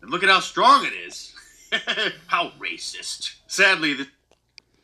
And 0.00 0.10
look 0.10 0.22
at 0.22 0.28
how 0.28 0.40
strong 0.40 0.86
it 0.86 0.92
is. 0.92 1.34
how 2.26 2.52
racist. 2.58 3.34
Sadly, 3.46 3.94
the 3.94 4.06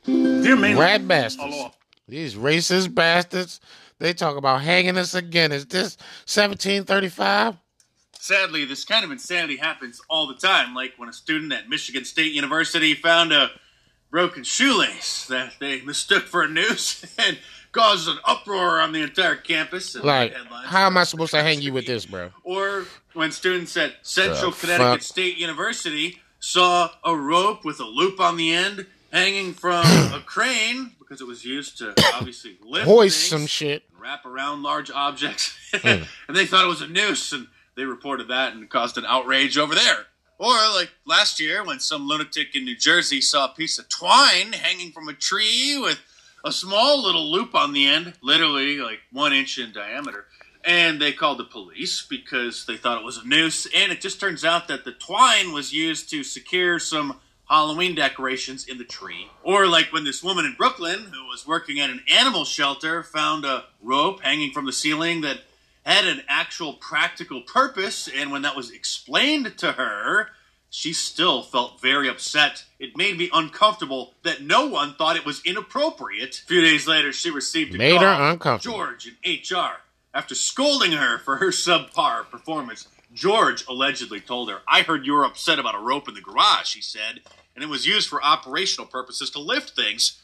dear 0.04 0.56
man, 0.56 0.76
Rat 0.76 1.06
bastards. 1.08 1.70
These 2.06 2.34
racist 2.34 2.94
bastards. 2.94 3.60
They 3.98 4.12
talk 4.12 4.36
about 4.36 4.60
hanging 4.60 4.98
us 4.98 5.14
again. 5.14 5.52
Is 5.52 5.64
this 5.64 5.96
1735? 6.26 7.56
Sadly, 8.24 8.64
this 8.64 8.86
kind 8.86 9.04
of 9.04 9.10
insanity 9.10 9.56
happens 9.56 10.00
all 10.08 10.26
the 10.26 10.34
time. 10.34 10.74
Like 10.74 10.94
when 10.96 11.10
a 11.10 11.12
student 11.12 11.52
at 11.52 11.68
Michigan 11.68 12.06
State 12.06 12.32
University 12.32 12.94
found 12.94 13.34
a 13.34 13.50
broken 14.10 14.44
shoelace 14.44 15.26
that 15.26 15.52
they 15.60 15.82
mistook 15.82 16.22
for 16.22 16.42
a 16.42 16.48
noose 16.48 17.04
and 17.18 17.36
caused 17.72 18.08
an 18.08 18.16
uproar 18.24 18.80
on 18.80 18.92
the 18.92 19.02
entire 19.02 19.36
campus. 19.36 19.94
and 19.94 20.04
Like, 20.04 20.32
how 20.64 20.86
am 20.86 20.96
I 20.96 21.04
supposed 21.04 21.32
to 21.32 21.42
hang 21.42 21.60
you 21.60 21.74
with 21.74 21.86
this, 21.86 22.06
bro? 22.06 22.30
Or 22.44 22.86
when 23.12 23.30
students 23.30 23.76
at 23.76 23.92
Central 24.00 24.52
The 24.52 24.56
Connecticut 24.56 24.92
fuck? 24.92 25.02
State 25.02 25.36
University 25.36 26.22
saw 26.40 26.92
a 27.04 27.14
rope 27.14 27.62
with 27.62 27.78
a 27.78 27.84
loop 27.84 28.20
on 28.20 28.38
the 28.38 28.54
end 28.54 28.86
hanging 29.12 29.52
from 29.52 29.84
a 30.14 30.22
crane 30.24 30.92
because 30.98 31.20
it 31.20 31.26
was 31.26 31.44
used 31.44 31.76
to 31.76 31.92
obviously 32.14 32.56
lift 32.64 32.86
Hoist 32.86 33.28
some 33.28 33.44
shit. 33.46 33.82
and 33.92 34.00
wrap 34.00 34.24
around 34.24 34.62
large 34.62 34.90
objects. 34.90 35.58
Mm. 35.74 36.06
and 36.28 36.36
they 36.36 36.46
thought 36.46 36.64
it 36.64 36.68
was 36.68 36.82
a 36.82 36.86
noose 36.86 37.32
and 37.32 37.48
they 37.76 37.84
reported 37.84 38.28
that 38.28 38.52
and 38.52 38.68
caused 38.68 38.98
an 38.98 39.04
outrage 39.06 39.58
over 39.58 39.74
there. 39.74 40.06
Or 40.38 40.54
like 40.74 40.90
last 41.06 41.40
year 41.40 41.64
when 41.64 41.80
some 41.80 42.08
lunatic 42.08 42.54
in 42.54 42.64
New 42.64 42.76
Jersey 42.76 43.20
saw 43.20 43.46
a 43.46 43.54
piece 43.54 43.78
of 43.78 43.88
twine 43.88 44.52
hanging 44.52 44.92
from 44.92 45.08
a 45.08 45.14
tree 45.14 45.78
with 45.80 46.00
a 46.44 46.52
small 46.52 47.02
little 47.02 47.30
loop 47.30 47.54
on 47.54 47.72
the 47.72 47.86
end, 47.86 48.14
literally 48.20 48.78
like 48.78 49.00
one 49.12 49.32
inch 49.32 49.58
in 49.58 49.72
diameter. 49.72 50.26
And 50.64 51.00
they 51.00 51.12
called 51.12 51.38
the 51.38 51.44
police 51.44 52.04
because 52.08 52.64
they 52.66 52.76
thought 52.76 52.98
it 52.98 53.04
was 53.04 53.18
a 53.18 53.26
noose. 53.26 53.66
And 53.74 53.92
it 53.92 54.00
just 54.00 54.20
turns 54.20 54.44
out 54.44 54.66
that 54.68 54.84
the 54.84 54.92
twine 54.92 55.52
was 55.52 55.72
used 55.72 56.10
to 56.10 56.24
secure 56.24 56.78
some 56.78 57.20
Halloween 57.48 57.94
decorations 57.94 58.66
in 58.66 58.78
the 58.78 58.84
tree. 58.84 59.28
Or 59.42 59.66
like 59.66 59.92
when 59.92 60.04
this 60.04 60.22
woman 60.22 60.46
in 60.46 60.54
Brooklyn 60.54 61.10
who 61.12 61.26
was 61.26 61.46
working 61.46 61.80
at 61.80 61.90
an 61.90 62.02
animal 62.10 62.44
shelter 62.44 63.02
found 63.02 63.44
a 63.44 63.64
rope 63.82 64.22
hanging 64.22 64.52
from 64.52 64.64
the 64.64 64.72
ceiling 64.72 65.20
that 65.20 65.40
had 65.84 66.06
an 66.06 66.22
actual 66.28 66.74
practical 66.74 67.42
purpose. 67.42 68.08
And 68.08 68.30
when 68.30 68.42
that 68.42 68.56
was 68.56 68.70
explained 68.70 69.56
to 69.58 69.72
her, 69.72 70.28
she 70.70 70.92
still 70.92 71.42
felt 71.42 71.80
very 71.80 72.08
upset. 72.08 72.64
It 72.78 72.96
made 72.96 73.16
me 73.16 73.30
uncomfortable 73.32 74.14
that 74.22 74.42
no 74.42 74.66
one 74.66 74.94
thought 74.94 75.16
it 75.16 75.24
was 75.24 75.40
inappropriate. 75.44 76.42
A 76.44 76.46
few 76.46 76.60
days 76.60 76.88
later, 76.88 77.12
she 77.12 77.30
received 77.30 77.74
a 77.74 77.78
Made 77.78 77.98
call 77.98 78.00
her 78.00 78.30
uncomfortable. 78.30 78.76
George 78.76 79.12
in 79.22 79.32
HR 79.32 79.84
after 80.14 80.34
scolding 80.34 80.92
her 80.92 81.18
for 81.18 81.36
her 81.36 81.48
subpar 81.48 82.30
performance. 82.30 82.88
George 83.12 83.66
allegedly 83.68 84.20
told 84.20 84.48
her, 84.48 84.60
I 84.66 84.82
heard 84.82 85.04
you 85.04 85.12
were 85.12 85.24
upset 85.24 85.58
about 85.58 85.74
a 85.74 85.80
rope 85.80 86.08
in 86.08 86.14
the 86.14 86.20
garage, 86.20 86.74
he 86.74 86.80
said, 86.80 87.20
and 87.54 87.62
it 87.62 87.68
was 87.68 87.86
used 87.86 88.08
for 88.08 88.22
operational 88.24 88.86
purposes 88.86 89.30
to 89.30 89.40
lift 89.40 89.70
things. 89.70 90.20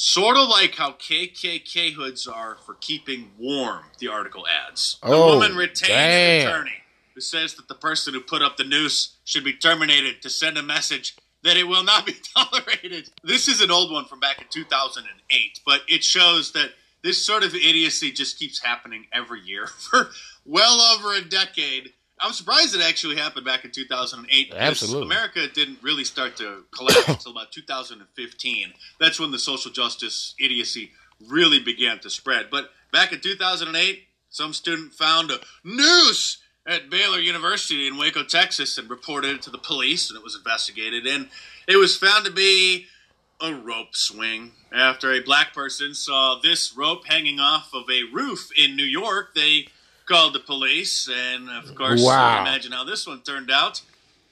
Sort 0.00 0.36
of 0.36 0.48
like 0.48 0.76
how 0.76 0.92
KKK 0.92 1.94
hoods 1.94 2.28
are 2.28 2.56
for 2.64 2.74
keeping 2.74 3.32
warm, 3.36 3.82
the 3.98 4.06
article 4.06 4.46
adds. 4.46 4.96
The 5.02 5.08
Oh, 5.08 5.34
woman 5.40 5.56
retained 5.56 5.88
damn. 5.88 6.40
an 6.42 6.46
attorney 6.54 6.82
who 7.16 7.20
says 7.20 7.54
that 7.54 7.66
the 7.66 7.74
person 7.74 8.14
who 8.14 8.20
put 8.20 8.40
up 8.40 8.56
the 8.56 8.62
noose 8.62 9.16
should 9.24 9.42
be 9.42 9.54
terminated 9.54 10.22
to 10.22 10.30
send 10.30 10.56
a 10.56 10.62
message 10.62 11.16
that 11.42 11.56
it 11.56 11.66
will 11.66 11.82
not 11.82 12.06
be 12.06 12.14
tolerated. 12.36 13.10
This 13.24 13.48
is 13.48 13.60
an 13.60 13.72
old 13.72 13.90
one 13.90 14.04
from 14.04 14.20
back 14.20 14.40
in 14.40 14.46
2008, 14.50 15.60
but 15.66 15.80
it 15.88 16.04
shows 16.04 16.52
that 16.52 16.70
this 17.02 17.26
sort 17.26 17.42
of 17.42 17.56
idiocy 17.56 18.12
just 18.12 18.38
keeps 18.38 18.62
happening 18.62 19.06
every 19.12 19.40
year 19.40 19.66
for 19.90 20.10
well 20.44 20.80
over 20.96 21.12
a 21.12 21.22
decade. 21.22 21.92
I'm 22.20 22.32
surprised 22.32 22.74
it 22.74 22.80
actually 22.80 23.16
happened 23.16 23.44
back 23.44 23.64
in 23.64 23.70
2008. 23.70 24.52
Absolutely. 24.56 25.06
America 25.06 25.46
didn't 25.48 25.78
really 25.82 26.04
start 26.04 26.36
to 26.36 26.64
collapse 26.70 27.08
until 27.08 27.32
about 27.32 27.52
2015. 27.52 28.72
That's 28.98 29.20
when 29.20 29.30
the 29.30 29.38
social 29.38 29.70
justice 29.70 30.34
idiocy 30.38 30.92
really 31.26 31.60
began 31.60 31.98
to 32.00 32.10
spread. 32.10 32.48
But 32.50 32.70
back 32.92 33.12
in 33.12 33.20
2008, 33.20 34.04
some 34.30 34.52
student 34.52 34.92
found 34.92 35.30
a 35.30 35.38
noose 35.64 36.38
at 36.66 36.90
Baylor 36.90 37.18
University 37.18 37.86
in 37.86 37.96
Waco, 37.96 38.22
Texas, 38.22 38.76
and 38.76 38.90
reported 38.90 39.36
it 39.36 39.42
to 39.42 39.50
the 39.50 39.58
police, 39.58 40.10
and 40.10 40.18
it 40.18 40.22
was 40.22 40.36
investigated. 40.36 41.06
And 41.06 41.28
it 41.66 41.76
was 41.76 41.96
found 41.96 42.26
to 42.26 42.30
be 42.30 42.86
a 43.40 43.54
rope 43.54 43.94
swing. 43.94 44.52
After 44.72 45.12
a 45.12 45.20
black 45.20 45.54
person 45.54 45.94
saw 45.94 46.38
this 46.42 46.76
rope 46.76 47.06
hanging 47.06 47.40
off 47.40 47.70
of 47.72 47.84
a 47.90 48.02
roof 48.12 48.50
in 48.56 48.76
New 48.76 48.84
York, 48.84 49.34
they 49.34 49.68
called 50.08 50.32
the 50.32 50.40
police, 50.40 51.08
and 51.08 51.48
of 51.50 51.74
course, 51.74 52.02
Wow. 52.02 52.40
imagine 52.40 52.72
how 52.72 52.84
this 52.84 53.06
one 53.06 53.20
turned 53.22 53.50
out. 53.50 53.82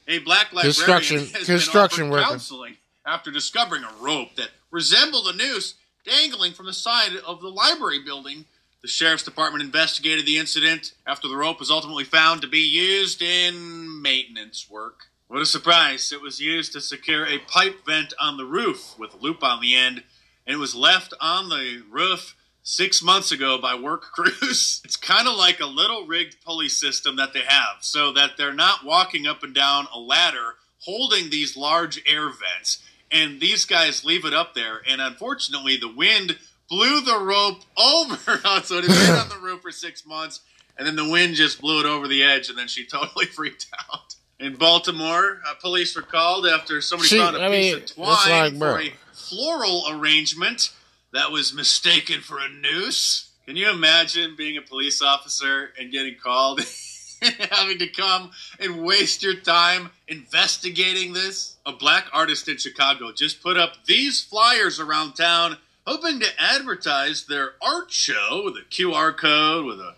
A 0.09 0.19
black 0.19 0.53
librarian 0.53 0.73
Construction- 0.75 1.31
has 1.35 1.47
construction 1.47 2.05
been 2.05 2.11
worker. 2.11 2.23
offered 2.25 2.33
counseling 2.35 2.77
after 3.05 3.31
discovering 3.31 3.85
a 3.85 3.93
rope 3.95 4.35
that 4.37 4.51
resembled 4.71 5.29
a 5.29 5.33
noose 5.33 5.75
dangling 6.05 6.53
from 6.55 6.67
the 6.67 6.73
side 6.73 7.17
of 7.17 7.41
the 7.41 7.49
library 7.51 7.99
building. 7.99 8.47
The 8.83 8.89
sheriff's 8.89 9.25
department 9.25 9.65
investigated 9.65 10.25
the 10.27 10.39
incident 10.39 10.93
after 11.07 11.27
the 11.29 11.37
rope 11.37 11.59
was 11.59 11.71
ultimately 11.71 12.05
found 12.05 12.41
to 12.43 12.47
be 12.49 12.61
used 12.61 13.21
in 13.21 14.01
maintenance 14.01 14.69
work. 14.71 15.07
What 15.29 15.43
a 15.43 15.47
surprise! 15.47 16.13
It 16.13 16.21
was 16.21 16.39
used 16.41 16.73
to 16.75 16.81
secure 16.81 17.27
a 17.27 17.39
pipe 17.41 17.85
vent 17.85 18.15
on 18.21 18.37
the 18.37 18.45
roof 18.45 18.97
with 18.97 19.13
a 19.15 19.17
loop 19.17 19.43
on 19.43 19.61
the 19.61 19.75
end, 19.75 20.05
and 20.47 20.55
it 20.55 20.59
was 20.59 20.77
left 20.77 21.15
on 21.21 21.49
the 21.49 21.83
roof 21.91 22.37
six 22.67 23.01
months 23.01 23.31
ago 23.31 23.59
by 23.59 23.77
work 23.77 24.03
crews. 24.13 24.83
It's 24.85 24.97
kind 24.97 25.29
of 25.29 25.37
like 25.37 25.61
a 25.61 25.67
little 25.67 26.05
rigged 26.05 26.45
pulley 26.45 26.69
system 26.69 27.17
that 27.17 27.33
they 27.33 27.43
have 27.47 27.77
so 27.81 28.13
that 28.13 28.33
they're 28.37 28.53
not 28.53 28.85
walking 28.85 29.27
up 29.27 29.43
and 29.43 29.55
down 29.55 29.87
a 29.95 29.99
ladder 29.99 30.57
holding 30.81 31.31
these 31.31 31.57
large 31.57 32.03
air 32.07 32.29
vents. 32.29 32.83
And 33.11 33.41
these 33.41 33.65
guys 33.65 34.05
leave 34.05 34.25
it 34.25 34.35
up 34.35 34.55
there, 34.55 34.83
and 34.87 35.01
unfortunately, 35.01 35.77
the 35.77 35.93
wind 35.93 36.39
blew 36.69 37.01
the 37.01 37.19
rope 37.19 37.61
over. 37.77 38.17
so 38.65 38.79
it 38.79 38.85
had 38.85 39.07
been 39.07 39.15
on 39.15 39.29
the 39.29 39.39
roof 39.41 39.63
for 39.63 39.71
six 39.71 40.05
months, 40.05 40.41
and 40.77 40.87
then 40.87 40.97
the 40.97 41.09
wind 41.09 41.37
just 41.37 41.61
blew 41.61 41.79
it 41.79 41.87
over 41.87 42.09
the 42.09 42.25
edge, 42.25 42.49
and 42.49 42.59
then 42.59 42.67
she 42.67 42.85
totally 42.85 43.27
freaked 43.27 43.67
out. 43.89 44.17
In 44.41 44.57
Baltimore, 44.57 45.41
uh, 45.49 45.55
police 45.61 45.95
were 45.95 46.03
called 46.03 46.47
after 46.47 46.81
somebody 46.81 47.09
See, 47.09 47.19
found 47.19 47.37
a 47.37 47.43
I 47.43 47.49
piece 47.49 47.73
mean, 47.73 47.83
of 47.83 47.95
twine 47.95 48.59
like, 48.59 48.59
for 48.59 48.81
a 48.81 48.93
floral 49.13 49.85
arrangement 49.89 50.73
that 51.17 51.33
was 51.33 51.55
mistaken 51.55 52.21
for 52.21 52.39
a 52.39 52.49
noose. 52.49 53.31
Can 53.47 53.57
you 53.57 53.71
imagine 53.71 54.37
being 54.37 54.59
a 54.59 54.63
police 54.63 55.01
officer 55.01 55.71
and 55.81 55.91
getting 55.91 56.15
called 56.23 56.61
and 57.23 57.35
having 57.51 57.79
to 57.79 57.87
come 57.87 58.33
and 58.61 58.85
waste 58.85 59.23
your 59.23 59.35
time 59.35 59.89
investigating 60.09 61.15
this? 61.15 61.57
A 61.65 61.73
black 61.73 62.05
artist 62.13 62.49
in 62.49 62.59
Chicago 62.59 63.13
just 63.13 63.43
put 63.43 63.57
up 63.57 63.87
these 63.87 64.23
flyers 64.23 64.79
around 64.79 65.15
town 65.15 65.57
hoping 65.87 66.21
to 66.21 66.27
advertise 66.39 67.25
their 67.25 67.53
art 67.63 67.91
show 67.91 68.43
with 68.45 68.57
a 68.57 68.69
QR 68.69 69.17
code 69.17 69.65
with 69.65 69.81
a 69.81 69.95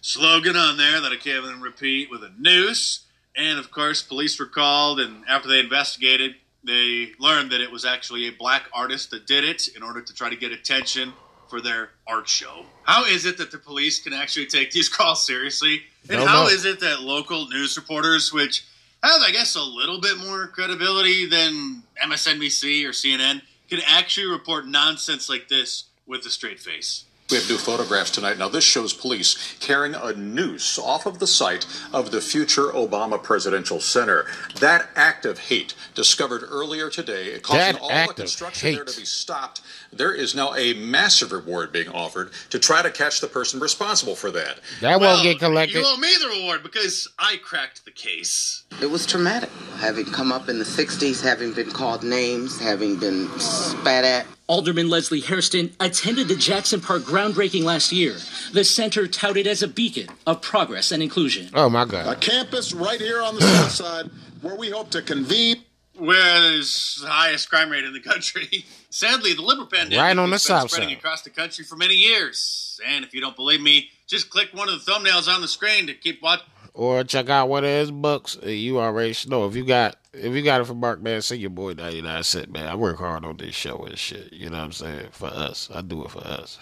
slogan 0.00 0.56
on 0.56 0.78
there 0.78 1.00
that 1.00 1.12
I 1.12 1.16
can't 1.16 1.44
even 1.44 1.60
repeat 1.60 2.10
with 2.10 2.24
a 2.24 2.32
noose. 2.36 3.04
And 3.36 3.60
of 3.60 3.70
course, 3.70 4.02
police 4.02 4.36
were 4.40 4.46
called, 4.46 4.98
and 4.98 5.22
after 5.28 5.48
they 5.48 5.60
investigated, 5.60 6.34
they 6.66 7.12
learned 7.18 7.52
that 7.52 7.60
it 7.60 7.70
was 7.70 7.84
actually 7.84 8.26
a 8.28 8.32
black 8.32 8.64
artist 8.72 9.10
that 9.12 9.26
did 9.26 9.44
it 9.44 9.68
in 9.76 9.82
order 9.82 10.00
to 10.00 10.14
try 10.14 10.28
to 10.28 10.36
get 10.36 10.52
attention 10.52 11.12
for 11.48 11.60
their 11.60 11.90
art 12.06 12.28
show. 12.28 12.66
How 12.82 13.04
is 13.04 13.24
it 13.24 13.38
that 13.38 13.50
the 13.50 13.58
police 13.58 14.02
can 14.02 14.12
actually 14.12 14.46
take 14.46 14.72
these 14.72 14.88
calls 14.96 15.24
seriously? 15.24 15.82
And 16.08 16.18
Don't 16.18 16.26
how 16.26 16.44
know. 16.44 16.48
is 16.48 16.64
it 16.64 16.80
that 16.80 17.02
local 17.02 17.48
news 17.48 17.76
reporters, 17.76 18.32
which 18.32 18.64
have, 19.02 19.20
I 19.22 19.30
guess, 19.30 19.54
a 19.54 19.62
little 19.62 20.00
bit 20.00 20.18
more 20.18 20.48
credibility 20.48 21.26
than 21.26 21.82
MSNBC 22.02 22.84
or 22.84 22.90
CNN, 22.90 23.42
can 23.68 23.80
actually 23.86 24.26
report 24.26 24.66
nonsense 24.66 25.28
like 25.28 25.48
this 25.48 25.84
with 26.06 26.24
a 26.26 26.30
straight 26.30 26.60
face? 26.60 27.04
We 27.28 27.38
have 27.38 27.50
new 27.50 27.58
photographs 27.58 28.12
tonight. 28.12 28.38
Now, 28.38 28.48
this 28.48 28.62
shows 28.62 28.92
police 28.92 29.56
carrying 29.58 29.96
a 29.96 30.12
noose 30.12 30.78
off 30.78 31.06
of 31.06 31.18
the 31.18 31.26
site 31.26 31.66
of 31.92 32.12
the 32.12 32.20
future 32.20 32.68
Obama 32.68 33.20
Presidential 33.20 33.80
Center. 33.80 34.26
That 34.60 34.90
act 34.94 35.24
of 35.26 35.40
hate, 35.40 35.74
discovered 35.96 36.44
earlier 36.48 36.88
today, 36.88 37.40
causing 37.40 37.74
That 37.74 37.82
all 37.82 38.06
the 38.06 38.14
construction 38.14 38.74
there 38.76 38.84
to 38.84 38.96
be 38.96 39.04
stopped. 39.04 39.60
There 39.96 40.12
is 40.12 40.34
now 40.34 40.54
a 40.54 40.74
massive 40.74 41.32
reward 41.32 41.72
being 41.72 41.88
offered 41.88 42.30
to 42.50 42.58
try 42.58 42.82
to 42.82 42.90
catch 42.90 43.20
the 43.20 43.26
person 43.26 43.60
responsible 43.60 44.14
for 44.16 44.30
that. 44.32 44.58
That 44.80 45.00
Well, 45.00 45.14
won't 45.14 45.22
get 45.22 45.38
collected. 45.38 45.78
You 45.78 45.84
owe 45.86 45.96
me 45.96 46.08
the 46.20 46.28
reward 46.28 46.62
because 46.62 47.08
I 47.18 47.36
cracked 47.38 47.84
the 47.84 47.90
case. 47.90 48.64
It 48.80 48.90
was 48.90 49.06
traumatic. 49.06 49.50
Having 49.78 50.06
come 50.06 50.32
up 50.32 50.48
in 50.48 50.58
the 50.58 50.64
60s, 50.64 51.22
having 51.22 51.52
been 51.52 51.70
called 51.70 52.02
names, 52.02 52.60
having 52.60 52.96
been 52.98 53.28
spat 53.38 54.04
at. 54.04 54.26
Alderman 54.48 54.88
Leslie 54.88 55.20
Hairston 55.20 55.74
attended 55.80 56.28
the 56.28 56.36
Jackson 56.36 56.80
Park 56.80 57.02
groundbreaking 57.02 57.64
last 57.64 57.90
year. 57.90 58.16
The 58.52 58.64
center 58.64 59.06
touted 59.08 59.46
as 59.46 59.62
a 59.62 59.68
beacon 59.68 60.06
of 60.26 60.40
progress 60.40 60.92
and 60.92 61.02
inclusion. 61.02 61.50
Oh 61.54 61.68
my 61.68 61.84
God. 61.84 62.06
A 62.06 62.14
campus 62.16 62.72
right 62.72 63.00
here 63.00 63.22
on 63.22 63.34
the 63.34 63.40
south 63.40 63.72
side 63.72 64.10
where 64.42 64.54
we 64.54 64.70
hope 64.70 64.90
to 64.90 65.02
convene. 65.02 65.62
Where 65.98 66.40
there's 66.42 66.98
the 67.02 67.08
highest 67.08 67.48
crime 67.48 67.70
rate 67.70 67.84
in 67.84 67.94
the 67.94 68.00
country. 68.00 68.66
Sadly, 68.96 69.34
the 69.34 69.42
liver 69.42 69.66
pandemic 69.66 69.98
Right 69.98 70.16
on 70.16 70.30
the 70.30 70.36
has 70.36 70.48
been 70.48 70.68
spreading 70.68 70.88
side. 70.88 70.96
across 70.96 71.20
the 71.20 71.28
country 71.28 71.66
for 71.66 71.76
many 71.76 71.94
years. 71.94 72.80
And 72.86 73.04
if 73.04 73.12
you 73.12 73.20
don't 73.20 73.36
believe 73.36 73.60
me, 73.60 73.90
just 74.06 74.30
click 74.30 74.48
one 74.54 74.70
of 74.70 74.82
the 74.82 74.90
thumbnails 74.90 75.28
on 75.28 75.42
the 75.42 75.48
screen 75.48 75.86
to 75.88 75.92
keep 75.92 76.22
watching. 76.22 76.46
Or 76.72 77.04
check 77.04 77.28
out 77.28 77.50
one 77.50 77.64
of 77.64 77.68
his 77.68 77.90
books. 77.90 78.38
You 78.42 78.80
already 78.80 79.14
know 79.28 79.46
if 79.46 79.54
you 79.54 79.66
got 79.66 79.96
if 80.14 80.34
you 80.34 80.40
got 80.40 80.62
it 80.62 80.64
from 80.64 80.80
Mark, 80.80 81.02
man. 81.02 81.20
See 81.20 81.36
your 81.36 81.50
boy 81.50 81.74
ninety 81.74 82.00
nine 82.00 82.22
cent, 82.22 82.50
man. 82.50 82.68
I 82.68 82.74
work 82.74 82.96
hard 82.96 83.26
on 83.26 83.36
this 83.36 83.54
show 83.54 83.84
and 83.84 83.98
shit. 83.98 84.32
You 84.32 84.48
know 84.48 84.56
what 84.56 84.64
I'm 84.64 84.72
saying? 84.72 85.08
For 85.10 85.26
us, 85.26 85.68
I 85.74 85.82
do 85.82 86.02
it 86.06 86.10
for 86.10 86.26
us. 86.26 86.58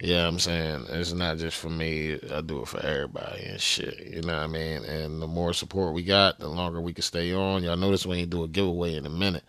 Yeah, 0.00 0.26
I'm 0.26 0.38
saying 0.38 0.86
it's 0.88 1.12
not 1.12 1.36
just 1.36 1.58
for 1.58 1.68
me. 1.68 2.18
I 2.32 2.40
do 2.40 2.62
it 2.62 2.68
for 2.68 2.80
everybody 2.80 3.44
and 3.44 3.60
shit. 3.60 4.06
You 4.06 4.22
know 4.22 4.36
what 4.36 4.44
I 4.44 4.46
mean? 4.46 4.84
And 4.86 5.20
the 5.20 5.26
more 5.26 5.52
support 5.52 5.92
we 5.92 6.02
got, 6.02 6.38
the 6.38 6.48
longer 6.48 6.80
we 6.80 6.94
can 6.94 7.02
stay 7.02 7.34
on. 7.34 7.62
Y'all 7.62 7.76
notice 7.76 8.06
we 8.06 8.16
ain't 8.16 8.30
do 8.30 8.42
a 8.44 8.48
giveaway 8.48 8.94
in 8.94 9.04
a 9.04 9.10
minute, 9.10 9.44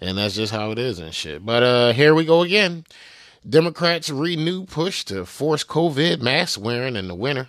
and 0.00 0.18
that's 0.18 0.34
just 0.34 0.52
how 0.52 0.70
it 0.70 0.78
is 0.78 0.98
and 0.98 1.14
shit. 1.14 1.44
But 1.44 1.62
uh, 1.62 1.92
here 1.92 2.14
we 2.14 2.24
go 2.24 2.42
again. 2.42 2.84
Democrats 3.48 4.10
renew 4.10 4.64
push 4.64 5.04
to 5.04 5.24
force 5.24 5.64
COVID 5.64 6.20
mask 6.20 6.60
wearing 6.60 6.96
in 6.96 7.08
the 7.08 7.14
winter. 7.14 7.48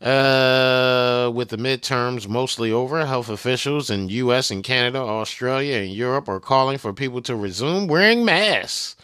Uh, 0.00 1.28
with 1.34 1.48
the 1.48 1.56
midterms 1.56 2.28
mostly 2.28 2.70
over, 2.70 3.04
health 3.04 3.28
officials 3.28 3.90
in 3.90 4.08
U.S. 4.08 4.50
and 4.50 4.62
Canada, 4.62 5.00
Australia, 5.00 5.78
and 5.78 5.92
Europe 5.92 6.28
are 6.28 6.38
calling 6.38 6.78
for 6.78 6.92
people 6.92 7.20
to 7.22 7.34
resume 7.34 7.88
wearing 7.88 8.24
masks 8.24 8.94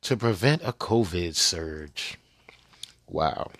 to 0.00 0.16
prevent 0.16 0.60
a 0.64 0.72
COVID 0.72 1.36
surge. 1.36 2.18
Wow. 3.08 3.52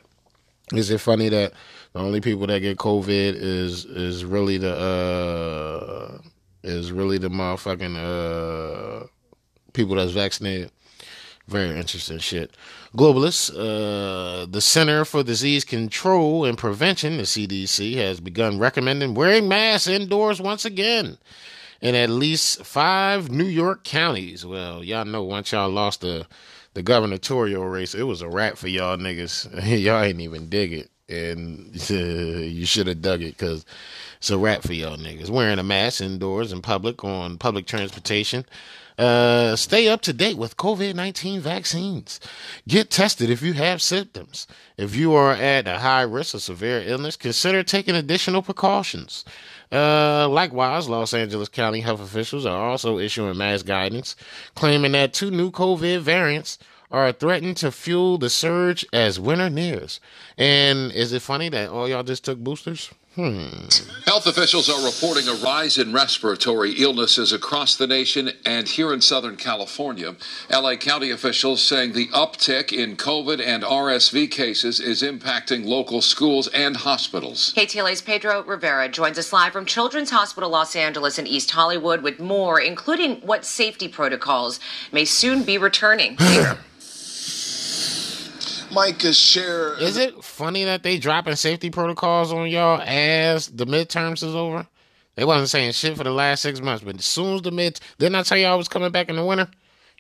Is 0.74 0.90
it 0.90 0.98
funny 0.98 1.28
that 1.28 1.52
the 1.92 2.00
only 2.00 2.20
people 2.20 2.48
that 2.48 2.60
get 2.60 2.78
COVID 2.78 3.34
is 3.36 3.84
is 3.84 4.24
really 4.24 4.58
the 4.58 4.74
uh 4.74 6.18
is 6.62 6.92
really 6.92 7.18
the 7.18 7.28
motherfucking 7.28 7.96
uh 7.96 9.06
people 9.72 9.96
that's 9.96 10.12
vaccinated? 10.12 10.70
Very 11.48 11.76
interesting 11.76 12.18
shit. 12.18 12.56
Globalists, 12.96 13.50
uh, 13.50 14.46
the 14.46 14.60
Center 14.60 15.04
for 15.04 15.24
Disease 15.24 15.64
Control 15.64 16.44
and 16.44 16.56
Prevention, 16.56 17.16
the 17.16 17.24
CDC, 17.24 17.96
has 17.96 18.20
begun 18.20 18.58
recommending 18.58 19.14
wearing 19.14 19.48
masks 19.48 19.88
indoors 19.88 20.40
once 20.40 20.64
again 20.64 21.18
in 21.80 21.96
at 21.96 22.08
least 22.08 22.64
five 22.64 23.30
New 23.30 23.44
York 23.44 23.82
counties. 23.82 24.46
Well, 24.46 24.84
y'all 24.84 25.04
know 25.04 25.24
once 25.24 25.52
y'all 25.52 25.68
lost 25.68 26.00
the 26.00 26.26
the 26.74 26.82
gubernatorial 26.82 27.66
race, 27.66 27.94
it 27.94 28.04
was 28.04 28.22
a 28.22 28.28
wrap 28.28 28.56
for 28.56 28.68
y'all 28.68 28.96
niggas. 28.96 29.50
y'all 29.82 30.00
ain't 30.00 30.20
even 30.20 30.48
dig 30.48 30.72
it, 30.72 30.90
and 31.12 31.90
you 31.90 32.66
should 32.66 32.86
have 32.86 33.02
dug 33.02 33.22
it 33.22 33.36
because 33.36 33.64
it's 34.18 34.30
a 34.30 34.38
wrap 34.38 34.62
for 34.62 34.72
y'all 34.72 34.96
niggas. 34.96 35.30
Wearing 35.30 35.58
a 35.58 35.62
mask 35.62 36.00
indoors 36.00 36.52
in 36.52 36.62
public 36.62 37.04
on 37.04 37.38
public 37.38 37.66
transportation. 37.66 38.44
Uh, 38.98 39.56
stay 39.56 39.88
up 39.88 40.02
to 40.02 40.12
date 40.12 40.36
with 40.36 40.56
COVID 40.56 40.94
19 40.94 41.40
vaccines. 41.40 42.20
Get 42.68 42.90
tested 42.90 43.30
if 43.30 43.42
you 43.42 43.54
have 43.54 43.80
symptoms. 43.80 44.46
If 44.76 44.94
you 44.94 45.14
are 45.14 45.32
at 45.32 45.66
a 45.66 45.78
high 45.78 46.02
risk 46.02 46.34
of 46.34 46.42
severe 46.42 46.82
illness, 46.84 47.16
consider 47.16 47.62
taking 47.62 47.96
additional 47.96 48.42
precautions. 48.42 49.24
Uh, 49.72 50.28
likewise, 50.28 50.88
Los 50.88 51.14
Angeles 51.14 51.48
County 51.48 51.80
health 51.80 52.00
officials 52.02 52.44
are 52.44 52.70
also 52.70 52.98
issuing 52.98 53.38
mask 53.38 53.64
guidance, 53.64 54.14
claiming 54.54 54.92
that 54.92 55.14
two 55.14 55.30
new 55.30 55.50
COVID 55.50 56.00
variants 56.00 56.58
are 56.92 57.10
threatening 57.10 57.54
to 57.54 57.72
fuel 57.72 58.18
the 58.18 58.30
surge 58.30 58.86
as 58.92 59.18
winter 59.18 59.48
nears. 59.48 59.98
And 60.36 60.92
is 60.92 61.12
it 61.12 61.22
funny 61.22 61.48
that 61.48 61.70
all 61.70 61.88
y'all 61.88 62.02
just 62.02 62.24
took 62.24 62.38
boosters? 62.38 62.90
Hmm. 63.14 63.68
Health 64.06 64.26
officials 64.26 64.70
are 64.70 64.86
reporting 64.86 65.28
a 65.28 65.34
rise 65.44 65.76
in 65.76 65.92
respiratory 65.92 66.72
illnesses 66.72 67.30
across 67.30 67.76
the 67.76 67.86
nation 67.86 68.30
and 68.46 68.66
here 68.66 68.90
in 68.90 69.02
Southern 69.02 69.36
California. 69.36 70.16
LA 70.50 70.76
County 70.76 71.10
officials 71.10 71.60
saying 71.60 71.92
the 71.92 72.08
uptick 72.08 72.72
in 72.72 72.96
COVID 72.96 73.38
and 73.44 73.64
RSV 73.64 74.30
cases 74.30 74.80
is 74.80 75.02
impacting 75.02 75.66
local 75.66 76.00
schools 76.00 76.48
and 76.48 76.74
hospitals. 76.78 77.52
KTLA's 77.54 78.00
Pedro 78.00 78.42
Rivera 78.44 78.88
joins 78.88 79.18
us 79.18 79.30
live 79.30 79.52
from 79.52 79.66
Children's 79.66 80.10
Hospital 80.10 80.48
Los 80.48 80.74
Angeles 80.74 81.18
in 81.18 81.26
East 81.26 81.50
Hollywood 81.50 82.02
with 82.02 82.18
more, 82.18 82.60
including 82.60 83.16
what 83.16 83.44
safety 83.44 83.88
protocols 83.88 84.58
may 84.90 85.04
soon 85.04 85.42
be 85.42 85.58
returning. 85.58 86.16
Is 88.74 89.18
share. 89.18 89.78
Is 89.78 89.96
it 89.96 90.22
funny 90.24 90.64
that 90.64 90.82
they 90.82 90.98
dropping 90.98 91.36
safety 91.36 91.70
protocols 91.70 92.32
on 92.32 92.48
y'all 92.48 92.80
as 92.80 93.48
the 93.48 93.66
midterms 93.66 94.22
is 94.22 94.34
over? 94.34 94.66
They 95.14 95.24
wasn't 95.24 95.50
saying 95.50 95.72
shit 95.72 95.96
for 95.96 96.04
the 96.04 96.10
last 96.10 96.40
six 96.40 96.60
months, 96.60 96.82
but 96.82 96.96
as 96.96 97.04
soon 97.04 97.34
as 97.34 97.42
the 97.42 97.50
mid, 97.50 97.78
didn't 97.98 98.14
I 98.16 98.22
tell 98.22 98.38
y'all 98.38 98.52
I 98.52 98.56
was 98.56 98.68
coming 98.68 98.90
back 98.90 99.08
in 99.08 99.16
the 99.16 99.24
winter? 99.24 99.48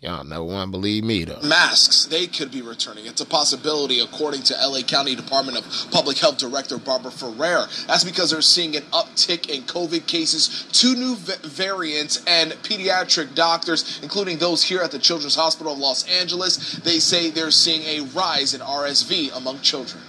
Y'all 0.02 0.24
no 0.24 0.42
one 0.42 0.72
believe 0.72 1.04
me 1.04 1.22
though. 1.22 1.38
Masks, 1.44 2.06
they 2.06 2.26
could 2.26 2.50
be 2.50 2.60
returning. 2.60 3.06
It's 3.06 3.20
a 3.20 3.24
possibility, 3.24 4.00
according 4.00 4.42
to 4.42 4.54
LA 4.54 4.82
County 4.82 5.14
Department 5.14 5.58
of 5.58 5.92
Public 5.92 6.18
Health 6.18 6.38
Director 6.38 6.76
Barbara 6.76 7.12
Ferrer. 7.12 7.68
That's 7.86 8.02
because 8.02 8.32
they're 8.32 8.42
seeing 8.42 8.74
an 8.74 8.82
uptick 8.90 9.48
in 9.48 9.62
COVID 9.62 10.08
cases, 10.08 10.66
two 10.72 10.96
new 10.96 11.14
va- 11.14 11.46
variants, 11.46 12.20
and 12.26 12.50
pediatric 12.64 13.36
doctors, 13.36 14.00
including 14.02 14.38
those 14.38 14.64
here 14.64 14.80
at 14.80 14.90
the 14.90 14.98
Children's 14.98 15.36
Hospital 15.36 15.72
of 15.72 15.78
Los 15.78 16.04
Angeles, 16.08 16.78
they 16.78 16.98
say 16.98 17.30
they're 17.30 17.52
seeing 17.52 17.82
a 17.82 18.04
rise 18.06 18.54
in 18.54 18.60
RSV 18.60 19.36
among 19.36 19.60
children. 19.60 20.02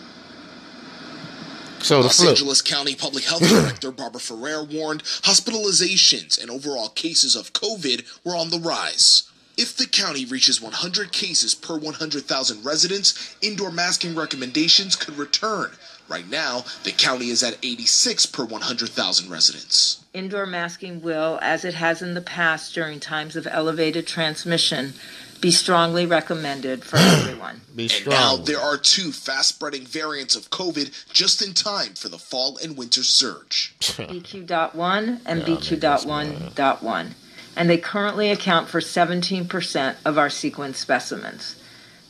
So 1.83 1.97
the 1.97 2.05
Los 2.05 2.19
flu. 2.19 2.29
Angeles 2.29 2.63
County 2.63 2.95
Public 2.95 3.25
Health 3.25 3.47
Director 3.47 3.91
Barbara 3.95 4.21
Ferrer 4.21 4.63
warned 4.63 5.03
hospitalizations 5.03 6.41
and 6.41 6.49
overall 6.49 6.89
cases 6.89 7.35
of 7.35 7.53
COVID 7.53 8.25
were 8.25 8.35
on 8.35 8.49
the 8.49 8.57
rise. 8.59 9.29
If 9.55 9.77
the 9.77 9.85
county 9.85 10.25
reaches 10.25 10.61
100 10.61 11.11
cases 11.11 11.53
per 11.53 11.77
100,000 11.77 12.65
residents, 12.65 13.35
indoor 13.41 13.71
masking 13.71 14.15
recommendations 14.15 14.95
could 14.95 15.17
return. 15.17 15.71
Right 16.09 16.27
now, 16.27 16.65
the 16.83 16.91
county 16.91 17.29
is 17.29 17.43
at 17.43 17.57
86 17.63 18.25
per 18.27 18.45
100,000 18.45 19.29
residents. 19.29 20.03
Indoor 20.13 20.45
masking 20.45 21.01
will, 21.01 21.39
as 21.41 21.63
it 21.63 21.75
has 21.75 22.01
in 22.01 22.13
the 22.13 22.21
past 22.21 22.73
during 22.73 22.99
times 22.99 23.35
of 23.35 23.47
elevated 23.47 24.07
transmission, 24.07 24.93
be 25.39 25.51
strongly 25.51 26.05
recommended 26.05 26.83
for 26.83 26.97
everyone. 26.97 27.61
Be 27.75 27.89
And 27.93 28.07
now 28.07 28.37
there 28.37 28.59
are 28.59 28.77
two 28.77 29.11
fast 29.11 29.49
spreading 29.49 29.85
variants 29.85 30.35
of 30.35 30.49
COVID 30.49 30.91
just 31.11 31.45
in 31.45 31.53
time 31.53 31.93
for 31.93 32.09
the 32.09 32.17
fall 32.17 32.57
and 32.63 32.77
winter 32.77 33.03
surge. 33.03 33.75
BQ.1 33.79 35.21
and 35.25 35.41
BQ.1.1, 35.43 37.13
and 37.55 37.69
they 37.69 37.77
currently 37.77 38.31
account 38.31 38.69
for 38.69 38.79
17% 38.79 39.95
of 40.05 40.17
our 40.17 40.29
sequence 40.29 40.79
specimens. 40.79 41.55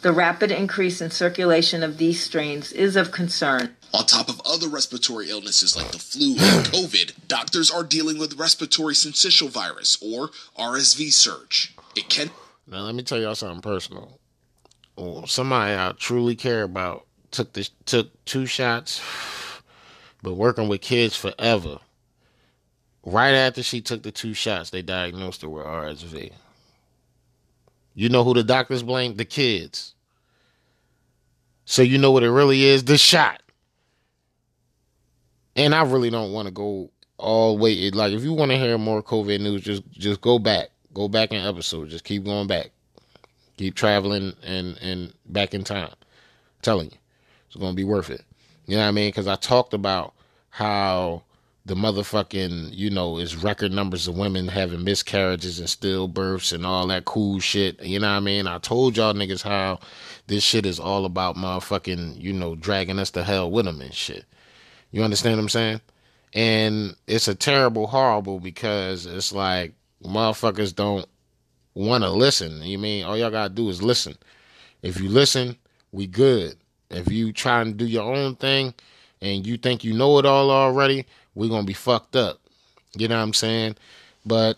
The 0.02 0.12
rapid 0.12 0.52
increase 0.52 1.00
in 1.00 1.12
circulation 1.12 1.82
of 1.82 1.98
these 1.98 2.22
strains 2.22 2.74
is 2.74 2.98
of 2.98 3.12
concern. 3.12 3.76
On 3.94 4.06
top 4.06 4.28
of 4.28 4.42
other 4.46 4.68
respiratory 4.68 5.30
illnesses 5.30 5.78
like 5.78 5.92
the 5.92 6.00
flu 6.00 6.32
and 6.32 6.40
COVID, 6.66 7.28
doctors 7.28 7.72
are 7.72 7.84
dealing 7.84 8.18
with 8.18 8.38
respiratory 8.38 8.96
syncytial 8.96 9.50
virus 9.50 9.98
or 10.02 10.30
RSV 10.60 11.14
surge. 11.14 11.74
It 11.96 12.10
can 12.10 12.32
Now 12.68 12.82
let 12.82 12.96
me 12.96 13.04
tell 13.04 13.18
y'all 13.20 13.36
something 13.36 13.62
personal. 13.62 14.20
Somebody 15.26 15.74
I 15.74 15.94
truly 15.98 16.36
care 16.36 16.64
about 16.64 17.06
took 17.32 17.54
this 17.54 17.72
took 17.86 18.10
two 18.26 18.46
shots, 18.46 19.02
but 20.22 20.34
working 20.34 20.68
with 20.68 20.82
kids 20.82 21.16
forever. 21.16 21.80
Right 23.06 23.34
after 23.34 23.62
she 23.62 23.82
took 23.82 24.04
the 24.04 24.12
two 24.12 24.34
shots, 24.34 24.70
they 24.70 24.82
diagnosed 24.82 25.42
her 25.42 25.50
with 25.50 25.66
RSV. 25.66 26.32
You 27.96 28.10
know 28.10 28.24
who 28.24 28.34
the 28.34 28.44
doctors 28.44 28.82
blame? 28.82 29.16
The 29.16 29.26
kids. 29.26 29.94
So 31.66 31.82
you 31.82 31.98
know 31.98 32.12
what 32.12 32.24
it 32.24 32.32
really 32.32 32.64
is? 32.64 32.86
The 32.86 32.98
shot. 32.98 33.42
And 35.56 35.76
I 35.76 35.84
really 35.84 36.10
don't 36.10 36.32
want 36.32 36.48
to 36.48 36.52
go 36.52 36.90
all 37.18 37.58
way. 37.58 37.90
Like 37.92 38.14
if 38.14 38.24
you 38.24 38.34
want 38.34 38.52
to 38.52 38.58
hear 38.58 38.78
more 38.78 39.04
COVID 39.04 39.40
news, 39.42 39.62
just 39.62 39.84
just 39.92 40.22
go 40.22 40.40
back. 40.40 40.70
Go 40.94 41.08
back 41.08 41.32
in 41.32 41.46
episodes. 41.46 41.92
Just 41.92 42.04
keep 42.04 42.24
going 42.24 42.48
back. 42.48 42.72
Keep 43.58 43.76
traveling 43.76 44.34
and 44.44 44.78
and 44.82 45.14
back 45.28 45.54
in 45.54 45.64
time. 45.64 45.90
I'm 45.90 46.62
telling 46.62 46.88
you, 46.88 46.98
it's 47.48 47.56
gonna 47.56 47.76
be 47.76 47.84
worth 47.84 48.10
it. 48.10 48.24
You 48.66 48.78
know 48.78 48.84
what 48.84 48.90
I 48.90 48.92
mean? 48.92 49.10
Because 49.10 49.28
I 49.28 49.36
talked 49.36 49.74
about 49.74 50.14
how 50.50 51.24
the 51.66 51.76
motherfucking, 51.76 52.74
you 52.74 52.90
know, 52.90 53.18
is 53.18 53.38
record 53.38 53.72
numbers 53.72 54.08
of 54.08 54.18
women 54.18 54.50
having 54.50 54.84
miscarriages 54.84 55.60
and 55.60 55.68
stillbirths 55.68 56.52
and 56.52 56.66
all 56.66 56.88
that 56.88 57.06
cool 57.06 57.40
shit. 57.40 57.82
You 57.82 58.00
know 58.00 58.10
what 58.10 58.18
I 58.18 58.20
mean? 58.20 58.48
I 58.48 58.58
told 58.58 58.98
y'all 58.98 59.14
niggas 59.14 59.44
how 59.44 59.80
this 60.28 60.44
shit 60.44 60.66
is 60.66 60.80
all 60.80 61.06
about 61.06 61.38
motherfucking, 61.38 62.22
you 62.22 62.34
know, 62.34 62.56
dragging 62.56 63.00
us 63.00 63.12
to 63.12 63.24
hell 63.24 63.50
with 63.50 63.66
them 63.66 63.80
and 63.80 63.94
shit. 63.94 64.26
You 64.92 65.04
understand 65.04 65.38
what 65.38 65.44
I'm 65.44 65.50
saying? 65.50 65.82
And 66.34 66.96
it's 67.08 67.30
a 67.30 67.36
terrible, 67.36 67.88
horrible 67.88 68.40
because 68.40 69.06
it's 69.06 69.32
like 69.32 69.74
motherfuckers 70.04 70.76
don't 70.76 71.06
want 71.76 72.04
to 72.04 72.10
listen. 72.10 72.62
You 72.62 72.78
mean 72.78 73.06
all 73.06 73.18
y'all 73.18 73.32
gotta 73.32 73.54
do 73.54 73.70
is 73.70 73.82
listen. 73.82 74.16
If 74.82 75.00
you 75.00 75.08
listen, 75.08 75.58
we 75.94 76.08
good. 76.08 76.58
If 76.90 77.10
you 77.12 77.32
try 77.32 77.62
and 77.62 77.78
do 77.78 77.86
your 77.86 78.14
own 78.14 78.36
thing 78.36 78.74
and 79.22 79.48
you 79.48 79.58
think 79.58 79.84
you 79.84 79.94
know 79.94 80.20
it 80.20 80.26
all 80.26 80.52
already, 80.52 81.06
we're 81.36 81.50
gonna 81.50 81.66
be 81.66 81.74
fucked 81.74 82.16
up. 82.16 82.40
You 82.96 83.08
know 83.08 83.18
what 83.18 83.24
I'm 83.24 83.34
saying? 83.34 83.76
But 84.26 84.58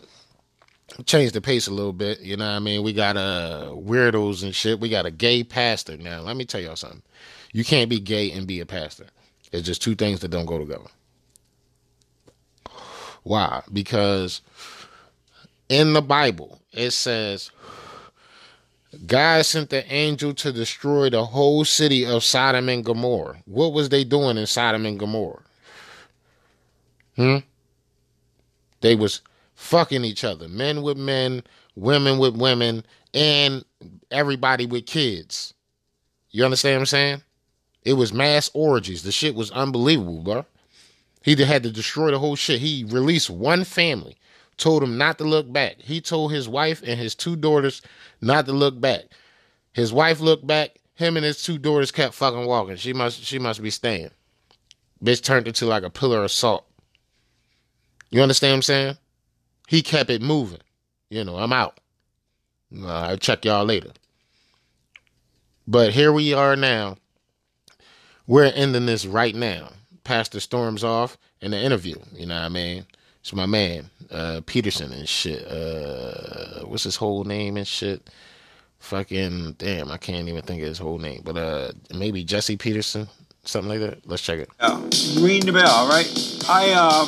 change 1.06 1.32
the 1.32 1.40
pace 1.40 1.66
a 1.66 1.72
little 1.72 1.92
bit. 1.92 2.20
You 2.20 2.36
know 2.36 2.46
what 2.46 2.56
I 2.56 2.58
mean? 2.60 2.82
We 2.82 2.92
got 2.92 3.16
uh 3.16 3.70
weirdos 3.72 4.42
and 4.42 4.54
shit. 4.54 4.80
We 4.80 4.88
got 4.88 5.06
a 5.06 5.10
gay 5.10 5.44
pastor 5.44 5.96
now. 5.96 6.20
Let 6.20 6.36
me 6.36 6.44
tell 6.44 6.60
y'all 6.60 6.76
something. 6.76 7.02
You 7.52 7.64
can't 7.64 7.90
be 7.90 8.00
gay 8.00 8.30
and 8.32 8.46
be 8.46 8.60
a 8.60 8.66
pastor. 8.66 9.06
It's 9.52 9.66
just 9.66 9.82
two 9.82 9.94
things 9.94 10.20
that 10.20 10.28
don't 10.28 10.46
go 10.46 10.58
together. 10.58 10.88
Why? 13.22 13.62
Because 13.72 14.42
in 15.68 15.92
the 15.94 16.02
Bible 16.02 16.60
it 16.72 16.92
says 16.92 17.50
God 19.06 19.44
sent 19.44 19.70
the 19.70 19.90
angel 19.92 20.34
to 20.34 20.52
destroy 20.52 21.10
the 21.10 21.26
whole 21.26 21.64
city 21.64 22.06
of 22.06 22.24
Sodom 22.24 22.68
and 22.68 22.84
Gomorrah. 22.84 23.38
What 23.46 23.72
was 23.72 23.88
they 23.88 24.04
doing 24.04 24.38
in 24.38 24.46
Sodom 24.46 24.86
and 24.86 24.98
Gomorrah? 24.98 25.42
Hmm? 27.16 27.38
They 28.80 28.94
was 28.94 29.22
fucking 29.54 30.04
each 30.04 30.24
other. 30.24 30.48
Men 30.48 30.82
with 30.82 30.96
men, 30.96 31.42
women 31.74 32.18
with 32.18 32.36
women, 32.36 32.84
and 33.14 33.64
everybody 34.10 34.66
with 34.66 34.86
kids. 34.86 35.54
You 36.30 36.44
understand 36.44 36.76
what 36.76 36.80
I'm 36.80 36.86
saying? 36.86 37.22
It 37.84 37.94
was 37.94 38.12
mass 38.12 38.50
orgies. 38.52 39.02
The 39.02 39.12
shit 39.12 39.34
was 39.34 39.50
unbelievable, 39.50 40.22
bro. 40.22 40.44
He 41.22 41.34
had 41.42 41.62
to 41.62 41.70
destroy 41.70 42.10
the 42.10 42.18
whole 42.18 42.36
shit. 42.36 42.60
He 42.60 42.84
released 42.84 43.30
one 43.30 43.64
family, 43.64 44.16
told 44.56 44.82
him 44.82 44.98
not 44.98 45.18
to 45.18 45.24
look 45.24 45.52
back. 45.52 45.80
He 45.80 46.00
told 46.00 46.32
his 46.32 46.48
wife 46.48 46.82
and 46.86 47.00
his 47.00 47.14
two 47.14 47.36
daughters 47.36 47.82
not 48.20 48.46
to 48.46 48.52
look 48.52 48.80
back. 48.80 49.04
His 49.72 49.92
wife 49.92 50.20
looked 50.20 50.46
back. 50.46 50.76
Him 50.94 51.16
and 51.16 51.24
his 51.24 51.42
two 51.42 51.58
daughters 51.58 51.90
kept 51.90 52.14
fucking 52.14 52.46
walking. 52.46 52.76
She 52.76 52.92
must 52.92 53.22
she 53.22 53.38
must 53.38 53.62
be 53.62 53.70
staying. 53.70 54.10
Bitch 55.04 55.22
turned 55.22 55.46
into 55.46 55.66
like 55.66 55.82
a 55.82 55.90
pillar 55.90 56.24
of 56.24 56.32
salt. 56.32 56.65
You 58.10 58.22
understand 58.22 58.52
what 58.52 58.56
I'm 58.56 58.62
saying? 58.62 58.96
He 59.68 59.82
kept 59.82 60.10
it 60.10 60.22
moving. 60.22 60.60
You 61.10 61.24
know, 61.24 61.36
I'm 61.36 61.52
out. 61.52 61.78
I'll 62.84 63.16
check 63.16 63.44
y'all 63.44 63.64
later. 63.64 63.90
But 65.66 65.92
here 65.92 66.12
we 66.12 66.32
are 66.32 66.56
now. 66.56 66.96
We're 68.26 68.44
ending 68.54 68.86
this 68.86 69.06
right 69.06 69.34
now. 69.34 69.70
Pastor 70.04 70.40
storms 70.40 70.84
off 70.84 71.16
in 71.40 71.50
the 71.50 71.58
interview. 71.60 71.96
You 72.12 72.26
know 72.26 72.36
what 72.36 72.44
I 72.44 72.48
mean? 72.48 72.86
It's 73.20 73.32
my 73.32 73.46
man, 73.46 73.90
uh, 74.10 74.40
Peterson 74.46 74.92
and 74.92 75.08
shit. 75.08 75.44
Uh, 75.48 76.60
what's 76.64 76.84
his 76.84 76.94
whole 76.94 77.24
name 77.24 77.56
and 77.56 77.66
shit? 77.66 78.08
Fucking 78.78 79.54
damn, 79.58 79.90
I 79.90 79.96
can't 79.96 80.28
even 80.28 80.42
think 80.42 80.62
of 80.62 80.68
his 80.68 80.78
whole 80.78 80.98
name. 80.98 81.22
But 81.24 81.36
uh, 81.36 81.72
maybe 81.92 82.22
Jesse 82.22 82.56
Peterson, 82.56 83.08
something 83.46 83.70
like 83.70 83.80
that. 83.80 84.08
Let's 84.08 84.22
check 84.22 84.38
it. 84.40 84.48
Ring 85.20 85.44
the 85.44 85.52
bell, 85.52 85.68
all 85.68 85.88
right? 85.88 86.06
I 86.48 86.72
uh, 86.72 87.04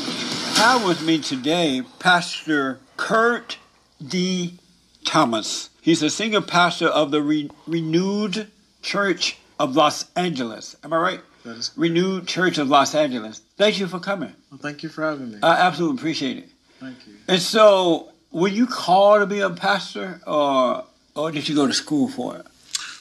have 0.61 0.87
with 0.87 1.03
me 1.03 1.19
today 1.19 1.83
Pastor 1.99 2.81
Kurt 2.97 3.59
D. 4.07 4.59
Thomas. 5.05 5.71
He's 5.81 6.03
a 6.03 6.11
senior 6.11 6.41
pastor 6.41 6.87
of 6.87 7.11
the 7.11 7.23
Re- 7.23 7.51
Renewed 7.67 8.51
Church 8.83 9.39
of 9.59 9.75
Los 9.77 10.11
Angeles. 10.17 10.77
Am 10.85 10.93
I 10.93 10.99
right? 10.99 11.21
That 11.45 11.57
is 11.57 11.71
Renewed 11.77 12.27
Church 12.27 12.59
of 12.59 12.69
Los 12.69 12.95
Angeles. 12.95 13.41
Thank 13.57 13.79
you 13.81 13.87
for 13.87 13.99
coming. 13.99 14.35
Well, 14.51 14.59
thank 14.59 14.83
you 14.83 14.89
for 14.89 15.03
having 15.03 15.33
me. 15.33 15.39
I 15.43 15.53
absolutely 15.61 15.99
appreciate 15.99 16.39
it. 16.39 16.49
Thank 16.79 17.07
you. 17.07 17.15
And 17.27 17.41
so, 17.41 18.11
were 18.31 18.49
you 18.49 18.67
called 18.67 19.21
to 19.21 19.27
be 19.27 19.41
a 19.41 19.51
pastor, 19.51 20.21
or 20.27 20.85
or 21.15 21.33
did 21.33 21.49
you 21.49 21.55
go 21.55 21.67
to 21.67 21.73
school 21.73 22.09
for 22.09 22.37
it? 22.37 22.47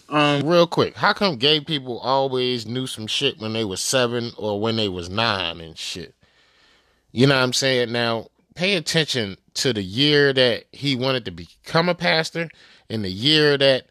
Um, 0.09 0.47
real 0.47 0.67
quick, 0.67 0.95
how 0.95 1.13
come 1.13 1.35
gay 1.35 1.59
people 1.59 1.99
always 1.99 2.65
knew 2.65 2.87
some 2.87 3.07
shit 3.07 3.39
when 3.39 3.53
they 3.53 3.65
was 3.65 3.81
seven 3.81 4.31
or 4.37 4.59
when 4.59 4.77
they 4.77 4.87
was 4.87 5.09
nine 5.09 5.59
and 5.59 5.77
shit? 5.77 6.15
You 7.11 7.27
know 7.27 7.35
what 7.35 7.43
I'm 7.43 7.53
saying? 7.53 7.91
Now, 7.91 8.27
pay 8.55 8.75
attention 8.75 9.37
to 9.55 9.73
the 9.73 9.83
year 9.83 10.33
that 10.33 10.65
he 10.71 10.95
wanted 10.95 11.25
to 11.25 11.31
become 11.31 11.89
a 11.89 11.95
pastor 11.95 12.49
and 12.89 13.03
the 13.03 13.09
year 13.09 13.57
that 13.57 13.87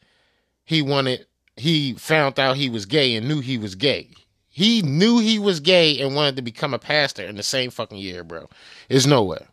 he 0.64 0.82
wanted 0.82 1.26
he 1.56 1.94
found 1.94 2.38
out 2.38 2.56
he 2.56 2.68
was 2.68 2.84
gay 2.84 3.14
and 3.16 3.26
knew 3.26 3.40
he 3.40 3.58
was 3.58 3.74
gay. 3.74 4.10
He 4.48 4.82
knew 4.82 5.18
he 5.18 5.38
was 5.38 5.60
gay 5.60 6.00
and 6.00 6.14
wanted 6.14 6.36
to 6.36 6.42
become 6.42 6.74
a 6.74 6.78
pastor 6.78 7.24
in 7.24 7.36
the 7.36 7.42
same 7.42 7.70
fucking 7.70 7.98
year, 7.98 8.24
bro. 8.24 8.48
It's 8.88 9.06
nowhere. 9.06 9.46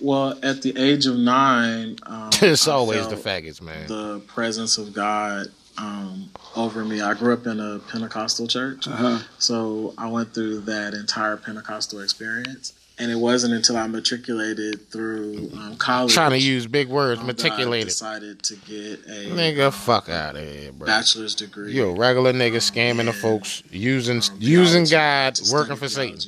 Well, 0.00 0.38
at 0.42 0.62
the 0.62 0.76
age 0.76 1.06
of 1.06 1.16
nine, 1.16 1.96
um, 2.04 2.30
it's 2.42 2.68
I 2.68 2.72
always 2.72 3.08
the 3.08 3.16
faggots, 3.16 3.62
man. 3.62 3.86
The 3.86 4.20
presence 4.26 4.76
of 4.76 4.92
God 4.92 5.46
um, 5.80 6.30
over 6.56 6.84
me. 6.84 7.00
I 7.00 7.14
grew 7.14 7.32
up 7.32 7.46
in 7.46 7.58
a 7.60 7.78
Pentecostal 7.78 8.46
church, 8.46 8.86
Uh-huh. 8.86 9.18
so 9.38 9.94
I 9.96 10.08
went 10.08 10.34
through 10.34 10.60
that 10.62 10.94
entire 10.94 11.36
Pentecostal 11.36 12.00
experience. 12.00 12.74
And 12.98 13.10
it 13.10 13.14
wasn't 13.14 13.54
until 13.54 13.78
I 13.78 13.86
matriculated 13.86 14.90
through 14.90 15.50
um, 15.54 15.76
college. 15.76 16.12
Trying 16.12 16.32
to 16.32 16.36
use 16.38 16.66
big 16.66 16.88
words, 16.88 17.18
um, 17.18 17.26
that 17.28 17.40
I 17.40 17.48
matriculated. 17.48 17.88
decided 17.88 18.42
to 18.42 18.56
get 18.56 19.00
a 19.06 19.30
Nigga, 19.30 19.72
fuck 19.72 20.10
out 20.10 20.36
of 20.36 20.42
here, 20.46 20.70
bro. 20.70 20.86
bachelor's 20.86 21.34
degree. 21.34 21.72
You 21.72 21.88
a 21.88 21.94
regular 21.94 22.34
nigga 22.34 22.56
scamming 22.56 23.06
the 23.06 23.14
folks, 23.14 23.62
using 23.70 24.20
using 24.38 24.84
God, 24.84 25.40
working 25.50 25.76
for 25.76 25.88
Satan. 25.88 26.18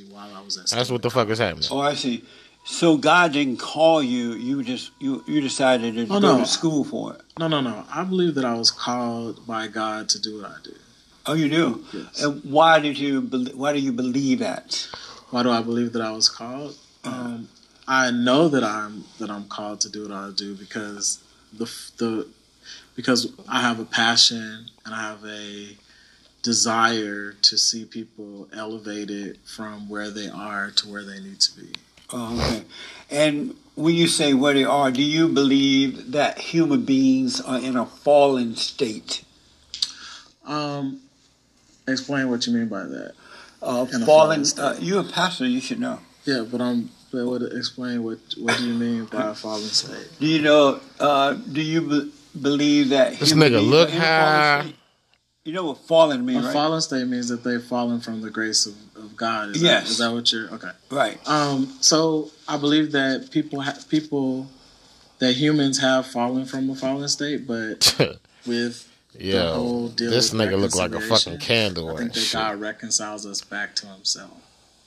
That's 0.70 0.90
what 0.90 1.02
the 1.02 1.10
fuck 1.10 1.28
is 1.28 1.38
happening. 1.40 1.68
Oh, 1.70 1.80
I 1.80 1.92
see. 1.92 2.24
So 2.64 2.96
God 2.96 3.32
didn't 3.32 3.56
call 3.58 4.02
you. 4.02 4.32
You 4.34 4.62
just 4.62 4.92
you 5.00 5.24
you 5.26 5.40
decided 5.40 5.94
to 5.94 6.02
Oh, 6.04 6.20
go 6.20 6.36
no. 6.36 6.38
to 6.38 6.46
school 6.46 6.84
for 6.84 7.14
it. 7.14 7.20
No, 7.38 7.48
no, 7.48 7.60
no. 7.60 7.84
I 7.92 8.04
believe 8.04 8.34
that 8.36 8.44
I 8.44 8.54
was 8.54 8.70
called 8.70 9.46
by 9.46 9.66
God 9.66 10.08
to 10.10 10.20
do 10.20 10.40
what 10.40 10.50
I 10.50 10.56
do. 10.62 10.74
Oh, 11.26 11.34
you 11.34 11.48
do. 11.48 11.84
Yes. 11.92 12.22
And 12.22 12.42
why 12.44 12.78
did 12.78 12.98
you? 12.98 13.20
Why 13.54 13.72
do 13.72 13.78
you 13.80 13.92
believe 13.92 14.38
that? 14.40 14.88
Why 15.30 15.42
do 15.42 15.50
I 15.50 15.62
believe 15.62 15.92
that 15.94 16.02
I 16.02 16.12
was 16.12 16.28
called? 16.28 16.76
Um, 17.04 17.48
I 17.88 18.10
know 18.12 18.48
that 18.48 18.62
I'm 18.62 19.04
that 19.18 19.30
I'm 19.30 19.48
called 19.48 19.80
to 19.82 19.88
do 19.88 20.02
what 20.02 20.12
I 20.12 20.30
do 20.34 20.54
because 20.54 21.18
the 21.52 21.66
the 21.98 22.28
because 22.94 23.32
I 23.48 23.60
have 23.60 23.80
a 23.80 23.84
passion 23.84 24.66
and 24.84 24.94
I 24.94 25.00
have 25.02 25.24
a 25.24 25.76
desire 26.42 27.32
to 27.32 27.56
see 27.58 27.84
people 27.84 28.48
elevated 28.52 29.38
from 29.44 29.88
where 29.88 30.10
they 30.10 30.28
are 30.28 30.70
to 30.72 30.88
where 30.88 31.04
they 31.04 31.20
need 31.20 31.40
to 31.40 31.60
be. 31.60 31.72
Oh, 32.12 32.38
okay. 32.40 32.64
And 33.10 33.54
when 33.74 33.94
you 33.94 34.06
say 34.06 34.34
where 34.34 34.54
they 34.54 34.64
are, 34.64 34.90
do 34.90 35.02
you 35.02 35.28
believe 35.28 36.12
that 36.12 36.38
human 36.38 36.84
beings 36.84 37.40
are 37.40 37.58
in 37.58 37.76
a 37.76 37.86
fallen 37.86 38.54
state? 38.56 39.24
Um, 40.46 41.00
explain 41.88 42.30
what 42.30 42.46
you 42.46 42.52
mean 42.52 42.68
by 42.68 42.84
that. 42.84 43.12
Uh, 43.62 43.86
fallen. 43.86 44.04
fallen 44.06 44.44
state. 44.44 44.62
Uh, 44.62 44.74
you're 44.80 45.00
a 45.00 45.04
pastor. 45.04 45.46
You 45.46 45.60
should 45.60 45.80
know. 45.80 46.00
Yeah, 46.24 46.44
but 46.50 46.60
I'm. 46.60 46.90
But 47.12 47.26
what 47.26 47.42
explain 47.42 48.02
what 48.02 48.18
what 48.38 48.56
do 48.56 48.66
you 48.66 48.72
mean 48.74 49.04
by 49.04 49.28
a 49.30 49.34
fallen 49.34 49.60
state? 49.64 50.08
Do 50.18 50.26
you 50.26 50.40
know? 50.40 50.80
Uh, 50.98 51.34
do 51.34 51.60
you 51.60 51.80
be- 51.82 52.12
believe 52.40 52.88
that 52.88 53.18
This 53.18 53.30
human 53.32 53.52
nigga 53.52 53.58
beings 53.58 53.70
look 53.70 53.88
are 53.90 53.92
in 53.92 53.98
a 53.98 54.00
fallen 54.00 54.40
high. 54.40 54.62
state? 54.62 54.76
You 55.44 55.52
know 55.52 55.64
what 55.66 55.78
fallen 55.78 56.24
means, 56.24 56.44
a 56.44 56.46
right? 56.46 56.52
fallen 56.54 56.80
state 56.80 57.06
means 57.06 57.28
that 57.28 57.44
they've 57.44 57.62
fallen 57.62 58.00
from 58.00 58.22
the 58.22 58.30
grace 58.30 58.64
of, 58.66 58.74
of 59.02 59.16
God. 59.16 59.50
Is 59.50 59.62
Yes. 59.62 59.84
That, 59.84 59.90
is 59.90 59.98
that 59.98 60.12
what 60.12 60.32
you're 60.32 60.48
okay? 60.54 60.70
Right. 60.90 61.18
Um. 61.28 61.76
So 61.80 62.30
I 62.48 62.56
believe 62.56 62.92
that 62.92 63.30
people 63.30 63.60
ha- 63.60 63.78
people 63.88 64.48
that 65.18 65.34
humans 65.34 65.80
have 65.80 66.06
fallen 66.06 66.44
from 66.46 66.68
a 66.70 66.74
fallen 66.74 67.08
state, 67.08 67.46
but 67.46 67.94
with 68.46 68.88
the 69.14 69.52
whole 69.52 69.88
deal 69.88 70.10
this 70.10 70.30
nigga 70.30 70.58
look 70.58 70.74
like 70.74 70.92
a 70.94 71.00
fucking 71.00 71.38
candle 71.38 71.90
I 71.94 71.98
think 71.98 72.14
that 72.14 72.20
shit. 72.20 72.32
God 72.32 72.60
reconciles 72.60 73.26
us 73.26 73.40
back 73.42 73.74
to 73.76 73.86
Himself. 73.86 74.32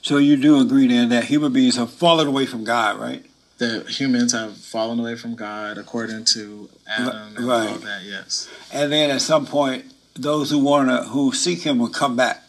So 0.02 0.18
you 0.18 0.36
do 0.36 0.60
agree 0.60 0.86
then 0.88 1.08
that 1.08 1.24
human 1.24 1.52
beings 1.52 1.76
have 1.76 1.90
fallen 1.90 2.26
away 2.28 2.46
from 2.46 2.64
God, 2.64 2.98
right? 3.00 3.24
That 3.58 3.88
humans 3.88 4.32
have 4.32 4.56
fallen 4.56 5.00
away 5.00 5.16
from 5.16 5.34
God 5.34 5.78
according 5.78 6.26
to 6.26 6.68
Adam 6.86 7.36
and 7.36 7.46
Right. 7.46 7.70
all 7.70 7.78
that. 7.78 8.02
Yes, 8.04 8.48
And 8.72 8.92
then 8.92 9.10
at 9.10 9.22
some 9.22 9.46
point, 9.46 9.86
those 10.14 10.50
who 10.50 10.58
wanna 10.58 11.04
who 11.04 11.32
seek 11.32 11.62
Him 11.62 11.78
will 11.78 11.88
come 11.88 12.14
back. 12.16 12.42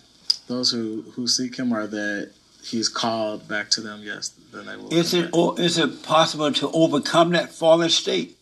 Those 0.48 0.72
who 0.72 1.04
who 1.16 1.28
seek 1.28 1.58
Him 1.58 1.74
are 1.74 1.88
that 1.88 2.32
He's 2.64 2.90
called 2.90 3.48
back 3.48 3.70
to 3.72 3.82
them. 3.82 4.02
Yes, 4.04 4.30
then 4.52 4.66
they 4.66 4.76
will. 4.76 4.94
Is 4.94 5.12
come 5.12 5.24
it 5.24 5.30
or 5.34 5.60
is 5.60 5.78
it 5.78 6.04
possible 6.04 6.52
to 6.52 6.70
overcome 6.72 7.30
that 7.32 7.52
fallen 7.52 7.90
state? 7.90 8.38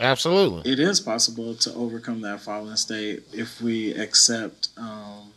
Absolutely. 0.00 0.70
It 0.70 0.78
is 0.80 1.00
possible 1.00 1.54
to 1.54 1.72
overcome 1.74 2.22
that 2.22 2.40
fallen 2.40 2.76
state 2.76 3.22
if 3.32 3.60
we 3.60 3.94
accept 3.94 4.68
um, 4.76 5.32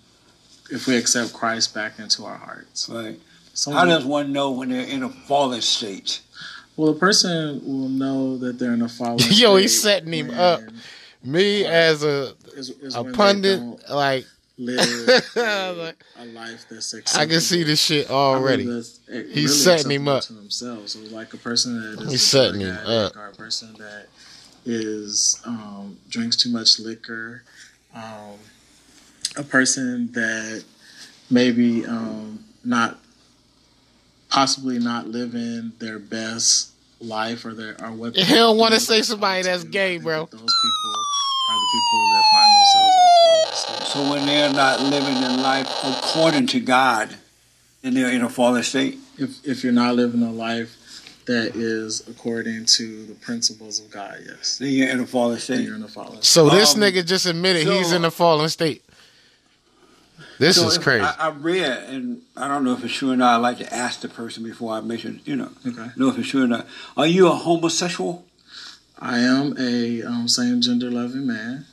if 0.70 0.88
we 0.88 0.98
accept 0.98 1.34
Christ 1.34 1.74
back 1.74 2.00
into 2.00 2.26
our 2.26 2.38
hearts. 2.38 2.90
Right. 2.90 3.20
So 3.54 3.72
How 3.72 3.86
does 3.86 4.04
one 4.04 4.34
know 4.34 4.52
when 4.52 4.70
they're 4.70 4.86
in 4.86 5.04
a 5.04 5.10
fallen 5.10 5.62
state? 5.62 6.22
well, 6.76 6.90
a 6.90 6.96
person 6.96 7.62
will 7.64 7.88
know 7.88 8.38
that 8.38 8.60
they're 8.60 8.74
in 8.74 8.82
a 8.82 8.90
fallen 8.90 9.20
state. 9.20 9.38
Yo, 9.38 9.56
he's 9.56 9.82
setting 9.82 10.12
him 10.12 10.32
up. 10.32 10.60
Me 11.24 11.64
as 11.66 12.04
a 12.04 12.34
is- 12.56 12.72
is 12.72 12.96
a 12.96 13.04
pundit, 13.06 13.62
like 13.90 14.26
live 14.58 15.10
a, 15.36 15.94
a 16.18 16.26
life 16.26 16.66
that's 16.70 16.94
I 17.18 17.26
can 17.26 17.42
see 17.42 17.64
this 17.64 17.82
shit 17.82 18.10
already. 18.10 18.64
I 18.64 18.68
mean, 18.68 18.76
He's 18.78 19.36
really 19.36 19.48
setting 19.48 19.92
him 19.92 20.08
up. 20.08 20.24
To 20.24 20.34
themselves, 20.34 20.94
so 20.94 21.00
like 21.16 21.34
a 21.34 21.38
person 21.38 21.82
that 21.82 22.02
is 22.04 22.12
He's 22.12 22.24
a 22.24 22.28
setting 22.28 22.62
him 22.62 22.78
up. 22.86 23.16
or 23.16 23.28
a 23.28 23.34
person 23.34 23.74
that 23.78 24.08
is 24.66 25.42
um, 25.46 25.98
drinks 26.10 26.36
too 26.36 26.50
much 26.52 26.80
liquor, 26.80 27.44
um, 27.94 28.38
a 29.38 29.44
person 29.44 30.12
that 30.14 30.64
maybe 31.30 31.86
um, 31.86 32.44
not 32.64 32.98
possibly 34.30 34.80
not 34.80 35.08
living 35.08 35.72
their 35.80 36.00
best 36.00 36.72
life 37.00 37.46
or 37.46 37.54
their 37.54 37.76
or 37.84 37.92
what 37.92 38.16
He 38.16 38.34
don't 38.34 38.58
want 38.58 38.74
to 38.74 38.80
say 38.80 39.02
somebody 39.02 39.44
that's 39.44 39.64
gay, 39.66 39.98
bro. 39.98 40.26
those 40.26 40.32
people 40.40 40.94
are 41.50 41.56
the 41.60 41.68
people 41.72 42.10
that 42.14 42.24
find 42.32 42.52
themselves 42.52 42.96
in 42.96 43.04
a 43.08 43.16
fallen 43.24 43.56
state. 43.56 43.88
So 43.88 44.10
when 44.12 44.26
they're 44.26 44.52
not 44.54 44.82
living 44.82 45.22
their 45.22 45.38
life 45.38 45.70
according 45.84 46.48
to 46.48 46.60
God, 46.60 47.16
then 47.82 47.94
they're 47.94 48.12
in 48.12 48.22
a 48.24 48.30
fallen 48.30 48.64
state. 48.64 48.98
If 49.18 49.46
if 49.48 49.64
you're 49.64 49.74
not 49.74 49.96
living 49.96 50.24
a 50.24 50.32
life 50.32 50.78
that 51.26 51.56
is 51.56 52.08
according 52.08 52.66
to 52.66 53.06
the 53.06 53.14
principles 53.16 53.80
of 53.80 53.90
God, 53.90 54.20
yes. 54.26 54.58
Then 54.58 54.70
you're 54.70 54.90
in 54.90 55.00
a 55.00 55.08
fallen 55.08 55.40
state. 55.40 55.62
You're 55.62 55.76
in 55.76 55.84
a 55.84 55.88
fallen 55.88 56.14
state. 56.22 56.26
So 56.26 56.50
this 56.50 56.76
Um, 56.76 56.82
nigga 56.82 57.06
just 57.06 57.26
admitted 57.26 57.68
he's 57.68 57.92
in 57.92 58.06
a 58.06 58.12
fallen 58.12 58.50
state. 58.50 58.84
This 60.38 60.58
So 60.58 60.68
is 60.68 60.78
crazy. 60.78 61.04
I, 61.04 61.28
I 61.28 61.30
read, 61.30 61.84
and 61.90 62.22
I 62.36 62.48
don't 62.50 62.64
know 62.66 62.74
if 62.74 62.84
it's 62.84 62.94
true 62.94 63.12
or 63.12 63.16
not. 63.16 63.34
I 63.34 63.38
like 63.38 63.58
to 63.60 63.74
ask 63.74 64.02
the 64.02 64.10
person 64.10 64.44
before 64.44 64.74
I 64.74 64.82
mention. 64.82 65.22
You 65.26 65.36
know, 65.38 65.50
Okay. 65.66 65.90
know 65.96 66.10
if 66.10 66.18
it's 66.20 66.28
true 66.28 66.44
or 66.44 66.48
not. 66.48 66.68
Are 66.98 67.08
you 67.08 67.28
a 67.28 67.36
homosexual? 67.36 68.26
I 69.00 69.20
am 69.20 69.56
a 69.60 70.04
um, 70.04 70.28
same 70.28 70.62
gender 70.62 70.90
loving 70.90 71.28
man. 71.28 71.66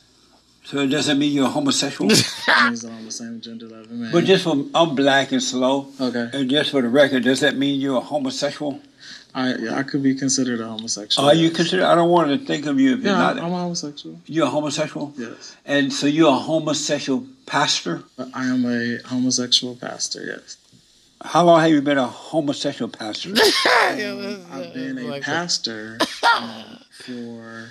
So 0.64 0.78
it 0.78 0.88
doesn't 0.88 1.18
mean 1.18 1.32
you're 1.32 1.46
a 1.46 1.50
homosexual. 1.50 2.08
That 2.08 2.66
means 2.66 2.84
I'm 2.84 3.04
the 3.04 3.10
same 3.10 3.40
gender 3.40 3.66
loving 3.66 4.00
man. 4.00 4.12
but 4.12 4.24
just 4.24 4.44
for 4.44 4.64
I'm 4.74 4.94
black 4.94 5.32
and 5.32 5.42
slow, 5.42 5.88
okay, 6.00 6.30
and 6.32 6.48
just 6.48 6.70
for 6.70 6.82
the 6.82 6.88
record, 6.88 7.24
does 7.24 7.40
that 7.40 7.56
mean 7.56 7.80
you're 7.80 7.96
a 7.98 8.00
homosexual? 8.00 8.80
I 9.34 9.54
yeah, 9.54 9.76
I 9.78 9.82
could 9.82 10.02
be 10.02 10.14
considered 10.14 10.60
a 10.60 10.66
homosexual. 10.66 11.28
Are 11.28 11.34
you 11.34 11.50
considered? 11.50 11.84
I 11.84 11.94
don't 11.94 12.10
want 12.10 12.28
to 12.30 12.46
think 12.46 12.66
of 12.66 12.78
you 12.78 12.94
if 12.94 13.00
Yeah, 13.00 13.10
you're 13.10 13.18
not. 13.18 13.38
I'm 13.38 13.52
a 13.52 13.58
homosexual. 13.58 14.20
You're 14.26 14.46
a 14.46 14.50
homosexual, 14.50 15.12
Yes, 15.16 15.56
and 15.64 15.92
so 15.92 16.06
you're 16.06 16.30
a 16.32 16.36
homosexual 16.36 17.26
pastor. 17.46 18.04
I 18.32 18.46
am 18.46 18.64
a 18.66 18.98
homosexual 19.08 19.74
pastor. 19.74 20.22
Yes, 20.24 20.58
How 21.24 21.44
long 21.44 21.60
have 21.60 21.70
you 21.70 21.80
been 21.82 21.98
a 21.98 22.06
homosexual 22.06 22.90
pastor? 22.90 23.30
I've 23.66 24.74
been 24.74 24.98
a 24.98 25.20
pastor 25.20 25.98
um, 26.36 26.78
for 27.02 27.70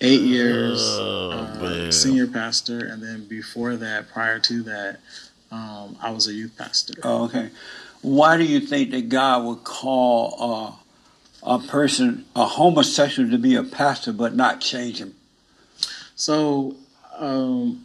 eight 0.00 0.20
years, 0.22 0.80
Oh, 0.82 1.30
uh, 1.30 1.90
senior 1.90 2.26
pastor, 2.26 2.86
and 2.86 3.02
then 3.02 3.26
before 3.26 3.76
that, 3.76 4.08
prior 4.10 4.38
to 4.40 4.62
that, 4.64 4.98
um, 5.50 5.96
I 6.02 6.10
was 6.10 6.26
a 6.28 6.32
youth 6.32 6.56
pastor. 6.56 6.94
Oh, 7.02 7.24
okay. 7.24 7.50
Why 8.02 8.36
do 8.36 8.44
you 8.44 8.60
think 8.60 8.90
that 8.90 9.08
God 9.08 9.44
would 9.44 9.64
call 9.64 10.80
uh, 11.44 11.56
a 11.56 11.58
person, 11.66 12.24
a 12.34 12.44
homosexual, 12.46 13.30
to 13.30 13.38
be 13.38 13.54
a 13.54 13.62
pastor, 13.62 14.12
but 14.12 14.34
not 14.34 14.60
change 14.60 15.00
him? 15.00 15.14
So, 16.14 16.76
um, 17.16 17.84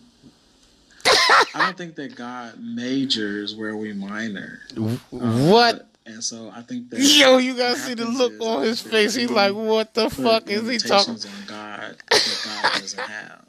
I 1.05 1.65
don't 1.65 1.77
think 1.77 1.95
that 1.95 2.15
God 2.15 2.59
majors 2.61 3.55
where 3.55 3.75
we 3.75 3.93
minor. 3.93 4.59
what? 5.09 5.87
And 6.05 6.23
so 6.23 6.51
I 6.53 6.61
think 6.61 6.89
that 6.89 6.99
Yo, 6.99 7.37
you 7.37 7.55
gotta 7.55 7.77
see 7.77 7.93
the 7.93 8.05
look 8.05 8.33
is 8.33 8.41
on 8.41 8.63
his 8.63 8.81
face. 8.81 9.13
He's 9.15 9.29
like, 9.29 9.53
what 9.53 9.93
the 9.93 10.09
fuck 10.09 10.49
is 10.49 10.67
he 10.67 10.77
talking? 10.79 11.13
limitations 11.13 11.25
on 11.25 11.31
God 11.47 11.95
that 12.09 12.41
God 12.43 12.79
doesn't 12.81 12.99
have. 12.99 13.45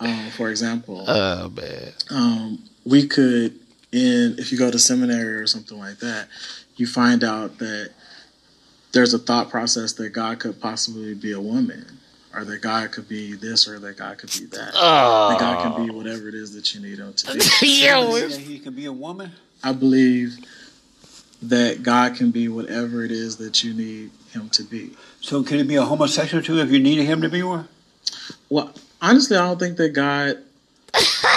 Um, 0.00 0.30
for 0.30 0.48
example, 0.50 1.04
Oh 1.06 1.48
man. 1.50 1.92
um, 2.10 2.58
we 2.84 3.06
could 3.06 3.58
in 3.92 4.36
if 4.38 4.50
you 4.52 4.58
go 4.58 4.70
to 4.70 4.78
seminary 4.78 5.34
or 5.34 5.46
something 5.46 5.78
like 5.78 5.98
that, 5.98 6.28
you 6.76 6.86
find 6.86 7.22
out 7.24 7.58
that 7.58 7.90
there's 8.92 9.14
a 9.14 9.18
thought 9.18 9.50
process 9.50 9.92
that 9.94 10.10
God 10.10 10.38
could 10.40 10.60
possibly 10.60 11.14
be 11.14 11.32
a 11.32 11.40
woman, 11.40 11.98
or 12.34 12.44
that 12.44 12.60
God 12.62 12.92
could 12.92 13.08
be 13.08 13.34
this, 13.34 13.66
or 13.68 13.78
that 13.80 13.96
God 13.96 14.18
could 14.18 14.30
be 14.32 14.46
that. 14.46 14.72
That 14.72 15.36
God 15.40 15.58
can 15.60 15.86
be 15.86 15.90
whatever 15.92 16.28
it 16.28 16.34
is 16.34 16.54
that 16.54 16.74
you 16.74 16.80
need 16.80 16.98
him 16.98 17.12
to 17.12 17.50
be. 17.60 17.84
Yo, 17.86 18.28
That 18.28 18.38
he 18.38 18.58
can 18.58 18.74
be 18.74 18.86
a 18.86 18.92
woman. 18.92 19.32
I 19.64 19.72
believe 19.72 20.38
that 21.42 21.82
God 21.82 22.14
can 22.16 22.30
be 22.30 22.48
whatever 22.48 23.04
it 23.04 23.10
is 23.10 23.36
that 23.36 23.62
you 23.64 23.74
need 23.74 24.10
him 24.32 24.48
to 24.50 24.62
be. 24.62 24.92
So 25.20 25.42
can 25.42 25.58
he 25.58 25.64
be 25.64 25.76
a 25.76 25.82
homosexual 25.84 26.42
too 26.42 26.58
if 26.58 26.70
you 26.70 26.78
needed 26.78 27.04
him 27.04 27.20
to 27.22 27.28
be 27.28 27.42
one? 27.42 27.68
Well, 28.48 28.72
honestly, 29.00 29.36
I 29.36 29.46
don't 29.46 29.58
think 29.58 29.76
that 29.78 29.90
God. 29.90 30.38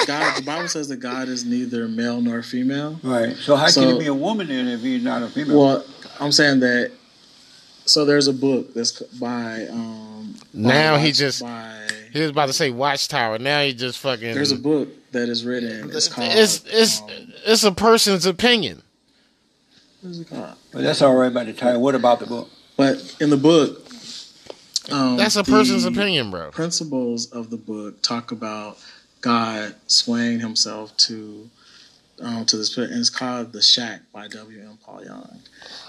God, 0.06 0.36
the 0.38 0.44
Bible 0.46 0.68
says 0.68 0.90
that 0.90 0.98
God 0.98 1.30
is 1.30 1.46
neither 1.46 1.88
male 1.88 2.20
nor 2.22 2.44
female. 2.44 3.00
Right. 3.02 3.36
So 3.38 3.56
how 3.56 3.68
So- 3.68 3.82
can 3.82 3.94
he 3.94 4.00
be 4.00 4.08
a 4.08 4.14
woman 4.14 4.48
then 4.48 4.68
if 4.68 4.82
he's 4.82 5.02
not 5.02 5.24
a 5.24 5.28
female? 5.30 5.58
Well, 5.60 5.86
I'm 6.20 6.32
saying 6.32 6.60
that. 6.60 6.92
So 7.86 8.04
there's 8.04 8.28
a 8.28 8.34
book 8.34 8.74
that's 8.74 9.02
by. 9.20 9.68
Um, 9.72 10.36
Now 10.54 10.96
by- 10.96 11.02
he 11.02 11.12
just 11.14 11.42
by. 11.42 11.88
he 12.12 12.20
was 12.20 12.32
about 12.32 12.48
to 12.48 12.54
say 12.54 12.70
Watchtower. 12.72 13.38
Now 13.40 13.62
he 13.64 13.74
just 13.74 14.00
fucking. 14.00 14.34
There's 14.34 14.52
a 14.52 14.58
book 14.58 14.90
that 15.12 15.30
is 15.30 15.46
written. 15.46 15.90
It's 15.94 16.08
called. 16.10 16.32
It's 16.34 16.64
it's 16.68 17.02
it's 17.46 17.64
a 17.64 17.72
person's 17.72 18.26
opinion. 18.26 18.82
what 18.82 18.82
is 18.82 18.82
it 18.82 18.82
called? 18.82 18.84
But 20.72 20.82
that's 20.82 21.02
all 21.02 21.16
right 21.16 21.34
by 21.34 21.44
the 21.44 21.54
title. 21.54 21.82
What 21.82 21.96
about 21.96 22.20
the 22.20 22.26
book? 22.26 22.50
But 22.78 23.16
in 23.20 23.30
the 23.30 23.38
book, 23.38 23.86
um, 24.92 25.18
That's 25.18 25.36
a 25.36 25.44
person's 25.44 25.84
the 25.84 25.90
opinion, 25.90 26.30
bro. 26.30 26.52
Principles 26.52 27.32
of 27.32 27.50
the 27.50 27.58
book 27.58 28.02
talk 28.02 28.32
about 28.32 28.78
God 29.22 29.76
swaying 29.88 30.40
himself 30.40 30.96
to 30.98 31.50
um, 32.22 32.46
to 32.46 32.58
this, 32.58 32.78
and 32.78 32.94
it's 32.94 33.10
called 33.10 33.52
The 33.52 33.62
Shack 33.62 34.02
by 34.14 34.28
W. 34.28 34.62
M. 34.62 34.78
Paul 34.86 35.04
Young. 35.04 35.40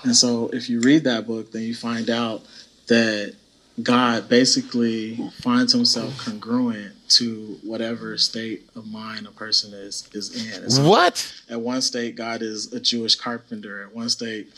And 0.02 0.16
so, 0.16 0.48
if 0.52 0.68
you 0.68 0.80
read 0.80 1.04
that 1.04 1.26
book, 1.26 1.52
then 1.52 1.62
you 1.62 1.74
find 1.74 2.10
out 2.10 2.42
that 2.88 3.34
God 3.82 4.28
basically 4.28 5.16
finds 5.40 5.72
himself 5.72 6.16
congruent 6.18 6.95
to 7.08 7.58
whatever 7.62 8.16
state 8.18 8.68
of 8.74 8.86
mind 8.86 9.26
a 9.26 9.30
person 9.30 9.72
is 9.74 10.08
is 10.12 10.34
in. 10.34 10.70
So 10.70 10.88
What? 10.88 11.34
At 11.48 11.60
one 11.60 11.80
state, 11.82 12.16
God 12.16 12.42
is 12.42 12.72
a 12.72 12.80
Jewish 12.80 13.14
carpenter. 13.14 13.82
At 13.84 13.94
one 13.94 14.08
state, 14.08 14.48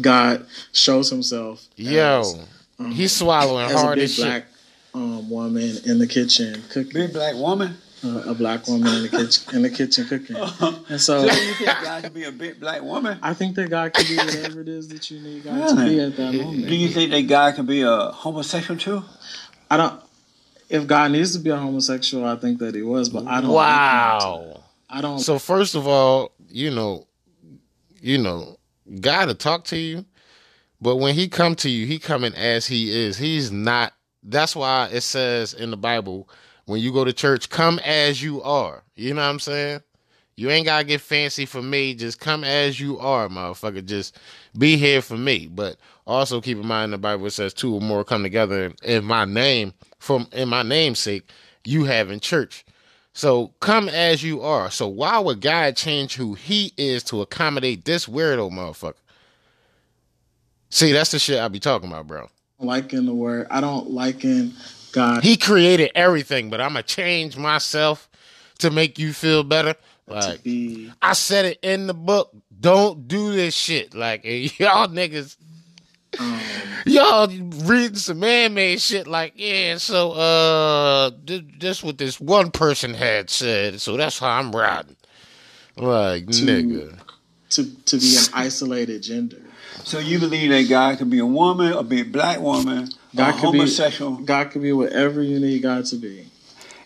God 0.00 0.46
shows 0.72 1.10
himself. 1.10 1.66
Yo, 1.76 2.20
as, 2.20 2.46
um, 2.78 2.90
he's 2.92 3.12
swallowing 3.12 3.66
as 3.66 3.72
hard 3.72 3.98
a 3.98 4.02
big 4.02 4.16
black 4.16 4.44
um, 4.94 5.28
woman 5.30 5.76
in 5.84 5.98
the 5.98 6.06
kitchen 6.06 6.62
cooking. 6.70 6.92
Big 6.92 7.12
black 7.12 7.34
woman. 7.34 7.76
Uh, 8.02 8.22
a 8.28 8.34
black 8.34 8.66
woman 8.66 8.88
in 8.94 9.02
the 9.02 9.08
kitchen 9.10 9.54
in 9.54 9.62
the 9.62 9.68
kitchen 9.68 10.06
cooking. 10.06 10.36
And 10.88 10.98
so, 11.00 11.26
So 11.28 11.34
you 11.34 11.54
think 11.54 11.66
God 11.82 12.02
could 12.04 12.14
be 12.14 12.24
a 12.24 12.32
big 12.32 12.58
black 12.58 12.82
woman? 12.82 13.18
I 13.22 13.34
think 13.34 13.56
that 13.56 13.68
God 13.68 13.92
can 13.92 14.06
be 14.06 14.16
whatever 14.16 14.62
it 14.62 14.68
is 14.68 14.88
that 14.88 15.10
you 15.10 15.20
need 15.20 15.44
God 15.44 15.68
to 15.68 15.84
be 15.84 16.00
at 16.00 16.16
that 16.16 16.32
moment. 16.34 16.66
Do 16.66 16.74
you 16.74 16.88
think 16.88 17.10
that 17.10 17.22
God 17.28 17.54
can 17.56 17.66
be 17.66 17.82
a 17.82 18.10
homosexual 18.12 18.80
too? 18.80 19.04
I 19.70 19.76
don't. 19.76 20.00
If 20.70 20.86
God 20.86 21.10
needs 21.10 21.32
to 21.32 21.40
be 21.40 21.50
a 21.50 21.56
homosexual, 21.56 22.24
I 22.24 22.36
think 22.36 22.60
that 22.60 22.76
he 22.76 22.82
was, 22.82 23.08
but 23.08 23.26
I 23.26 23.40
don't. 23.40 23.50
Wow. 23.50 24.62
I 24.88 25.00
don't. 25.00 25.18
So 25.18 25.38
first 25.38 25.74
of 25.74 25.86
all, 25.86 26.32
you 26.48 26.70
know, 26.70 27.06
you 28.00 28.18
know, 28.18 28.56
God 29.00 29.26
to 29.26 29.34
talk 29.34 29.64
to 29.64 29.76
you, 29.76 30.04
but 30.80 30.96
when 30.96 31.14
he 31.14 31.28
come 31.28 31.56
to 31.56 31.68
you, 31.68 31.86
he 31.86 31.98
coming 31.98 32.34
as 32.34 32.66
he 32.66 32.90
is. 32.90 33.18
He's 33.18 33.50
not. 33.50 33.92
That's 34.22 34.54
why 34.54 34.88
it 34.92 35.00
says 35.00 35.54
in 35.54 35.70
the 35.70 35.76
Bible 35.76 36.28
when 36.66 36.80
you 36.80 36.92
go 36.92 37.04
to 37.04 37.12
church, 37.12 37.50
come 37.50 37.80
as 37.80 38.22
you 38.22 38.40
are. 38.42 38.84
You 38.94 39.12
know 39.14 39.22
what 39.22 39.28
I'm 39.28 39.40
saying? 39.40 39.80
You 40.36 40.50
ain't 40.50 40.66
gotta 40.66 40.84
get 40.84 41.00
fancy 41.00 41.46
for 41.46 41.60
me. 41.60 41.94
Just 41.94 42.20
come 42.20 42.44
as 42.44 42.78
you 42.78 42.98
are, 43.00 43.28
motherfucker. 43.28 43.84
Just 43.84 44.18
be 44.56 44.76
here 44.76 45.02
for 45.02 45.16
me. 45.16 45.48
But 45.48 45.76
also 46.10 46.40
keep 46.40 46.58
in 46.58 46.66
mind 46.66 46.92
the 46.92 46.98
Bible 46.98 47.30
says 47.30 47.54
two 47.54 47.74
or 47.74 47.80
more 47.80 48.04
come 48.04 48.22
together 48.22 48.72
in 48.82 49.04
my 49.04 49.24
name, 49.24 49.72
from 49.98 50.28
in 50.32 50.48
my 50.48 50.62
namesake, 50.62 51.28
you 51.64 51.84
have 51.84 52.10
in 52.10 52.20
church. 52.20 52.64
So 53.12 53.52
come 53.60 53.88
as 53.88 54.22
you 54.22 54.40
are. 54.42 54.70
So 54.70 54.88
why 54.88 55.18
would 55.18 55.40
God 55.40 55.76
change 55.76 56.14
who 56.14 56.34
he 56.34 56.72
is 56.76 57.02
to 57.04 57.22
accommodate 57.22 57.84
this 57.84 58.06
weirdo 58.06 58.50
motherfucker? 58.50 58.94
See, 60.70 60.92
that's 60.92 61.10
the 61.10 61.18
shit 61.18 61.40
I 61.40 61.48
be 61.48 61.60
talking 61.60 61.88
about, 61.88 62.06
bro. 62.06 62.28
Liking 62.60 63.06
the 63.06 63.14
word. 63.14 63.48
I 63.50 63.60
don't 63.60 63.90
liken 63.90 64.54
God. 64.92 65.22
He 65.22 65.36
created 65.36 65.90
everything, 65.94 66.50
but 66.50 66.60
I'm 66.60 66.70
gonna 66.70 66.82
change 66.82 67.36
myself 67.36 68.08
to 68.58 68.70
make 68.70 68.98
you 68.98 69.12
feel 69.12 69.42
better. 69.42 69.74
Like 70.06 70.42
be, 70.42 70.90
I 71.00 71.12
said 71.12 71.44
it 71.44 71.58
in 71.62 71.86
the 71.86 71.94
book. 71.94 72.32
Don't 72.58 73.08
do 73.08 73.32
this 73.32 73.54
shit. 73.54 73.94
Like 73.94 74.24
y'all 74.58 74.88
niggas, 74.88 75.36
um, 76.18 76.40
y'all 76.86 77.28
reading 77.28 77.96
some 77.96 78.20
man-made 78.20 78.80
shit. 78.80 79.06
Like 79.06 79.34
yeah, 79.36 79.76
so 79.78 80.12
uh, 80.12 81.10
th- 81.26 81.44
this 81.58 81.82
what 81.82 81.98
this 81.98 82.20
one 82.20 82.50
person 82.50 82.94
had 82.94 83.30
said. 83.30 83.80
So 83.80 83.96
that's 83.96 84.18
how 84.18 84.28
I'm 84.28 84.52
riding. 84.52 84.96
Like 85.76 86.26
To- 86.26 86.32
nigga, 86.32 86.98
to 87.50 87.64
to 87.84 87.98
be 87.98 88.16
an 88.16 88.24
isolated 88.32 89.02
gender. 89.02 89.38
So 89.84 89.98
you 89.98 90.18
believe 90.18 90.50
that 90.50 90.68
God 90.68 90.98
could 90.98 91.10
be 91.10 91.20
a 91.20 91.26
woman 91.26 91.72
or 91.72 91.84
be 91.84 92.00
a 92.00 92.04
black 92.04 92.40
woman, 92.40 92.90
God 93.14 93.28
or 93.28 93.32
could 93.32 93.52
be 93.52 93.58
homosexual? 93.58 94.16
God 94.16 94.50
could 94.50 94.62
be 94.62 94.72
whatever 94.72 95.22
you 95.22 95.38
need 95.38 95.62
God 95.62 95.84
to 95.86 95.96
be. 95.96 96.26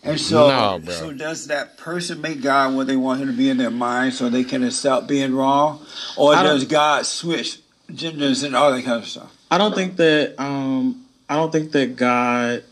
And 0.05 0.21
so, 0.21 0.49
No, 0.49 0.93
so 0.93 1.13
does 1.13 1.47
that 1.47 1.79
person 1.79 2.21
make 2.21 2.43
God 2.43 2.75
what 2.75 2.87
they 2.87 2.97
want 2.97 3.23
him 3.23 3.29
to 3.29 3.33
be 3.33 3.49
in 3.49 3.57
their 3.57 3.71
mind 3.71 4.13
so 4.13 4.29
they 4.29 4.45
can 4.45 4.63
accept 4.63 5.07
being 5.07 5.35
wrong? 5.35 5.85
Or 6.19 6.35
I 6.35 6.43
does 6.43 6.67
God 6.67 7.07
switch 7.07 7.61
genders 7.93 8.43
and 8.43 8.55
all 8.55 8.73
that 8.73 8.85
kind 8.85 9.03
of 9.03 9.09
stuff? 9.09 9.35
I 9.51 9.59
don't 9.59 9.75
think 9.75 9.97
that 9.97 10.41
um 10.41 11.07
I 11.29 11.37
don't 11.37 11.53
think 11.53 11.73
that 11.73 11.97
God 11.97 12.65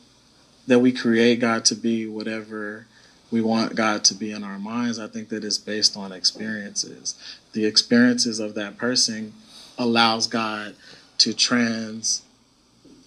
that 0.66 0.78
we 0.78 0.93
create 0.93 1.40
God 1.40 1.64
to 1.66 1.74
be 1.74 2.06
whatever 2.06 2.86
we 3.30 3.40
want 3.40 3.74
God 3.74 4.05
to 4.05 4.14
be 4.14 4.30
in 4.30 4.44
our 4.44 4.59
minds. 4.59 4.98
I 4.98 5.09
think 5.09 5.30
that 5.30 5.43
it's 5.43 5.59
based 5.59 5.97
on 5.97 6.12
experiences. 6.12 7.14
The 7.52 7.64
experiences 7.64 8.39
of 8.39 8.55
that 8.55 8.76
person 8.76 9.32
allows 9.78 10.26
God 10.26 10.74
to 11.18 11.32
trans 11.32 12.22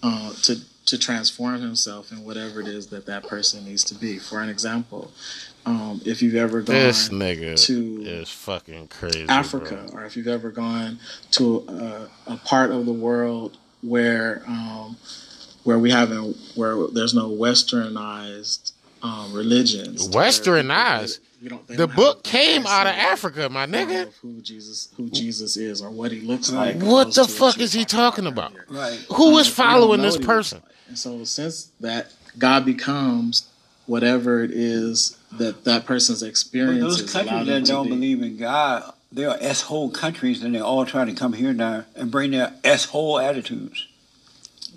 uh, 0.02 0.32
to 0.42 0.60
to 0.86 0.98
transform 0.98 1.60
himself 1.60 2.12
in 2.12 2.24
whatever 2.24 2.60
it 2.60 2.68
is 2.68 2.88
that 2.88 3.06
that 3.06 3.24
person 3.24 3.64
needs 3.64 3.84
to 3.84 3.94
be. 3.94 4.18
For 4.18 4.40
an 4.40 4.48
example, 4.48 5.10
um, 5.66 6.00
if 6.04 6.22
you've 6.22 6.36
ever 6.36 6.62
gone 6.62 6.74
this 6.74 7.08
nigga 7.08 7.62
to 7.66 8.02
is 8.04 8.30
fucking 8.30 8.86
crazy. 8.88 9.26
Africa, 9.28 9.84
bro. 9.90 10.00
or 10.00 10.04
if 10.06 10.16
you've 10.16 10.28
ever 10.28 10.50
gone 10.50 10.98
to 11.32 11.64
a, 11.68 12.08
a 12.32 12.36
part 12.38 12.70
of 12.70 12.86
the 12.86 12.92
world 12.92 13.58
where 13.82 14.42
um, 14.46 14.96
where 15.64 15.78
we 15.78 15.90
haven't 15.90 16.36
where 16.54 16.86
there's 16.88 17.14
no 17.14 17.28
westernized 17.28 18.72
um, 19.02 19.32
religions, 19.34 20.08
Westernized. 20.08 21.18
You 21.42 21.50
don't, 21.50 21.68
The 21.68 21.86
book 21.86 22.22
came 22.24 22.66
out 22.66 22.86
of 22.86 22.94
Africa, 22.94 23.48
my 23.50 23.66
nigga. 23.66 24.10
who 24.22 24.40
Jesus 24.40 24.88
who 24.96 25.10
Jesus 25.10 25.56
is 25.56 25.82
or 25.82 25.90
what 25.90 26.10
he 26.10 26.20
looks 26.20 26.50
like. 26.50 26.76
What 26.76 27.14
the 27.14 27.26
fuck 27.28 27.58
you 27.58 27.64
is 27.64 27.72
he 27.72 27.84
talking 27.84 28.26
about? 28.26 28.52
Right. 28.70 28.98
Who 29.12 29.12
is 29.12 29.18
Um, 29.18 29.32
we 29.32 29.34
don't 29.42 29.44
following 29.44 30.00
this 30.02 30.16
person? 30.16 30.62
like. 30.64 30.72
And 30.88 30.98
so 30.98 31.24
since 31.24 31.72
that 31.80 32.12
God 32.38 32.64
becomes 32.64 33.48
whatever 33.86 34.42
it 34.42 34.50
is 34.50 35.16
that 35.38 35.64
that 35.64 35.84
person's 35.86 36.20
But 36.20 36.28
experience 36.28 36.80
those 36.80 37.12
countries 37.12 37.46
that 37.46 37.64
don't 37.64 37.88
believe 37.88 38.22
in 38.22 38.36
God, 38.36 38.92
they 39.12 39.24
are 39.24 39.36
s-hole 39.40 39.90
countries 39.90 40.42
and 40.42 40.54
they're 40.54 40.62
all 40.62 40.84
trying 40.84 41.06
to 41.06 41.14
come 41.14 41.32
here 41.34 41.52
now 41.52 41.84
and 41.94 42.10
bring 42.10 42.32
their 42.32 42.54
s-hole 42.64 43.18
attitudes. 43.18 43.86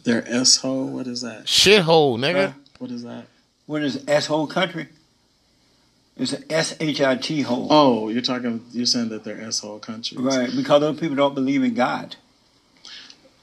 Their 0.04 0.26
s-hole, 0.28 0.88
what 0.88 1.08
is 1.08 1.22
that? 1.22 1.46
Shithole, 1.46 2.18
nigga. 2.18 2.54
What 2.78 2.92
is 2.92 3.04
that? 3.04 3.26
What 3.66 3.84
is 3.84 4.04
s-hole 4.08 4.48
country? 4.48 4.88
It's 6.20 6.34
an 6.34 6.44
S-H-I-T 6.50 7.42
hole. 7.44 7.68
Oh, 7.70 8.10
you're 8.10 8.22
talking. 8.22 8.66
You're 8.74 8.86
saying 8.86 9.08
that 9.10 9.24
they're 9.24 9.42
asshole 9.42 9.80
countries, 9.80 10.20
Right, 10.20 10.50
because 10.54 10.82
those 10.82 11.00
people 11.00 11.16
don't 11.16 11.34
believe 11.34 11.64
in 11.64 11.74
God. 11.74 12.18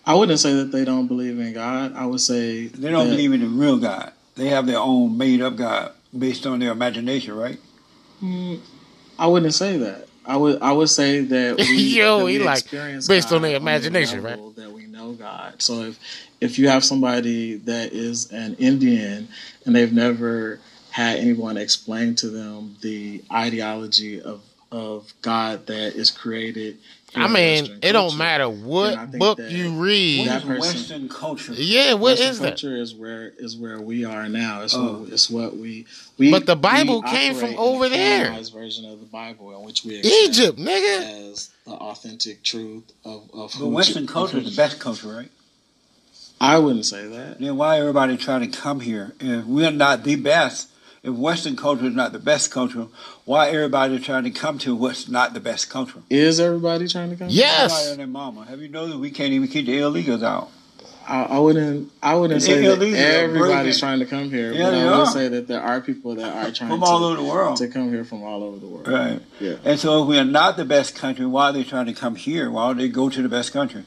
I 0.04 0.14
wouldn't 0.14 0.38
say 0.38 0.52
that 0.52 0.72
they 0.72 0.84
don't 0.84 1.06
believe 1.06 1.38
in 1.38 1.54
God. 1.54 1.94
I 1.96 2.04
would 2.04 2.20
say 2.20 2.66
They 2.66 2.90
don't 2.90 3.06
that- 3.08 3.12
believe 3.12 3.32
in 3.32 3.40
the 3.40 3.46
real 3.48 3.78
God. 3.78 4.12
They 4.34 4.48
have 4.48 4.66
their 4.66 4.78
own 4.78 5.16
made 5.16 5.40
up 5.40 5.56
God 5.56 5.92
based 6.16 6.46
on 6.46 6.58
their 6.58 6.72
imagination, 6.72 7.36
right? 7.36 7.58
Mm, 8.22 8.60
I 9.18 9.26
wouldn't 9.26 9.54
say 9.54 9.76
that. 9.78 10.08
I 10.24 10.36
would. 10.36 10.60
I 10.60 10.72
would 10.72 10.88
say 10.90 11.20
that 11.20 11.56
we, 11.58 11.76
Yo, 11.98 12.18
that 12.18 12.24
we 12.24 12.32
he 12.34 12.38
like, 12.40 12.58
experience 12.58 13.06
based 13.06 13.32
on 13.32 13.42
God 13.42 13.44
their 13.44 13.50
the 13.52 13.56
imagination, 13.56 14.22
level 14.22 14.50
That 14.50 14.72
we 14.72 14.86
know 14.86 15.12
God. 15.12 15.62
So 15.62 15.82
if 15.82 15.98
if 16.40 16.58
you 16.58 16.68
have 16.68 16.84
somebody 16.84 17.56
that 17.58 17.92
is 17.92 18.32
an 18.32 18.56
Indian 18.56 19.28
and 19.64 19.76
they've 19.76 19.92
never 19.92 20.58
had 20.90 21.18
anyone 21.18 21.56
explain 21.56 22.14
to 22.16 22.28
them 22.28 22.76
the 22.80 23.22
ideology 23.30 24.20
of 24.20 24.40
of 24.72 25.12
God 25.22 25.66
that 25.66 25.94
is 25.94 26.10
created. 26.10 26.78
I 27.14 27.28
mean, 27.28 27.62
Western 27.62 27.78
it 27.82 27.92
don't 27.92 28.18
matter 28.18 28.48
what 28.48 29.12
book 29.12 29.38
that 29.38 29.50
you 29.50 29.70
read. 29.80 30.26
that 30.28 30.42
person- 30.42 30.58
Western 30.60 31.08
culture. 31.08 31.54
Yeah, 31.54 31.92
what 31.94 32.00
Western 32.18 32.28
is 32.28 32.38
that? 32.40 32.48
culture 32.48 32.76
is 32.76 32.94
where 32.94 33.32
is 33.38 33.56
where 33.56 33.80
we 33.80 34.04
are 34.04 34.28
now. 34.28 34.62
It's 34.62 34.74
Oh. 34.74 34.98
what 35.04 35.12
it's 35.12 35.30
what 35.30 35.56
we 35.56 35.86
we. 36.18 36.30
But 36.30 36.44
the 36.46 36.56
Bible 36.56 37.00
came 37.02 37.34
from 37.34 37.54
over 37.56 37.86
a 37.86 37.88
there. 37.88 38.38
version 38.52 38.84
of 38.84 39.00
the 39.00 39.06
Bible 39.06 39.56
in 39.56 39.62
which 39.64 39.84
we 39.84 39.96
Egypt, 40.00 40.58
nigga. 40.58 41.30
as 41.32 41.50
the 41.64 41.72
authentic 41.72 42.42
truth 42.42 42.84
of 43.04 43.22
of 43.32 43.52
But 43.52 43.58
who 43.58 43.68
Western 43.68 44.06
Je- 44.06 44.12
culture 44.12 44.38
is 44.38 44.50
the 44.50 44.56
best 44.56 44.78
culture, 44.78 45.08
right? 45.08 45.30
I 46.38 46.58
wouldn't 46.58 46.84
say 46.84 47.06
that. 47.06 47.38
Then 47.40 47.56
why 47.56 47.78
everybody 47.78 48.16
trying 48.18 48.50
to 48.50 48.58
come 48.58 48.80
here? 48.80 49.14
If 49.20 49.46
we're 49.46 49.70
not 49.70 50.04
the 50.04 50.16
best, 50.16 50.68
if 51.06 51.14
Western 51.14 51.56
culture 51.56 51.86
is 51.86 51.94
not 51.94 52.12
the 52.12 52.18
best 52.18 52.50
culture, 52.50 52.88
why 53.24 53.48
everybody 53.50 53.98
trying 53.98 54.24
to 54.24 54.30
come 54.30 54.58
to 54.58 54.74
what's 54.74 55.08
not 55.08 55.34
the 55.34 55.40
best 55.40 55.70
culture? 55.70 56.00
Is 56.10 56.40
everybody 56.40 56.88
trying 56.88 57.10
to 57.10 57.16
come? 57.16 57.28
Everybody 57.28 57.90
and 57.90 58.00
their 58.00 58.06
mama. 58.06 58.44
Have 58.46 58.60
you 58.60 58.68
noticed 58.68 58.98
we 58.98 59.10
can't 59.10 59.32
even 59.32 59.48
keep 59.48 59.66
the 59.66 59.78
illegals 59.78 60.22
out? 60.24 60.50
I, 61.08 61.22
I 61.22 61.38
wouldn't. 61.38 61.92
I 62.02 62.16
wouldn't 62.16 62.40
The 62.40 62.46
say 62.46 62.66
that 62.66 62.82
everybody's 62.82 63.78
trying 63.78 64.00
to 64.00 64.06
come 64.06 64.28
here, 64.28 64.52
Yeah, 64.52 64.64
but 64.64 64.70
they 64.72 64.80
I 64.80 64.84
would 64.86 64.92
are. 64.94 65.06
say 65.06 65.28
that 65.28 65.46
there 65.46 65.62
are 65.62 65.80
people 65.80 66.16
that 66.16 66.24
are 66.46 66.50
trying 66.50 66.70
From 66.70 66.80
to, 66.80 66.86
all 66.86 67.04
over 67.04 67.22
the 67.22 67.28
world. 67.28 67.56
to 67.58 67.68
come 67.68 67.90
here 67.90 68.04
from 68.04 68.24
all 68.24 68.42
over 68.42 68.58
the 68.58 68.66
world. 68.66 68.88
Right. 68.88 69.20
Yeah. 69.38 69.54
And 69.64 69.78
so 69.78 70.02
if 70.02 70.08
we 70.08 70.18
are 70.18 70.24
not 70.24 70.56
the 70.56 70.64
best 70.64 70.96
country, 70.96 71.24
why 71.24 71.50
are 71.50 71.52
they 71.52 71.62
trying 71.62 71.86
to 71.86 71.92
come 71.92 72.16
here? 72.16 72.50
Why 72.50 72.66
don't 72.66 72.78
they 72.78 72.88
go 72.88 73.08
to 73.08 73.22
the 73.22 73.28
best 73.28 73.52
country? 73.52 73.84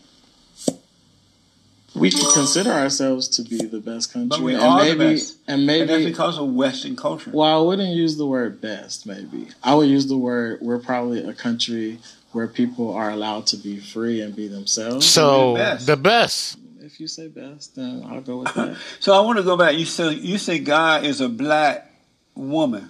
We 1.96 2.12
can 2.12 2.32
consider 2.34 2.72
ourselves 2.72 3.28
to 3.30 3.42
be 3.44 3.58
the 3.66 3.80
best 3.80 4.14
country, 4.14 4.30
But 4.30 4.42
we 4.42 4.54
and 4.54 4.64
are 4.64 4.78
maybe, 4.78 4.98
the 4.98 5.14
best. 5.16 5.38
and 5.48 5.66
maybe 5.66 5.82
And 5.82 5.90
that's 5.90 6.06
because 6.06 6.38
of 6.38 6.54
Western 6.54 6.96
culture. 6.96 7.32
Well, 7.34 7.60
I 7.60 7.66
wouldn't 7.66 7.94
use 7.94 8.18
the 8.18 8.26
word 8.28 8.62
best, 8.62 9.06
maybe. 9.06 9.48
I 9.64 9.76
would 9.76 9.90
use 9.90 10.08
the 10.08 10.18
word 10.18 10.60
we're 10.62 10.80
probably 10.80 11.24
a 11.24 11.34
country 11.34 12.00
where 12.32 12.48
people 12.48 12.94
are 12.94 13.10
allowed 13.10 13.48
to 13.48 13.58
be 13.58 13.80
free 13.80 14.22
and 14.22 14.36
be 14.36 14.48
themselves. 14.48 15.08
So 15.08 15.54
the 15.86 15.98
best. 15.98 16.60
If 16.82 17.00
you 17.00 17.08
say 17.08 17.28
best, 17.28 17.76
then 17.76 18.06
I'll 18.10 18.22
go 18.22 18.38
with 18.38 18.54
that. 18.54 18.78
So 19.00 19.14
I 19.14 19.20
want 19.22 19.38
to 19.38 19.44
go 19.44 19.58
back. 19.58 19.76
You 19.76 19.86
say 19.86 20.14
you 20.14 20.38
say 20.38 20.60
God 20.60 21.06
is 21.06 21.22
a 21.22 21.30
black 21.30 21.92
woman. 22.36 22.90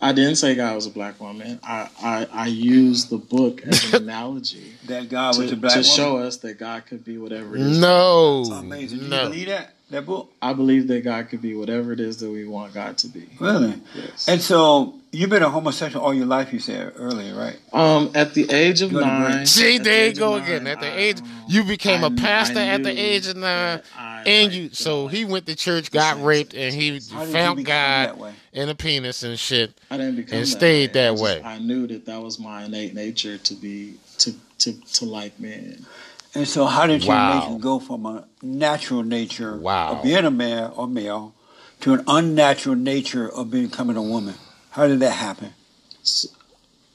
I 0.00 0.12
didn't 0.12 0.36
say 0.36 0.54
God 0.54 0.74
was 0.76 0.86
a 0.86 0.90
black 0.90 1.20
woman. 1.20 1.58
I, 1.62 1.88
I, 2.00 2.26
I 2.32 2.46
used 2.46 3.10
the 3.10 3.18
book 3.18 3.62
as 3.66 3.92
an 3.92 4.02
analogy 4.04 4.74
That 4.88 5.08
God 5.08 5.34
to, 5.34 5.42
was 5.42 5.52
a 5.52 5.56
black 5.56 5.72
to 5.74 5.78
woman. 5.80 5.90
show 5.96 6.18
us 6.18 6.36
that 6.38 6.58
God 6.58 6.86
could 6.86 7.04
be 7.04 7.18
whatever 7.18 7.56
it 7.56 7.62
is. 7.62 7.78
No. 7.78 8.42
Amazing. 8.44 8.98
Do 8.98 9.04
you 9.04 9.10
No. 9.10 9.24
believe 9.28 9.48
that? 9.48 9.74
That 9.90 10.04
book? 10.04 10.30
I 10.42 10.52
believe 10.52 10.86
that 10.88 11.02
God 11.02 11.30
could 11.30 11.40
be 11.40 11.54
whatever 11.54 11.92
it 11.94 12.00
is 12.00 12.18
that 12.18 12.28
we 12.30 12.46
want 12.46 12.74
God 12.74 12.98
to 12.98 13.08
be. 13.08 13.26
Really? 13.40 13.72
Yes. 13.96 14.28
And 14.28 14.38
so 14.38 14.96
you've 15.12 15.30
been 15.30 15.42
a 15.42 15.48
homosexual 15.48 16.04
all 16.04 16.12
your 16.12 16.26
life. 16.26 16.52
You 16.52 16.58
said 16.58 16.92
earlier, 16.96 17.34
right? 17.34 17.56
Um, 17.72 18.10
at 18.14 18.34
the 18.34 18.50
age 18.52 18.82
of 18.82 18.92
Go 18.92 19.00
nine, 19.00 19.46
See, 19.46 19.76
at 19.76 19.84
the 19.84 19.84
there 19.90 20.06
you 20.08 20.14
go 20.14 20.34
again. 20.34 20.66
At 20.66 20.80
the 20.80 20.88
I- 20.92 20.96
age, 20.96 21.20
you 21.48 21.64
became 21.64 22.02
a 22.04 22.08
I- 22.10 22.16
pastor 22.16 22.58
I 22.58 22.66
at 22.66 22.82
the 22.82 22.90
age 22.90 23.28
of 23.28 23.36
nine, 23.38 23.80
I 23.96 24.22
and 24.26 24.42
liked 24.52 24.54
you. 24.62 24.68
the 24.68 24.76
So 24.76 25.06
he 25.06 25.24
went 25.24 25.46
to 25.46 25.54
church, 25.56 25.90
got 25.90 26.22
raped, 26.22 26.52
and 26.52 26.74
he 26.74 26.88
How 26.88 26.94
did 27.20 27.28
you 27.28 27.32
found 27.32 27.64
God 27.64 28.20
that 28.20 28.32
in 28.52 28.68
a 28.68 28.74
penis 28.74 29.22
and 29.22 29.38
shit, 29.38 29.72
I 29.90 29.96
didn't 29.96 30.16
become 30.16 30.36
and 30.36 30.46
that 30.46 30.50
stayed 30.50 30.90
way. 30.90 30.92
that 31.00 31.08
I 31.08 31.10
just- 31.12 31.22
way. 31.22 31.42
I 31.42 31.58
knew 31.60 31.86
that 31.86 32.04
that 32.04 32.20
was 32.22 32.38
my 32.38 32.64
innate 32.64 32.94
nature 32.94 33.38
to 33.38 33.54
be 33.54 33.94
to 34.18 34.34
to 34.58 34.72
to 34.72 35.04
like 35.04 35.38
men. 35.40 35.86
And 36.34 36.46
so 36.46 36.66
how 36.66 36.86
did 36.86 37.04
your 37.04 37.16
Wow. 37.16 37.40
nature 37.40 37.58
go 37.58 37.78
from 37.78 38.04
a 38.06 38.24
natural 38.42 39.02
nature 39.02 39.56
Wow. 39.56 39.88
of 39.92 40.02
being 40.02 40.24
a 40.24 40.30
man 40.30 40.72
or 40.76 40.86
male 40.86 41.34
to 41.80 41.94
an 41.94 42.04
unnatural 42.06 42.76
nature 42.76 43.28
of 43.28 43.50
becoming 43.50 43.96
a 43.96 44.02
woman? 44.02 44.34
How 44.70 44.86
did 44.86 45.00
that 45.00 45.12
happen? 45.12 45.54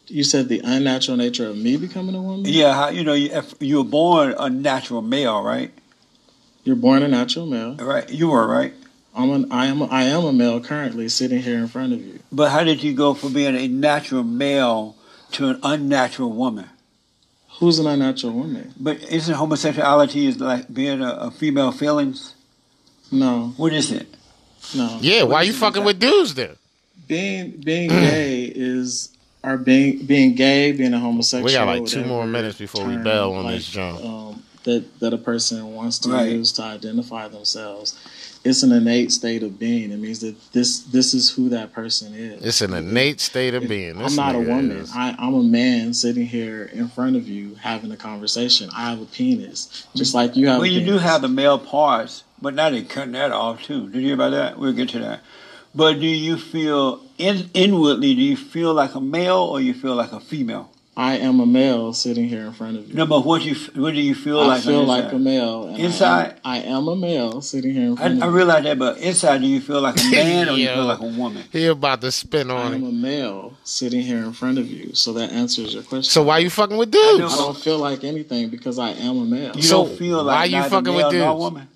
You 0.07 0.23
said 0.23 0.49
the 0.49 0.61
unnatural 0.64 1.18
nature 1.18 1.48
of 1.48 1.57
me 1.57 1.77
becoming 1.77 2.15
a 2.15 2.22
woman. 2.22 2.45
Yeah, 2.45 2.73
how, 2.73 2.90
you 2.90 3.03
know, 3.03 3.14
you, 3.14 3.30
if 3.31 3.56
you 3.60 3.77
were 3.77 3.84
born 3.84 4.35
a 4.38 4.49
natural 4.49 5.02
male, 5.02 5.41
right? 5.41 5.72
You're 6.64 6.76
born 6.76 7.03
a 7.03 7.07
natural 7.07 7.45
male. 7.45 7.76
Right, 7.76 8.10
you 8.10 8.30
were 8.30 8.48
right. 8.48 8.73
I'm 9.15 9.30
an 9.31 9.52
I 9.52 9.68
am 9.68 9.81
a, 9.81 9.85
I 9.85 10.03
am 10.03 10.26
a 10.26 10.34
male 10.34 10.60
currently 10.60 11.07
sitting 11.10 11.41
here 11.41 11.57
in 11.57 11.68
front 11.68 11.94
of 11.94 12.02
you. 12.02 12.19
But 12.31 12.52
how 12.52 12.64
did 12.64 12.84
you 12.84 12.94
go 12.94 13.14
from 13.14 13.34
being 13.34 13.56
a 13.56 13.68
natural 13.68 14.23
male 14.23 14.95
to 15.34 15.49
an 15.49 15.60
unnatural 15.64 16.31
woman. 16.31 16.69
Who's 17.64 17.80
an 17.80 17.88
unnatural 17.88 18.34
woman? 18.34 18.73
But 18.77 19.02
isn't 19.03 19.34
homosexuality 19.34 20.27
is 20.27 20.38
like 20.38 20.72
being 20.73 21.02
a, 21.02 21.11
a 21.11 21.31
female 21.31 21.72
feelings? 21.72 22.35
No. 23.10 23.53
What 23.56 23.72
is 23.72 23.90
it? 23.90 24.06
No. 24.76 24.98
Yeah, 24.99 25.23
why 25.23 25.38
are 25.38 25.44
you 25.45 25.53
fucking 25.53 25.85
with 25.85 25.98
dudes 25.98 26.34
then? 26.34 26.57
Being 27.07 27.52
being 27.52 27.88
gay 27.88 28.52
is 28.53 29.15
or 29.44 29.56
being 29.56 30.06
being 30.06 30.35
gay, 30.35 30.73
being 30.73 30.94
a 30.94 30.99
homosexual. 30.99 31.45
We 31.45 31.53
got 31.53 31.68
like 31.68 31.85
two 31.85 32.03
more 32.03 32.27
minutes 32.27 32.57
before 32.57 32.85
we 32.85 32.98
bail 32.98 33.31
on 33.31 33.45
like, 33.45 33.56
this 33.56 33.69
jump. 33.69 34.03
Um, 34.03 34.44
that 34.65 34.99
that 34.99 35.14
a 35.14 35.18
person 35.18 35.73
wants 35.73 35.99
to 35.99 36.10
Right. 36.10 36.34
use 36.34 36.52
to 36.53 36.64
identify 36.64 37.30
themselves. 37.30 37.98
It's 38.45 38.61
an 38.61 38.74
innate 38.74 39.11
state 39.14 39.41
of 39.41 39.57
being. 39.57 39.91
It 39.91 39.99
means 39.99 40.20
that 40.20 40.36
this 40.52 40.80
this 40.80 41.14
is 41.14 41.30
who 41.30 41.48
that 41.49 41.72
person 41.72 42.14
is. 42.14 42.44
It's 42.44 42.61
an 42.61 42.74
innate 42.74 43.22
state 43.22 43.53
of 43.53 43.68
being. 43.70 43.98
This 43.98 44.11
I'm 44.11 44.15
not 44.18 44.36
a 44.36 44.40
woman. 44.40 44.72
is- 44.72 44.91
I, 44.94 45.15
I'm 45.18 45.34
a 45.34 45.44
man 45.44 45.94
sitting 45.94 46.26
here 46.26 46.65
in 46.74 46.90
front 46.90 47.15
of 47.15 47.28
you 47.28 47.56
having 47.56 47.91
a 47.91 47.98
conversation. 47.98 48.70
I 48.76 48.90
have 48.90 49.02
a 49.02 49.06
penis, 49.06 49.88
just 49.95 50.14
like 50.14 50.36
you 50.36 50.48
have. 50.49 50.57
Well, 50.60 50.70
a 50.70 50.74
you 50.74 50.86
do 50.86 50.98
have 50.98 51.22
the 51.22 51.30
male 51.30 51.57
parts, 51.57 52.24
but 52.41 52.53
now 52.53 52.70
they're 52.70 52.84
cutting 52.84 53.14
that 53.14 53.32
off 53.32 53.64
too. 53.64 53.88
Did 53.90 54.02
you 54.02 54.07
hear 54.07 54.15
about 54.15 54.32
that? 54.32 54.60
We'll 54.60 54.74
get 54.74 54.90
to 54.90 54.99
that. 54.99 55.22
But 55.74 56.02
do 56.02 56.06
you 56.07 56.36
feel 56.38 57.02
in, 57.18 57.49
inwardly? 57.53 58.14
Do 58.14 58.22
you 58.22 58.36
feel 58.38 58.74
like 58.74 58.94
a 58.94 59.02
male 59.02 59.38
or 59.38 59.61
you 59.61 59.74
feel 59.74 59.95
like 59.95 60.11
a 60.11 60.20
female? 60.20 60.70
I 60.95 61.18
am 61.18 61.40
a 61.40 61.45
male 61.48 61.91
sitting 61.94 62.30
here 62.30 62.45
in 62.45 62.53
front 62.53 62.78
of 62.78 62.88
you. 62.88 62.94
No, 62.94 63.07
but 63.07 63.26
what 63.26 63.41
you 63.44 63.56
what 63.82 63.95
do 63.95 63.99
you 63.99 64.14
feel 64.14 64.40
I 64.41 64.45
like? 64.45 64.57
I 64.60 64.61
feel 64.61 64.82
on 64.82 64.88
like 64.88 65.11
a 65.11 65.18
male. 65.18 65.64
and 65.64 65.72
I 65.76 65.80
am- 65.80 65.86
Inside? 65.86 66.36
I 66.45 66.57
am, 66.60 66.88
a 66.88 66.95
male 66.95 67.41
sitting 67.41 67.74
here 67.74 67.84
in 67.88 67.94
I, 67.94 67.95
front 67.95 68.11
I 68.11 68.14
of 68.14 68.18
you. 68.18 68.24
I 68.24 68.28
realize 68.28 68.64
that, 68.65 68.78
but 68.78 68.98
inside, 68.99 69.41
do 69.41 69.48
you 69.48 69.60
feel 69.60 69.82
like 69.82 69.99
a 69.99 70.11
man 70.11 70.49
or 70.49 70.52
you 70.53 70.68
feel 70.76 70.86
like 70.86 70.99
a 70.99 71.06
woman? 71.07 71.44
He 71.52 71.65
about 71.65 72.02
to 72.02 72.11
spin 72.11 72.52
on. 72.52 72.57
I 72.57 72.65
on 72.65 72.74
am 72.76 72.84
a 72.84 72.91
male 72.91 73.57
sitting 73.64 74.02
here 74.02 74.20
in 74.20 74.34
front 74.34 74.60
of 74.60 74.70
you, 74.70 74.94
so 74.94 75.14
that 75.14 75.32
answers 75.32 75.74
your 75.74 75.82
question. 75.82 76.03
So 76.03 76.22
why 76.24 76.38
you 76.38 76.52
fucking 76.52 76.78
with 76.78 76.91
dudes? 76.91 77.07
I 77.07 77.18
dudes? 77.18 77.38
don't 77.38 77.57
feel 77.57 77.80
like 77.80 78.03
anything 78.03 78.49
because 78.49 78.78
I 78.78 78.91
am 78.91 79.18
a 79.18 79.26
male. 79.26 79.56
You 79.56 79.64
So 79.64 79.86
don't 79.86 79.98
feel 79.98 80.18
why 80.18 80.41
like 80.41 80.52
you 80.52 80.57
neither 80.57 80.70
fucking 80.70 80.94
with 80.94 81.11
male 81.14 81.38
nor 81.40 81.49
dudes? 81.52 81.68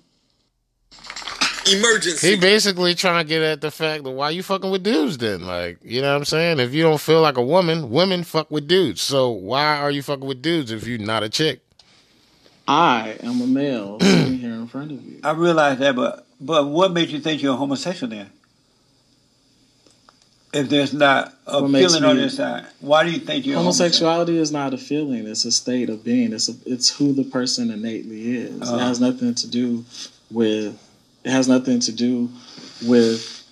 Woman. 1.76 1.84
Emergency. 1.90 2.30
He 2.30 2.36
basically 2.36 2.94
trying 2.94 3.24
to 3.24 3.28
get 3.28 3.42
at 3.42 3.60
the 3.60 3.70
fact 3.70 4.04
that 4.04 4.10
why 4.10 4.30
you 4.30 4.42
fucking 4.42 4.70
with 4.70 4.82
dudes 4.82 5.18
then? 5.18 5.46
Like, 5.46 5.78
you 5.82 6.00
know 6.02 6.10
what 6.12 6.18
I'm 6.18 6.24
saying? 6.24 6.60
If 6.60 6.74
you 6.74 6.82
don't 6.82 7.00
feel 7.00 7.20
like 7.20 7.36
a 7.36 7.42
woman, 7.42 7.90
women 7.90 8.24
fuck 8.24 8.50
with 8.50 8.66
dudes. 8.68 9.00
So 9.02 9.30
why 9.30 9.76
are 9.78 9.90
you 9.90 10.02
fucking 10.02 10.26
with 10.26 10.42
dudes 10.42 10.70
if 10.70 10.86
you're 10.86 10.98
not 10.98 11.22
a 11.22 11.28
chick? 11.28 11.60
I 12.66 13.16
am 13.22 13.40
a 13.40 13.46
male 13.46 13.98
sitting 14.00 14.38
here 14.38 14.52
in 14.52 14.66
front 14.66 14.92
of 14.92 15.02
you. 15.02 15.20
I 15.24 15.30
realize 15.32 15.78
that, 15.78 15.96
but 15.96 16.26
but 16.40 16.66
what 16.66 16.92
made 16.92 17.08
you 17.08 17.18
think 17.18 17.42
you're 17.42 17.54
a 17.54 17.56
homosexual 17.56 18.10
then? 18.10 18.30
If 20.52 20.68
there's 20.70 20.94
not 20.94 21.34
a 21.46 21.60
What 21.62 21.70
makes 21.70 21.92
feeling 21.92 22.08
on 22.08 22.16
me- 22.16 22.20
the 22.20 22.24
inside, 22.24 22.66
why 22.80 23.04
do 23.04 23.10
you 23.10 23.18
think 23.18 23.44
you're 23.44 23.58
Homosexuality 23.58 24.38
is 24.38 24.50
not 24.50 24.72
a 24.72 24.78
feeling; 24.78 25.26
it's 25.26 25.44
a 25.44 25.52
state 25.52 25.90
of 25.90 26.02
being. 26.04 26.32
It's 26.32 26.48
a, 26.48 26.52
it's 26.64 26.88
who 26.88 27.12
the 27.12 27.24
person 27.24 27.70
innately 27.70 28.36
is. 28.36 28.62
Uh-huh. 28.62 28.76
It 28.76 28.80
has 28.80 29.00
nothing 29.00 29.34
to 29.34 29.46
do 29.48 29.84
with. 30.30 30.78
It 31.28 31.32
has 31.32 31.46
nothing 31.46 31.78
to 31.80 31.92
do 31.92 32.30
with 32.86 33.44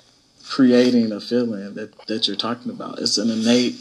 creating 0.48 1.12
a 1.12 1.20
feeling 1.20 1.74
that 1.74 1.92
that 2.06 2.26
you're 2.26 2.34
talking 2.34 2.72
about. 2.72 3.00
It's 3.00 3.18
an 3.18 3.28
innate. 3.28 3.74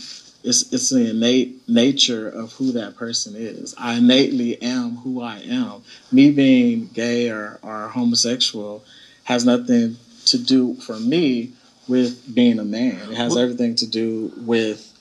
It's 0.44 0.74
it's 0.74 0.90
the 0.90 1.12
innate 1.12 1.70
nature 1.70 2.28
of 2.28 2.52
who 2.52 2.74
that 2.74 2.98
person 2.98 3.36
is. 3.38 3.74
I 3.78 3.94
innately 3.94 4.62
am 4.62 4.98
who 4.98 5.22
I 5.22 5.38
am. 5.38 5.84
Me 6.12 6.30
being 6.30 6.88
gay 6.88 7.30
or, 7.30 7.58
or 7.62 7.88
homosexual 7.88 8.84
has 9.24 9.46
nothing 9.46 9.96
to 10.26 10.40
do 10.40 10.76
for 10.76 11.00
me 11.00 11.54
with 11.88 12.36
being 12.36 12.60
a 12.60 12.66
man. 12.66 13.14
It 13.14 13.16
has 13.16 13.38
everything 13.38 13.76
to 13.76 13.88
do 13.88 14.34
with 14.36 14.92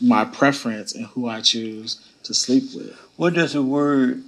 my 0.00 0.24
preference 0.24 0.94
and 0.94 1.06
who 1.06 1.28
I 1.28 1.40
choose 1.40 2.00
to 2.22 2.32
sleep 2.32 2.62
with. 2.76 2.96
What 3.16 3.34
does 3.34 3.54
the 3.54 3.62
word 3.64 4.22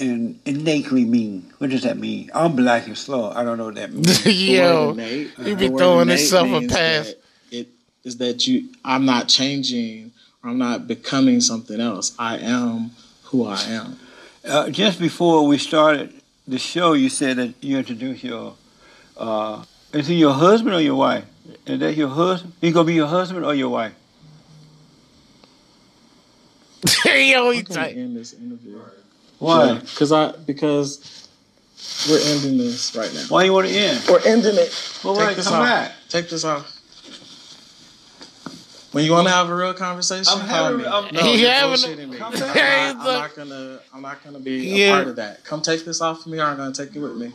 in 0.00 0.40
innately 0.44 1.04
mean? 1.04 1.52
What 1.58 1.70
does 1.70 1.82
that 1.82 1.98
mean? 1.98 2.30
I'm 2.34 2.56
black 2.56 2.86
and 2.86 2.96
slow. 2.96 3.30
I 3.30 3.44
don't 3.44 3.58
know 3.58 3.66
what 3.66 3.74
that 3.76 3.92
means. 3.92 4.24
Yo, 4.26 4.92
The 4.94 4.96
word 4.96 4.98
innate- 4.98 5.30
he 5.46 5.54
be 5.54 5.68
throwing 5.68 6.08
yourself 6.08 6.48
a 6.48 6.60
means 6.60 6.72
pass. 6.72 7.06
that 7.06 7.18
It 7.50 7.68
is 8.04 8.16
that 8.18 8.46
you. 8.46 8.68
I'm 8.84 9.04
not 9.04 9.28
changing. 9.28 10.12
or 10.42 10.50
I'm 10.50 10.58
not 10.58 10.86
becoming 10.88 11.40
something 11.40 11.80
else. 11.80 12.14
I 12.18 12.38
am 12.38 12.90
who 13.24 13.46
I 13.46 13.60
am. 13.62 13.98
Uh, 14.44 14.70
just 14.70 14.98
before 14.98 15.46
we 15.46 15.58
started 15.58 16.12
the 16.48 16.58
show, 16.58 16.94
you 16.94 17.08
said 17.10 17.36
that 17.36 17.54
you 17.60 17.76
introduced 17.78 18.24
your. 18.24 18.54
Uh, 19.16 19.64
is 19.92 20.06
he 20.06 20.14
your 20.14 20.32
husband 20.32 20.74
or 20.74 20.80
your 20.80 20.94
wife? 20.96 21.24
Is 21.66 21.78
that 21.80 21.94
your 21.96 22.08
husband? 22.08 22.54
He 22.60 22.70
gonna 22.72 22.86
be 22.86 22.94
your 22.94 23.06
husband 23.08 23.44
or 23.44 23.54
your 23.54 23.68
wife? 23.68 23.92
Yo, 27.04 27.50
he 27.50 27.62
tight. 27.62 27.96
end 27.96 28.16
this 28.16 28.32
interview. 28.32 28.80
Why? 29.40 29.74
Because 29.74 30.12
I 30.12 30.32
because 30.32 31.28
we're 32.08 32.20
ending 32.20 32.58
this 32.58 32.94
right 32.94 33.12
now. 33.12 33.24
Why 33.28 33.44
you 33.44 33.52
want 33.52 33.66
to 33.68 33.74
end? 33.74 34.04
We're 34.08 34.20
ending 34.24 34.54
it. 34.54 35.00
Well, 35.02 35.16
Take 35.16 35.26
wait, 35.28 35.36
this 35.36 35.46
come 35.48 35.54
off. 35.60 35.66
back. 35.66 35.92
Take 36.08 36.28
this 36.28 36.44
off. 36.44 36.76
When 38.92 39.04
you 39.04 39.12
want 39.12 39.28
to 39.28 39.32
have 39.32 39.48
a 39.48 39.54
real 39.54 39.72
conversation, 39.72 40.26
I'm 40.32 40.40
call 40.40 40.64
having- 40.64 40.78
me. 40.78 40.84
I'm- 40.84 41.08
no, 41.14 41.22
He 41.22 41.40
you're 41.42 41.50
having 41.50 42.10
me. 42.10 42.18
I'm, 42.20 42.32
not, 42.38 42.56
I'm 42.56 42.98
not 42.98 43.34
gonna. 43.36 43.78
I'm 43.94 44.02
not 44.02 44.22
gonna 44.24 44.40
be 44.40 44.56
Yeah. 44.78 44.88
a 44.88 44.92
part 44.96 45.08
of 45.08 45.16
that. 45.16 45.44
Come 45.44 45.62
take 45.62 45.84
this 45.84 46.00
off 46.00 46.20
of 46.20 46.26
me, 46.32 46.38
or 46.38 46.44
I'm 46.44 46.56
gonna 46.56 46.72
take 46.74 46.94
it 46.94 46.98
with 47.00 47.16
me. 47.16 47.32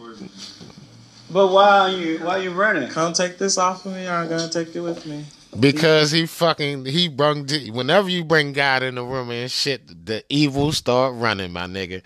But 1.32 1.48
why 1.48 1.80
are 1.80 1.90
you 1.90 2.20
why 2.20 2.38
are 2.40 2.42
you 2.42 2.52
running? 2.52 2.88
Come 2.90 3.14
take 3.14 3.38
this 3.40 3.58
off 3.58 3.86
of 3.86 3.94
me, 3.94 4.06
or 4.06 4.12
I'm 4.12 4.30
gonna 4.30 4.50
take 4.50 4.76
it 4.76 4.82
with 4.82 5.06
me. 5.08 5.26
Because 5.60 6.12
he 6.12 6.26
fucking 6.26 6.86
he 6.86 7.08
brung 7.08 7.48
whenever 7.72 8.10
you 8.10 8.26
bring 8.26 8.54
God 8.54 8.84
in 8.84 8.96
the 8.96 9.04
room 9.04 9.30
and 9.32 9.50
shit, 9.50 10.06
the 10.06 10.24
evil 10.30 10.72
start 10.72 11.16
running, 11.16 11.54
my 11.54 11.66
nigga. 11.68 12.02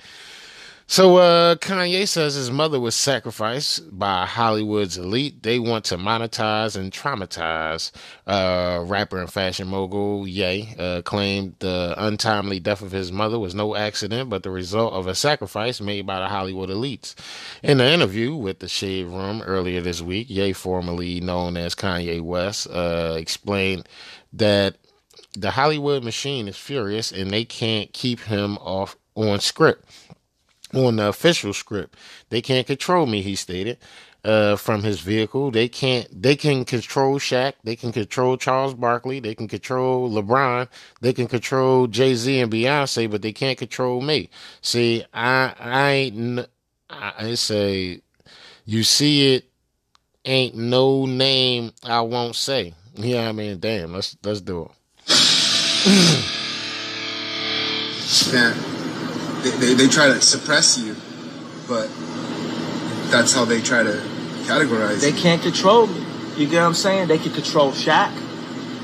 So 0.92 1.18
uh 1.18 1.56
Kanye 1.58 2.08
says 2.08 2.34
his 2.34 2.50
mother 2.50 2.80
was 2.80 2.96
sacrificed 2.96 4.00
by 4.00 4.26
Hollywood's 4.26 4.98
elite. 4.98 5.44
They 5.44 5.60
want 5.60 5.86
to 5.86 5.98
monetize 5.98 6.76
and 6.76 6.92
traumatize 6.92 7.92
uh 8.26 8.84
rapper 8.88 9.20
and 9.20 9.32
fashion 9.32 9.68
mogul 9.68 10.28
Ye 10.28 10.74
uh 10.80 11.04
claimed 11.04 11.58
the 11.60 11.94
untimely 11.96 12.60
death 12.60 12.82
of 12.82 12.92
his 12.92 13.12
mother 13.12 13.38
was 13.38 13.54
no 13.54 13.76
accident 13.76 14.32
but 14.32 14.42
the 14.42 14.50
result 14.50 14.94
of 14.94 15.06
a 15.06 15.14
sacrifice 15.14 15.80
made 15.80 16.08
by 16.08 16.20
the 16.22 16.28
Hollywood 16.28 16.70
elites. 16.70 17.14
In 17.62 17.80
an 17.82 17.94
interview 17.94 18.34
with 18.34 18.58
the 18.58 18.68
Shade 18.68 19.06
Room 19.06 19.44
earlier 19.44 19.82
this 19.82 20.02
week, 20.02 20.26
Ye, 20.28 20.54
formerly 20.54 21.22
known 21.22 21.56
as 21.56 21.76
Kanye 21.76 22.20
West, 22.20 22.68
uh 22.68 23.16
explained 23.16 23.88
that 24.34 24.78
the 25.38 25.52
Hollywood 25.52 26.04
machine 26.04 26.48
is 26.48 26.58
furious 26.58 27.12
and 27.12 27.30
they 27.30 27.46
can't 27.46 27.94
keep 27.94 28.22
him 28.22 28.58
off 28.58 28.98
on 29.14 29.40
script 29.40 29.86
on 30.74 30.98
the 30.98 31.08
official 31.08 31.54
script. 31.54 31.96
They 32.30 32.42
can't 32.42 32.68
control 32.68 33.06
me, 33.06 33.22
he 33.22 33.36
stated. 33.36 33.78
Uh, 34.22 34.58
from 34.58 34.84
his 34.84 35.00
vehicle, 35.00 35.50
they 35.50 35.70
can't. 35.70 36.22
They 36.22 36.36
can 36.36 36.66
control 36.66 37.20
Shaq. 37.20 37.54
They 37.64 37.78
can 37.78 37.94
control 37.94 38.36
Charles 38.36 38.74
Barkley. 38.74 39.22
They 39.22 39.34
can 39.34 39.48
control 39.48 40.12
LeBron. 40.12 40.68
They 41.00 41.14
can 41.14 41.28
control 41.28 41.88
Jay 41.88 42.16
Z 42.16 42.38
and 42.42 42.52
Beyonce, 42.52 43.10
but 43.10 43.22
they 43.22 43.32
can't 43.32 43.58
control 43.58 44.02
me. 44.02 44.30
See, 44.62 45.06
I, 45.14 45.54
I 45.58 45.92
ain't. 45.92 46.48
I 46.90 47.36
say, 47.36 48.02
you 48.66 48.84
see 48.84 49.36
it, 49.36 49.46
ain't 50.26 50.56
no 50.56 51.06
name 51.06 51.72
I 51.84 52.02
won't 52.02 52.36
say. 52.36 52.74
Yeah, 52.96 53.30
I 53.30 53.32
mean, 53.32 53.60
damn. 53.60 53.94
Let's 53.94 54.18
let's 54.24 54.42
do 54.42 54.64
it. 54.64 54.72
that 58.32 58.79
they, 59.44 59.52
they, 59.52 59.74
they 59.74 59.88
try 59.88 60.08
to 60.08 60.22
suppress 60.22 60.78
you, 60.78 60.96
but 61.68 61.88
that's 63.12 63.34
how 63.34 63.46
they 63.46 63.62
try 63.62 63.84
to 63.84 64.02
categorize 64.46 65.02
They 65.02 65.12
you. 65.12 65.22
can't 65.22 65.42
control 65.42 65.88
me. 65.88 66.06
You 66.38 66.48
get 66.48 66.62
what 66.62 66.68
I'm 66.68 66.74
saying? 66.74 67.08
They 67.08 67.18
can 67.18 67.32
control 67.34 67.72
Shaq. 67.72 68.14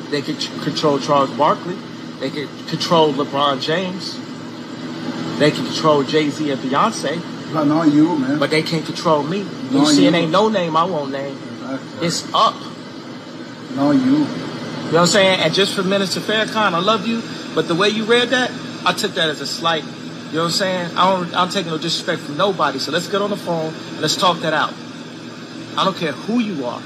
They 0.10 0.22
can 0.22 0.38
ch- 0.38 0.50
control 0.64 1.00
Charles 1.00 1.32
Barkley. 1.32 1.78
They 2.20 2.30
can 2.30 2.48
control 2.68 3.14
LeBron 3.14 3.62
James. 3.62 4.20
They 5.40 5.52
can 5.52 5.66
control 5.66 6.04
Jay 6.04 6.30
Z 6.30 6.50
and 6.52 6.62
Beyonce. 6.62 7.22
But 7.54 7.66
not 7.66 7.92
you, 7.92 8.18
man. 8.18 8.40
But 8.40 8.50
they 8.50 8.64
can't 8.64 8.86
control 8.86 9.24
me. 9.24 9.40
You 9.40 9.46
Not 9.72 9.88
see, 9.90 10.06
it 10.08 10.14
ain't 10.14 10.32
no 10.32 10.50
name 10.50 10.76
I 10.76 10.84
won't 10.86 11.12
name. 11.12 11.38
It's 12.02 12.32
up. 12.34 12.56
Not 13.76 13.92
you. 13.92 14.00
You 14.00 14.18
know 14.20 14.92
what 14.92 15.00
I'm 15.02 15.08
saying? 15.08 15.40
And 15.42 15.54
just 15.54 15.74
for 15.76 15.84
Minister 15.84 16.20
Farrakhan, 16.20 16.74
I 16.74 16.80
love 16.80 17.08
you, 17.08 17.22
but 17.54 17.68
the 17.68 17.76
way 17.76 17.90
you 17.90 18.06
read 18.06 18.30
that, 18.30 18.52
I 18.86 18.94
took 18.94 19.14
that 19.16 19.30
as 19.30 19.42
a 19.42 19.48
slight. 19.48 19.84
You 20.36 20.42
know 20.42 20.48
what 20.48 20.62
I'm 20.62 20.90
saying? 20.90 20.98
I 20.98 21.16
don't, 21.16 21.34
I'm 21.34 21.50
taking 21.50 21.72
no 21.72 21.78
disrespect 21.78 22.22
from 22.22 22.36
nobody. 22.36 22.78
So 22.78 22.92
let's 22.92 23.08
get 23.08 23.22
on 23.22 23.30
the 23.30 23.38
phone 23.38 23.74
and 23.74 24.02
let's 24.02 24.18
talk 24.18 24.42
that 24.42 24.52
out. 24.52 24.74
I 25.78 25.86
don't 25.86 25.96
care 25.96 26.12
who 26.12 26.40
you 26.40 26.66
are. 26.66 26.82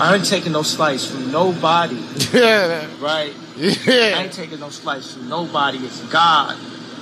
I 0.00 0.14
ain't 0.14 0.24
taking 0.24 0.52
no 0.52 0.62
slice 0.62 1.10
from 1.10 1.30
nobody. 1.30 2.02
Yeah. 2.32 2.86
Right? 3.02 3.34
Yeah. 3.58 4.14
I 4.16 4.22
ain't 4.22 4.32
taking 4.32 4.60
no 4.60 4.70
slice 4.70 5.12
from 5.12 5.28
nobody. 5.28 5.76
It's 5.76 6.00
God. 6.10 6.56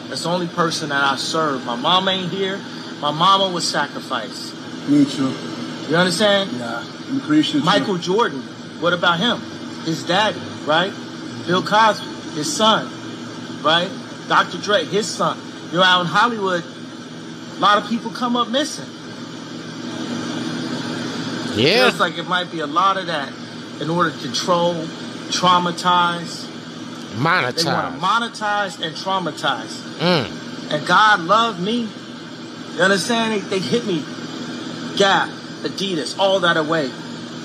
That's 0.09 0.25
the 0.25 0.31
only 0.31 0.49
person 0.49 0.89
that 0.89 1.05
I 1.05 1.15
serve. 1.15 1.65
My 1.65 1.77
mom 1.77 2.09
ain't 2.09 2.33
here. 2.33 2.59
My 2.99 3.13
mama 3.13 3.55
was 3.55 3.69
sacrificed. 3.69 4.53
Me 4.89 5.05
too. 5.05 5.33
You 5.89 5.95
understand? 5.95 6.51
Yeah. 6.51 6.85
I'm 7.09 7.21
appreciative. 7.21 7.65
Michael 7.65 7.99
Jordan. 7.99 8.41
What 8.81 8.93
about 8.93 9.21
him? 9.21 9.39
His 9.85 10.03
daddy, 10.03 10.41
right? 10.67 10.93
Bill 11.47 11.63
Cosby. 11.63 12.35
his 12.35 12.53
son, 12.53 12.91
right? 13.63 13.89
Dr. 14.29 14.59
Dre, 14.59 14.85
his 14.85 15.07
son. 15.07 15.39
You 15.71 15.79
know, 15.79 15.83
out 15.83 16.01
in 16.03 16.07
Hollywood, 16.07 16.65
a 17.57 17.61
lot 17.61 17.83
of 17.83 17.89
people 17.89 18.11
come 18.11 18.37
up 18.37 18.49
missing. 18.49 18.89
Yeah. 21.57 21.89
Feels 21.89 22.01
like 22.01 22.19
it 22.19 22.27
might 22.27 22.51
be 22.51 22.61
a 22.61 22.67
lot 22.67 22.97
of 22.97 23.07
that 23.07 23.33
in 23.81 23.91
order 23.91 24.11
to 24.11 24.19
control, 24.19 24.75
traumatize. 25.31 26.51
They 27.17 27.23
want 27.23 27.57
to 27.57 27.65
Monetize. 27.65 27.99
monetize 27.99 28.83
and 28.85 28.97
traumatize. 28.97 29.99
Mm. 29.99 30.73
And 30.73 30.87
God 30.87 31.21
loved 31.21 31.61
me. 31.61 31.89
You 32.75 32.83
understand? 32.83 33.41
They, 33.41 33.59
they 33.59 33.59
hit 33.61 33.87
me. 33.87 34.03
Gap, 34.97 35.29
Adidas, 35.63 36.19
all 36.19 36.41
that 36.41 36.57
away. 36.57 36.89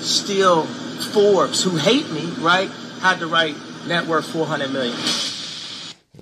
Still, 0.00 0.64
Forbes, 0.64 1.62
who 1.62 1.76
hate 1.76 2.10
me, 2.10 2.26
right, 2.38 2.70
had 3.00 3.20
to 3.20 3.26
write 3.26 3.54
net 3.86 4.06
worth 4.06 4.26
400 4.26 4.72
million. 4.72 4.96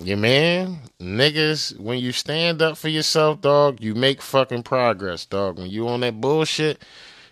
Yeah, 0.01 0.15
man. 0.15 0.79
Niggas, 1.01 1.77
when 1.77 1.99
you 1.99 2.13
stand 2.13 2.61
up 2.61 2.77
for 2.77 2.87
yourself, 2.87 3.41
dog, 3.41 3.81
you 3.81 3.95
make 3.95 4.21
fucking 4.21 4.63
progress, 4.63 5.25
dog. 5.25 5.57
When 5.57 5.69
you 5.69 5.89
on 5.89 5.99
that 6.01 6.21
bullshit, 6.21 6.81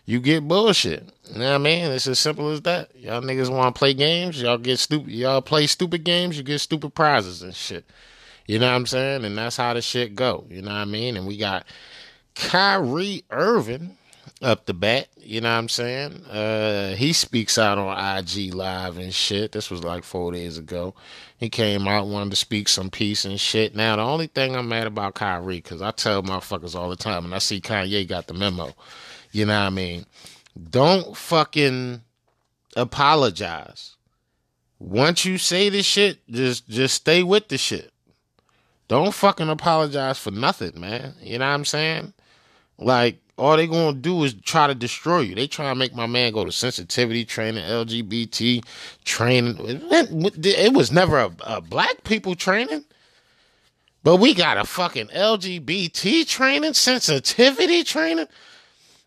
you 0.05 0.19
get 0.19 0.47
bullshit. 0.47 1.07
You 1.31 1.39
know 1.39 1.49
what 1.49 1.55
I 1.55 1.57
mean? 1.59 1.85
It's 1.91 2.07
as 2.07 2.19
simple 2.19 2.49
as 2.49 2.61
that. 2.61 2.93
Y'all 2.95 3.21
niggas 3.21 3.49
want 3.49 3.73
to 3.73 3.79
play 3.79 3.93
games, 3.93 4.41
y'all 4.41 4.57
get 4.57 4.79
stupid. 4.79 5.11
Y'all 5.11 5.41
play 5.41 5.65
stupid 5.67 6.03
games, 6.03 6.37
you 6.37 6.43
get 6.43 6.59
stupid 6.59 6.93
prizes 6.93 7.41
and 7.41 7.55
shit. 7.55 7.85
You 8.47 8.59
know 8.59 8.67
what 8.67 8.75
I'm 8.75 8.85
saying? 8.85 9.23
And 9.23 9.37
that's 9.37 9.57
how 9.57 9.73
the 9.73 9.81
shit 9.81 10.15
go. 10.15 10.45
You 10.49 10.61
know 10.61 10.71
what 10.71 10.77
I 10.77 10.85
mean? 10.85 11.15
And 11.17 11.27
we 11.27 11.37
got 11.37 11.65
Kyrie 12.35 13.23
Irving 13.29 13.97
up 14.41 14.65
the 14.65 14.73
bat. 14.73 15.07
You 15.17 15.41
know 15.41 15.49
what 15.49 15.59
I'm 15.59 15.69
saying? 15.69 16.23
Uh, 16.25 16.95
he 16.95 17.11
speaks 17.13 17.57
out 17.57 17.77
on 17.77 18.17
IG 18.17 18.53
Live 18.53 18.97
and 18.97 19.13
shit. 19.13 19.51
This 19.51 19.69
was 19.69 19.83
like 19.83 20.03
four 20.03 20.31
days 20.31 20.57
ago. 20.57 20.93
He 21.37 21.49
came 21.49 21.87
out, 21.87 22.07
wanted 22.07 22.31
to 22.31 22.35
speak 22.35 22.67
some 22.67 22.89
peace 22.89 23.23
and 23.23 23.39
shit. 23.39 23.75
Now, 23.75 23.95
the 23.95 24.01
only 24.01 24.27
thing 24.27 24.55
I'm 24.55 24.67
mad 24.67 24.87
about 24.87 25.13
Kyrie, 25.13 25.57
because 25.57 25.83
I 25.83 25.91
tell 25.91 26.23
motherfuckers 26.23 26.75
all 26.75 26.89
the 26.89 26.95
time, 26.95 27.25
and 27.25 27.35
I 27.35 27.37
see 27.37 27.61
Kanye 27.61 28.07
got 28.07 28.25
the 28.25 28.33
memo. 28.33 28.73
You 29.31 29.45
know 29.45 29.59
what 29.59 29.67
I 29.67 29.69
mean? 29.69 30.05
Don't 30.71 31.15
fucking 31.15 32.01
apologize. 32.75 33.95
Once 34.79 35.25
you 35.25 35.37
say 35.37 35.69
this 35.69 35.85
shit, 35.85 36.27
just 36.29 36.67
just 36.67 36.95
stay 36.95 37.21
with 37.21 37.47
the 37.49 37.57
shit. 37.57 37.91
Don't 38.87 39.13
fucking 39.13 39.49
apologize 39.49 40.17
for 40.17 40.31
nothing, 40.31 40.79
man. 40.79 41.15
You 41.21 41.39
know 41.39 41.45
what 41.45 41.53
I'm 41.53 41.65
saying? 41.65 42.13
Like, 42.79 43.19
all 43.37 43.55
they 43.55 43.67
gonna 43.67 43.93
do 43.93 44.23
is 44.23 44.33
try 44.33 44.67
to 44.67 44.73
destroy 44.73 45.19
you. 45.19 45.35
They 45.35 45.47
try 45.47 45.69
to 45.69 45.75
make 45.75 45.93
my 45.93 46.07
man 46.07 46.33
go 46.33 46.43
to 46.43 46.51
sensitivity 46.51 47.23
training, 47.23 47.63
LGBT 47.63 48.63
training. 49.05 49.55
It, 49.59 50.73
was 50.73 50.91
never 50.91 51.19
a, 51.19 51.31
a 51.41 51.61
black 51.61 52.03
people 52.03 52.33
training. 52.35 52.83
But 54.03 54.17
we 54.17 54.33
got 54.33 54.57
a 54.57 54.63
fucking 54.63 55.07
LGBT 55.07 56.27
training, 56.27 56.73
sensitivity 56.73 57.83
training. 57.83 58.27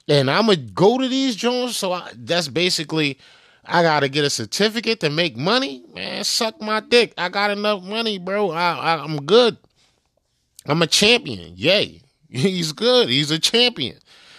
And 0.07 0.31
I'm 0.31 0.47
gonna 0.47 0.57
go 0.57 0.98
to 0.98 1.09
these 1.09 1.35
Jones. 1.35 1.77
So 1.77 1.93
I, 1.93 2.11
that's 2.15 2.48
basically, 2.48 3.19
I 3.65 3.82
gotta 3.82 4.09
get 4.09 4.24
a 4.24 4.31
certificate 4.31 5.01
to 5.01 5.11
make 5.11 5.36
money. 5.36 5.82
Man, 5.93 6.23
suck 6.23 6.61
my 6.61 6.81
dick. 6.81 7.15
I 7.19 7.31
got 7.31 7.51
enough 7.51 7.82
money, 7.82 8.19
bro. 8.19 8.51
I, 8.52 8.74
I, 8.74 9.02
I'm 9.02 9.24
good. 9.24 9.57
I'm 10.66 10.82
a 10.82 10.86
champion. 10.86 11.55
Yay. 11.57 12.02
He's 12.31 12.73
good. 12.73 13.09
He's 13.09 13.31
a 13.31 13.39
champion. 13.39 13.98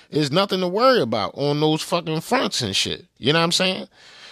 There's 0.10 0.32
nothing 0.32 0.60
to 0.60 0.68
worry 0.68 1.02
about 1.02 1.34
on 1.36 1.60
those 1.60 1.82
fucking 1.82 2.22
fronts 2.22 2.62
and 2.62 2.76
shit. 2.76 3.06
You 3.18 3.34
know 3.34 3.40
what 3.40 3.46
I'm 3.46 3.52
saying? 3.52 3.88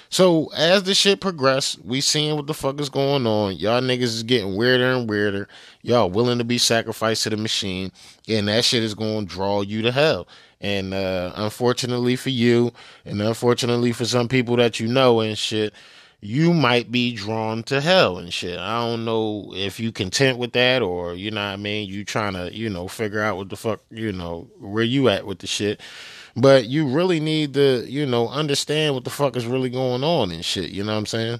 So 0.09 0.51
as 0.55 0.83
the 0.83 0.95
shit 0.95 1.21
progress, 1.21 1.77
we 1.83 2.01
seeing 2.01 2.35
what 2.35 2.47
the 2.47 2.53
fuck 2.53 2.79
is 2.81 2.89
going 2.89 3.27
on. 3.27 3.55
Y'all 3.57 3.81
niggas 3.81 4.01
is 4.01 4.23
getting 4.23 4.55
weirder 4.55 4.91
and 4.91 5.07
weirder. 5.07 5.47
Y'all 5.83 6.09
willing 6.09 6.39
to 6.39 6.43
be 6.43 6.57
sacrificed 6.57 7.23
to 7.23 7.29
the 7.29 7.37
machine, 7.37 7.91
and 8.27 8.47
that 8.47 8.65
shit 8.65 8.83
is 8.83 8.95
going 8.95 9.27
to 9.27 9.33
draw 9.33 9.61
you 9.61 9.83
to 9.83 9.91
hell. 9.91 10.27
And 10.59 10.93
uh, 10.93 11.31
unfortunately 11.35 12.15
for 12.15 12.31
you, 12.31 12.73
and 13.05 13.21
unfortunately 13.21 13.91
for 13.91 14.05
some 14.05 14.27
people 14.27 14.55
that 14.57 14.79
you 14.79 14.87
know 14.87 15.19
and 15.21 15.37
shit, 15.37 15.73
you 16.21 16.53
might 16.53 16.91
be 16.91 17.15
drawn 17.15 17.63
to 17.63 17.79
hell 17.79 18.17
and 18.17 18.33
shit. 18.33 18.59
I 18.59 18.85
don't 18.85 19.05
know 19.05 19.53
if 19.55 19.79
you 19.79 19.91
content 19.91 20.37
with 20.37 20.51
that 20.53 20.81
or 20.81 21.13
you 21.13 21.31
know 21.31 21.41
what 21.41 21.53
I 21.53 21.55
mean, 21.55 21.87
you 21.87 22.03
trying 22.03 22.33
to, 22.33 22.53
you 22.53 22.69
know, 22.69 22.87
figure 22.87 23.21
out 23.21 23.37
what 23.37 23.49
the 23.49 23.55
fuck, 23.55 23.81
you 23.89 24.11
know, 24.11 24.49
where 24.59 24.83
you 24.83 25.07
at 25.09 25.25
with 25.25 25.39
the 25.39 25.47
shit. 25.47 25.79
But 26.35 26.65
you 26.65 26.87
really 26.87 27.19
need 27.19 27.53
to, 27.55 27.85
you 27.89 28.05
know, 28.05 28.27
understand 28.27 28.95
what 28.95 29.03
the 29.03 29.09
fuck 29.09 29.35
is 29.35 29.45
really 29.45 29.69
going 29.69 30.03
on 30.03 30.31
and 30.31 30.43
shit, 30.43 30.71
you 30.71 30.83
know 30.83 30.91
what 30.91 30.99
I'm 30.99 31.05
saying? 31.05 31.39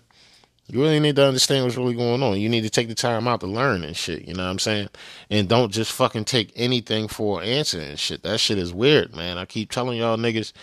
You 0.72 0.81
really 0.81 0.99
need 0.99 1.15
to 1.15 1.26
understand 1.26 1.65
what's 1.65 1.77
really 1.77 1.95
going 1.95 2.22
on. 2.22 2.39
You 2.39 2.47
need 2.47 2.61
to 2.61 2.69
take 2.69 2.89
the 2.89 2.95
time 2.95 3.27
out 3.27 3.39
to 3.39 3.47
learn 3.47 3.84
and 3.84 3.97
shit, 3.97 4.27
you 4.27 4.35
know 4.35 4.43
what 4.43 4.51
I'm 4.51 4.60
saying? 4.60 4.89
And 5.30 5.49
don't 5.49 5.72
just 5.72 5.91
fucking 5.91 6.26
take 6.26 6.53
anything 6.56 7.07
for 7.07 7.41
an 7.41 7.47
answer 7.47 7.80
and 7.80 7.99
shit. 7.99 8.23
That 8.23 8.39
shit 8.39 8.60
is 8.60 8.72
weird, 8.72 9.15
man. 9.15 9.38
I 9.38 9.45
keep 9.45 9.72
telling 9.72 9.97
y'all 9.97 10.15
niggas, 10.15 10.53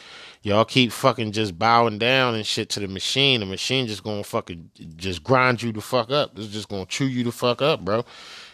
y'all 0.46 0.64
keep 0.64 0.92
fucking 0.92 1.32
just 1.32 1.58
bowing 1.58 1.98
down 1.98 2.36
and 2.36 2.46
shit 2.46 2.68
to 2.68 2.78
the 2.78 2.86
machine. 2.86 3.40
The 3.40 3.46
machine 3.46 3.88
just 3.88 4.04
gonna 4.04 4.22
fucking 4.22 4.70
just 4.94 5.24
grind 5.24 5.60
you 5.60 5.72
the 5.72 5.80
fuck 5.80 6.12
up. 6.12 6.38
It's 6.38 6.46
just 6.46 6.68
gonna 6.68 6.86
chew 6.86 7.06
you 7.06 7.24
the 7.24 7.32
fuck 7.32 7.60
up, 7.60 7.84
bro. 7.84 8.04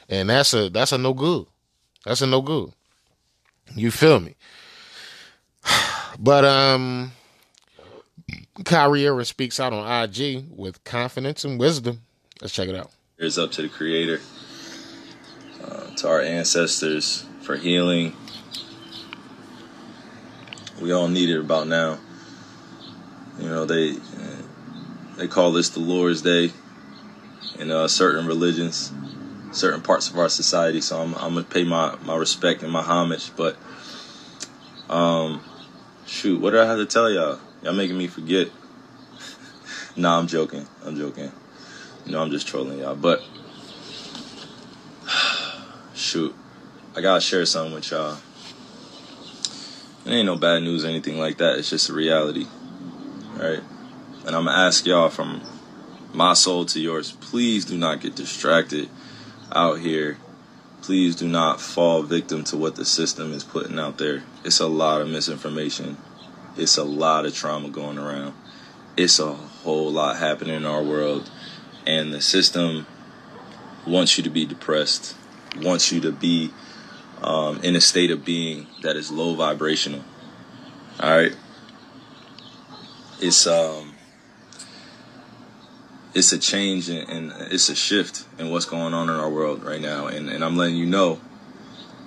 And 0.09 0.31
that's 0.31 0.55
a 0.55 0.71
that's 0.71 0.93
a 0.93 0.99
no 0.99 1.13
good. 1.13 1.47
That's 2.07 2.23
a 2.23 2.27
no 2.27 2.41
good. 2.41 2.73
You 3.77 3.91
feel 3.91 4.21
me? 4.21 4.35
But 6.19 6.45
um 6.45 7.13
Kyrie 8.67 9.09
Irving 9.09 9.25
speaks 9.25 9.59
out 9.59 9.73
on 9.73 10.05
IG 10.05 10.45
with 10.51 10.85
confidence 10.85 11.43
and 11.43 11.59
wisdom. 11.59 12.03
Let's 12.43 12.53
check 12.53 12.69
it 12.69 12.77
out. 12.77 12.91
It's 13.17 13.39
up 13.39 13.51
to 13.53 13.63
the 13.63 13.69
Creator, 13.71 14.21
uh, 15.65 15.87
to 15.97 16.09
our 16.09 16.21
ancestors 16.21 17.25
for 17.41 17.57
healing. 17.57 18.15
We 20.83 20.93
all 20.93 21.07
need 21.07 21.31
it 21.31 21.39
about 21.39 21.69
now. 21.69 22.01
You 23.39 23.49
know, 23.49 23.65
they 23.65 23.95
they 25.17 25.29
call 25.29 25.53
this 25.53 25.69
the 25.69 25.79
Lord's 25.79 26.23
Day 26.23 26.51
in 27.57 27.71
uh, 27.71 27.87
certain 27.87 28.27
religions, 28.27 28.93
certain 29.53 29.81
parts 29.81 30.11
of 30.11 30.19
our 30.19 30.29
society. 30.29 30.81
So 30.81 31.01
I'm, 31.01 31.15
I'm 31.15 31.35
gonna 31.35 31.45
pay 31.45 31.63
my, 31.63 31.95
my 32.05 32.17
respect 32.17 32.65
and 32.65 32.73
my 32.73 32.83
homage. 32.83 33.31
But 33.37 33.57
um, 34.91 35.41
shoot, 36.05 36.41
what 36.41 36.51
do 36.51 36.61
I 36.61 36.67
have 36.67 36.79
to 36.79 36.87
tell 36.87 37.09
y'all? 37.09 37.39
Y'all 37.63 37.75
making 37.75 37.97
me 37.97 38.09
forget. 38.09 38.49
nah, 39.97 40.19
I'm 40.19 40.27
joking. 40.27 40.67
I'm 40.85 40.97
joking. 40.97 41.31
You 42.07 42.13
know, 42.13 42.21
I'm 42.21 42.33
just 42.33 42.49
trolling 42.49 42.81
y'all. 42.81 42.97
But 42.97 43.23
shoot, 45.95 46.35
I 46.97 47.01
gotta 47.01 47.21
share 47.21 47.47
something 47.47 47.73
with 47.73 47.89
y'all. 47.93 48.19
It 50.05 50.11
ain't 50.11 50.27
no 50.27 50.37
bad 50.37 50.63
news 50.63 50.85
or 50.85 50.89
anything 50.89 51.19
like 51.19 51.39
that. 51.39 51.59
It's 51.59 51.71
just 51.71 51.89
a 51.89 51.93
reality, 51.93 52.47
right? 53.35 53.63
And 54.27 54.37
I'm 54.37 54.45
gonna 54.45 54.67
ask 54.67 54.85
y'all 54.85 55.11
from 55.11 55.43
my 56.13 56.35
soul 56.35 56.65
to 56.67 56.81
yours. 56.81 57.13
Please 57.13 57.65
do 57.65 57.79
not 57.79 58.01
get 58.01 58.17
distracted 58.17 58.89
out 59.55 59.79
here. 59.81 60.19
Please 60.81 61.15
do 61.15 61.29
not 61.29 61.61
fall 61.61 62.03
victim 62.03 62.43
to 62.45 62.57
what 62.57 62.75
the 62.75 62.85
system 62.85 63.33
is 63.33 63.45
putting 63.45 63.79
out 63.79 63.99
there. 63.99 64.25
It's 64.45 64.59
a 64.59 64.67
lot 64.67 65.01
of 65.01 65.09
misinformation. 65.09 65.97
It's 66.57 66.77
a 66.77 66.85
lot 66.85 67.25
of 67.25 67.35
trauma 67.35 67.69
going 67.69 67.99
around. 67.99 68.35
It's 68.97 69.19
a 69.19 69.33
whole 69.33 69.91
lot 69.91 70.17
happening 70.17 70.57
in 70.57 70.67
our 70.67 70.83
world. 70.83 71.31
And 71.87 72.13
the 72.13 72.21
system 72.21 72.87
wants 73.87 74.17
you 74.17 74.25
to 74.25 74.31
be 74.31 74.45
depressed, 74.45 75.17
wants 75.57 75.93
you 75.93 76.01
to 76.01 76.13
be 76.13 76.51
um, 77.23 77.61
in 77.63 77.77
a 77.77 77.81
state 77.81 78.11
of 78.11 78.25
being 78.25 78.67
that 78.83 78.97
is 78.97 79.11
low 79.11 79.35
vibrational. 79.35 80.03
All 81.01 81.17
right. 81.17 81.35
It's 83.21 83.47
um, 83.47 83.95
it's 86.15 86.33
a 86.33 86.39
change 86.39 86.89
and, 86.89 87.33
it's 87.51 87.69
a 87.69 87.75
shift 87.75 88.27
in 88.39 88.51
what's 88.51 88.67
going 88.67 88.95
on 88.95 89.09
in 89.09 89.17
our 89.17 89.31
world 89.31 89.63
right 89.63 89.81
now. 89.81 90.07
And, 90.07 90.29
and 90.29 90.45
I'm 90.45 90.57
letting 90.57 90.77
you 90.77 90.87
know, 90.87 91.21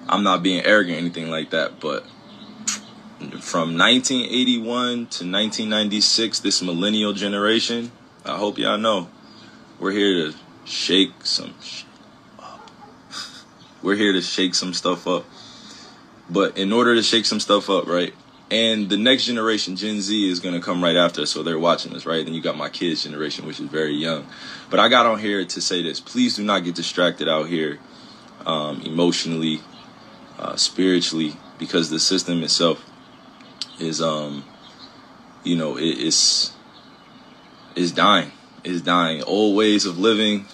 I'm 0.07 0.23
not 0.23 0.43
being 0.43 0.63
arrogant 0.63 0.97
or 0.97 0.99
anything 0.99 1.31
like 1.31 1.51
that, 1.51 1.79
but 1.79 2.05
from 3.41 3.77
1981 3.77 4.63
to 4.65 4.99
1996, 4.99 6.39
this 6.41 6.61
millennial 6.61 7.13
generation, 7.13 7.91
I 8.23 8.37
hope 8.37 8.57
y'all 8.57 8.77
know, 8.77 9.09
we're 9.79 9.91
here 9.91 10.31
to 10.31 10.37
shake 10.65 11.25
some 11.25 11.51
up. 11.51 11.84
We're 13.85 13.95
here 13.95 14.13
to 14.13 14.21
shake 14.21 14.55
some 14.55 14.73
stuff 14.73 15.07
up. 15.07 15.25
But 16.27 16.57
in 16.57 16.73
order 16.73 16.95
to 16.95 17.03
shake 17.03 17.25
some 17.25 17.39
stuff 17.39 17.69
up, 17.69 17.85
right? 17.85 18.15
And 18.49 18.89
the 18.89 18.97
next 18.97 19.25
generation, 19.25 19.75
Gen 19.75 20.01
Z, 20.01 20.27
is 20.27 20.39
going 20.39 20.55
to 20.55 20.59
come 20.59 20.83
right 20.83 20.95
after 20.95 21.23
so 21.27 21.43
they're 21.43 21.59
watching 21.59 21.95
us, 21.95 22.03
right? 22.03 22.25
Then 22.25 22.33
you 22.33 22.41
got 22.41 22.57
my 22.57 22.67
kids' 22.67 23.03
generation, 23.03 23.45
which 23.45 23.59
is 23.59 23.69
very 23.69 23.93
young. 23.93 24.25
But 24.71 24.79
I 24.79 24.89
got 24.89 25.05
on 25.05 25.19
here 25.19 25.45
to 25.45 25.61
say 25.61 25.83
this. 25.83 25.99
Please 25.99 26.35
do 26.35 26.43
not 26.43 26.63
get 26.63 26.73
distracted 26.73 27.29
out 27.29 27.47
here 27.47 27.77
um, 28.47 28.81
emotionally, 28.81 29.61
uh, 30.39 30.55
spiritually, 30.55 31.35
because 31.59 31.91
the 31.91 31.99
system 31.99 32.41
itself 32.41 32.83
is, 33.79 34.01
um, 34.01 34.45
you 35.43 35.55
know, 35.55 35.77
it, 35.77 35.83
it's, 35.83 36.53
is 37.75 37.91
dying. 37.91 38.31
Is 38.63 38.81
dying. 38.81 39.21
Old 39.21 39.55
ways 39.55 39.85
of 39.85 39.99
living 39.99 40.47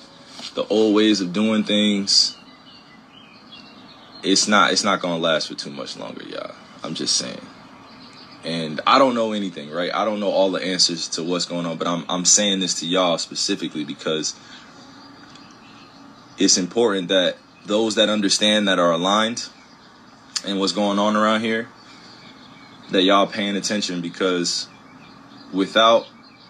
the 0.53 0.65
old 0.67 0.95
ways 0.95 1.21
of 1.21 1.33
doing 1.33 1.63
things, 1.63 2.37
it's 4.23 4.47
not 4.47 4.71
it's 4.71 4.83
not 4.83 5.01
gonna 5.01 5.17
last 5.17 5.47
for 5.47 5.55
too 5.55 5.71
much 5.71 5.97
longer, 5.97 6.23
y'all. 6.23 6.55
I'm 6.83 6.93
just 6.93 7.17
saying. 7.17 7.41
And 8.43 8.81
I 8.87 8.97
don't 8.97 9.13
know 9.13 9.33
anything, 9.33 9.69
right? 9.69 9.93
I 9.93 10.03
don't 10.03 10.19
know 10.19 10.31
all 10.31 10.49
the 10.49 10.63
answers 10.63 11.07
to 11.09 11.23
what's 11.23 11.45
going 11.45 11.65
on, 11.65 11.77
but 11.77 11.87
I'm 11.87 12.05
I'm 12.09 12.25
saying 12.25 12.59
this 12.59 12.79
to 12.79 12.87
y'all 12.87 13.17
specifically 13.17 13.83
because 13.83 14.35
it's 16.37 16.57
important 16.57 17.09
that 17.09 17.37
those 17.65 17.95
that 17.95 18.09
understand 18.09 18.67
that 18.67 18.79
are 18.79 18.91
aligned 18.91 19.47
and 20.45 20.59
what's 20.59 20.73
going 20.73 20.97
on 20.97 21.15
around 21.15 21.41
here 21.41 21.67
that 22.89 23.03
y'all 23.03 23.27
paying 23.27 23.55
attention 23.55 24.01
because 24.01 24.67
without 25.53 26.07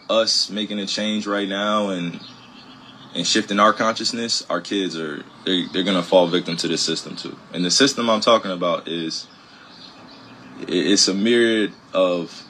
us 0.10 0.50
making 0.50 0.80
a 0.80 0.86
change 0.86 1.28
right 1.28 1.48
now 1.48 1.90
and 1.90 2.20
and 3.14 3.28
shifting 3.28 3.60
our 3.60 3.74
consciousness, 3.74 4.46
our 4.50 4.62
kids 4.62 4.98
are 4.98 5.24
they're, 5.46 5.68
they're 5.72 5.84
gonna 5.84 6.04
fall 6.04 6.28
victim 6.28 6.56
to 6.58 6.68
this 6.68 6.82
system 6.82 7.16
too. 7.16 7.38
And 7.54 7.66
the 7.66 7.72
system 7.72 8.10
I'm 8.10 8.22
talking 8.22 8.52
about 8.52 8.88
is 8.88 9.28
it's 10.68 11.08
a 11.08 11.14
myriad 11.14 11.74
of 11.94 12.44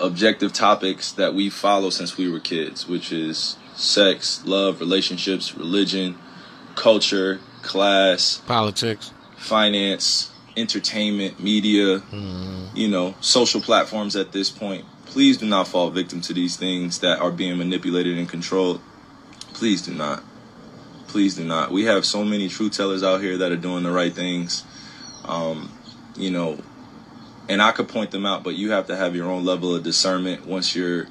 objective 0.00 0.52
topics 0.52 1.12
that 1.12 1.34
we 1.34 1.50
follow 1.50 1.90
since 1.90 2.16
we 2.16 2.30
were 2.30 2.40
kids, 2.40 2.88
which 2.88 3.12
is 3.12 3.56
sex, 3.74 4.42
love, 4.44 4.80
relationships, 4.80 5.54
religion, 5.56 6.18
culture, 6.74 7.40
class, 7.62 8.38
politics, 8.46 9.12
finance, 9.36 10.30
entertainment, 10.56 11.40
media, 11.40 11.98
mm. 11.98 12.76
you 12.76 12.88
know, 12.88 13.14
social 13.20 13.60
platforms 13.60 14.16
at 14.16 14.32
this 14.32 14.50
point. 14.50 14.84
Please 15.06 15.38
do 15.38 15.46
not 15.46 15.66
fall 15.66 15.90
victim 15.90 16.20
to 16.20 16.32
these 16.32 16.56
things 16.56 17.00
that 17.00 17.18
are 17.18 17.32
being 17.32 17.58
manipulated 17.58 18.16
and 18.16 18.28
controlled. 18.28 18.80
Please 19.54 19.82
do 19.82 19.94
not. 19.94 20.22
Please 21.08 21.36
do 21.36 21.44
not. 21.44 21.70
We 21.70 21.84
have 21.84 22.04
so 22.04 22.24
many 22.24 22.48
truth 22.48 22.76
tellers 22.76 23.02
out 23.02 23.20
here 23.20 23.38
that 23.38 23.52
are 23.52 23.56
doing 23.56 23.82
the 23.82 23.90
right 23.90 24.12
things. 24.12 24.64
Um, 25.24 25.72
you 26.16 26.30
know, 26.30 26.58
and 27.48 27.60
I 27.60 27.72
could 27.72 27.88
point 27.88 28.10
them 28.12 28.24
out, 28.24 28.44
but 28.44 28.54
you 28.54 28.70
have 28.70 28.86
to 28.86 28.96
have 28.96 29.16
your 29.16 29.26
own 29.26 29.44
level 29.44 29.74
of 29.74 29.82
discernment 29.82 30.46
once 30.46 30.76
you're 30.76 31.08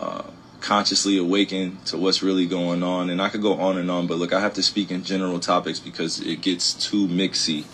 uh, 0.00 0.22
consciously 0.60 1.18
awakened 1.18 1.84
to 1.86 1.98
what's 1.98 2.22
really 2.22 2.46
going 2.46 2.82
on. 2.82 3.10
And 3.10 3.20
I 3.20 3.28
could 3.28 3.42
go 3.42 3.54
on 3.54 3.76
and 3.76 3.90
on, 3.90 4.06
but 4.06 4.18
look, 4.18 4.32
I 4.32 4.40
have 4.40 4.54
to 4.54 4.62
speak 4.62 4.90
in 4.90 5.04
general 5.04 5.38
topics 5.40 5.78
because 5.78 6.20
it 6.20 6.40
gets 6.40 6.72
too 6.72 7.06
mixy. 7.06 7.64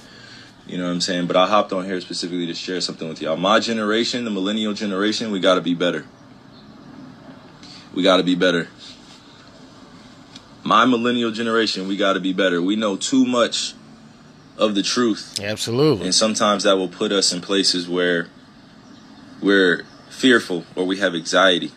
You 0.66 0.78
know 0.78 0.84
what 0.84 0.92
I'm 0.92 1.00
saying? 1.00 1.26
But 1.26 1.36
I 1.36 1.46
hopped 1.46 1.72
on 1.72 1.84
here 1.84 2.00
specifically 2.00 2.46
to 2.46 2.54
share 2.54 2.80
something 2.80 3.08
with 3.08 3.20
y'all. 3.20 3.36
My 3.36 3.60
generation, 3.60 4.24
the 4.24 4.30
millennial 4.30 4.72
generation, 4.72 5.30
we 5.30 5.38
got 5.38 5.54
to 5.54 5.60
be 5.60 5.74
better. 5.74 6.06
We 7.94 8.02
got 8.02 8.16
to 8.16 8.22
be 8.22 8.34
better. 8.34 8.68
My 10.64 10.86
millennial 10.86 11.30
generation, 11.30 11.86
we 11.86 11.96
got 11.96 12.14
to 12.14 12.20
be 12.20 12.32
better. 12.32 12.60
We 12.62 12.74
know 12.74 12.96
too 12.96 13.24
much 13.26 13.74
of 14.56 14.74
the 14.74 14.82
truth. 14.82 15.38
Absolutely. 15.42 16.06
And 16.06 16.14
sometimes 16.14 16.62
that 16.64 16.76
will 16.76 16.88
put 16.88 17.12
us 17.12 17.32
in 17.32 17.40
places 17.40 17.88
where 17.88 18.28
we're 19.42 19.84
fearful 20.08 20.64
or 20.74 20.84
we 20.86 20.98
have 20.98 21.14
anxiety. 21.14 21.70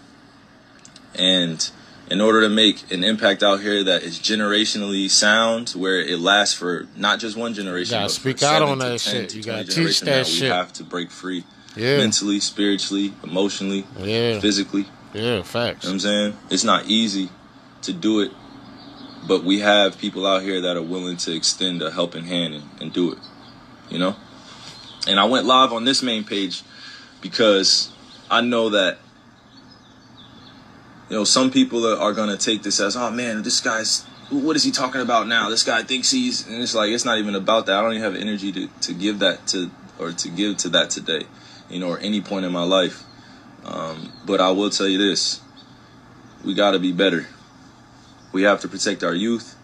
And 1.15 1.69
in 2.09 2.21
order 2.21 2.41
to 2.41 2.49
make 2.49 2.89
an 2.91 3.03
impact 3.03 3.43
out 3.43 3.59
here 3.61 3.83
that 3.83 4.03
is 4.03 4.19
generationally 4.19 5.09
sound, 5.09 5.71
where 5.71 5.99
it 5.99 6.19
lasts 6.19 6.53
for 6.55 6.87
not 6.95 7.19
just 7.19 7.35
one 7.35 7.53
generation, 7.53 8.01
you 8.01 8.09
speak 8.09 8.41
out 8.43 8.61
on 8.61 8.79
that 8.79 8.99
10 8.99 8.99
shit. 8.99 9.35
You 9.35 9.43
gotta 9.43 9.63
teach 9.65 9.99
that 10.01 10.05
now, 10.17 10.23
shit. 10.23 10.41
We 10.43 10.47
have 10.47 10.71
to 10.73 10.83
break 10.83 11.11
free 11.11 11.43
Yeah. 11.75 11.97
mentally, 11.97 12.39
spiritually, 12.39 13.13
emotionally, 13.23 13.85
Yeah. 14.01 14.39
physically. 14.39 14.85
Yeah, 15.13 15.41
facts. 15.41 15.83
You 15.83 15.89
know 15.89 15.93
what 15.93 15.93
I'm 15.93 15.99
saying? 15.99 16.37
It's 16.51 16.63
not 16.63 16.85
easy 16.87 17.29
to 17.81 17.91
do 17.93 18.21
it, 18.21 18.31
but 19.27 19.43
we 19.43 19.59
have 19.59 19.97
people 19.97 20.25
out 20.25 20.41
here 20.41 20.61
that 20.61 20.77
are 20.77 20.81
willing 20.81 21.17
to 21.17 21.35
extend 21.35 21.81
a 21.81 21.91
helping 21.91 22.25
hand 22.25 22.53
and, 22.53 22.63
and 22.81 22.93
do 22.93 23.11
it. 23.11 23.19
You 23.89 23.99
know? 23.99 24.15
And 25.07 25.19
I 25.19 25.25
went 25.25 25.45
live 25.45 25.73
on 25.73 25.85
this 25.85 26.01
main 26.01 26.23
page 26.23 26.63
because 27.21 27.91
I 28.29 28.41
know 28.41 28.69
that 28.69 28.99
you 31.09 31.15
know 31.15 31.23
some 31.23 31.51
people 31.51 31.85
are, 31.87 31.97
are 31.97 32.13
to 32.13 32.37
take 32.37 32.63
this 32.63 32.79
as 32.79 32.95
oh 32.95 33.09
man 33.09 33.43
this 33.43 33.61
guy's 33.61 34.03
what 34.29 34.55
is 34.55 34.63
he 34.63 34.71
talking 34.71 35.01
about 35.01 35.27
now 35.27 35.49
this 35.49 35.63
guy 35.63 35.83
thinks 35.83 36.11
he's 36.11 36.45
and 36.47 36.61
it's 36.61 36.75
like 36.75 36.91
it's 36.91 37.05
not 37.05 37.17
even 37.17 37.35
about 37.35 37.65
that 37.65 37.77
i 37.77 37.81
don't 37.81 37.93
even 37.93 38.03
have 38.03 38.15
energy 38.15 38.51
to, 38.51 38.67
to 38.81 38.93
give 38.93 39.19
that 39.19 39.47
to 39.47 39.71
or 39.99 40.11
to 40.11 40.29
give 40.29 40.57
to 40.57 40.69
that 40.69 40.89
today 40.89 41.23
you 41.69 41.79
know 41.79 41.89
or 41.89 41.99
any 41.99 42.19
point 42.19 42.45
in 42.45 42.51
my 42.51 42.63
life 42.63 43.03
um, 43.63 44.11
but 44.25 44.41
i 44.41 44.51
will 44.51 44.69
tell 44.69 44.87
you 44.87 44.97
this 44.97 45.41
we 46.43 46.53
got 46.53 46.71
to 46.71 46.79
be 46.79 46.91
better 46.91 47.25
we 48.37 48.43
have 48.43 48.61
to 48.61 48.67
protect 48.67 49.03
our 49.03 49.15
youth. 49.15 49.55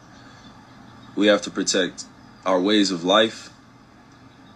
We 1.15 1.27
have 1.27 1.43
to 1.43 1.51
protect 1.51 2.05
our 2.43 2.59
ways 2.59 2.89
of 2.89 3.03
life. 3.03 3.51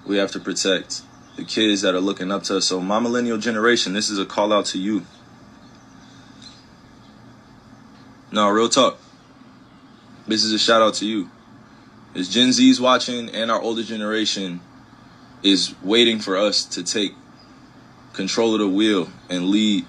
We 0.07 0.17
have 0.17 0.31
to 0.31 0.39
protect 0.39 1.03
the 1.35 1.43
kids 1.43 1.83
that 1.83 1.93
are 1.93 1.99
looking 1.99 2.31
up 2.31 2.41
to 2.45 2.57
us. 2.57 2.65
So 2.65 2.81
my 2.81 2.97
millennial 2.97 3.37
generation 3.37 3.93
this 3.93 4.09
is 4.09 4.17
a 4.17 4.25
call 4.25 4.51
out 4.51 4.65
to 4.73 4.79
you. 4.79 5.05
No 8.31 8.49
real 8.49 8.69
talk. 8.69 8.97
This 10.27 10.43
is 10.43 10.51
a 10.51 10.57
shout 10.57 10.81
out 10.81 10.95
to 10.95 11.05
you. 11.05 11.29
As 12.15 12.27
gen 12.27 12.51
z's 12.53 12.81
watching 12.81 13.29
and 13.29 13.51
our 13.51 13.61
older 13.61 13.83
generation 13.83 14.61
is 15.43 15.75
waiting 15.83 16.17
for 16.17 16.37
us 16.37 16.65
to 16.65 16.83
take 16.83 17.13
control 18.13 18.55
of 18.55 18.61
the 18.61 18.67
wheel 18.67 19.09
and 19.29 19.45
lead 19.45 19.85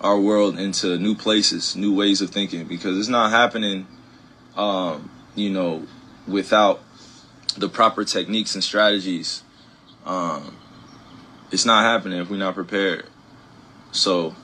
our 0.00 0.18
world 0.18 0.58
into 0.58 0.98
new 0.98 1.14
places, 1.14 1.76
new 1.76 1.94
ways 1.94 2.20
of 2.20 2.30
thinking, 2.30 2.66
because 2.66 2.98
it's 2.98 3.08
not 3.08 3.30
happening, 3.30 3.86
um, 4.56 5.10
you 5.34 5.50
know, 5.50 5.86
without 6.26 6.82
the 7.56 7.68
proper 7.68 8.04
techniques 8.04 8.54
and 8.54 8.62
strategies. 8.62 9.42
Um, 10.04 10.56
it's 11.50 11.64
not 11.64 11.84
happening 11.84 12.20
if 12.20 12.28
we're 12.28 12.36
not 12.36 12.54
prepared. 12.54 13.06
So, 13.92 14.34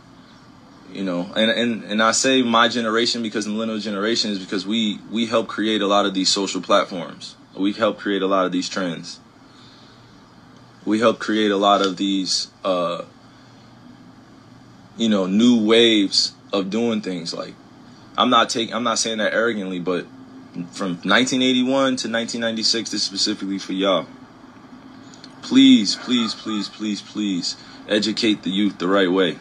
you 0.93 1.05
know, 1.05 1.31
and, 1.37 1.51
and, 1.51 1.85
and 1.85 2.03
I 2.03 2.12
say 2.12 2.43
my 2.43 2.69
generation 2.69 3.23
because 3.23 3.45
the 3.45 3.51
millennial 3.51 3.79
generation 3.79 4.31
is 4.31 4.39
because 4.39 4.66
we, 4.66 4.99
we 5.11 5.27
help 5.27 5.49
create 5.49 5.83
a 5.83 5.87
lot 5.87 6.07
of 6.07 6.15
these 6.15 6.29
social 6.29 6.61
platforms. 6.61 7.37
We 7.57 7.73
help 7.73 7.99
create 7.99 8.23
a 8.23 8.27
lot 8.27 8.47
of 8.47 8.53
these 8.53 8.69
trends. 8.69 9.20
We 10.85 11.01
help 11.01 11.19
create 11.19 11.51
a 11.51 11.57
lot 11.57 11.85
of 11.85 11.97
these, 11.97 12.51
uh, 12.65 13.05
you 15.03 15.09
know, 15.09 15.27
new 15.27 15.65
waves 15.65 16.33
of 16.53 16.70
doing 16.70 17.01
things. 17.01 17.35
Like, 17.35 17.55
I'm 18.16 18.31
not 18.31 18.49
taking, 18.49 18.74
I'm 18.74 18.85
not 18.85 18.99
saying 18.99 19.19
that 19.19 19.33
arrogantly, 19.33 19.81
but 19.81 20.05
from 20.73 21.01
1981 21.03 21.66
to 21.73 22.09
1996, 22.09 22.91
this 22.91 23.01
is 23.01 23.07
specifically 23.07 23.59
for 23.59 23.73
y'all. 23.73 24.07
Please, 25.43 25.97
please, 25.97 26.35
please, 26.35 26.69
please, 26.69 27.03
please 27.03 27.57
educate 27.89 28.45
the 28.45 28.51
youth 28.51 28.79
the 28.79 28.87
right 28.87 29.11
way. 29.11 29.39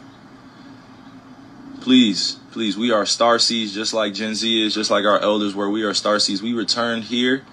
Please, 1.79 2.37
please, 2.51 2.75
we 2.75 2.91
are 2.91 3.05
star 3.05 3.37
seeds 3.37 3.73
just 3.73 3.93
like 3.93 4.13
Gen 4.13 4.33
Z 4.33 4.65
is, 4.65 4.73
just 4.73 4.89
like 4.89 5.05
our 5.05 5.19
elders 5.19 5.53
where 5.53 5.69
We 5.69 5.83
are 5.83 5.93
star 5.93 6.17
seeds. 6.19 6.41
We 6.41 6.53
returned 6.53 7.05
here 7.05 7.43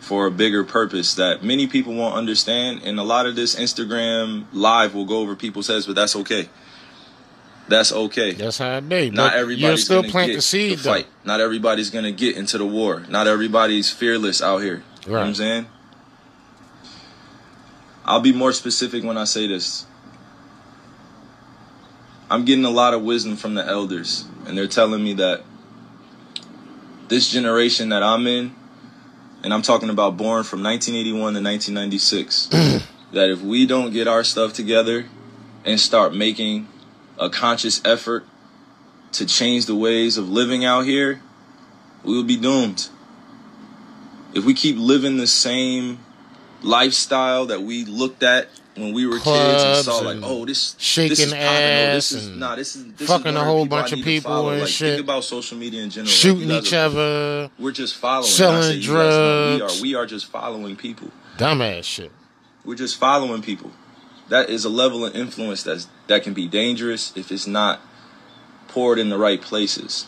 for 0.00 0.26
a 0.26 0.30
bigger 0.32 0.64
purpose 0.64 1.14
that 1.14 1.44
many 1.44 1.68
people 1.68 1.94
won't 1.94 2.16
understand. 2.16 2.80
And 2.84 2.98
a 2.98 3.04
lot 3.04 3.26
of 3.26 3.36
this 3.36 3.54
Instagram 3.54 4.46
live 4.52 4.94
will 4.94 5.04
go 5.04 5.18
over 5.18 5.36
people's 5.36 5.68
heads, 5.68 5.86
but 5.86 5.94
that's 5.94 6.16
okay. 6.16 6.48
That's 7.72 7.90
okay. 7.90 8.32
That's 8.32 8.58
how 8.58 8.76
it 8.76 8.86
be. 8.86 9.10
Not 9.10 9.32
But 9.32 9.38
everybody's 9.38 9.62
you'll 9.62 9.76
still 9.78 10.02
gonna 10.02 10.12
plant 10.12 10.30
get 10.32 10.36
the 10.36 10.42
seed, 10.42 10.78
the 10.78 10.82
fight. 10.82 11.06
Not 11.24 11.40
everybody's 11.40 11.88
gonna 11.88 12.12
get 12.12 12.36
into 12.36 12.58
the 12.58 12.66
war. 12.66 13.02
Not 13.08 13.26
everybody's 13.26 13.90
fearless 13.90 14.42
out 14.42 14.58
here. 14.58 14.82
You 15.06 15.12
know 15.12 15.18
what 15.18 15.26
I'm 15.28 15.34
saying? 15.34 15.66
I'll 18.04 18.20
be 18.20 18.34
more 18.34 18.52
specific 18.52 19.04
when 19.04 19.16
I 19.16 19.24
say 19.24 19.46
this. 19.46 19.86
I'm 22.30 22.44
getting 22.44 22.66
a 22.66 22.70
lot 22.70 22.92
of 22.92 23.02
wisdom 23.02 23.36
from 23.36 23.54
the 23.54 23.64
elders, 23.64 24.26
and 24.46 24.56
they're 24.56 24.66
telling 24.66 25.02
me 25.02 25.14
that 25.14 25.42
this 27.08 27.32
generation 27.32 27.88
that 27.88 28.02
I'm 28.02 28.26
in, 28.26 28.54
and 29.42 29.54
I'm 29.54 29.62
talking 29.62 29.88
about 29.88 30.18
born 30.18 30.44
from 30.44 30.62
1981 30.62 31.14
to 31.14 31.40
1996, 31.40 32.46
that 33.12 33.30
if 33.30 33.40
we 33.40 33.66
don't 33.66 33.92
get 33.94 34.08
our 34.08 34.24
stuff 34.24 34.52
together 34.52 35.06
and 35.64 35.80
start 35.80 36.14
making 36.14 36.68
a 37.18 37.28
conscious 37.30 37.80
effort 37.84 38.24
to 39.12 39.26
change 39.26 39.66
the 39.66 39.74
ways 39.74 40.16
of 40.16 40.28
living 40.28 40.64
out 40.64 40.84
here, 40.84 41.20
we 42.04 42.14
will 42.14 42.24
be 42.24 42.36
doomed. 42.36 42.88
If 44.34 44.44
we 44.44 44.54
keep 44.54 44.76
living 44.78 45.18
the 45.18 45.26
same 45.26 45.98
lifestyle 46.62 47.46
that 47.46 47.62
we 47.62 47.84
looked 47.84 48.22
at 48.22 48.48
when 48.76 48.94
we 48.94 49.06
were 49.06 49.18
kids 49.18 49.26
and 49.26 49.58
Clubs 49.58 49.84
saw 49.84 49.98
like, 49.98 50.16
and 50.16 50.24
oh, 50.24 50.46
this 50.46 50.74
shaking 50.78 51.10
this 51.10 51.18
is 51.20 51.32
popping. 51.32 51.46
Oh, 51.46 51.92
this 51.94 52.12
is 52.12 52.26
and 52.28 52.40
nah, 52.40 52.56
this 52.56 52.76
is 52.76 52.92
this 52.94 53.08
fucking 53.08 53.32
is 53.32 53.36
a 53.36 53.44
whole 53.44 53.66
bunch 53.66 53.92
of 53.92 53.98
people 54.00 54.48
and 54.48 54.60
like, 54.60 54.68
shit. 54.70 54.94
Think 54.94 55.04
about 55.04 55.24
social 55.24 55.58
media 55.58 55.82
in 55.82 55.90
general. 55.90 56.08
Shooting 56.08 56.48
guys 56.48 56.66
each 56.66 56.72
are- 56.72 56.86
other, 56.86 57.50
We're 57.58 57.72
just 57.72 57.96
following. 57.96 58.28
selling 58.30 58.80
you 58.80 58.80
guys 58.80 58.86
drugs. 58.86 59.56
We 59.56 59.62
are. 59.62 59.82
We 59.82 59.94
are 59.96 60.06
just 60.06 60.26
following 60.26 60.76
people. 60.76 61.10
dumbass 61.36 61.84
shit. 61.84 62.10
We're 62.64 62.76
just 62.76 62.96
following 62.98 63.42
people. 63.42 63.70
That 64.28 64.48
is 64.48 64.64
a 64.64 64.70
level 64.70 65.04
of 65.04 65.14
influence 65.14 65.62
that's 65.62 65.88
that 66.06 66.22
can 66.22 66.34
be 66.34 66.48
dangerous 66.48 67.12
if 67.16 67.30
it's 67.30 67.46
not 67.46 67.80
poured 68.68 68.98
in 68.98 69.10
the 69.10 69.18
right 69.18 69.40
places. 69.40 70.06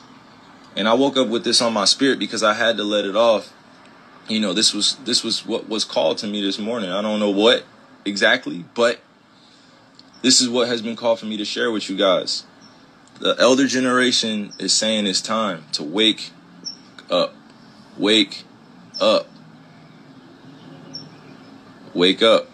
And 0.76 0.88
I 0.88 0.94
woke 0.94 1.16
up 1.16 1.28
with 1.28 1.44
this 1.44 1.60
on 1.60 1.72
my 1.72 1.84
spirit 1.84 2.18
because 2.18 2.42
I 2.42 2.54
had 2.54 2.76
to 2.78 2.84
let 2.84 3.04
it 3.04 3.16
off. 3.16 3.52
You 4.28 4.40
know, 4.40 4.52
this 4.52 4.72
was 4.72 4.96
this 5.04 5.22
was 5.22 5.44
what 5.46 5.68
was 5.68 5.84
called 5.84 6.18
to 6.18 6.26
me 6.26 6.40
this 6.40 6.58
morning. 6.58 6.90
I 6.90 7.02
don't 7.02 7.20
know 7.20 7.30
what 7.30 7.64
exactly, 8.04 8.64
but 8.74 9.00
this 10.22 10.40
is 10.40 10.48
what 10.48 10.68
has 10.68 10.80
been 10.80 10.96
called 10.96 11.20
for 11.20 11.26
me 11.26 11.36
to 11.36 11.44
share 11.44 11.70
with 11.70 11.90
you 11.90 11.96
guys. 11.96 12.44
The 13.20 13.36
elder 13.38 13.66
generation 13.66 14.52
is 14.58 14.72
saying 14.72 15.06
it's 15.06 15.20
time 15.20 15.64
to 15.72 15.84
wake 15.84 16.30
up. 17.10 17.34
Wake 17.96 18.44
up. 19.00 19.28
Wake 21.92 22.22
up. 22.22 22.48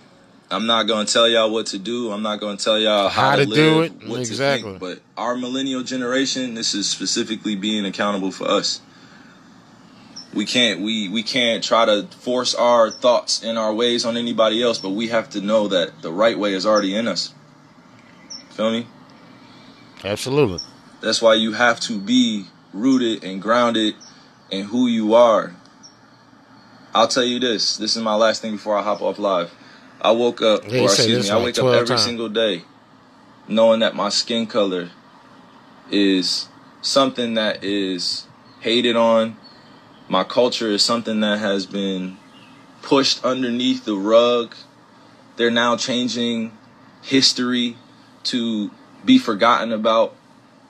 I'm 0.51 0.67
not 0.67 0.85
gonna 0.89 1.05
tell 1.07 1.29
y'all 1.29 1.51
what 1.51 1.67
to 1.67 1.79
do. 1.79 2.11
I'm 2.11 2.23
not 2.23 2.41
gonna 2.41 2.57
tell 2.57 2.79
y'all 2.79 3.09
how, 3.09 3.31
How 3.31 3.37
to, 3.37 3.45
to 3.45 3.49
live, 3.49 3.57
do 3.57 3.83
it. 3.83 4.09
what 4.09 4.21
Exactly. 4.21 4.73
to 4.75 4.79
think. 4.79 4.81
But 4.81 5.01
our 5.21 5.37
millennial 5.37 5.83
generation, 5.83 6.55
this 6.55 6.75
is 6.75 6.89
specifically 6.89 7.55
being 7.55 7.85
accountable 7.87 8.33
for 8.33 8.49
us. 8.49 8.81
We 10.35 10.45
can't 10.45 10.81
we 10.81 11.09
we 11.09 11.23
can't 11.23 11.63
try 11.63 11.85
to 11.87 12.07
force 12.21 12.55
our 12.55 12.91
thoughts 12.91 13.43
and 13.43 13.59
our 13.59 13.73
ways 13.75 14.05
on 14.05 14.17
anybody 14.17 14.63
else, 14.63 14.79
but 14.79 14.91
we 14.91 15.09
have 15.09 15.31
to 15.31 15.41
know 15.41 15.69
that 15.69 16.03
the 16.03 16.13
right 16.13 16.39
way 16.39 16.55
is 16.55 16.67
already 16.67 16.95
in 16.95 17.09
us. 17.09 17.33
Feel 18.51 18.71
me? 18.71 18.87
Absolutely. 20.05 20.59
That's 21.01 21.21
why 21.23 21.35
you 21.35 21.53
have 21.53 21.81
to 21.81 21.99
be 21.99 22.47
rooted 22.73 23.25
and 23.25 23.41
grounded 23.43 23.95
in 24.51 24.67
who 24.67 24.87
you 24.87 25.15
are. 25.15 25.55
I'll 26.95 27.09
tell 27.09 27.25
you 27.25 27.39
this. 27.39 27.77
This 27.77 27.97
is 27.97 28.03
my 28.03 28.15
last 28.15 28.43
thing 28.43 28.53
before 28.53 28.77
I 28.77 28.83
hop 28.83 29.01
off 29.03 29.19
live. 29.19 29.53
I 30.03 30.13
woke 30.13 30.43
up, 30.43 30.63
Yeah, 30.71 30.81
or 30.81 30.85
excuse 30.85 31.25
me, 31.29 31.31
I 31.31 31.43
wake 31.43 31.59
up 31.59 31.67
every 31.67 31.87
times. 31.87 32.05
single 32.05 32.29
day 32.29 32.65
knowing 33.49 33.81
that 33.81 33.95
my 33.97 34.09
skin 34.09 34.47
color 34.47 34.91
is 35.91 36.49
something 36.83 37.35
that 37.35 37.63
is 37.65 38.27
hated 38.61 38.97
on. 38.97 39.37
My 40.09 40.25
culture 40.25 40.69
is 40.69 40.85
something 40.85 41.21
that 41.21 41.39
has 41.39 41.67
been 41.67 42.17
pushed 42.83 43.25
underneath 43.25 43.85
the 43.85 43.95
rug. 43.97 44.55
They're 45.37 45.51
now 45.51 45.77
changing 45.77 46.53
history 47.03 47.77
to 48.25 48.71
be 49.05 49.19
forgotten 49.19 49.73
about. 49.73 50.15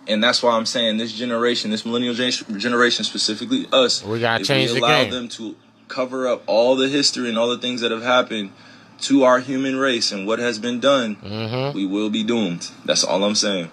And 0.08 0.24
that's 0.24 0.42
why 0.42 0.52
I'm 0.52 0.66
saying 0.66 0.96
this 0.96 1.12
generation, 1.12 1.70
this 1.70 1.84
millennial 1.84 2.14
generation, 2.14 3.04
specifically 3.04 3.66
us, 3.72 4.02
We 4.02 4.20
gotta 4.20 4.40
if 4.40 4.46
change 4.46 4.70
we 4.70 4.80
the 4.80 4.86
allow 4.86 5.02
game. 5.02 5.10
them 5.10 5.28
to 5.30 5.54
cover 5.88 6.26
up 6.26 6.42
all 6.46 6.76
the 6.76 6.88
history 6.88 7.28
and 7.28 7.36
all 7.38 7.48
the 7.48 7.58
things 7.58 7.80
that 7.82 7.90
have 7.90 8.02
happened 8.02 8.52
to 9.02 9.24
our 9.24 9.40
human 9.40 9.76
race 9.76 10.12
and 10.12 10.26
what 10.26 10.38
has 10.38 10.58
been 10.58 10.80
done, 10.80 11.16
Mm-hmm. 11.16 11.76
we 11.76 11.86
will 11.86 12.10
be 12.10 12.22
doomed. 12.22 12.70
That's 12.84 13.04
all 13.04 13.24
I'm 13.24 13.34
saying. 13.34 13.70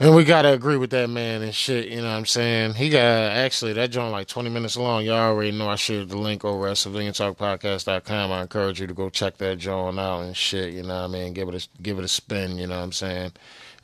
And 0.00 0.14
we 0.16 0.24
gotta 0.24 0.52
agree 0.52 0.76
with 0.76 0.90
that 0.90 1.08
man 1.08 1.42
and 1.42 1.54
shit, 1.54 1.88
you 1.88 1.98
know 1.98 2.10
what 2.10 2.16
I'm 2.16 2.26
saying? 2.26 2.74
He 2.74 2.88
got 2.90 3.00
actually 3.00 3.74
that 3.74 3.90
joint 3.92 4.10
like 4.10 4.26
20 4.26 4.50
minutes 4.50 4.76
long. 4.76 5.04
Y'all 5.04 5.14
already 5.14 5.52
know 5.52 5.68
I 5.68 5.76
shared 5.76 6.08
the 6.08 6.18
link 6.18 6.44
over 6.44 6.66
at 6.66 6.76
civiliantalkpodcast.com. 6.76 8.32
I 8.32 8.42
encourage 8.42 8.80
you 8.80 8.88
to 8.88 8.92
go 8.94 9.08
check 9.08 9.36
that 9.38 9.58
joint 9.58 9.98
out 10.00 10.22
and 10.22 10.36
shit, 10.36 10.74
you 10.74 10.82
know 10.82 11.02
what 11.02 11.04
I 11.10 11.12
mean? 11.12 11.32
Give 11.32 11.48
it 11.48 11.54
a 11.54 11.82
give 11.82 11.98
it 12.00 12.04
a 12.04 12.08
spin, 12.08 12.58
you 12.58 12.66
know 12.66 12.76
what 12.76 12.82
I'm 12.84 12.92
saying? 12.92 13.32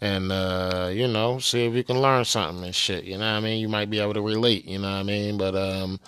And 0.00 0.32
uh, 0.32 0.90
you 0.92 1.06
know, 1.06 1.38
see 1.38 1.64
if 1.66 1.74
you 1.74 1.84
can 1.84 2.00
learn 2.02 2.24
something 2.24 2.64
and 2.64 2.74
shit, 2.74 3.04
you 3.04 3.12
know 3.16 3.30
what 3.30 3.38
I 3.38 3.40
mean? 3.40 3.60
You 3.60 3.68
might 3.68 3.88
be 3.88 4.00
able 4.00 4.14
to 4.14 4.20
relate, 4.22 4.64
you 4.66 4.78
know 4.80 4.90
what 4.90 4.98
I 4.98 5.02
mean? 5.04 5.38
But 5.38 5.54
um 5.54 6.00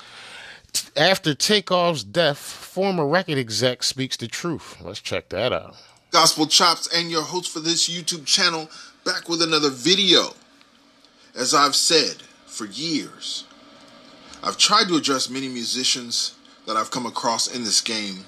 after 0.97 1.35
Takeoff's 1.35 2.05
death, 2.05 2.39
former 2.39 3.07
record 3.07 3.39
exec 3.39 3.83
speaks 3.83 4.17
the 4.17 4.29
truth. 4.29 4.77
Let's 4.81 5.01
check 5.01 5.29
that 5.31 5.53
out. 5.53 5.77
Gospel 6.11 6.47
Chops 6.47 6.89
and 6.95 7.11
your 7.11 7.23
host 7.23 7.51
for 7.51 7.61
this 7.61 7.89
YouTube 7.89 8.27
channel 8.27 8.69
back 9.05 9.29
with 9.29 9.43
another 9.43 9.71
video. 9.71 10.35
As 11.35 11.55
I've 11.55 11.75
said 11.75 12.23
for 12.47 12.67
years, 12.67 13.45
I've 14.43 14.59
tried 14.59 14.89
to 14.89 14.97
address 14.97 15.31
many 15.31 15.49
musicians 15.49 16.35
that 16.67 16.77
I've 16.77 16.91
come 16.91 17.07
across 17.07 17.53
in 17.55 17.65
this 17.65 17.81
game 17.81 18.25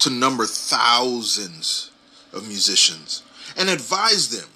to 0.00 0.10
number 0.10 0.44
thousands 0.44 1.90
of 2.32 2.46
musicians 2.46 3.22
and 3.56 3.70
advise 3.70 4.28
them 4.28 4.48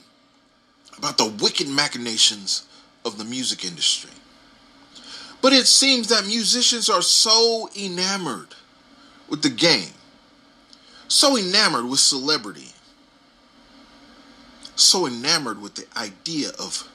about 0.98 1.16
the 1.16 1.32
wicked 1.42 1.68
machinations 1.68 2.66
of 3.04 3.16
the 3.16 3.24
music 3.24 3.64
industry. 3.64 4.10
But 5.42 5.52
it 5.52 5.66
seems 5.66 6.08
that 6.08 6.26
musicians 6.26 6.90
are 6.90 7.02
so 7.02 7.70
enamored 7.74 8.54
with 9.28 9.42
the 9.42 9.50
game 9.50 9.94
so 11.10 11.36
enamored 11.36 11.86
with 11.86 11.98
celebrity, 11.98 12.68
so 14.76 15.06
enamored 15.06 15.60
with 15.60 15.74
the 15.74 15.86
idea 15.98 16.50
of 16.58 16.88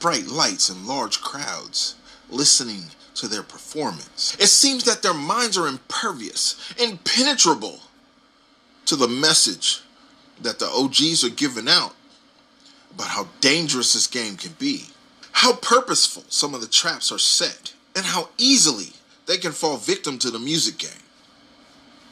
bright 0.00 0.26
lights 0.26 0.68
and 0.68 0.86
large 0.86 1.20
crowds 1.20 1.94
listening 2.28 2.82
to 3.14 3.28
their 3.28 3.44
performance. 3.44 4.36
It 4.40 4.48
seems 4.48 4.84
that 4.84 5.02
their 5.02 5.14
minds 5.14 5.56
are 5.56 5.68
impervious, 5.68 6.56
impenetrable 6.82 7.80
to 8.86 8.96
the 8.96 9.08
message 9.08 9.80
that 10.42 10.58
the 10.58 10.66
OGs 10.66 11.22
are 11.22 11.30
giving 11.30 11.68
out 11.68 11.94
about 12.92 13.06
how 13.06 13.28
dangerous 13.40 13.92
this 13.92 14.08
game 14.08 14.36
can 14.36 14.52
be, 14.58 14.86
how 15.34 15.52
purposeful 15.52 16.24
some 16.28 16.54
of 16.54 16.60
the 16.60 16.66
traps 16.66 17.10
are 17.10 17.18
set, 17.18 17.74
and 17.96 18.06
how 18.06 18.28
easily 18.38 18.92
they 19.26 19.36
can 19.36 19.52
fall 19.52 19.76
victim 19.76 20.18
to 20.18 20.30
the 20.30 20.38
music 20.38 20.78
game. 20.78 20.90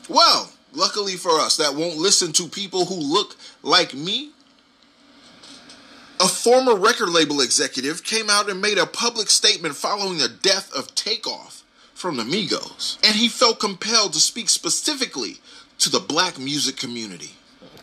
Well, 0.08 0.52
luckily 0.72 1.14
for 1.14 1.38
us 1.38 1.56
that 1.56 1.74
won't 1.74 1.96
listen 1.96 2.32
to 2.32 2.48
people 2.48 2.86
who 2.86 2.96
look 2.96 3.36
like 3.62 3.94
me, 3.94 4.30
a 6.20 6.26
former 6.26 6.74
record 6.74 7.10
label 7.10 7.40
executive 7.40 8.02
came 8.02 8.28
out 8.28 8.50
and 8.50 8.60
made 8.60 8.78
a 8.78 8.86
public 8.86 9.30
statement 9.30 9.76
following 9.76 10.18
the 10.18 10.28
death 10.28 10.72
of 10.74 10.94
Takeoff 10.94 11.64
from 11.94 12.16
the 12.16 12.24
Migos. 12.24 12.98
And 13.04 13.16
he 13.16 13.28
felt 13.28 13.60
compelled 13.60 14.14
to 14.14 14.20
speak 14.20 14.48
specifically 14.48 15.36
to 15.78 15.88
the 15.88 16.00
black 16.00 16.38
music 16.38 16.76
community. 16.76 17.30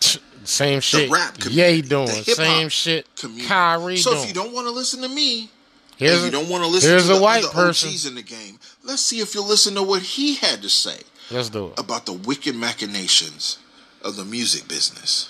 Same 0.49 0.79
shit. 0.79 1.09
The 1.09 1.13
rap 1.15 1.37
community, 1.37 1.75
Ye 1.75 1.81
doing. 1.83 2.05
the 2.07 2.11
hip-hop 2.13 2.35
Same 2.35 2.69
shit. 2.69 3.15
community. 3.15 3.47
Kyrie 3.47 3.97
so 3.97 4.11
doing. 4.11 4.23
if 4.23 4.27
you 4.29 4.33
don't 4.33 4.51
want 4.53 4.65
to 4.67 4.71
listen 4.71 5.01
to 5.03 5.07
me, 5.09 5.49
Here's 5.97 6.23
and 6.23 6.25
you 6.25 6.31
don't 6.31 6.49
want 6.49 6.63
to 6.63 6.69
listen 6.69 6.89
here's 6.89 7.07
to 7.07 7.13
a 7.13 7.15
the 7.17 7.21
white 7.21 7.43
other 7.43 7.53
person. 7.53 7.89
OGs 7.89 8.05
in 8.07 8.15
the 8.15 8.23
game, 8.23 8.57
let's 8.83 9.01
see 9.03 9.19
if 9.19 9.35
you'll 9.35 9.45
listen 9.47 9.75
to 9.75 9.83
what 9.83 10.01
he 10.01 10.35
had 10.35 10.61
to 10.63 10.69
say 10.69 11.01
Let's 11.29 11.49
do 11.49 11.67
it. 11.67 11.79
about 11.79 12.05
the 12.07 12.13
wicked 12.13 12.55
machinations 12.55 13.59
of 14.01 14.15
the 14.15 14.25
music 14.25 14.67
business. 14.67 15.29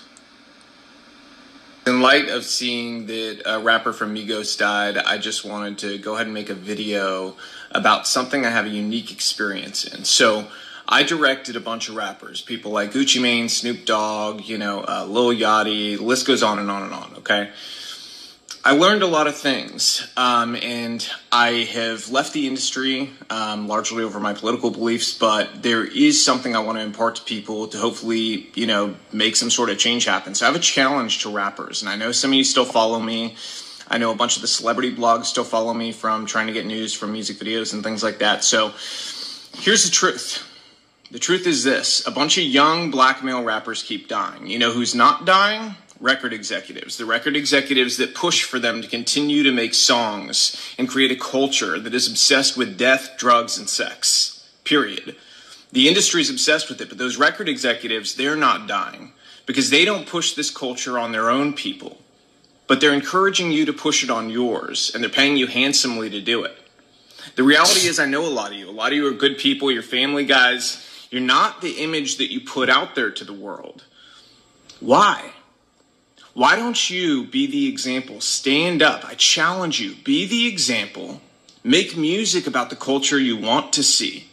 In 1.86 2.00
light 2.02 2.28
of 2.28 2.44
seeing 2.44 3.06
that 3.06 3.42
a 3.46 3.58
rapper 3.58 3.92
from 3.92 4.14
Migos 4.14 4.56
died, 4.56 4.96
I 4.98 5.18
just 5.18 5.44
wanted 5.44 5.78
to 5.78 5.98
go 5.98 6.14
ahead 6.14 6.26
and 6.26 6.34
make 6.34 6.50
a 6.50 6.54
video 6.54 7.36
about 7.72 8.06
something 8.06 8.44
I 8.46 8.50
have 8.50 8.66
a 8.66 8.70
unique 8.70 9.10
experience 9.10 9.84
in. 9.84 10.04
So, 10.04 10.46
I 10.92 11.04
directed 11.04 11.54
a 11.54 11.60
bunch 11.60 11.88
of 11.88 11.94
rappers, 11.94 12.42
people 12.42 12.72
like 12.72 12.90
Gucci 12.90 13.22
Mane, 13.22 13.48
Snoop 13.48 13.86
Dogg, 13.86 14.40
you 14.40 14.58
know, 14.58 14.80
uh, 14.80 15.06
Lil 15.08 15.32
Yachty, 15.32 15.96
the 15.96 16.02
list 16.02 16.26
goes 16.26 16.42
on 16.42 16.58
and 16.58 16.68
on 16.68 16.82
and 16.82 16.92
on, 16.92 17.14
okay? 17.18 17.50
I 18.64 18.72
learned 18.72 19.02
a 19.02 19.06
lot 19.06 19.28
of 19.28 19.36
things, 19.36 20.06
um, 20.16 20.56
and 20.56 21.08
I 21.30 21.68
have 21.72 22.10
left 22.10 22.32
the 22.32 22.48
industry 22.48 23.10
um, 23.30 23.68
largely 23.68 24.02
over 24.02 24.18
my 24.18 24.34
political 24.34 24.70
beliefs. 24.70 25.16
But 25.16 25.62
there 25.62 25.82
is 25.82 26.22
something 26.22 26.54
I 26.54 26.58
want 26.58 26.76
to 26.76 26.84
impart 26.84 27.16
to 27.16 27.22
people 27.22 27.68
to 27.68 27.78
hopefully, 27.78 28.50
you 28.54 28.66
know, 28.66 28.96
make 29.12 29.36
some 29.36 29.48
sort 29.48 29.70
of 29.70 29.78
change 29.78 30.04
happen. 30.04 30.34
So 30.34 30.44
I 30.44 30.48
have 30.48 30.56
a 30.56 30.62
challenge 30.62 31.22
to 31.22 31.30
rappers, 31.30 31.80
and 31.80 31.88
I 31.88 31.96
know 31.96 32.12
some 32.12 32.32
of 32.32 32.34
you 32.34 32.44
still 32.44 32.66
follow 32.66 33.00
me. 33.00 33.36
I 33.88 33.96
know 33.96 34.10
a 34.10 34.16
bunch 34.16 34.36
of 34.36 34.42
the 34.42 34.48
celebrity 34.48 34.94
blogs 34.94 35.26
still 35.26 35.44
follow 35.44 35.72
me 35.72 35.92
from 35.92 36.26
trying 36.26 36.48
to 36.48 36.52
get 36.52 36.66
news 36.66 36.92
from 36.92 37.12
music 37.12 37.38
videos 37.38 37.72
and 37.72 37.82
things 37.82 38.02
like 38.02 38.18
that. 38.18 38.44
So 38.44 38.74
here's 39.54 39.84
the 39.84 39.90
truth. 39.90 40.46
The 41.10 41.18
truth 41.18 41.46
is 41.46 41.64
this 41.64 42.06
a 42.06 42.10
bunch 42.10 42.38
of 42.38 42.44
young 42.44 42.90
black 42.90 43.24
male 43.24 43.42
rappers 43.42 43.82
keep 43.82 44.06
dying. 44.06 44.46
You 44.46 44.58
know 44.58 44.72
who's 44.72 44.94
not 44.94 45.24
dying? 45.24 45.74
Record 45.98 46.32
executives. 46.32 46.96
The 46.96 47.04
record 47.04 47.36
executives 47.36 47.96
that 47.96 48.14
push 48.14 48.44
for 48.44 48.58
them 48.58 48.80
to 48.80 48.88
continue 48.88 49.42
to 49.42 49.52
make 49.52 49.74
songs 49.74 50.56
and 50.78 50.88
create 50.88 51.10
a 51.10 51.16
culture 51.16 51.78
that 51.78 51.94
is 51.94 52.08
obsessed 52.08 52.56
with 52.56 52.78
death, 52.78 53.16
drugs, 53.18 53.58
and 53.58 53.68
sex. 53.68 54.48
Period. 54.64 55.16
The 55.72 55.88
industry 55.88 56.20
is 56.20 56.30
obsessed 56.30 56.68
with 56.68 56.80
it, 56.80 56.88
but 56.88 56.98
those 56.98 57.16
record 57.16 57.48
executives, 57.48 58.14
they're 58.14 58.36
not 58.36 58.66
dying 58.68 59.12
because 59.46 59.70
they 59.70 59.84
don't 59.84 60.06
push 60.06 60.34
this 60.34 60.50
culture 60.50 60.96
on 60.98 61.12
their 61.12 61.28
own 61.28 61.52
people, 61.52 61.98
but 62.66 62.80
they're 62.80 62.94
encouraging 62.94 63.50
you 63.50 63.66
to 63.66 63.72
push 63.72 64.04
it 64.04 64.10
on 64.10 64.30
yours, 64.30 64.92
and 64.94 65.02
they're 65.02 65.10
paying 65.10 65.36
you 65.36 65.48
handsomely 65.48 66.08
to 66.08 66.20
do 66.20 66.44
it. 66.44 66.56
The 67.34 67.42
reality 67.42 67.88
is, 67.88 67.98
I 67.98 68.06
know 68.06 68.24
a 68.24 68.30
lot 68.30 68.52
of 68.52 68.56
you. 68.58 68.70
A 68.70 68.72
lot 68.72 68.92
of 68.92 68.96
you 68.96 69.06
are 69.06 69.12
good 69.12 69.38
people, 69.38 69.70
you're 69.70 69.82
family 69.82 70.24
guys. 70.24 70.86
You're 71.10 71.20
not 71.20 71.60
the 71.60 71.72
image 71.82 72.18
that 72.18 72.32
you 72.32 72.40
put 72.40 72.70
out 72.70 72.94
there 72.94 73.10
to 73.10 73.24
the 73.24 73.32
world. 73.32 73.84
Why? 74.78 75.32
Why 76.34 76.56
don't 76.56 76.88
you 76.88 77.24
be 77.24 77.46
the 77.46 77.68
example? 77.68 78.20
Stand 78.20 78.82
up. 78.82 79.04
I 79.04 79.14
challenge 79.14 79.80
you. 79.80 79.96
Be 80.04 80.26
the 80.26 80.46
example. 80.46 81.20
Make 81.64 81.96
music 81.96 82.46
about 82.46 82.70
the 82.70 82.76
culture 82.76 83.18
you 83.18 83.36
want 83.36 83.72
to 83.74 83.82
see. 83.82 84.28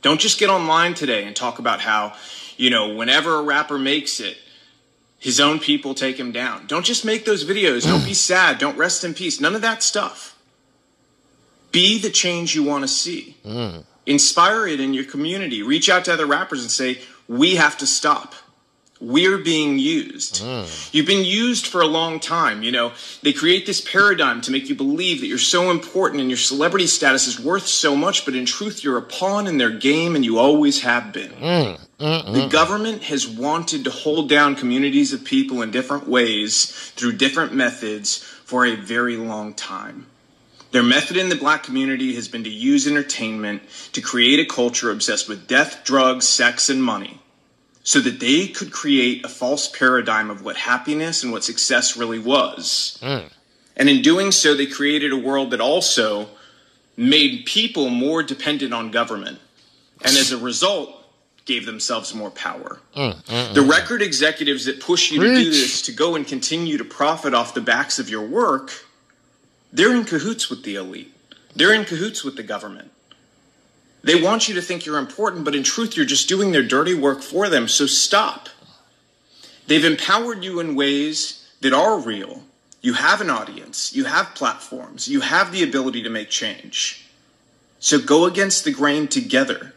Don't 0.00 0.20
just 0.20 0.38
get 0.38 0.48
online 0.48 0.94
today 0.94 1.24
and 1.24 1.34
talk 1.34 1.58
about 1.58 1.80
how, 1.80 2.14
you 2.56 2.70
know, 2.70 2.94
whenever 2.94 3.34
a 3.36 3.42
rapper 3.42 3.78
makes 3.78 4.20
it, 4.20 4.38
his 5.18 5.38
own 5.40 5.58
people 5.58 5.94
take 5.94 6.18
him 6.18 6.32
down. 6.32 6.66
Don't 6.66 6.84
just 6.84 7.04
make 7.04 7.24
those 7.24 7.44
videos. 7.44 7.84
Don't 7.84 8.04
be 8.04 8.14
sad. 8.30 8.58
Don't 8.58 8.76
rest 8.76 9.04
in 9.04 9.14
peace. 9.14 9.40
None 9.40 9.54
of 9.54 9.62
that 9.62 9.82
stuff. 9.82 10.36
Be 11.70 12.00
the 12.00 12.10
change 12.10 12.54
you 12.54 12.62
want 12.62 12.82
to 12.82 12.88
see. 12.88 13.36
Mm. 13.44 13.84
Inspire 14.06 14.66
it 14.66 14.80
in 14.80 14.94
your 14.94 15.04
community. 15.04 15.62
Reach 15.62 15.88
out 15.88 16.04
to 16.06 16.12
other 16.12 16.26
rappers 16.26 16.62
and 16.62 16.70
say, 16.70 17.00
we 17.28 17.56
have 17.56 17.78
to 17.78 17.86
stop. 17.86 18.34
We're 19.00 19.38
being 19.38 19.80
used. 19.80 20.44
You've 20.92 21.06
been 21.08 21.24
used 21.24 21.66
for 21.66 21.80
a 21.80 21.86
long 21.88 22.20
time. 22.20 22.62
You 22.62 22.70
know, 22.70 22.92
they 23.22 23.32
create 23.32 23.66
this 23.66 23.80
paradigm 23.80 24.40
to 24.42 24.52
make 24.52 24.68
you 24.68 24.76
believe 24.76 25.20
that 25.20 25.26
you're 25.26 25.38
so 25.38 25.72
important 25.72 26.20
and 26.20 26.30
your 26.30 26.38
celebrity 26.38 26.86
status 26.86 27.26
is 27.26 27.40
worth 27.40 27.66
so 27.66 27.96
much, 27.96 28.24
but 28.24 28.36
in 28.36 28.46
truth, 28.46 28.84
you're 28.84 28.98
a 28.98 29.02
pawn 29.02 29.48
in 29.48 29.58
their 29.58 29.70
game 29.70 30.14
and 30.14 30.24
you 30.24 30.38
always 30.38 30.82
have 30.82 31.12
been. 31.12 31.32
Mm. 31.32 31.80
Mm, 31.98 32.32
The 32.32 32.40
mm. 32.42 32.50
government 32.50 33.02
has 33.04 33.26
wanted 33.26 33.82
to 33.84 33.90
hold 33.90 34.28
down 34.28 34.54
communities 34.54 35.12
of 35.12 35.24
people 35.24 35.62
in 35.62 35.72
different 35.72 36.06
ways 36.08 36.66
through 36.94 37.12
different 37.14 37.52
methods 37.52 38.18
for 38.18 38.64
a 38.64 38.76
very 38.76 39.16
long 39.16 39.52
time. 39.54 40.06
Their 40.72 40.82
method 40.82 41.16
in 41.16 41.28
the 41.28 41.36
black 41.36 41.62
community 41.62 42.14
has 42.14 42.28
been 42.28 42.44
to 42.44 42.50
use 42.50 42.86
entertainment 42.86 43.62
to 43.92 44.00
create 44.00 44.40
a 44.40 44.46
culture 44.46 44.90
obsessed 44.90 45.28
with 45.28 45.46
death, 45.46 45.84
drugs, 45.84 46.26
sex, 46.26 46.68
and 46.68 46.82
money 46.82 47.20
so 47.84 48.00
that 48.00 48.20
they 48.20 48.48
could 48.48 48.72
create 48.72 49.24
a 49.24 49.28
false 49.28 49.68
paradigm 49.68 50.30
of 50.30 50.42
what 50.44 50.56
happiness 50.56 51.22
and 51.22 51.32
what 51.32 51.44
success 51.44 51.96
really 51.96 52.18
was. 52.18 52.98
Mm. 53.02 53.30
And 53.76 53.88
in 53.88 54.02
doing 54.02 54.32
so, 54.32 54.54
they 54.54 54.66
created 54.66 55.12
a 55.12 55.16
world 55.16 55.50
that 55.50 55.60
also 55.60 56.28
made 56.96 57.44
people 57.44 57.88
more 57.88 58.22
dependent 58.22 58.72
on 58.72 58.90
government. 58.90 59.38
And 60.04 60.16
as 60.16 60.32
a 60.32 60.38
result, 60.38 61.02
gave 61.44 61.66
themselves 61.66 62.14
more 62.14 62.30
power. 62.30 62.80
Mm, 62.96 63.24
mm, 63.24 63.54
The 63.54 63.62
record 63.62 64.00
executives 64.00 64.64
that 64.66 64.80
push 64.80 65.10
you 65.10 65.20
to 65.20 65.34
do 65.34 65.50
this 65.50 65.82
to 65.82 65.92
go 65.92 66.14
and 66.14 66.26
continue 66.26 66.78
to 66.78 66.84
profit 66.84 67.34
off 67.34 67.54
the 67.54 67.60
backs 67.60 67.98
of 67.98 68.08
your 68.08 68.22
work, 68.22 68.72
they're 69.72 69.94
in 69.94 70.04
cahoots 70.04 70.50
with 70.50 70.64
the 70.64 70.74
elite. 70.74 71.14
They're 71.54 71.74
in 71.74 71.84
cahoots 71.84 72.24
with 72.24 72.36
the 72.36 72.42
government. 72.42 72.90
They 74.04 74.20
want 74.20 74.48
you 74.48 74.54
to 74.54 74.62
think 74.62 74.84
you're 74.84 74.98
important, 74.98 75.44
but 75.44 75.54
in 75.54 75.62
truth, 75.62 75.96
you're 75.96 76.06
just 76.06 76.28
doing 76.28 76.52
their 76.52 76.62
dirty 76.62 76.94
work 76.94 77.22
for 77.22 77.48
them, 77.48 77.68
so 77.68 77.86
stop. 77.86 78.48
They've 79.66 79.84
empowered 79.84 80.44
you 80.44 80.60
in 80.60 80.74
ways 80.74 81.48
that 81.60 81.72
are 81.72 81.98
real. 81.98 82.42
You 82.80 82.94
have 82.94 83.20
an 83.20 83.30
audience, 83.30 83.94
you 83.94 84.04
have 84.04 84.34
platforms, 84.34 85.06
you 85.06 85.20
have 85.20 85.52
the 85.52 85.62
ability 85.62 86.02
to 86.02 86.10
make 86.10 86.30
change. 86.30 87.06
So 87.78 88.00
go 88.00 88.26
against 88.26 88.64
the 88.64 88.72
grain 88.72 89.06
together. 89.06 89.72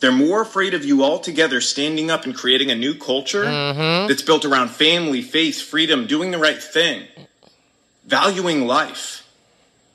They're 0.00 0.12
more 0.12 0.42
afraid 0.42 0.74
of 0.74 0.84
you 0.84 1.02
all 1.02 1.18
together 1.20 1.60
standing 1.60 2.10
up 2.10 2.24
and 2.24 2.34
creating 2.34 2.70
a 2.70 2.74
new 2.74 2.94
culture 2.94 3.44
mm-hmm. 3.44 4.08
that's 4.08 4.22
built 4.22 4.44
around 4.44 4.70
family, 4.70 5.22
faith, 5.22 5.60
freedom, 5.60 6.06
doing 6.06 6.30
the 6.32 6.38
right 6.38 6.62
thing, 6.62 7.06
valuing 8.04 8.66
life, 8.66 9.27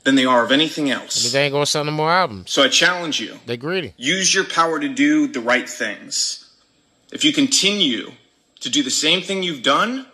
than 0.04 0.14
they 0.14 0.24
are 0.24 0.44
of 0.44 0.52
anything 0.52 0.90
else. 0.90 1.32
They 1.32 1.44
ain't 1.44 1.52
gonna 1.52 1.66
sell 1.66 1.84
no 1.84 1.90
more 1.90 2.12
albums. 2.12 2.50
So 2.50 2.62
I 2.62 2.68
challenge 2.68 3.20
you. 3.20 3.38
They're 3.46 3.56
greedy. 3.56 3.94
Use 3.96 4.34
your 4.34 4.44
power 4.44 4.78
to 4.78 4.88
do 4.88 5.26
the 5.26 5.40
right 5.40 5.68
things. 5.68 6.50
If 7.10 7.24
you 7.24 7.32
continue 7.32 8.12
to 8.60 8.70
do 8.70 8.82
the 8.82 8.90
same 8.90 9.22
thing 9.22 9.42
you've 9.42 9.62
done, 9.62 10.06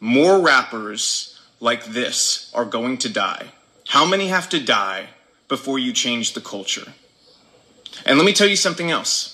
more 0.00 0.40
rappers 0.40 1.40
like 1.60 1.84
this 1.86 2.50
are 2.54 2.64
going 2.64 2.98
to 2.98 3.08
die. 3.08 3.52
How 3.88 4.04
many 4.04 4.28
have 4.28 4.48
to 4.50 4.60
die 4.60 5.08
before 5.48 5.78
you 5.78 5.92
change 5.92 6.32
the 6.32 6.40
culture? 6.40 6.92
And 8.04 8.18
let 8.18 8.26
me 8.26 8.32
tell 8.32 8.48
you 8.48 8.56
something 8.56 8.90
else. 8.90 9.32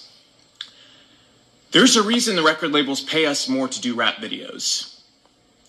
There's 1.73 1.97
a 1.97 2.03
reason 2.03 2.36
the 2.36 2.43
record 2.43 2.70
labels 2.73 3.01
pay 3.01 3.24
us 3.24 3.49
more 3.49 3.66
to 3.66 3.81
do 3.81 3.94
rap 3.94 4.16
videos. 4.16 4.91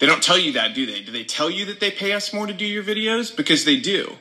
They 0.04 0.08
don't 0.08 0.22
tell 0.22 0.38
you 0.38 0.52
that, 0.52 0.74
do 0.74 0.86
they? 0.86 1.00
Do 1.00 1.14
they 1.14 1.24
tell 1.24 1.50
you 1.50 1.64
that 1.68 1.80
they 1.80 1.90
pay 1.90 2.12
us 2.12 2.34
more 2.34 2.46
to 2.46 2.52
do 2.52 2.66
your 2.66 2.84
videos? 2.84 3.34
Because 3.34 3.64
they 3.64 3.78
do. 3.78 4.18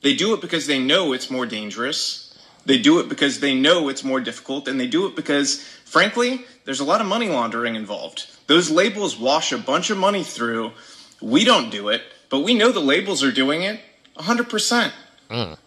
They 0.00 0.14
do 0.14 0.32
it 0.32 0.40
because 0.40 0.66
they 0.66 0.78
know 0.78 1.12
it's 1.12 1.30
more 1.30 1.44
dangerous. 1.44 2.34
They 2.64 2.78
do 2.78 3.00
it 3.00 3.08
because 3.10 3.40
they 3.40 3.52
know 3.52 3.90
it's 3.90 4.02
more 4.02 4.20
difficult. 4.20 4.66
And 4.66 4.80
they 4.80 4.86
do 4.86 5.06
it 5.06 5.14
because, 5.14 5.60
frankly, 5.84 6.46
there's 6.64 6.80
a 6.80 6.86
lot 6.86 7.02
of 7.02 7.06
money 7.06 7.28
laundering 7.28 7.74
involved. 7.74 8.30
Those 8.46 8.70
labels 8.70 9.18
wash 9.18 9.52
a 9.52 9.58
bunch 9.58 9.90
of 9.90 9.98
money 9.98 10.24
through. 10.24 10.72
We 11.20 11.44
don't 11.44 11.68
do 11.68 11.90
it, 11.90 12.00
but 12.30 12.38
we 12.38 12.54
know 12.54 12.72
the 12.72 12.80
labels 12.80 13.22
are 13.22 13.30
doing 13.30 13.60
it 13.60 13.78
100%. 14.16 14.90
Mm. 15.28 15.58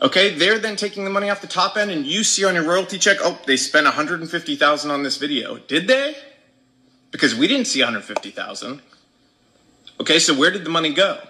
Okay, 0.00 0.34
they're 0.34 0.58
then 0.58 0.76
taking 0.76 1.04
the 1.04 1.10
money 1.10 1.28
off 1.28 1.42
the 1.42 1.46
top 1.46 1.76
end, 1.76 1.90
and 1.90 2.06
you 2.06 2.24
see 2.24 2.46
on 2.46 2.54
your 2.54 2.64
royalty 2.64 2.98
check, 2.98 3.18
oh, 3.20 3.38
they 3.44 3.58
spent 3.58 3.84
150,000 3.84 4.90
on 4.90 5.02
this 5.02 5.18
video. 5.18 5.58
Did 5.58 5.88
they? 5.88 6.16
Because 7.10 7.34
we 7.34 7.46
didn't 7.46 7.66
see 7.66 7.80
150,000. 7.80 8.80
Okay, 10.00 10.18
so 10.18 10.34
where 10.34 10.50
did 10.50 10.64
the 10.64 10.70
money 10.70 10.92
go? 10.92 11.20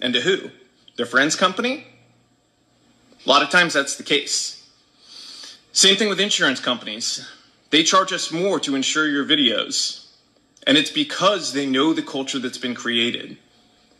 And 0.00 0.12
to 0.14 0.20
who? 0.20 0.50
Their 0.96 1.06
friend's 1.06 1.36
company? 1.36 1.86
A 3.24 3.28
lot 3.28 3.42
of 3.42 3.50
times 3.50 3.74
that's 3.74 3.96
the 3.96 4.02
case. 4.02 4.68
Same 5.72 5.96
thing 5.96 6.08
with 6.08 6.20
insurance 6.20 6.60
companies. 6.60 7.28
They 7.70 7.82
charge 7.82 8.12
us 8.12 8.32
more 8.32 8.58
to 8.60 8.74
insure 8.74 9.08
your 9.08 9.24
videos. 9.24 10.06
And 10.66 10.76
it's 10.76 10.90
because 10.90 11.52
they 11.52 11.66
know 11.66 11.92
the 11.92 12.02
culture 12.02 12.38
that's 12.38 12.58
been 12.58 12.74
created. 12.74 13.38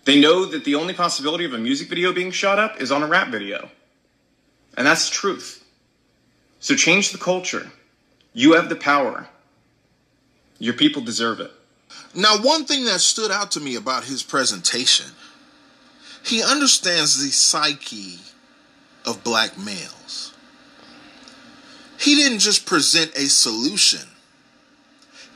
They 0.05 0.21
know 0.21 0.45
that 0.47 0.65
the 0.65 0.75
only 0.75 0.95
possibility 0.95 1.45
of 1.45 1.53
a 1.53 1.59
music 1.59 1.89
video 1.89 2.13
being 2.13 2.31
shot 2.31 2.59
up 2.59 2.81
is 2.81 2.91
on 2.91 3.03
a 3.03 3.07
rap 3.07 3.29
video. 3.29 3.71
And 4.77 4.87
that's 4.87 5.09
the 5.09 5.15
truth. 5.15 5.65
So 6.61 6.75
change 6.75 7.13
the 7.13 7.19
culture. 7.19 7.71
You 8.33 8.55
have 8.55 8.69
the 8.69 8.77
power. 8.77 9.29
Your 10.59 10.75
people 10.75 11.03
deserve 11.03 11.41
it. 11.41 11.53
Now, 12.15 12.39
one 12.39 12.65
thing 12.65 12.85
that 12.87 13.01
stood 13.01 13.31
out 13.31 13.51
to 13.53 13.61
me 13.61 13.75
about 13.77 14.05
his 14.05 14.23
presentation, 14.23 15.07
he 16.25 16.43
understands 16.43 17.23
the 17.23 17.31
psyche 17.31 18.19
of 19.07 19.23
black 19.25 19.57
males. 19.59 20.33
He 21.99 22.15
didn't 22.15 22.39
just 22.41 22.67
present 22.67 23.13
a 23.17 23.29
solution, 23.29 24.07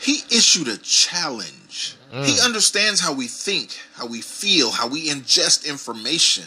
he 0.00 0.22
issued 0.30 0.68
a 0.68 0.76
challenge. 0.78 1.96
He 2.10 2.32
Mm. 2.32 2.44
understands 2.44 3.00
how 3.00 3.12
we 3.14 3.26
think, 3.26 3.78
how 3.94 4.04
we 4.04 4.20
feel, 4.20 4.70
how 4.70 4.86
we 4.86 5.08
ingest 5.08 5.64
information. 5.64 6.44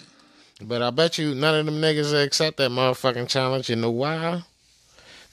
But 0.61 0.81
I 0.83 0.91
bet 0.91 1.17
you 1.17 1.33
none 1.33 1.55
of 1.55 1.65
them 1.65 1.81
niggas 1.81 2.13
accept 2.13 2.57
that 2.57 2.69
motherfucking 2.69 3.27
challenge. 3.27 3.69
You 3.69 3.75
know 3.75 3.89
why? 3.89 4.43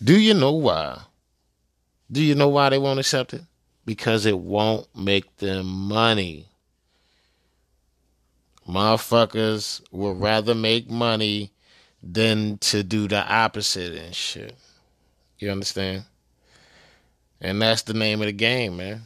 Do 0.02 0.18
you 0.18 0.32
know 0.34 0.52
why? 0.52 1.02
Do 2.10 2.22
you 2.22 2.34
know 2.34 2.48
why 2.48 2.70
they 2.70 2.78
won't 2.78 2.98
accept 2.98 3.34
it? 3.34 3.42
Because 3.84 4.26
it 4.26 4.38
won't 4.38 4.86
make 4.96 5.36
them 5.38 5.66
money. 5.66 6.46
Motherfuckers 8.68 9.82
would 9.90 10.20
rather 10.20 10.54
make 10.54 10.88
money 10.88 11.50
than 12.02 12.58
to 12.58 12.82
do 12.82 13.08
the 13.08 13.24
opposite 13.26 13.92
and 13.92 14.14
shit. 14.14 14.56
You 15.38 15.50
understand? 15.50 16.04
And 17.40 17.60
that's 17.60 17.82
the 17.82 17.94
name 17.94 18.20
of 18.20 18.26
the 18.26 18.32
game, 18.32 18.76
man. 18.76 19.02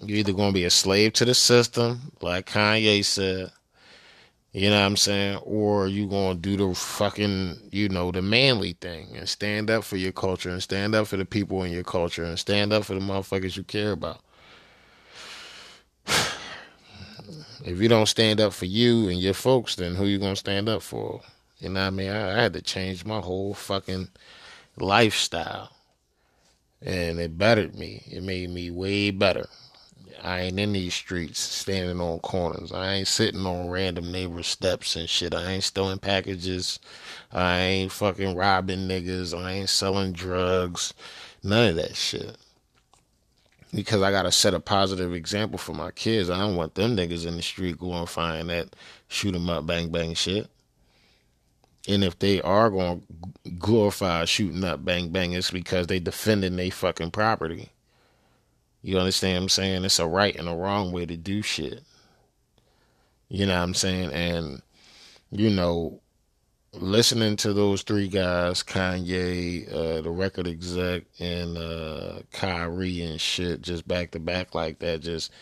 You're 0.00 0.18
either 0.18 0.32
gonna 0.32 0.52
be 0.52 0.64
a 0.64 0.70
slave 0.70 1.12
to 1.14 1.24
the 1.24 1.34
system, 1.34 2.12
like 2.20 2.50
Kanye 2.50 3.04
said, 3.04 3.52
you 4.52 4.70
know 4.70 4.80
what 4.80 4.86
I'm 4.86 4.96
saying? 4.96 5.38
Or 5.44 5.88
you 5.88 6.08
gonna 6.08 6.34
do 6.34 6.56
the 6.56 6.74
fucking, 6.74 7.68
you 7.70 7.88
know, 7.88 8.10
the 8.10 8.22
manly 8.22 8.72
thing 8.74 9.16
and 9.16 9.28
stand 9.28 9.70
up 9.70 9.84
for 9.84 9.96
your 9.96 10.12
culture 10.12 10.50
and 10.50 10.62
stand 10.62 10.94
up 10.94 11.06
for 11.06 11.16
the 11.16 11.24
people 11.26 11.62
in 11.64 11.72
your 11.72 11.84
culture 11.84 12.24
and 12.24 12.38
stand 12.38 12.72
up 12.72 12.84
for 12.84 12.94
the 12.94 13.00
motherfuckers 13.00 13.56
you 13.56 13.64
care 13.64 13.92
about. 13.92 14.20
If 17.64 17.80
you 17.80 17.88
don't 17.88 18.06
stand 18.06 18.40
up 18.40 18.52
for 18.52 18.64
you 18.64 19.08
and 19.08 19.18
your 19.20 19.34
folks, 19.34 19.74
then 19.76 19.94
who 19.96 20.06
you 20.06 20.18
gonna 20.18 20.36
stand 20.36 20.68
up 20.68 20.80
for? 20.82 21.20
You 21.58 21.68
know 21.70 21.80
what 21.80 21.86
I 21.88 21.90
mean? 21.90 22.10
I, 22.10 22.38
I 22.38 22.42
had 22.42 22.52
to 22.54 22.62
change 22.62 23.04
my 23.04 23.20
whole 23.20 23.52
fucking 23.52 24.08
lifestyle. 24.78 25.72
And 26.80 27.18
it 27.18 27.36
bettered 27.36 27.74
me. 27.74 28.04
It 28.10 28.22
made 28.22 28.50
me 28.50 28.70
way 28.70 29.10
better. 29.10 29.48
I 30.22 30.40
ain't 30.40 30.58
in 30.58 30.72
these 30.72 30.94
streets 30.94 31.40
standing 31.40 32.00
on 32.00 32.20
corners. 32.20 32.72
I 32.72 32.94
ain't 32.94 33.08
sitting 33.08 33.46
on 33.46 33.70
random 33.70 34.10
neighbor 34.10 34.42
steps 34.42 34.96
and 34.96 35.08
shit. 35.08 35.34
I 35.34 35.52
ain't 35.52 35.64
stealing 35.64 35.98
packages. 35.98 36.80
I 37.32 37.58
ain't 37.60 37.92
fucking 37.92 38.36
robbing 38.36 38.88
niggas. 38.88 39.38
I 39.38 39.52
ain't 39.52 39.68
selling 39.68 40.12
drugs. 40.12 40.94
None 41.42 41.70
of 41.70 41.76
that 41.76 41.96
shit. 41.96 42.36
Because 43.72 44.02
I 44.02 44.10
gotta 44.10 44.32
set 44.32 44.54
a 44.54 44.60
positive 44.60 45.14
example 45.14 45.58
for 45.58 45.74
my 45.74 45.90
kids. 45.90 46.30
I 46.30 46.38
don't 46.38 46.56
want 46.56 46.74
them 46.74 46.96
niggas 46.96 47.26
in 47.26 47.36
the 47.36 47.42
street 47.42 47.78
glorifying 47.78 48.46
that 48.48 48.74
shoot 49.08 49.34
'em 49.34 49.50
up, 49.50 49.66
bang 49.66 49.90
bang 49.90 50.14
shit. 50.14 50.48
And 51.88 52.04
if 52.04 52.18
they 52.18 52.40
are 52.42 52.70
going 52.70 53.00
to 53.44 53.50
glorify 53.52 54.26
shooting 54.26 54.62
up, 54.64 54.84
bang 54.84 55.08
bang, 55.08 55.32
it's 55.32 55.50
because 55.50 55.86
they 55.86 55.98
defending 55.98 56.56
their 56.56 56.70
fucking 56.70 57.12
property. 57.12 57.70
You 58.82 58.98
understand 58.98 59.36
what 59.36 59.42
I'm 59.42 59.48
saying? 59.48 59.84
It's 59.84 59.98
a 59.98 60.06
right 60.06 60.34
and 60.36 60.48
a 60.48 60.54
wrong 60.54 60.92
way 60.92 61.06
to 61.06 61.16
do 61.16 61.42
shit. 61.42 61.82
You 63.28 63.46
know 63.46 63.56
what 63.56 63.62
I'm 63.62 63.74
saying? 63.74 64.12
And, 64.12 64.62
you 65.30 65.50
know, 65.50 66.00
listening 66.72 67.36
to 67.36 67.52
those 67.52 67.82
three 67.82 68.08
guys, 68.08 68.62
Kanye, 68.62 69.70
uh, 69.72 70.00
the 70.00 70.10
record 70.10 70.46
exec, 70.46 71.04
and 71.18 71.58
uh, 71.58 72.20
Kyrie 72.32 73.02
and 73.02 73.20
shit, 73.20 73.62
just 73.62 73.86
back 73.86 74.12
to 74.12 74.20
back 74.20 74.54
like 74.54 74.78
that, 74.78 75.00
just 75.00 75.32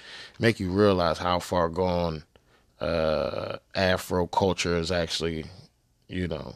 make 0.40 0.58
you 0.58 0.70
realize 0.70 1.18
how 1.18 1.38
far 1.38 1.68
gone 1.68 2.24
uh, 2.80 3.58
Afro 3.74 4.26
culture 4.26 4.76
is 4.76 4.90
actually 4.90 5.44
you 6.08 6.28
know, 6.28 6.54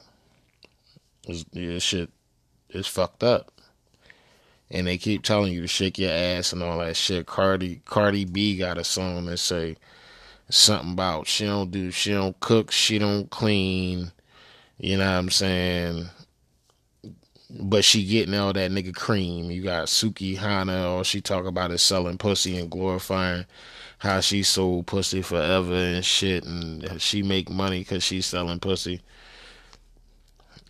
it's, 1.26 1.84
shit 1.84 2.10
is 2.70 2.86
fucked 2.86 3.22
up. 3.22 3.52
And 4.70 4.86
they 4.86 4.98
keep 4.98 5.22
telling 5.22 5.52
you 5.52 5.62
to 5.62 5.66
shake 5.66 5.98
your 5.98 6.12
ass 6.12 6.52
and 6.52 6.62
all 6.62 6.78
that 6.78 6.96
shit. 6.96 7.26
Cardi 7.26 7.80
Cardi 7.86 8.24
B 8.24 8.56
got 8.56 8.78
a 8.78 8.84
song 8.84 9.26
that 9.26 9.38
say 9.38 9.76
something 10.48 10.92
about 10.92 11.26
she 11.26 11.46
don't 11.46 11.70
do 11.70 11.90
she 11.90 12.12
don't 12.12 12.38
cook, 12.40 12.70
she 12.70 12.98
don't 12.98 13.30
clean. 13.30 14.12
You 14.78 14.98
know 14.98 15.04
what 15.04 15.18
I'm 15.18 15.30
saying? 15.30 16.06
But 17.50 17.84
she 17.84 18.06
getting 18.06 18.34
all 18.34 18.52
that 18.52 18.70
nigga 18.70 18.94
cream. 18.94 19.50
You 19.50 19.62
got 19.62 19.88
Sukihana, 19.88 20.84
all 20.84 21.02
she 21.02 21.20
talk 21.20 21.46
about 21.46 21.72
is 21.72 21.82
selling 21.82 22.16
pussy 22.16 22.56
and 22.56 22.70
glorifying 22.70 23.44
how 23.98 24.20
she 24.20 24.42
sold 24.42 24.86
pussy 24.86 25.20
forever 25.20 25.74
and 25.74 26.02
shit, 26.04 26.44
and 26.44 27.00
she 27.02 27.22
make 27.22 27.50
money 27.50 27.80
because 27.80 28.02
she's 28.02 28.24
selling 28.24 28.58
pussy. 28.58 29.02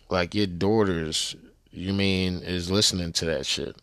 Like 0.09 0.35
your 0.35 0.47
daughters, 0.47 1.37
you 1.71 1.93
mean, 1.93 2.39
is 2.39 2.69
listening 2.69 3.13
to 3.13 3.25
that 3.25 3.45
shit. 3.45 3.77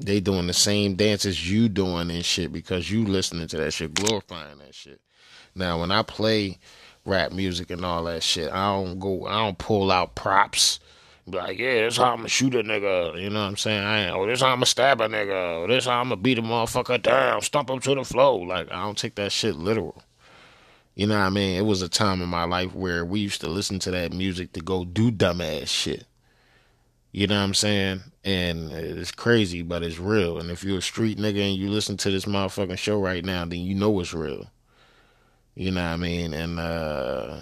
They 0.00 0.20
doing 0.20 0.46
the 0.46 0.52
same 0.52 0.94
dances 0.96 1.50
you 1.50 1.68
doing 1.68 2.10
and 2.10 2.24
shit 2.24 2.52
because 2.52 2.90
you 2.90 3.04
listening 3.04 3.46
to 3.48 3.56
that 3.58 3.72
shit, 3.72 3.94
glorifying 3.94 4.58
that 4.58 4.74
shit. 4.74 5.00
Now, 5.54 5.80
when 5.80 5.90
I 5.90 6.02
play 6.02 6.58
rap 7.04 7.32
music 7.32 7.70
and 7.70 7.84
all 7.84 8.04
that 8.04 8.22
shit, 8.22 8.50
I 8.52 8.72
don't 8.72 8.98
go, 8.98 9.26
I 9.26 9.44
don't 9.44 9.58
pull 9.58 9.92
out 9.92 10.14
props. 10.14 10.80
Be 11.28 11.38
like, 11.38 11.58
yeah, 11.58 11.82
this 11.82 11.96
how 11.96 12.12
I'ma 12.12 12.26
shoot 12.26 12.54
a 12.54 12.62
nigga. 12.62 13.20
You 13.20 13.30
know 13.30 13.40
what 13.40 13.48
I'm 13.48 13.56
saying? 13.56 13.82
I 13.82 14.04
ain't, 14.04 14.16
oh, 14.16 14.26
this 14.26 14.42
how 14.42 14.48
I'ma 14.48 14.64
stab 14.64 15.00
a 15.00 15.08
nigga. 15.08 15.64
Oh, 15.64 15.66
this 15.66 15.86
how 15.86 16.00
I'ma 16.00 16.16
beat 16.16 16.38
a 16.38 16.42
motherfucker 16.42 17.00
down, 17.00 17.40
stomp 17.40 17.70
him 17.70 17.78
to 17.80 17.94
the 17.94 18.04
floor. 18.04 18.46
Like, 18.46 18.70
I 18.70 18.82
don't 18.82 18.98
take 18.98 19.14
that 19.14 19.32
shit 19.32 19.56
literal. 19.56 20.02
You 20.94 21.06
know 21.06 21.18
what 21.18 21.24
I 21.24 21.30
mean? 21.30 21.56
It 21.56 21.64
was 21.64 21.82
a 21.82 21.88
time 21.88 22.20
in 22.20 22.28
my 22.28 22.44
life 22.44 22.74
where 22.74 23.04
we 23.04 23.20
used 23.20 23.40
to 23.40 23.48
listen 23.48 23.78
to 23.80 23.90
that 23.92 24.12
music 24.12 24.52
to 24.52 24.60
go 24.60 24.84
do 24.84 25.10
dumbass 25.10 25.68
shit. 25.68 26.04
You 27.14 27.28
know 27.28 27.36
what 27.36 27.44
I'm 27.44 27.54
saying? 27.54 28.00
And 28.24 28.72
it's 28.72 29.12
crazy, 29.12 29.62
but 29.62 29.84
it's 29.84 30.00
real. 30.00 30.38
And 30.38 30.50
if 30.50 30.64
you're 30.64 30.78
a 30.78 30.82
street 30.82 31.16
nigga 31.16 31.48
and 31.48 31.54
you 31.56 31.70
listen 31.70 31.96
to 31.98 32.10
this 32.10 32.24
motherfucking 32.24 32.76
show 32.76 33.00
right 33.00 33.24
now, 33.24 33.44
then 33.44 33.60
you 33.60 33.76
know 33.76 34.00
it's 34.00 34.12
real. 34.12 34.50
You 35.54 35.70
know 35.70 35.80
what 35.80 35.92
I 35.92 35.96
mean? 35.96 36.34
And 36.34 36.58
uh 36.58 37.36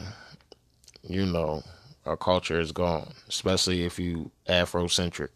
you 1.09 1.25
know, 1.25 1.63
our 2.05 2.19
culture 2.19 2.61
is 2.61 2.71
gone, 2.71 3.15
especially 3.31 3.87
if 3.87 3.99
you 3.99 4.31
Afrocentric. 4.47 5.31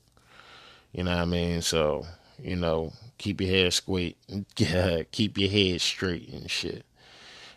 You 0.93 1.05
know 1.05 1.13
what 1.13 1.23
I 1.23 1.25
mean? 1.25 1.63
So, 1.63 2.05
you 2.39 2.57
know, 2.57 2.93
keep 3.17 3.41
your 3.41 3.49
hair 3.49 3.71
straight, 3.71 4.19
keep 5.13 5.39
your 5.39 5.51
head 5.51 5.81
straight 5.81 6.29
and 6.29 6.51
shit. 6.51 6.85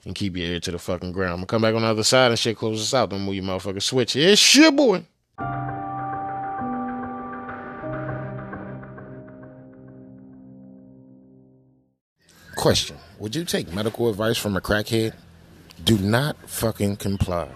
And 0.06 0.16
keep 0.16 0.38
your 0.38 0.48
ear 0.48 0.62
to 0.62 0.72
the 0.72 0.80
fucking 0.80 1.12
ground. 1.12 1.34
I'm 1.34 1.38
gonna 1.40 1.48
come 1.48 1.62
back 1.62 1.76
on 1.76 1.82
the 1.82 1.90
other 1.90 2.04
side 2.04 2.32
and 2.32 2.40
shit, 2.40 2.56
close 2.56 2.82
us 2.82 2.94
out. 2.94 3.10
Don't 3.10 3.24
move 3.24 3.36
your 3.36 3.44
motherfucking 3.44 3.84
switch. 3.84 4.16
It's 4.16 4.40
shit, 4.40 4.74
boy. 4.74 5.04
Question 12.60 12.98
Would 13.20 13.38
you 13.38 13.46
take 13.46 13.74
medical 13.74 14.10
advice 14.10 14.38
from 14.38 14.58
a 14.58 14.60
crackhead? 14.60 15.14
Do 15.86 15.98
not 15.98 16.36
fucking 16.50 16.98
comply. 16.98 17.48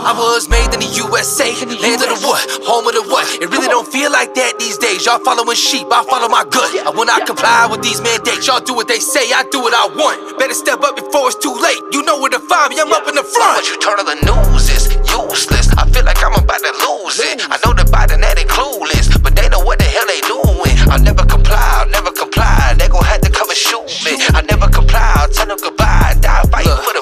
I 0.00 0.16
was 0.16 0.48
made 0.48 0.72
in 0.72 0.80
the 0.80 0.88
USA, 0.96 1.52
land 1.76 2.00
of 2.00 2.08
the 2.08 2.20
what, 2.24 2.40
home 2.64 2.88
of 2.88 2.96
the 2.96 3.04
what. 3.12 3.28
It 3.36 3.52
really 3.52 3.68
don't 3.68 3.84
feel 3.84 4.08
like 4.08 4.32
that 4.32 4.56
these 4.56 4.80
days. 4.80 5.04
Y'all 5.04 5.20
following 5.20 5.56
sheep, 5.56 5.84
I 5.92 6.00
follow 6.08 6.28
my 6.32 6.48
gut. 6.48 6.72
I 6.88 6.90
will 6.90 7.04
not 7.04 7.28
comply 7.28 7.68
with 7.68 7.84
these 7.84 8.00
mandates. 8.00 8.48
Y'all 8.48 8.64
do 8.64 8.72
what 8.72 8.88
they 8.88 8.96
say, 8.96 9.28
I 9.36 9.44
do 9.52 9.60
what 9.60 9.76
I 9.76 9.92
want. 9.92 10.40
Better 10.40 10.56
step 10.56 10.80
up 10.80 10.96
before 10.96 11.28
it's 11.28 11.36
too 11.36 11.52
late. 11.52 11.76
You 11.92 12.00
know 12.08 12.16
where 12.16 12.32
to 12.32 12.40
find 12.40 12.72
me, 12.72 12.80
I'm 12.80 12.88
up 12.96 13.04
in 13.12 13.14
the 13.14 13.26
front. 13.26 13.60
But 13.60 13.68
you 13.68 13.76
turn 13.76 14.00
on 14.00 14.08
the 14.08 14.18
news, 14.24 14.72
it's 14.72 14.88
useless. 15.04 15.68
I 15.76 15.84
feel 15.92 16.08
like 16.08 16.20
I'm 16.24 16.32
about 16.32 16.64
to 16.64 16.72
lose 16.80 17.20
it. 17.20 17.44
I 17.52 17.60
know 17.60 17.76
the 17.76 17.84
Biden 17.84 18.24
that 18.24 18.40
ain't 18.40 18.48
clueless, 18.48 19.12
but 19.20 19.36
they 19.36 19.52
know 19.52 19.60
what 19.60 19.84
the 19.84 19.88
hell 19.88 20.08
they 20.08 20.24
doing. 20.24 20.80
I'll 20.88 21.02
never 21.04 21.28
comply, 21.28 21.60
I'll 21.60 21.92
never 21.92 22.08
comply. 22.08 22.72
They 22.80 22.88
gon' 22.88 23.04
have 23.04 23.20
to 23.20 23.30
come 23.30 23.52
and 23.52 23.58
shoot 23.58 23.84
me. 24.08 24.16
I 24.32 24.40
never 24.48 24.64
comply, 24.72 25.04
I'll 25.20 25.28
tell 25.28 25.44
them 25.44 25.60
goodbye. 25.60 26.16
Die 26.24 26.42
fighting 26.48 26.80
for 26.80 26.96
the 26.96 26.99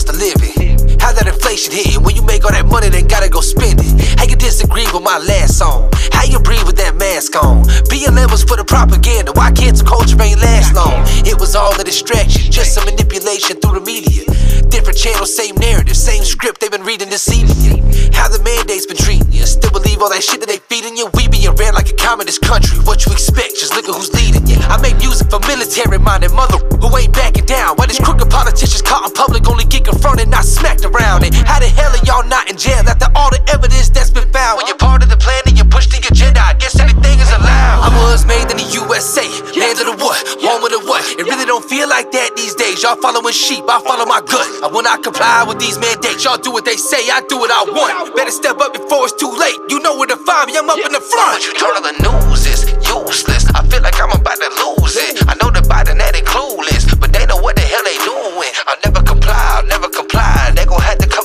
cost 0.00 0.08
of 0.08 0.16
living? 0.16 0.89
How 1.00 1.12
that 1.12 1.26
inflation 1.26 1.72
hitting? 1.72 2.02
When 2.02 2.14
you 2.14 2.22
make 2.22 2.44
all 2.44 2.52
that 2.52 2.66
money, 2.66 2.88
then 2.88 3.08
gotta 3.08 3.28
go 3.28 3.40
spend 3.40 3.80
it. 3.80 4.18
How 4.18 4.24
you 4.24 4.36
disagree 4.36 4.86
with 4.92 5.02
my 5.02 5.18
last 5.18 5.58
song? 5.58 5.88
How 6.12 6.24
you 6.24 6.38
breathe 6.38 6.64
with 6.64 6.76
that 6.76 6.94
mask 6.94 7.34
on? 7.36 7.64
BLM 7.88 8.30
was 8.30 8.44
for 8.44 8.56
the 8.56 8.64
propaganda. 8.64 9.32
Why 9.32 9.50
cancel 9.50 9.86
culture 9.86 10.20
ain't 10.20 10.40
last 10.40 10.74
long? 10.74 11.02
It 11.24 11.40
was 11.40 11.56
all 11.56 11.72
a 11.80 11.84
distraction, 11.84 12.52
just 12.52 12.74
some 12.74 12.84
manipulation 12.84 13.58
through 13.60 13.80
the 13.80 13.84
media. 13.84 14.28
Different 14.68 14.98
channels, 14.98 15.34
same 15.34 15.56
narrative, 15.56 15.96
same 15.96 16.22
script 16.22 16.60
they've 16.60 16.70
been 16.70 16.84
reading 16.84 17.08
deceiving 17.08 17.58
you. 17.58 17.80
How 18.12 18.28
the 18.28 18.38
mandate's 18.44 18.86
been 18.86 19.00
treating 19.00 19.32
you? 19.32 19.42
Still 19.48 19.72
believe 19.72 19.98
all 20.02 20.10
that 20.10 20.22
shit 20.22 20.38
that 20.40 20.48
they 20.48 20.60
feeding 20.70 20.96
you? 20.96 21.10
We 21.14 21.26
being 21.26 21.50
ran 21.56 21.74
like 21.74 21.90
a 21.90 21.96
communist 21.96 22.42
country. 22.42 22.78
What 22.84 23.04
you 23.06 23.12
expect? 23.12 23.56
Just 23.58 23.74
look 23.74 23.88
at 23.88 23.94
who's 23.96 24.12
leading 24.14 24.46
you. 24.46 24.60
I 24.68 24.76
make 24.78 25.00
music 25.00 25.26
for 25.32 25.40
military-minded 25.48 26.30
mother 26.30 26.60
who 26.78 26.86
ain't 26.96 27.12
backing 27.16 27.46
down. 27.46 27.74
Why 27.76 27.86
these 27.86 27.98
crooked 27.98 28.30
politicians 28.30 28.82
caught 28.82 29.08
in 29.08 29.12
public 29.16 29.48
only 29.48 29.64
get 29.64 29.84
confronted, 29.88 30.28
not 30.28 30.44
smacked 30.44 30.84
around 30.90 31.24
it? 31.24 31.34
How 31.46 31.58
the 31.58 31.70
hell 31.70 31.90
are 31.94 32.04
y'all 32.04 32.26
not 32.26 32.50
in 32.50 32.56
jail 32.56 32.82
after 32.86 33.06
all 33.14 33.30
the 33.30 33.40
evidence 33.50 33.88
that's 33.90 34.10
been 34.10 34.26
found? 34.32 34.58
When 34.58 34.66
you're 34.66 34.78
part 34.78 35.02
of 35.02 35.08
the 35.08 35.16
plan 35.16 35.42
and 35.46 35.56
you 35.56 35.64
push 35.64 35.86
the 35.86 36.02
agenda, 36.02 36.40
I 36.42 36.54
guess 36.58 36.78
anything 36.78 37.18
is 37.18 37.30
allowed. 37.30 37.86
I 37.86 37.90
was 38.02 38.26
made 38.26 38.50
in 38.50 38.58
the 38.58 38.68
USA, 38.82 39.24
land 39.54 39.78
of 39.78 39.86
the 39.94 39.96
what, 40.02 40.18
home 40.42 40.62
of 40.62 40.70
the 40.70 40.82
what. 40.84 41.02
It 41.18 41.24
really 41.24 41.46
don't 41.46 41.64
feel 41.64 41.88
like 41.88 42.10
that 42.12 42.34
these 42.36 42.54
days. 42.54 42.82
Y'all 42.82 42.98
following 42.98 43.32
sheep, 43.32 43.64
I 43.68 43.78
follow 43.80 44.06
my 44.06 44.20
gut. 44.20 44.46
I 44.62 44.68
will 44.68 44.82
not 44.82 45.02
comply 45.02 45.44
with 45.46 45.58
these 45.58 45.78
mandates. 45.78 46.24
Y'all 46.24 46.38
do 46.38 46.50
what 46.50 46.64
they 46.64 46.76
say, 46.76 47.08
I 47.10 47.22
do 47.30 47.38
what 47.38 47.50
I 47.50 47.62
want. 47.70 48.14
Better 48.16 48.34
step 48.34 48.58
up 48.58 48.74
before 48.74 49.06
it's 49.06 49.14
too 49.14 49.30
late. 49.30 49.56
You 49.70 49.80
know 49.80 49.96
where 49.96 50.08
to 50.10 50.18
find 50.26 50.50
me, 50.50 50.58
I'm 50.58 50.68
up 50.68 50.82
in 50.82 50.92
the 50.92 51.02
front. 51.02 51.40
But 51.40 51.46
you 51.46 51.54
turn 51.54 51.74
on 51.78 51.84
the 51.86 51.96
news, 52.02 52.46
it's 52.46 52.66
useless. 52.84 53.46
I 53.54 53.62
feel 53.70 53.82
like 53.82 53.96
I'm 54.00 54.10
about 54.10 54.38
to 54.42 54.50
lose 54.66 54.96
it. 54.98 55.22
I 55.28 55.34
know 55.38 55.50
the 55.50 55.62
Biden 55.62 55.98
that 55.98 56.14
ain't 56.16 56.26
clueless, 56.26 56.90
but 56.98 57.12
they 57.12 57.24
know 57.26 57.38
what 57.38 57.56
the 57.56 57.62
hell 57.62 57.84
they 57.84 57.98
doing. 58.02 58.52
I'll 58.66 58.80
never 58.84 59.02
comply, 59.06 59.38
I'll 59.56 59.66
never 59.66 59.79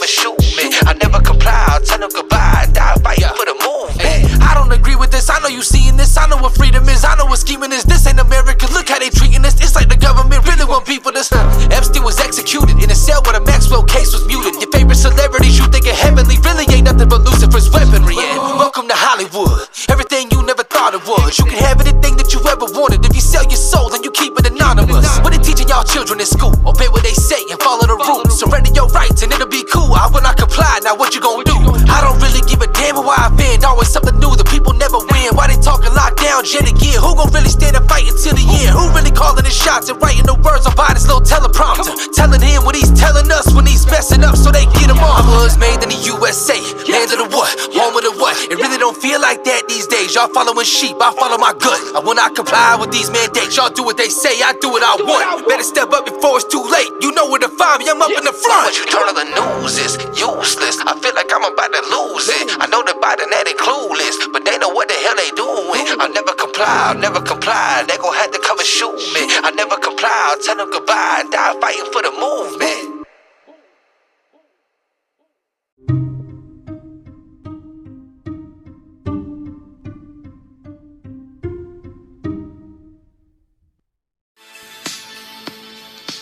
and 0.06 0.14
shoot 0.14 0.38
me. 0.54 0.70
I 0.86 0.94
never 1.02 1.20
comply, 1.20 1.58
I'll 1.74 1.82
tell 1.82 1.98
them 1.98 2.14
goodbye. 2.14 2.70
Die 2.74 2.96
fighting 3.02 3.34
for 3.34 3.46
the 3.50 3.58
movement. 3.58 4.38
I 4.46 4.54
don't 4.54 4.72
agree 4.72 4.96
with 4.96 5.10
this. 5.10 5.30
I 5.30 5.40
know 5.42 5.50
you 5.50 5.64
seeing 5.64 5.98
this. 5.98 6.18
I 6.18 6.30
know 6.30 6.38
what 6.38 6.54
freedom 6.54 6.86
is. 6.88 7.04
I 7.04 7.16
know 7.18 7.26
what 7.26 7.40
scheming 7.40 7.72
is. 7.72 7.84
This 7.84 8.06
ain't 8.06 8.20
America. 8.20 8.70
Look 8.72 8.90
how 8.90 9.00
they 9.00 9.10
treating 9.10 9.44
us. 9.46 9.58
It's 9.58 9.74
like 9.74 9.90
the 9.90 9.98
government 9.98 10.46
really 10.46 10.66
want 10.66 10.86
people 10.86 11.12
to. 11.12 11.24
stop. 11.24 11.46
Epstein 11.72 12.04
was 12.04 12.20
executed 12.20 12.78
in 12.78 12.92
a 12.92 12.96
cell 12.96 13.22
where 13.26 13.40
the 13.40 13.46
Maxwell 13.46 13.84
case 13.84 14.14
was 14.14 14.26
muted. 14.28 14.62
Your 14.62 14.70
favorite 14.70 15.02
celebrities 15.02 15.58
you 15.58 15.66
think 15.74 15.88
are 15.90 15.98
heavenly 15.98 16.38
really 16.46 16.70
ain't 16.70 16.86
nothing 16.86 17.10
but 17.10 17.22
Lucifer's 17.26 17.70
weaponry. 17.74 18.16
And 18.22 18.62
welcome 18.62 18.88
to 18.88 18.96
Hollywood. 18.96 19.66
Everything 19.90 20.30
never 20.56 20.64
thought 20.72 20.94
it 20.94 21.04
was. 21.04 21.38
You 21.38 21.44
can 21.44 21.60
have 21.68 21.82
anything 21.82 22.16
that 22.16 22.32
you 22.32 22.40
ever 22.48 22.64
wanted. 22.80 23.04
If 23.04 23.14
you 23.14 23.20
sell 23.20 23.44
your 23.44 23.60
soul, 23.60 23.92
and 23.96 24.04
you 24.04 24.12
keep 24.12 24.36
it 24.40 24.46
anonymous. 24.52 25.08
What 25.24 25.32
they 25.32 25.40
teaching 25.40 25.72
y'all 25.72 25.88
children 25.88 26.20
in 26.20 26.28
school? 26.28 26.52
Obey 26.68 26.92
what 26.92 27.04
they 27.04 27.16
say 27.16 27.40
and 27.48 27.60
follow 27.64 27.88
the 27.88 27.96
rules. 27.96 28.36
Surrender 28.36 28.72
your 28.76 28.92
rights 28.92 29.24
and 29.24 29.32
it'll 29.32 29.48
be 29.48 29.64
cool. 29.72 29.96
I 29.96 30.12
will 30.12 30.22
not 30.22 30.36
comply. 30.36 30.84
Now 30.84 31.00
what 31.00 31.16
you 31.16 31.24
gonna 31.24 31.48
do? 31.48 31.56
I 31.88 32.04
don't 32.04 32.20
really 32.20 32.44
give 32.44 32.60
a 32.60 32.68
damn 32.76 33.00
why 33.00 33.16
I 33.16 33.32
offend. 33.32 33.64
Always 33.64 33.88
something 33.88 34.20
new. 34.20 34.36
The 34.36 34.44
people 34.44 34.76
never 34.76 35.00
win. 35.00 35.32
Why 35.32 35.48
they 35.48 35.60
talking 35.60 35.96
lockdown 35.96 36.44
yet 36.44 36.68
again? 36.68 37.00
Who 37.00 37.16
gon' 37.16 37.32
really 37.32 37.52
stand 37.52 37.80
and 37.80 37.88
fight 37.88 38.04
until 38.04 38.36
the 38.36 38.44
end? 38.44 38.76
Who 38.76 38.92
really 38.92 39.16
calling 39.16 39.48
the 39.48 39.54
shots 39.54 39.88
and 39.88 39.96
writing 40.04 40.28
the 40.28 40.36
words 40.36 40.68
on 40.68 40.76
Biden's 40.76 41.08
little 41.08 41.24
teleprompter? 41.24 41.96
Telling 42.12 42.44
him 42.44 42.68
what 42.68 42.76
he's 42.76 42.92
telling 42.92 43.32
us 43.32 43.48
when 43.56 43.66
he's 43.66 43.88
messing 43.88 44.24
up 44.24 44.36
so 44.36 44.52
they 44.52 44.68
get 44.76 44.92
him 44.92 45.00
on. 45.00 45.24
I 45.24 45.48
was 45.48 45.58
made 45.58 45.80
in 45.80 45.90
the 45.90 46.02
USA, 46.12 46.60
land 46.92 47.16
of 47.16 47.24
the 47.24 47.30
what, 47.32 47.52
home 47.72 47.96
of 47.96 48.04
the 48.04 48.12
what. 48.20 48.36
It 48.52 48.60
really 48.60 48.78
don't 48.78 48.98
feel 48.98 49.22
like 49.22 49.44
that 49.48 49.68
these 49.72 49.88
days. 49.88 50.16
Y'all 50.16 50.28
following 50.46 50.66
sheep, 50.66 50.94
I 51.02 51.10
follow 51.18 51.42
my 51.42 51.58
gut. 51.58 51.82
I 51.98 52.00
will 52.06 52.14
not 52.14 52.38
comply 52.38 52.78
with 52.78 52.94
these 52.94 53.10
mandates. 53.10 53.58
Y'all 53.58 53.74
do 53.74 53.82
what 53.82 53.98
they 53.98 54.14
say, 54.14 54.46
I 54.46 54.54
do 54.62 54.70
what 54.70 54.86
I 54.86 54.94
want. 55.02 55.50
Better 55.50 55.66
step 55.66 55.90
up 55.90 56.06
before 56.06 56.38
it's 56.38 56.46
too 56.46 56.62
late. 56.62 56.94
You 57.02 57.10
know 57.18 57.26
where 57.26 57.42
to 57.42 57.50
find 57.50 57.82
me, 57.82 57.90
I'm 57.90 57.98
up 57.98 58.14
in 58.14 58.22
the 58.22 58.36
front. 58.46 58.70
But 58.70 58.78
you 58.78 58.86
turn 58.86 59.10
on 59.10 59.18
the 59.18 59.26
news, 59.26 59.82
it's 59.82 59.98
useless. 60.14 60.78
I 60.86 60.94
feel 61.02 61.18
like 61.18 61.34
I'm 61.34 61.42
about 61.42 61.74
to 61.74 61.82
lose 61.90 62.30
it. 62.30 62.62
I 62.62 62.70
know 62.70 62.86
the 62.86 62.94
Biden 63.02 63.26
that 63.34 63.50
they 63.50 63.58
clueless, 63.58 64.22
but 64.30 64.46
they 64.46 64.62
know 64.62 64.70
what 64.70 64.86
the 64.86 64.98
hell 65.02 65.18
they 65.18 65.34
doing. 65.34 65.82
I'll 65.98 66.14
never 66.14 66.38
comply, 66.38 66.94
I'll 66.94 67.02
never 67.02 67.22
comply. 67.26 67.82
They 67.90 67.98
gon' 67.98 68.14
have 68.14 68.30
to 68.30 68.40
come 68.46 68.62
and 68.62 68.70
shoot 68.70 69.02
me. 69.18 69.26
I 69.42 69.50
never 69.50 69.82
comply, 69.82 70.14
I'll 70.30 70.38
tell 70.38 70.62
them 70.62 70.70
goodbye. 70.70 71.26
And 71.26 71.32
die 71.34 71.58
fighting 71.58 71.90
for 71.90 72.06
the 72.06 72.14
movement. 72.14 72.95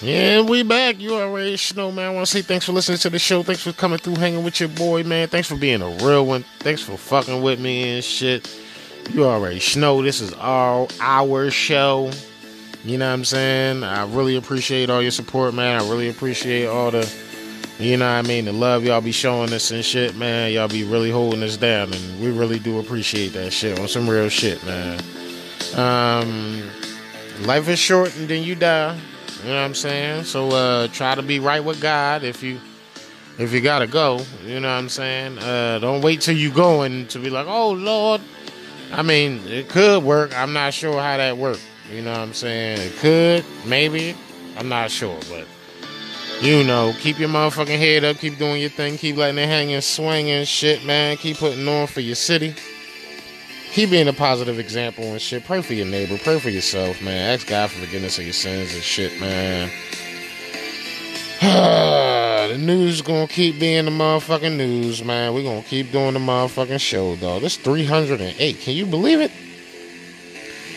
Yeah, 0.03 0.41
we 0.41 0.63
back. 0.63 0.99
You 0.99 1.15
already 1.15 1.57
know, 1.77 1.89
man. 1.89 2.07
I 2.07 2.13
want 2.13 2.27
to 2.27 2.31
say 2.31 2.41
thanks 2.41 2.65
for 2.65 2.73
listening 2.73 2.97
to 2.97 3.09
the 3.09 3.19
show. 3.19 3.41
Thanks 3.41 3.63
for 3.63 3.71
coming 3.71 3.99
through, 3.99 4.15
hanging 4.15 4.43
with 4.43 4.59
your 4.59 4.67
boy, 4.67 5.03
man. 5.03 5.29
Thanks 5.29 5.47
for 5.47 5.55
being 5.55 5.81
a 5.81 5.87
real 6.05 6.25
one. 6.25 6.43
Thanks 6.59 6.81
for 6.81 6.97
fucking 6.97 7.41
with 7.41 7.57
me 7.61 7.95
and 7.95 8.03
shit. 8.03 8.53
You 9.13 9.23
already 9.23 9.61
know 9.77 10.01
this 10.01 10.19
is 10.19 10.33
our 10.33 10.89
our 10.99 11.49
show. 11.51 12.11
You 12.83 12.97
know 12.97 13.07
what 13.07 13.13
I'm 13.13 13.23
saying? 13.23 13.85
I 13.85 14.05
really 14.13 14.35
appreciate 14.35 14.89
all 14.89 15.01
your 15.01 15.11
support, 15.11 15.53
man. 15.53 15.81
I 15.81 15.89
really 15.89 16.09
appreciate 16.09 16.65
all 16.65 16.91
the, 16.91 17.09
you 17.79 17.95
know 17.95 18.05
what 18.05 18.25
I 18.25 18.27
mean, 18.27 18.43
the 18.43 18.51
love 18.51 18.83
y'all 18.83 18.99
be 18.99 19.13
showing 19.13 19.53
us 19.53 19.71
and 19.71 19.85
shit, 19.85 20.17
man. 20.17 20.51
Y'all 20.51 20.67
be 20.67 20.83
really 20.83 21.11
holding 21.11 21.41
us 21.43 21.55
down, 21.55 21.93
and 21.93 22.21
we 22.21 22.29
really 22.29 22.59
do 22.59 22.79
appreciate 22.79 23.29
that 23.29 23.53
shit 23.53 23.79
on 23.79 23.87
some 23.87 24.09
real 24.09 24.27
shit, 24.27 24.61
man. 24.65 24.99
Um, 25.77 26.61
life 27.45 27.69
is 27.69 27.79
short, 27.79 28.13
and 28.17 28.27
then 28.27 28.43
you 28.43 28.55
die. 28.55 28.99
You 29.43 29.49
know 29.49 29.55
what 29.55 29.65
I'm 29.65 29.75
saying? 29.75 30.23
So 30.23 30.49
uh, 30.51 30.87
try 30.87 31.15
to 31.15 31.21
be 31.21 31.39
right 31.39 31.63
with 31.63 31.81
God 31.81 32.23
if 32.23 32.41
you 32.41 32.59
if 33.37 33.51
you 33.51 33.59
gotta 33.59 33.87
go. 33.87 34.21
You 34.45 34.61
know 34.61 34.69
what 34.69 34.75
I'm 34.75 34.89
saying? 34.89 35.37
Uh, 35.37 35.79
don't 35.79 36.01
wait 36.01 36.21
till 36.21 36.35
you 36.37 36.49
going 36.49 37.07
to 37.07 37.19
be 37.19 37.29
like, 37.29 37.47
oh 37.47 37.71
Lord. 37.71 38.21
I 38.93 39.01
mean, 39.01 39.41
it 39.47 39.69
could 39.69 40.03
work. 40.03 40.37
I'm 40.37 40.53
not 40.53 40.73
sure 40.73 41.01
how 41.01 41.17
that 41.17 41.37
worked. 41.37 41.65
You 41.91 42.03
know 42.03 42.11
what 42.11 42.19
I'm 42.19 42.33
saying? 42.33 42.79
It 42.79 42.95
could, 42.97 43.43
maybe. 43.65 44.15
I'm 44.55 44.69
not 44.69 44.91
sure, 44.91 45.19
but 45.29 45.47
you 46.41 46.63
know, 46.63 46.93
keep 46.99 47.19
your 47.19 47.29
motherfucking 47.29 47.77
head 47.77 48.03
up, 48.03 48.17
keep 48.17 48.37
doing 48.37 48.61
your 48.61 48.69
thing, 48.69 48.97
keep 48.97 49.17
letting 49.17 49.39
it 49.39 49.47
hang 49.47 49.73
and 49.73 49.83
swing 49.83 50.29
and 50.29 50.47
shit, 50.47 50.85
man. 50.85 51.17
Keep 51.17 51.37
putting 51.37 51.67
on 51.67 51.87
for 51.87 52.01
your 52.01 52.15
city. 52.15 52.55
Keep 53.73 53.89
being 53.89 54.07
a 54.07 54.13
positive 54.13 54.59
example 54.59 55.03
and 55.03 55.19
shit. 55.19 55.45
Pray 55.45 55.63
for 55.63 55.73
your 55.73 55.87
neighbor, 55.87 56.15
pray 56.19 56.37
for 56.37 56.51
yourself, 56.51 57.01
man. 57.01 57.33
Ask 57.33 57.47
God 57.47 57.71
for 57.71 57.79
forgiveness 57.79 58.19
of 58.19 58.23
your 58.23 58.33
sins 58.33 58.71
and 58.71 58.83
shit, 58.83 59.19
man. 59.19 59.71
the 62.49 62.57
news 62.59 63.01
gonna 63.01 63.27
keep 63.27 63.59
being 63.59 63.85
the 63.85 63.91
motherfucking 63.91 64.57
news, 64.57 65.03
man. 65.03 65.33
we 65.33 65.41
gonna 65.41 65.63
keep 65.63 65.91
doing 65.91 66.13
the 66.13 66.19
motherfucking 66.19 66.79
show, 66.79 67.15
dog. 67.15 67.41
This 67.41 67.57
308. 67.57 68.59
Can 68.59 68.75
you 68.75 68.85
believe 68.85 69.19
it? 69.19 69.31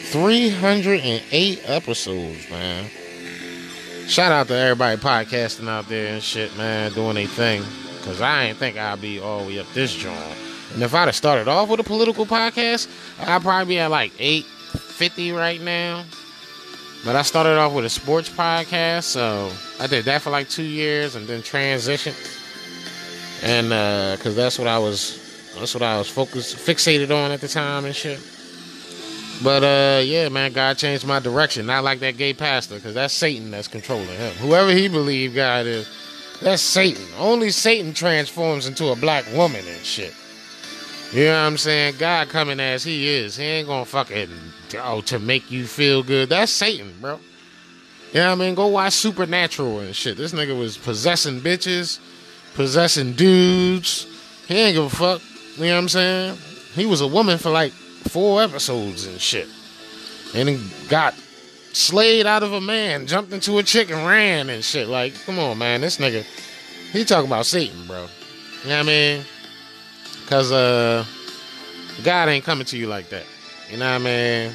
308 0.06 1.60
episodes, 1.66 2.48
man. 2.48 2.88
Shout 4.06 4.32
out 4.32 4.48
to 4.48 4.54
everybody 4.54 4.96
podcasting 4.98 5.68
out 5.68 5.86
there 5.90 6.14
and 6.14 6.22
shit, 6.22 6.56
man, 6.56 6.94
doing 6.94 7.16
their 7.16 7.26
thing. 7.26 7.62
Cause 8.04 8.22
I 8.22 8.44
ain't 8.44 8.56
think 8.56 8.78
I'll 8.78 8.96
be 8.96 9.20
all 9.20 9.40
the 9.40 9.48
way 9.48 9.58
up 9.58 9.66
this 9.74 9.92
joint. 9.92 10.38
And 10.76 10.82
if 10.82 10.94
I'd 10.94 11.06
have 11.06 11.16
started 11.16 11.48
off 11.48 11.70
with 11.70 11.80
a 11.80 11.84
political 11.84 12.26
podcast, 12.26 12.86
I'd 13.26 13.40
probably 13.40 13.76
be 13.76 13.78
at 13.78 13.90
like 13.90 14.12
850 14.18 15.32
right 15.32 15.58
now. 15.58 16.04
But 17.02 17.16
I 17.16 17.22
started 17.22 17.56
off 17.56 17.72
with 17.72 17.86
a 17.86 17.88
sports 17.88 18.28
podcast, 18.28 19.04
so 19.04 19.50
I 19.80 19.86
did 19.86 20.04
that 20.04 20.20
for 20.20 20.28
like 20.28 20.50
two 20.50 20.62
years 20.62 21.14
and 21.14 21.26
then 21.26 21.40
transitioned. 21.40 22.14
And 23.42 23.72
uh 23.72 24.18
cause 24.22 24.36
that's 24.36 24.58
what 24.58 24.68
I 24.68 24.78
was 24.78 25.18
that's 25.58 25.72
what 25.72 25.82
I 25.82 25.96
was 25.96 26.10
focused 26.10 26.56
fixated 26.56 27.10
on 27.10 27.30
at 27.30 27.40
the 27.40 27.48
time 27.48 27.86
and 27.86 27.94
shit. 27.94 28.20
But 29.42 29.64
uh, 29.64 30.02
yeah, 30.02 30.28
man, 30.28 30.52
God 30.52 30.76
changed 30.76 31.06
my 31.06 31.20
direction. 31.20 31.64
Not 31.64 31.84
like 31.84 32.00
that 32.00 32.18
gay 32.18 32.34
pastor, 32.34 32.74
because 32.74 32.92
that's 32.92 33.14
Satan 33.14 33.50
that's 33.50 33.68
controlling 33.68 34.08
him. 34.08 34.34
Whoever 34.34 34.72
he 34.72 34.88
believe 34.88 35.34
God 35.34 35.64
is, 35.64 35.88
that's 36.42 36.60
Satan. 36.60 37.06
Only 37.16 37.50
Satan 37.50 37.94
transforms 37.94 38.66
into 38.66 38.88
a 38.88 38.96
black 38.96 39.24
woman 39.32 39.64
and 39.66 39.84
shit. 39.84 40.14
You 41.12 41.24
know 41.24 41.42
what 41.42 41.46
I'm 41.46 41.56
saying? 41.56 41.94
God 41.98 42.28
coming 42.28 42.60
as 42.60 42.82
he 42.84 43.08
is, 43.08 43.36
he 43.36 43.44
ain't 43.44 43.68
gonna 43.68 43.84
fucking 43.84 44.28
oh 44.82 45.00
to 45.02 45.18
make 45.18 45.50
you 45.50 45.66
feel 45.66 46.02
good. 46.02 46.28
That's 46.28 46.52
Satan, 46.52 46.94
bro. 47.00 47.20
You 48.12 48.20
know 48.20 48.26
what 48.30 48.32
I 48.32 48.34
mean? 48.46 48.54
Go 48.54 48.66
watch 48.68 48.94
Supernatural 48.94 49.80
and 49.80 49.94
shit. 49.94 50.16
This 50.16 50.32
nigga 50.32 50.58
was 50.58 50.76
possessing 50.76 51.40
bitches, 51.40 52.00
possessing 52.54 53.12
dudes. 53.12 54.06
He 54.48 54.56
ain't 54.56 54.74
give 54.74 54.84
a 54.84 54.90
fuck. 54.90 55.22
You 55.56 55.66
know 55.66 55.74
what 55.74 55.78
I'm 55.78 55.88
saying? 55.88 56.38
He 56.74 56.86
was 56.86 57.00
a 57.00 57.06
woman 57.06 57.38
for 57.38 57.50
like 57.50 57.72
four 57.72 58.42
episodes 58.42 59.06
and 59.06 59.20
shit. 59.20 59.48
And 60.34 60.48
he 60.48 60.88
got 60.88 61.14
slayed 61.72 62.26
out 62.26 62.42
of 62.42 62.52
a 62.52 62.60
man, 62.60 63.06
jumped 63.06 63.32
into 63.32 63.58
a 63.58 63.62
chick 63.62 63.90
and 63.90 64.06
ran 64.06 64.48
and 64.50 64.64
shit. 64.64 64.88
Like, 64.88 65.14
come 65.24 65.38
on, 65.38 65.58
man. 65.58 65.80
This 65.80 65.98
nigga, 65.98 66.24
he 66.92 67.04
talking 67.04 67.28
about 67.28 67.46
Satan, 67.46 67.86
bro. 67.86 68.06
You 68.62 68.70
know 68.70 68.76
what 68.76 68.78
I 68.78 68.82
mean? 68.82 69.24
Cause 70.26 70.50
uh 70.50 71.04
God 72.02 72.28
ain't 72.28 72.44
coming 72.44 72.66
to 72.66 72.76
you 72.76 72.88
like 72.88 73.08
that. 73.10 73.24
You 73.70 73.78
know 73.78 73.90
what 73.90 74.00
I 74.00 74.04
mean? 74.04 74.52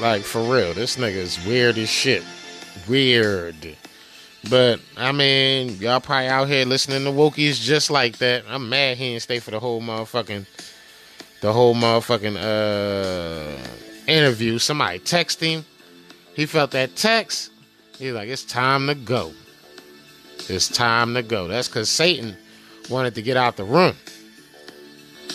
Like 0.00 0.22
for 0.22 0.42
real. 0.42 0.74
This 0.74 0.96
nigga 0.96 1.14
is 1.14 1.44
weird 1.46 1.78
as 1.78 1.88
shit. 1.88 2.24
Weird. 2.88 3.76
But 4.50 4.80
I 4.96 5.12
mean, 5.12 5.76
y'all 5.78 6.00
probably 6.00 6.28
out 6.28 6.48
here 6.48 6.64
listening 6.64 7.04
to 7.04 7.10
Wokies 7.10 7.60
just 7.60 7.90
like 7.90 8.18
that. 8.18 8.44
I'm 8.48 8.68
mad 8.68 8.96
he 8.96 9.10
didn't 9.10 9.22
stay 9.22 9.38
for 9.38 9.52
the 9.52 9.60
whole 9.60 9.80
motherfucking 9.80 10.46
the 11.40 11.52
whole 11.52 11.74
motherfucking 11.74 12.36
uh 12.36 13.58
interview. 14.06 14.58
Somebody 14.58 14.98
text 14.98 15.40
him. 15.40 15.64
He 16.34 16.46
felt 16.46 16.72
that 16.72 16.96
text. 16.96 17.50
He's 17.98 18.12
like, 18.14 18.28
it's 18.28 18.44
time 18.44 18.88
to 18.88 18.94
go. 18.94 19.32
It's 20.48 20.68
time 20.68 21.14
to 21.14 21.22
go. 21.22 21.46
That's 21.46 21.68
because 21.68 21.88
Satan 21.88 22.36
wanted 22.90 23.14
to 23.14 23.22
get 23.22 23.36
out 23.36 23.56
the 23.56 23.64
room. 23.64 23.94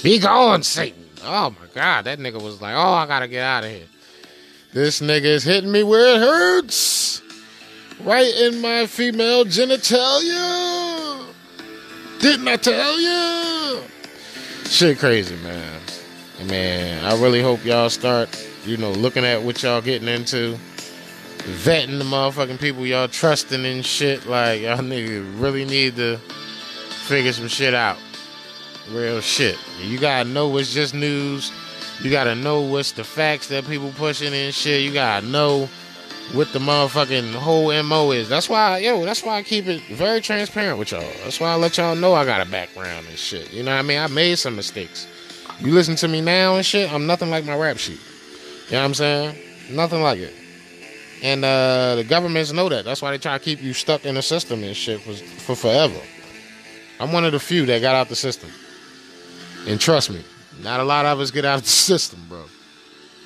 Be 0.03 0.19
gone, 0.19 0.63
Satan. 0.63 1.05
Oh 1.23 1.49
my 1.49 1.67
God. 1.73 2.05
That 2.05 2.19
nigga 2.19 2.41
was 2.41 2.61
like, 2.61 2.75
oh, 2.75 2.93
I 2.93 3.05
gotta 3.05 3.27
get 3.27 3.43
out 3.43 3.63
of 3.63 3.71
here. 3.71 3.87
This 4.73 5.01
nigga 5.01 5.23
is 5.23 5.43
hitting 5.43 5.71
me 5.71 5.83
where 5.83 6.15
it 6.15 6.19
hurts. 6.19 7.21
Right 8.01 8.33
in 8.35 8.61
my 8.61 8.85
female 8.85 9.43
genitalia. 9.45 11.25
Didn't 12.19 12.47
I 12.47 12.57
tell 12.57 12.99
you? 12.99 13.81
Shit 14.65 14.99
crazy, 14.99 15.35
man. 15.37 15.81
Man, 16.45 17.03
I 17.05 17.19
really 17.19 17.41
hope 17.41 17.65
y'all 17.65 17.89
start, 17.89 18.29
you 18.65 18.77
know, 18.77 18.91
looking 18.91 19.25
at 19.25 19.41
what 19.41 19.63
y'all 19.63 19.81
getting 19.81 20.07
into. 20.07 20.57
Vetting 21.63 21.97
the 21.97 22.03
motherfucking 22.03 22.59
people 22.59 22.85
y'all 22.85 23.07
trusting 23.07 23.65
and 23.65 23.83
shit. 23.85 24.25
Like, 24.27 24.61
y'all 24.61 24.77
niggas 24.77 25.41
really 25.41 25.65
need 25.65 25.95
to 25.95 26.17
figure 27.07 27.33
some 27.33 27.47
shit 27.47 27.73
out. 27.73 27.97
Real 28.91 29.19
shit. 29.21 29.57
You 29.81 29.99
gotta 29.99 30.27
know 30.29 30.47
what's 30.47 30.73
just 30.73 30.93
news. 30.93 31.51
You 32.01 32.11
gotta 32.11 32.35
know 32.35 32.61
what's 32.61 32.91
the 32.91 33.03
facts 33.03 33.47
that 33.47 33.65
people 33.65 33.91
pushing 33.95 34.33
and 34.33 34.53
shit. 34.53 34.81
You 34.81 34.93
gotta 34.93 35.25
know 35.25 35.67
what 36.33 36.51
the 36.53 36.59
motherfucking 36.59 37.33
whole 37.33 37.71
MO 37.83 38.11
is. 38.11 38.29
That's 38.29 38.49
why, 38.49 38.79
yo, 38.79 39.03
that's 39.05 39.23
why 39.23 39.37
I 39.37 39.43
keep 39.43 39.67
it 39.67 39.81
very 39.83 40.21
transparent 40.21 40.77
with 40.77 40.91
y'all. 40.91 41.01
That's 41.23 41.39
why 41.39 41.51
I 41.51 41.55
let 41.55 41.77
y'all 41.77 41.95
know 41.95 42.13
I 42.13 42.25
got 42.25 42.45
a 42.45 42.49
background 42.49 43.07
and 43.07 43.17
shit. 43.17 43.51
You 43.53 43.63
know 43.63 43.71
what 43.71 43.79
I 43.79 43.83
mean? 43.83 43.99
I 43.99 44.07
made 44.07 44.37
some 44.37 44.55
mistakes. 44.55 45.07
You 45.59 45.73
listen 45.73 45.95
to 45.97 46.07
me 46.07 46.21
now 46.21 46.55
and 46.55 46.65
shit, 46.65 46.91
I'm 46.91 47.07
nothing 47.07 47.29
like 47.29 47.45
my 47.45 47.55
rap 47.57 47.77
sheet. 47.77 47.99
You 48.67 48.73
know 48.73 48.79
what 48.79 48.85
I'm 48.85 48.93
saying? 48.93 49.37
Nothing 49.71 50.01
like 50.01 50.19
it. 50.19 50.33
And 51.23 51.43
uh, 51.43 51.95
the 51.95 52.03
governments 52.03 52.51
know 52.51 52.69
that. 52.69 52.85
That's 52.85 53.01
why 53.01 53.11
they 53.11 53.17
try 53.17 53.37
to 53.37 53.43
keep 53.43 53.61
you 53.61 53.73
stuck 53.73 54.05
in 54.05 54.15
the 54.15 54.21
system 54.21 54.63
and 54.63 54.75
shit 54.75 55.01
for, 55.01 55.13
for 55.13 55.55
forever. 55.55 55.99
I'm 56.99 57.11
one 57.11 57.25
of 57.25 57.31
the 57.31 57.39
few 57.39 57.65
that 57.65 57.81
got 57.81 57.95
out 57.95 58.09
the 58.09 58.15
system. 58.15 58.51
And 59.67 59.79
trust 59.79 60.09
me, 60.09 60.23
not 60.61 60.79
a 60.79 60.83
lot 60.83 61.05
of 61.05 61.19
us 61.19 61.29
get 61.29 61.45
out 61.45 61.59
of 61.59 61.63
the 61.63 61.69
system, 61.69 62.25
bro. 62.29 62.45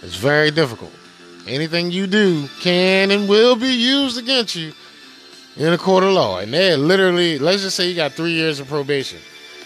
It's 0.01 0.15
very 0.15 0.51
difficult. 0.51 0.91
Anything 1.47 1.91
you 1.91 2.07
do 2.07 2.47
can 2.59 3.11
and 3.11 3.29
will 3.29 3.55
be 3.55 3.71
used 3.71 4.17
against 4.17 4.55
you 4.55 4.73
in 5.55 5.73
a 5.73 5.77
court 5.77 6.03
of 6.03 6.13
law. 6.13 6.39
And 6.39 6.53
they're 6.53 6.77
literally, 6.77 7.39
let's 7.39 7.61
just 7.61 7.75
say 7.75 7.89
you 7.89 7.95
got 7.95 8.13
three 8.13 8.31
years 8.31 8.59
of 8.59 8.67
probation. 8.67 9.19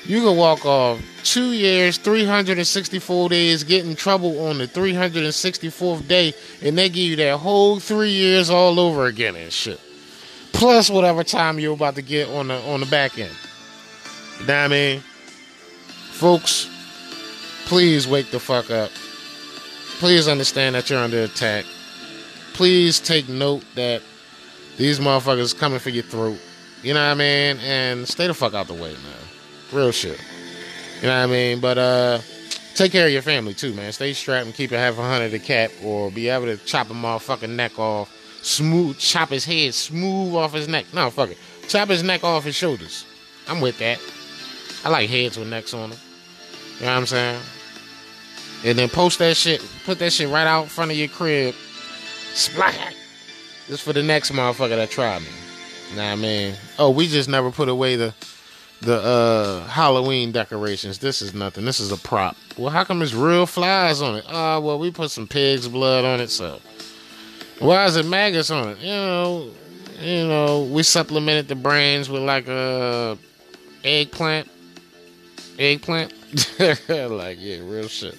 You 0.06 0.22
can 0.22 0.38
walk 0.38 0.66
off 0.66 1.02
two 1.24 1.52
years, 1.54 1.98
364 1.98 3.30
days, 3.30 3.64
get 3.64 3.86
in 3.86 3.96
trouble 3.96 4.48
on 4.48 4.60
the 4.60 4.68
364th 4.68 6.08
day, 6.08 6.34
and 6.62 6.78
they 6.78 6.90
give 6.90 6.98
you 6.98 7.16
that 7.16 7.38
whole 7.38 7.80
three 7.80 8.12
years 8.12 8.50
all 8.50 8.80
over 8.80 9.06
again 9.06 9.36
and 9.36 9.52
shit. 9.52 9.80
Plus 10.54 10.90
whatever 10.90 11.24
time 11.24 11.60
you're 11.60 11.74
about 11.74 11.96
to 11.96 12.02
get 12.02 12.30
on 12.30 12.50
the 12.50 12.62
on 12.62 12.82
the 12.82 12.86
back 12.86 13.18
end. 13.18 13.32
You 14.40 14.46
know 14.48 14.54
what 14.54 14.66
I 14.66 14.68
mean? 14.68 15.04
Folks, 16.16 16.70
please 17.66 18.08
wake 18.08 18.32
the 18.32 18.40
fuck 18.40 18.72
up. 18.72 18.90
Please 20.00 20.30
understand 20.30 20.76
that 20.76 20.90
you're 20.90 20.98
under 20.98 21.24
attack. 21.24 21.66
Please 22.54 23.02
take 23.02 23.28
note 23.28 23.66
that 23.76 24.02
these 24.78 25.00
motherfuckers 25.00 25.58
coming 25.58 25.80
for 25.80 25.90
your 25.90 26.04
throat. 26.04 26.40
You 26.84 26.94
know 26.94 27.06
what 27.06 27.12
I 27.12 27.16
mean? 27.16 27.58
And 27.62 28.08
stay 28.08 28.28
the 28.28 28.34
fuck 28.34 28.54
out 28.54 28.68
the 28.68 28.74
way, 28.74 28.94
man. 28.94 29.26
Real 29.74 29.92
shit. 29.92 30.18
You 31.02 31.08
know 31.08 31.18
what 31.20 31.24
I 31.24 31.32
mean? 31.32 31.60
But 31.60 31.78
uh 31.78 32.20
take 32.76 32.94
care 32.94 33.08
of 33.08 33.12
your 33.12 33.22
family 33.22 33.54
too, 33.54 33.74
man. 33.74 33.92
Stay 33.92 34.14
strapped 34.14 34.46
and 34.46 34.56
keep 34.56 34.72
it 34.72 34.78
half 34.78 34.98
a 34.98 35.02
hundred 35.02 35.34
a 35.34 35.40
cap 35.40 35.70
or 35.84 36.12
be 36.12 36.30
able 36.30 36.46
to 36.46 36.56
chop 36.64 36.90
a 36.90 36.94
motherfucking 36.94 37.50
neck 37.50 37.78
off. 37.78 38.10
Smooth 38.42 38.98
chop 39.00 39.30
his 39.32 39.44
head 39.44 39.74
smooth 39.74 40.34
off 40.34 40.54
his 40.54 40.70
neck. 40.70 40.86
No, 40.94 41.10
fuck 41.10 41.32
it. 41.32 41.38
Chop 41.68 41.90
his 41.90 42.04
neck 42.04 42.24
off 42.24 42.46
his 42.46 42.56
shoulders. 42.56 43.06
I'm 43.50 43.60
with 43.60 43.78
that. 43.80 44.00
I 44.86 44.90
like 44.90 45.10
heads 45.10 45.38
with 45.38 45.50
necks 45.50 45.74
on 45.74 45.90
them. 45.90 46.00
You 46.80 46.86
know 46.86 46.92
what 46.94 46.98
I'm 47.00 47.06
saying? 47.06 47.42
And 48.66 48.78
then 48.78 48.90
post 48.90 49.20
that 49.20 49.38
shit, 49.38 49.64
put 49.86 50.00
that 50.00 50.12
shit 50.12 50.30
right 50.30 50.48
out 50.48 50.64
in 50.64 50.70
front 50.70 50.92
of 50.92 50.98
your 50.98 51.08
crib. 51.08 51.56
Splat. 52.34 52.96
Just 53.68 53.84
for 53.84 53.94
the 53.94 54.04
next 54.04 54.32
motherfucker 54.32 54.76
that 54.76 54.90
tried 54.90 55.22
me. 55.22 55.28
Nah, 55.96 56.12
I 56.12 56.16
mean, 56.16 56.56
oh, 56.80 56.90
we 56.90 57.08
just 57.08 57.30
never 57.30 57.52
put 57.52 57.70
away 57.70 57.96
the 57.96 58.14
the 58.82 58.98
uh 59.02 59.68
Halloween 59.68 60.32
decorations. 60.32 61.00
This 61.00 61.22
is 61.22 61.34
nothing. 61.34 61.66
This 61.66 61.80
is 61.80 61.92
a 61.92 61.98
prop. 61.98 62.36
Well, 62.58 62.70
how 62.70 62.84
come 62.84 63.02
it's 63.02 63.14
real 63.14 63.46
flies 63.46 64.02
on 64.02 64.16
it? 64.16 64.26
Ah, 64.28 64.60
well, 64.60 64.78
we 64.80 64.92
put 64.92 65.12
some 65.12 65.28
pig's 65.28 65.68
blood 65.68 66.04
on 66.06 66.20
it, 66.20 66.30
so 66.30 66.60
why 67.60 67.86
is 67.86 67.96
it 67.96 68.06
maggots 68.06 68.52
on 68.52 68.70
it? 68.70 68.80
You 68.80 68.88
know, 68.90 69.50
you 70.02 70.28
know, 70.28 70.64
we 70.64 70.84
supplemented 70.84 71.48
the 71.48 71.56
brains 71.56 72.10
with 72.10 72.24
like 72.24 72.48
a 72.48 73.18
eggplant, 73.84 74.50
eggplant. 75.60 76.14
like 76.60 77.38
yeah, 77.40 77.58
real 77.62 77.88
shit. 77.88 78.18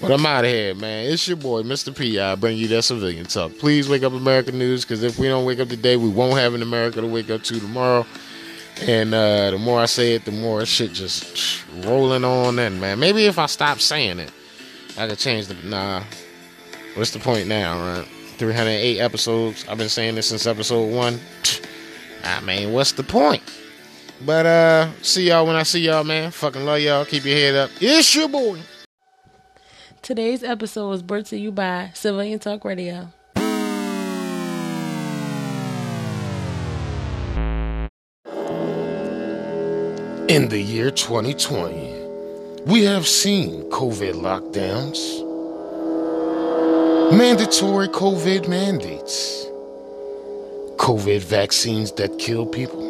But 0.00 0.10
I'm 0.12 0.24
out 0.26 0.44
of 0.44 0.50
here, 0.50 0.74
man. 0.74 1.10
It's 1.10 1.26
your 1.26 1.36
boy, 1.36 1.62
Mr. 1.62 1.96
P. 1.96 2.18
I 2.18 2.34
bring 2.34 2.58
you 2.58 2.68
that 2.68 2.82
civilian 2.82 3.26
talk. 3.26 3.56
Please 3.58 3.88
wake 3.88 4.02
up 4.02 4.12
American 4.12 4.58
news, 4.58 4.84
because 4.84 5.02
if 5.02 5.18
we 5.18 5.28
don't 5.28 5.44
wake 5.44 5.60
up 5.60 5.68
today, 5.68 5.96
we 5.96 6.08
won't 6.08 6.38
have 6.38 6.54
an 6.54 6.62
America 6.62 7.00
to 7.00 7.06
wake 7.06 7.30
up 7.30 7.42
to 7.44 7.58
tomorrow. 7.58 8.06
And 8.82 9.12
uh, 9.12 9.50
the 9.50 9.58
more 9.58 9.80
I 9.80 9.86
say 9.86 10.14
it, 10.14 10.24
the 10.24 10.32
more 10.32 10.64
shit 10.64 10.92
just 10.92 11.64
rolling 11.84 12.24
on 12.24 12.58
in, 12.58 12.78
man. 12.78 13.00
Maybe 13.00 13.26
if 13.26 13.38
I 13.38 13.46
stop 13.46 13.80
saying 13.80 14.18
it, 14.18 14.30
I 14.96 15.08
could 15.08 15.18
change 15.18 15.46
the. 15.46 15.54
Nah. 15.66 16.02
What's 16.94 17.12
the 17.12 17.18
point 17.18 17.48
now, 17.48 17.78
right? 17.78 18.06
308 18.38 19.00
episodes. 19.00 19.64
I've 19.68 19.78
been 19.78 19.88
saying 19.88 20.14
this 20.14 20.28
since 20.28 20.46
episode 20.46 20.92
one. 20.94 21.20
I 22.24 22.40
mean, 22.40 22.72
what's 22.72 22.92
the 22.92 23.02
point? 23.02 23.42
But 24.24 24.46
uh, 24.46 24.92
see 25.02 25.28
y'all 25.28 25.46
when 25.46 25.56
I 25.56 25.62
see 25.62 25.80
y'all, 25.80 26.04
man. 26.04 26.30
Fucking 26.30 26.64
love 26.64 26.80
y'all. 26.80 27.04
Keep 27.04 27.24
your 27.24 27.36
head 27.36 27.54
up. 27.54 27.70
It's 27.80 28.14
your 28.14 28.28
boy. 28.28 28.60
Today's 30.02 30.42
episode 30.42 30.88
was 30.88 31.02
brought 31.02 31.26
to 31.26 31.38
you 31.38 31.52
by 31.52 31.90
Civilian 31.94 32.38
Talk 32.38 32.64
Radio. 32.64 33.12
In 40.28 40.48
the 40.48 40.60
year 40.60 40.90
2020, 40.90 41.94
we 42.66 42.84
have 42.84 43.06
seen 43.06 43.62
COVID 43.70 44.14
lockdowns, 44.14 44.98
mandatory 47.16 47.88
COVID 47.88 48.46
mandates, 48.48 49.46
COVID 50.76 51.20
vaccines 51.22 51.92
that 51.92 52.18
kill 52.18 52.44
people, 52.44 52.87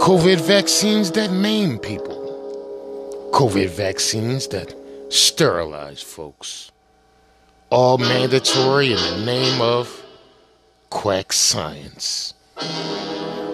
COVID 0.00 0.40
vaccines 0.40 1.10
that 1.10 1.30
maim 1.30 1.78
people, 1.78 3.30
COVID 3.34 3.68
vaccines 3.68 4.48
that 4.48 4.74
sterilize 5.10 6.00
folks. 6.00 6.72
All 7.68 7.98
mandatory 7.98 8.92
in 8.92 8.96
the 8.96 9.22
name 9.26 9.60
of 9.60 10.02
quack 10.88 11.34
science. 11.34 12.32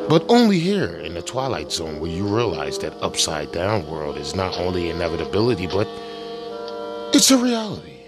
But 0.09 0.25
only 0.29 0.61
here 0.61 0.95
in 0.95 1.15
the 1.15 1.23
Twilight 1.23 1.73
Zone 1.73 1.99
will 1.99 2.13
you 2.13 2.25
realize 2.25 2.79
that 2.79 2.95
upside 3.03 3.51
down 3.51 3.91
world 3.91 4.17
is 4.17 4.37
not 4.37 4.57
only 4.57 4.91
inevitability, 4.91 5.67
but 5.67 5.89
it's 7.13 7.33
a 7.33 7.39
reality. 7.39 8.05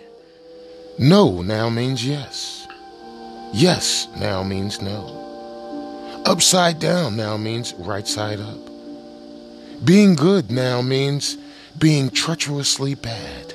No 0.96 1.42
now 1.42 1.68
means 1.68 2.06
yes. 2.06 2.68
Yes 3.52 4.06
now 4.16 4.44
means 4.44 4.80
no. 4.80 5.27
Upside 6.28 6.78
down 6.78 7.16
now 7.16 7.38
means 7.38 7.72
right 7.78 8.06
side 8.06 8.38
up. 8.38 8.58
Being 9.82 10.14
good 10.14 10.50
now 10.50 10.82
means 10.82 11.38
being 11.78 12.10
treacherously 12.10 12.94
bad. 12.94 13.54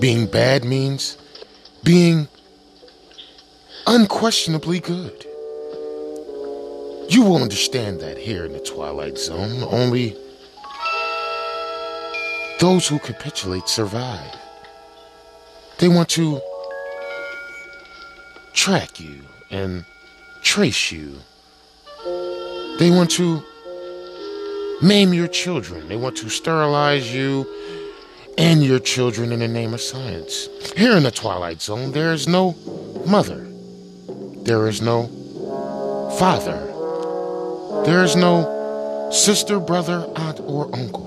Being 0.00 0.26
bad 0.26 0.64
means 0.64 1.16
being 1.84 2.26
unquestionably 3.86 4.80
good. 4.80 5.24
You 7.08 7.22
will 7.22 7.40
understand 7.40 8.00
that 8.00 8.18
here 8.18 8.44
in 8.44 8.52
the 8.52 8.58
Twilight 8.58 9.16
Zone. 9.16 9.62
Only 9.62 10.16
those 12.58 12.88
who 12.88 12.98
capitulate 12.98 13.68
survive. 13.68 14.34
They 15.78 15.86
want 15.86 16.08
to 16.08 16.40
track 18.52 18.98
you 18.98 19.20
and 19.52 19.84
trace 20.42 20.90
you. 20.92 21.14
They 22.78 22.90
want 22.90 23.10
to 23.12 23.42
maim 24.82 25.12
your 25.12 25.28
children. 25.28 25.88
They 25.88 25.96
want 25.96 26.16
to 26.18 26.28
sterilize 26.28 27.14
you 27.14 27.46
and 28.38 28.62
your 28.64 28.78
children 28.78 29.32
in 29.32 29.40
the 29.40 29.48
name 29.48 29.74
of 29.74 29.80
science. 29.80 30.48
Here 30.76 30.96
in 30.96 31.02
the 31.02 31.10
Twilight 31.10 31.60
Zone, 31.60 31.92
there 31.92 32.12
is 32.12 32.26
no 32.26 32.54
mother. 33.06 33.46
There 34.44 34.66
is 34.68 34.80
no 34.80 35.08
father. 36.18 36.66
There 37.84 38.02
is 38.02 38.16
no 38.16 39.10
sister, 39.12 39.60
brother, 39.60 40.10
aunt, 40.16 40.40
or 40.40 40.74
uncle. 40.74 41.06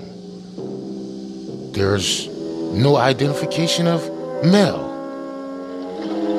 There's 1.72 2.28
no 2.28 2.96
identification 2.96 3.88
of 3.88 4.02
male. 4.44 4.92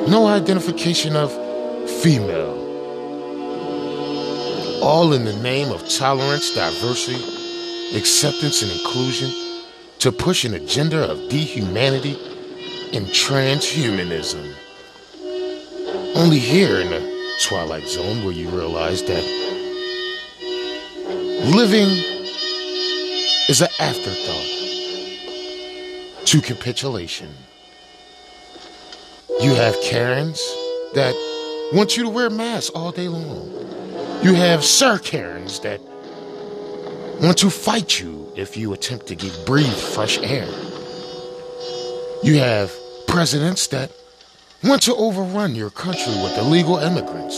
No 0.08 0.26
identification 0.26 1.14
of 1.16 1.30
female. 2.02 2.65
All 4.82 5.12
in 5.12 5.24
the 5.24 5.36
name 5.42 5.70
of 5.70 5.88
tolerance, 5.88 6.54
diversity, 6.54 7.22
acceptance, 7.96 8.62
and 8.62 8.70
inclusion 8.70 9.30
to 9.98 10.12
push 10.12 10.44
an 10.44 10.54
agenda 10.54 11.10
of 11.10 11.28
dehumanity 11.28 12.16
and 12.92 13.06
transhumanism. 13.06 14.54
Only 16.14 16.38
here 16.38 16.80
in 16.80 16.90
the 16.90 17.34
Twilight 17.42 17.88
Zone 17.88 18.24
will 18.24 18.32
you 18.32 18.48
realize 18.48 19.02
that 19.02 19.24
living 21.54 21.90
is 23.48 23.60
an 23.60 23.68
afterthought 23.78 24.46
to 26.26 26.40
capitulation. 26.40 27.28
You 29.40 29.54
have 29.54 29.80
Karens 29.82 30.40
that 30.94 31.14
want 31.72 31.96
you 31.96 32.04
to 32.04 32.08
wear 32.08 32.30
masks 32.30 32.70
all 32.70 32.92
day 32.92 33.08
long. 33.08 33.75
You 34.22 34.34
have 34.34 34.64
Sir 34.64 34.98
Karens 34.98 35.60
that 35.60 35.80
want 37.20 37.38
to 37.38 37.50
fight 37.50 38.00
you 38.00 38.32
if 38.36 38.56
you 38.56 38.72
attempt 38.72 39.06
to 39.06 39.14
get 39.14 39.46
breathe 39.46 39.72
fresh 39.72 40.18
air. 40.18 40.48
You 42.22 42.38
have 42.38 42.74
presidents 43.06 43.66
that 43.68 43.92
want 44.64 44.82
to 44.82 44.94
overrun 44.96 45.54
your 45.54 45.70
country 45.70 46.12
with 46.22 46.36
illegal 46.38 46.78
immigrants, 46.78 47.36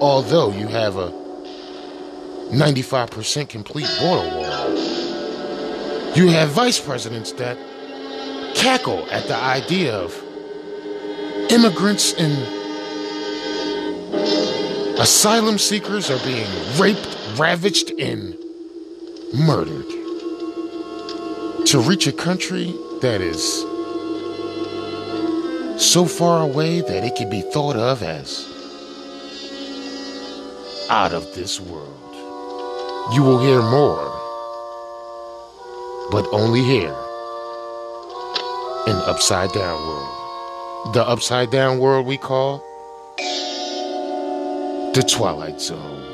although 0.00 0.52
you 0.52 0.68
have 0.68 0.96
a 0.96 1.10
95% 2.50 3.48
complete 3.48 3.88
border 4.00 4.28
wall. 4.36 4.70
You 6.16 6.28
have 6.28 6.50
vice 6.50 6.78
presidents 6.78 7.32
that 7.32 7.56
cackle 8.54 9.08
at 9.10 9.26
the 9.26 9.36
idea 9.36 9.94
of 9.94 10.14
immigrants 11.50 12.12
and 12.12 12.59
asylum 15.00 15.56
seekers 15.56 16.10
are 16.10 16.22
being 16.26 16.46
raped, 16.78 17.16
ravaged, 17.38 17.90
and 17.98 18.36
murdered. 19.32 19.88
To 21.68 21.80
reach 21.80 22.06
a 22.06 22.12
country 22.12 22.74
that 23.00 23.22
is 23.22 23.62
so 25.82 26.04
far 26.04 26.42
away 26.42 26.82
that 26.82 27.02
it 27.02 27.16
can 27.16 27.30
be 27.30 27.40
thought 27.40 27.76
of 27.76 28.02
as 28.02 28.46
out 30.90 31.14
of 31.14 31.34
this 31.34 31.58
world. 31.58 31.96
You 33.14 33.22
will 33.22 33.40
hear 33.40 33.62
more, 33.62 34.04
but 36.10 36.28
only 36.30 36.62
here 36.62 36.94
in 38.86 38.96
Upside 39.08 39.52
Down 39.52 39.80
World. 39.80 40.94
The 40.94 41.08
Upside 41.08 41.50
Down 41.50 41.78
World 41.78 42.04
we 42.06 42.18
call 42.18 42.62
the 44.92 45.02
Twilight 45.02 45.60
Zone. 45.60 46.10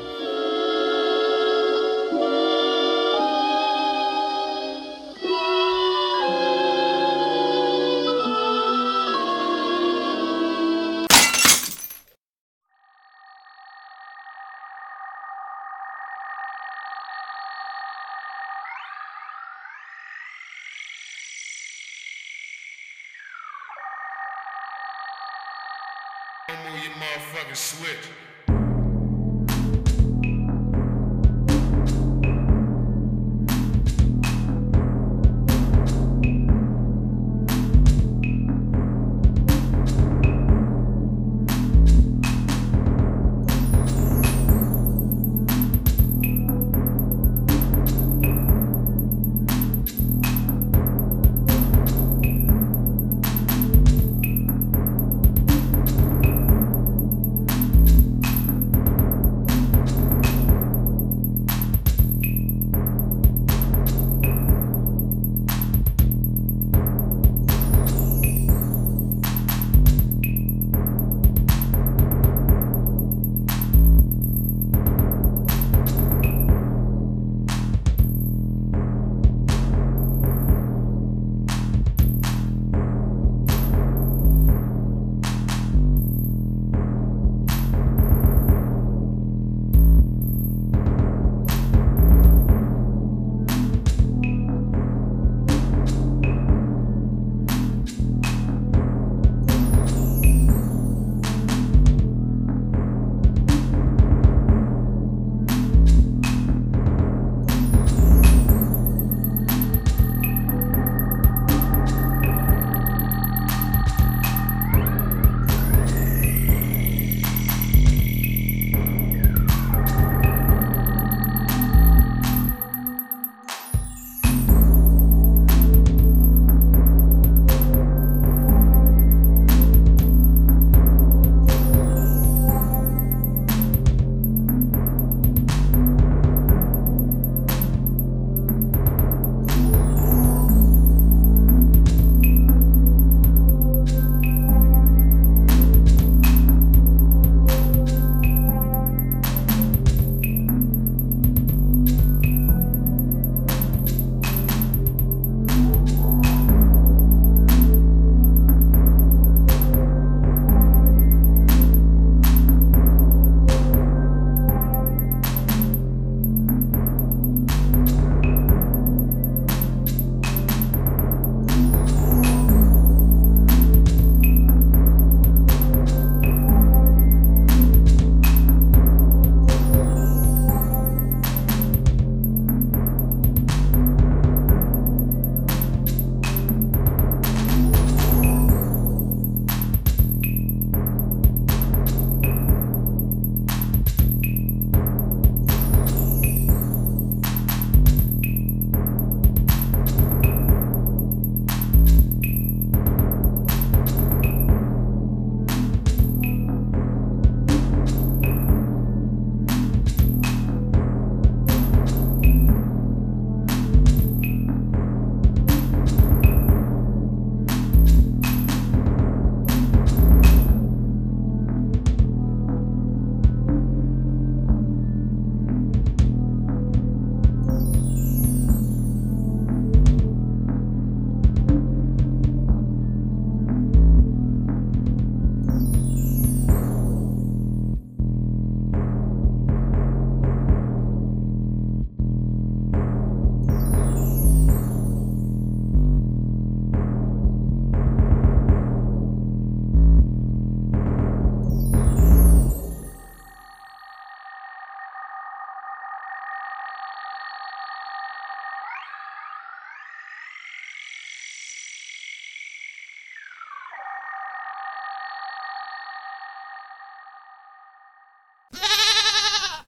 motherfucking 26.97 27.55
switch. 27.55 28.26